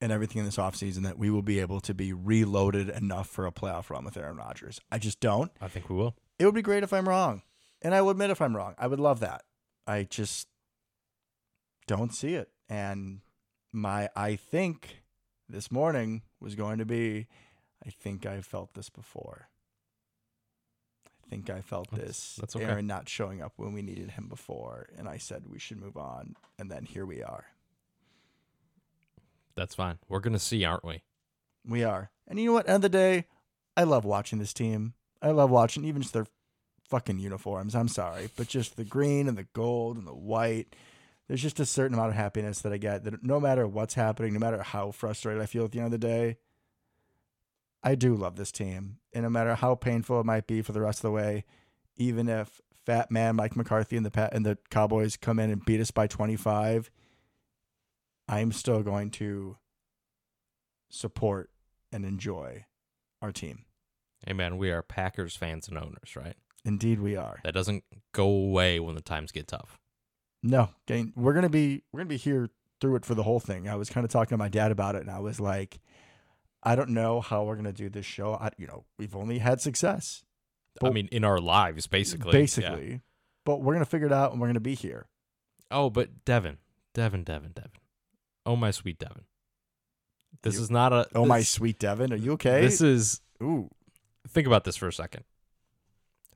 and 0.00 0.10
everything 0.10 0.40
in 0.40 0.44
this 0.44 0.56
offseason 0.56 1.02
that 1.02 1.18
we 1.18 1.30
will 1.30 1.42
be 1.42 1.60
able 1.60 1.80
to 1.80 1.94
be 1.94 2.12
reloaded 2.12 2.88
enough 2.88 3.28
for 3.28 3.46
a 3.46 3.52
playoff 3.52 3.90
run 3.90 4.04
with 4.04 4.16
Aaron 4.16 4.36
Rodgers. 4.36 4.80
I 4.90 4.98
just 4.98 5.20
don't. 5.20 5.52
I 5.60 5.68
think 5.68 5.90
we 5.90 5.96
will. 5.96 6.16
It 6.38 6.44
would 6.46 6.54
be 6.54 6.62
great 6.62 6.82
if 6.82 6.92
I'm 6.92 7.08
wrong. 7.08 7.42
And 7.82 7.94
I 7.94 8.02
will 8.02 8.10
admit 8.10 8.30
if 8.30 8.40
I'm 8.40 8.56
wrong. 8.56 8.74
I 8.78 8.86
would 8.86 9.00
love 9.00 9.20
that. 9.20 9.42
I 9.86 10.04
just 10.04 10.48
don't 11.86 12.14
see 12.14 12.34
it. 12.34 12.50
And 12.68 13.20
my 13.72 14.08
I 14.14 14.36
think 14.36 15.02
this 15.48 15.70
morning 15.70 16.22
was 16.40 16.54
going 16.54 16.78
to 16.78 16.84
be 16.84 17.26
I 17.84 17.90
think 17.90 18.24
I 18.26 18.40
felt 18.40 18.74
this 18.74 18.88
before. 18.88 19.48
I 21.24 21.28
think 21.28 21.50
I 21.50 21.60
felt 21.60 21.90
That's- 21.90 22.06
this. 22.08 22.36
that's 22.36 22.56
okay. 22.56 22.64
Aaron 22.66 22.86
not 22.86 23.08
showing 23.08 23.42
up 23.42 23.54
when 23.56 23.72
we 23.72 23.82
needed 23.82 24.12
him 24.12 24.28
before. 24.28 24.88
And 24.96 25.08
I 25.08 25.16
said 25.18 25.44
we 25.48 25.58
should 25.58 25.80
move 25.80 25.96
on. 25.96 26.36
And 26.58 26.70
then 26.70 26.84
here 26.84 27.06
we 27.06 27.22
are. 27.22 27.46
That's 29.54 29.74
fine. 29.74 29.98
We're 30.08 30.20
going 30.20 30.32
to 30.34 30.38
see, 30.38 30.64
aren't 30.64 30.84
we? 30.84 31.02
We 31.66 31.84
are. 31.84 32.10
And 32.28 32.38
you 32.38 32.46
know 32.46 32.52
what? 32.52 32.68
End 32.68 32.76
of 32.76 32.82
the 32.82 32.88
day, 32.88 33.26
I 33.76 33.82
love 33.84 34.04
watching 34.04 34.38
this 34.38 34.52
team. 34.52 34.94
I 35.22 35.30
love 35.30 35.50
watching 35.50 35.84
even 35.84 36.02
just 36.02 36.14
their 36.14 36.26
fucking 36.88 37.20
uniforms. 37.20 37.74
I'm 37.74 37.88
sorry, 37.88 38.28
but 38.36 38.48
just 38.48 38.76
the 38.76 38.84
green 38.84 39.28
and 39.28 39.38
the 39.38 39.46
gold 39.54 39.96
and 39.96 40.06
the 40.06 40.14
white. 40.14 40.74
There's 41.28 41.40
just 41.40 41.60
a 41.60 41.64
certain 41.64 41.94
amount 41.94 42.10
of 42.10 42.16
happiness 42.16 42.60
that 42.60 42.72
I 42.72 42.76
get 42.76 43.04
that 43.04 43.22
no 43.22 43.40
matter 43.40 43.66
what's 43.66 43.94
happening, 43.94 44.34
no 44.34 44.40
matter 44.40 44.62
how 44.62 44.90
frustrated 44.90 45.40
I 45.40 45.46
feel 45.46 45.64
at 45.64 45.72
the 45.72 45.78
end 45.78 45.86
of 45.86 45.92
the 45.92 45.98
day, 45.98 46.36
I 47.82 47.94
do 47.94 48.14
love 48.14 48.36
this 48.36 48.52
team. 48.52 48.98
And 49.12 49.22
no 49.22 49.30
matter 49.30 49.54
how 49.54 49.74
painful 49.74 50.20
it 50.20 50.26
might 50.26 50.46
be 50.46 50.60
for 50.60 50.72
the 50.72 50.80
rest 50.80 50.98
of 50.98 51.02
the 51.02 51.12
way, 51.12 51.44
even 51.96 52.28
if 52.28 52.60
fat 52.84 53.10
man 53.10 53.36
Mike 53.36 53.56
McCarthy 53.56 53.96
and 53.96 54.04
the 54.04 54.10
Pat 54.10 54.34
and 54.34 54.44
the 54.44 54.58
Cowboys 54.70 55.16
come 55.16 55.38
in 55.38 55.50
and 55.50 55.64
beat 55.64 55.80
us 55.80 55.90
by 55.90 56.06
25, 56.06 56.90
I'm 58.28 58.52
still 58.52 58.82
going 58.82 59.10
to 59.12 59.56
support 60.90 61.50
and 61.90 62.04
enjoy 62.04 62.66
our 63.20 63.32
team. 63.32 63.64
Hey, 64.26 64.32
man, 64.32 64.56
we 64.56 64.70
are 64.70 64.82
Packers 64.82 65.36
fans 65.36 65.68
and 65.68 65.76
owners, 65.76 66.14
right? 66.16 66.36
Indeed, 66.64 67.00
we 67.00 67.16
are. 67.16 67.40
That 67.44 67.54
doesn't 67.54 67.84
go 68.12 68.26
away 68.26 68.78
when 68.78 68.94
the 68.94 69.00
times 69.00 69.32
get 69.32 69.48
tough. 69.48 69.78
No, 70.44 70.70
we're 71.14 71.34
gonna 71.34 71.48
be 71.48 71.82
we're 71.92 71.98
gonna 72.00 72.08
be 72.08 72.16
here 72.16 72.50
through 72.80 72.96
it 72.96 73.04
for 73.04 73.14
the 73.14 73.22
whole 73.22 73.40
thing. 73.40 73.68
I 73.68 73.76
was 73.76 73.90
kind 73.90 74.04
of 74.04 74.10
talking 74.10 74.30
to 74.30 74.36
my 74.36 74.48
dad 74.48 74.72
about 74.72 74.96
it, 74.96 75.02
and 75.02 75.10
I 75.10 75.20
was 75.20 75.38
like, 75.38 75.80
I 76.62 76.74
don't 76.74 76.90
know 76.90 77.20
how 77.20 77.44
we're 77.44 77.56
gonna 77.56 77.72
do 77.72 77.88
this 77.88 78.06
show. 78.06 78.34
I, 78.34 78.50
you 78.58 78.66
know, 78.66 78.84
we've 78.98 79.14
only 79.14 79.38
had 79.38 79.60
success, 79.60 80.24
I 80.82 80.90
mean, 80.90 81.08
in 81.12 81.22
our 81.24 81.38
lives, 81.38 81.86
basically. 81.86 82.32
Yeah. 82.32 82.40
basically, 82.40 83.00
but 83.44 83.60
we're 83.62 83.74
gonna 83.74 83.84
figure 83.84 84.06
it 84.08 84.12
out, 84.12 84.32
and 84.32 84.40
we're 84.40 84.48
gonna 84.48 84.60
be 84.60 84.74
here. 84.74 85.06
Oh, 85.70 85.90
but 85.90 86.24
Devin, 86.24 86.58
Devin, 86.92 87.22
Devin, 87.24 87.52
Devin. 87.54 87.70
Oh 88.44 88.56
my 88.56 88.72
sweet 88.72 88.98
Devin. 88.98 89.24
This 90.42 90.56
You- 90.56 90.62
is 90.62 90.70
not 90.70 90.92
a. 90.92 91.06
Oh 91.14 91.24
my 91.24 91.42
sweet 91.42 91.78
Devin, 91.78 92.12
are 92.12 92.16
you 92.16 92.32
okay? 92.32 92.62
This 92.62 92.80
is. 92.80 93.20
Ooh, 93.42 93.70
Think 94.28 94.46
about 94.46 94.64
this 94.64 94.76
for 94.76 94.88
a 94.88 94.92
second. 94.92 95.24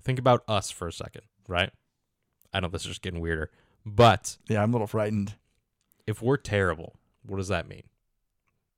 Think 0.03 0.19
about 0.19 0.45
us 0.47 0.71
for 0.71 0.89
a 0.89 0.93
second, 0.93 1.23
right? 1.49 1.71
I 2.53 2.61
know 2.61 2.69
this 2.69 2.83
is 2.83 2.89
just 2.89 3.03
getting 3.03 3.21
weirder, 3.21 3.51
but 3.85 4.39
yeah, 4.49 4.63
I'm 4.63 4.71
a 4.71 4.73
little 4.73 4.87
frightened. 4.87 5.35
if 6.07 6.23
we're 6.23 6.37
terrible, 6.37 6.95
what 7.25 7.39
does 7.39 7.49
that 7.49 7.69
mean? 7.69 7.83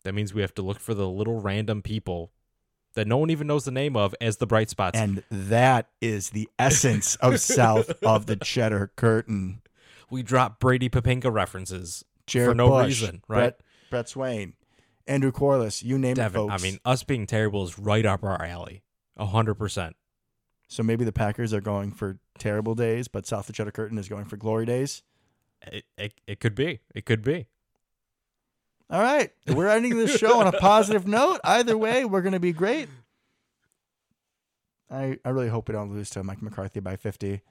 That 0.05 0.15
means 0.15 0.33
we 0.33 0.41
have 0.41 0.55
to 0.55 0.63
look 0.63 0.81
for 0.81 0.95
the 0.95 1.09
little 1.09 1.41
random 1.41 1.83
people 1.83 2.33
that 2.95 3.07
no 3.07 3.19
one 3.19 3.31
even 3.31 3.47
knows 3.47 3.65
the 3.65 3.71
name 3.71 3.97
of 3.97 4.15
as 4.21 4.39
the 4.39 4.47
bright 4.47 4.71
spots. 4.71 4.99
And 4.99 5.23
that 5.31 5.89
is 6.01 6.31
the 6.31 6.49
essence 6.59 7.17
of 7.17 7.41
South 7.41 7.91
of 8.03 8.27
the 8.27 8.37
Cheddar 8.37 8.93
Curtain. 8.97 9.61
we 10.11 10.23
drop 10.23 10.59
Brady 10.59 10.89
Poppinga 10.89 11.33
references 11.33 12.05
Jared 12.27 12.51
for 12.51 12.55
no 12.55 12.71
Bush, 12.71 12.87
reason, 12.87 13.23
right? 13.29 13.39
Brett, 13.39 13.61
Brett 13.91 14.09
Swain, 14.09 14.55
Andrew 15.07 15.31
Quarless, 15.33 15.83
you 15.83 15.99
name 15.99 16.15
Devin, 16.15 16.41
it, 16.41 16.49
folks. 16.49 16.63
I 16.63 16.65
mean, 16.65 16.79
us 16.85 17.03
being 17.03 17.27
terrible 17.27 17.65
is 17.65 17.79
right 17.79 18.07
up 18.07 18.25
our 18.25 18.43
alley. 18.43 18.83
A 19.19 19.27
hundred 19.27 19.55
percent. 19.55 19.97
so 20.69 20.83
maybe 20.83 21.05
the 21.05 21.13
Packers 21.13 21.53
are 21.53 21.61
going 21.61 21.91
for 21.91 22.19
terrible 22.39 22.75
days, 22.75 23.09
but 23.09 23.27
South 23.27 23.41
of 23.41 23.47
the 23.49 23.53
Cheddar 23.53 23.73
Curtain 23.73 23.99
is 23.99 24.09
going 24.09 24.25
for 24.27 24.37
glory 24.37 24.65
days. 24.67 25.03
It, 25.63 25.85
it 25.97 26.13
it 26.27 26.41
could 26.41 26.55
be. 26.55 26.81
It 26.95 27.05
could 27.05 27.23
be. 27.23 27.49
All 28.91 29.03
right. 29.03 29.31
We're 29.49 29.69
ending 29.69 29.97
this 29.99 30.17
show 30.17 30.41
on 30.41 30.47
a 30.47 30.53
positive 30.61 31.07
note. 31.07 31.41
Either 31.45 31.77
way, 31.77 32.05
we're 32.05 32.23
going 32.23 32.33
to 32.33 32.41
be 32.41 32.53
great. 32.53 32.89
I, 34.91 35.19
I 35.25 35.31
really 35.31 35.49
hope 35.49 35.69
we 35.69 35.75
don't 35.75 35.93
lose 35.93 36.09
to 36.11 36.23
Mike 36.25 36.41
McCarthy 36.41 36.81
by 36.81 36.97
50. 36.97 37.43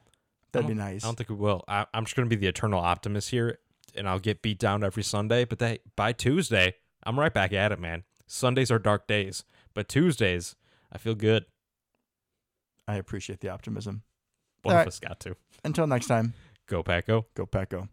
That'd 0.52 0.68
be 0.68 0.73
nice. 0.73 1.03
I 1.03 1.07
don't 1.07 1.15
think 1.15 1.30
we 1.30 1.35
will. 1.35 1.64
I, 1.68 1.85
I'm 1.94 2.06
just 2.06 2.15
going 2.15 2.27
to 2.27 2.35
be 2.35 2.39
the 2.39 2.48
eternal 2.48 2.80
optimist 2.80 3.30
here, 3.30 3.60
and 3.95 4.10
I'll 4.10 4.18
get 4.19 4.41
beat 4.41 4.57
down 4.57 4.84
every 4.84 5.03
Sunday. 5.03 5.45
But 5.45 5.60
they, 5.60 5.80
by 5.95 6.14
Tuesday, 6.14 6.76
I'm 7.03 7.19
right 7.19 7.34
back 7.34 7.53
at 7.53 7.72
it, 7.72 7.80
man. 7.80 8.03
Sundays 8.26 8.72
are 8.72 8.80
dark 8.80 9.06
days, 9.07 9.44
but 9.76 9.88
Tuesdays, 9.88 10.56
I 10.91 10.98
feel 10.98 11.14
good. 11.15 11.45
I 12.88 12.95
appreciate 12.95 13.41
the 13.41 13.49
optimism. 13.49 14.03
One 14.64 14.73
All 14.76 14.80
of 14.80 14.85
right. 14.85 14.88
us 14.88 14.99
got 14.99 15.19
to. 15.22 15.35
Until 15.64 15.88
next 15.88 16.07
time, 16.07 16.34
Go, 16.68 16.84
Paco. 16.84 17.26
go 17.35 17.45
Pack 17.45 17.69
go. 17.69 17.88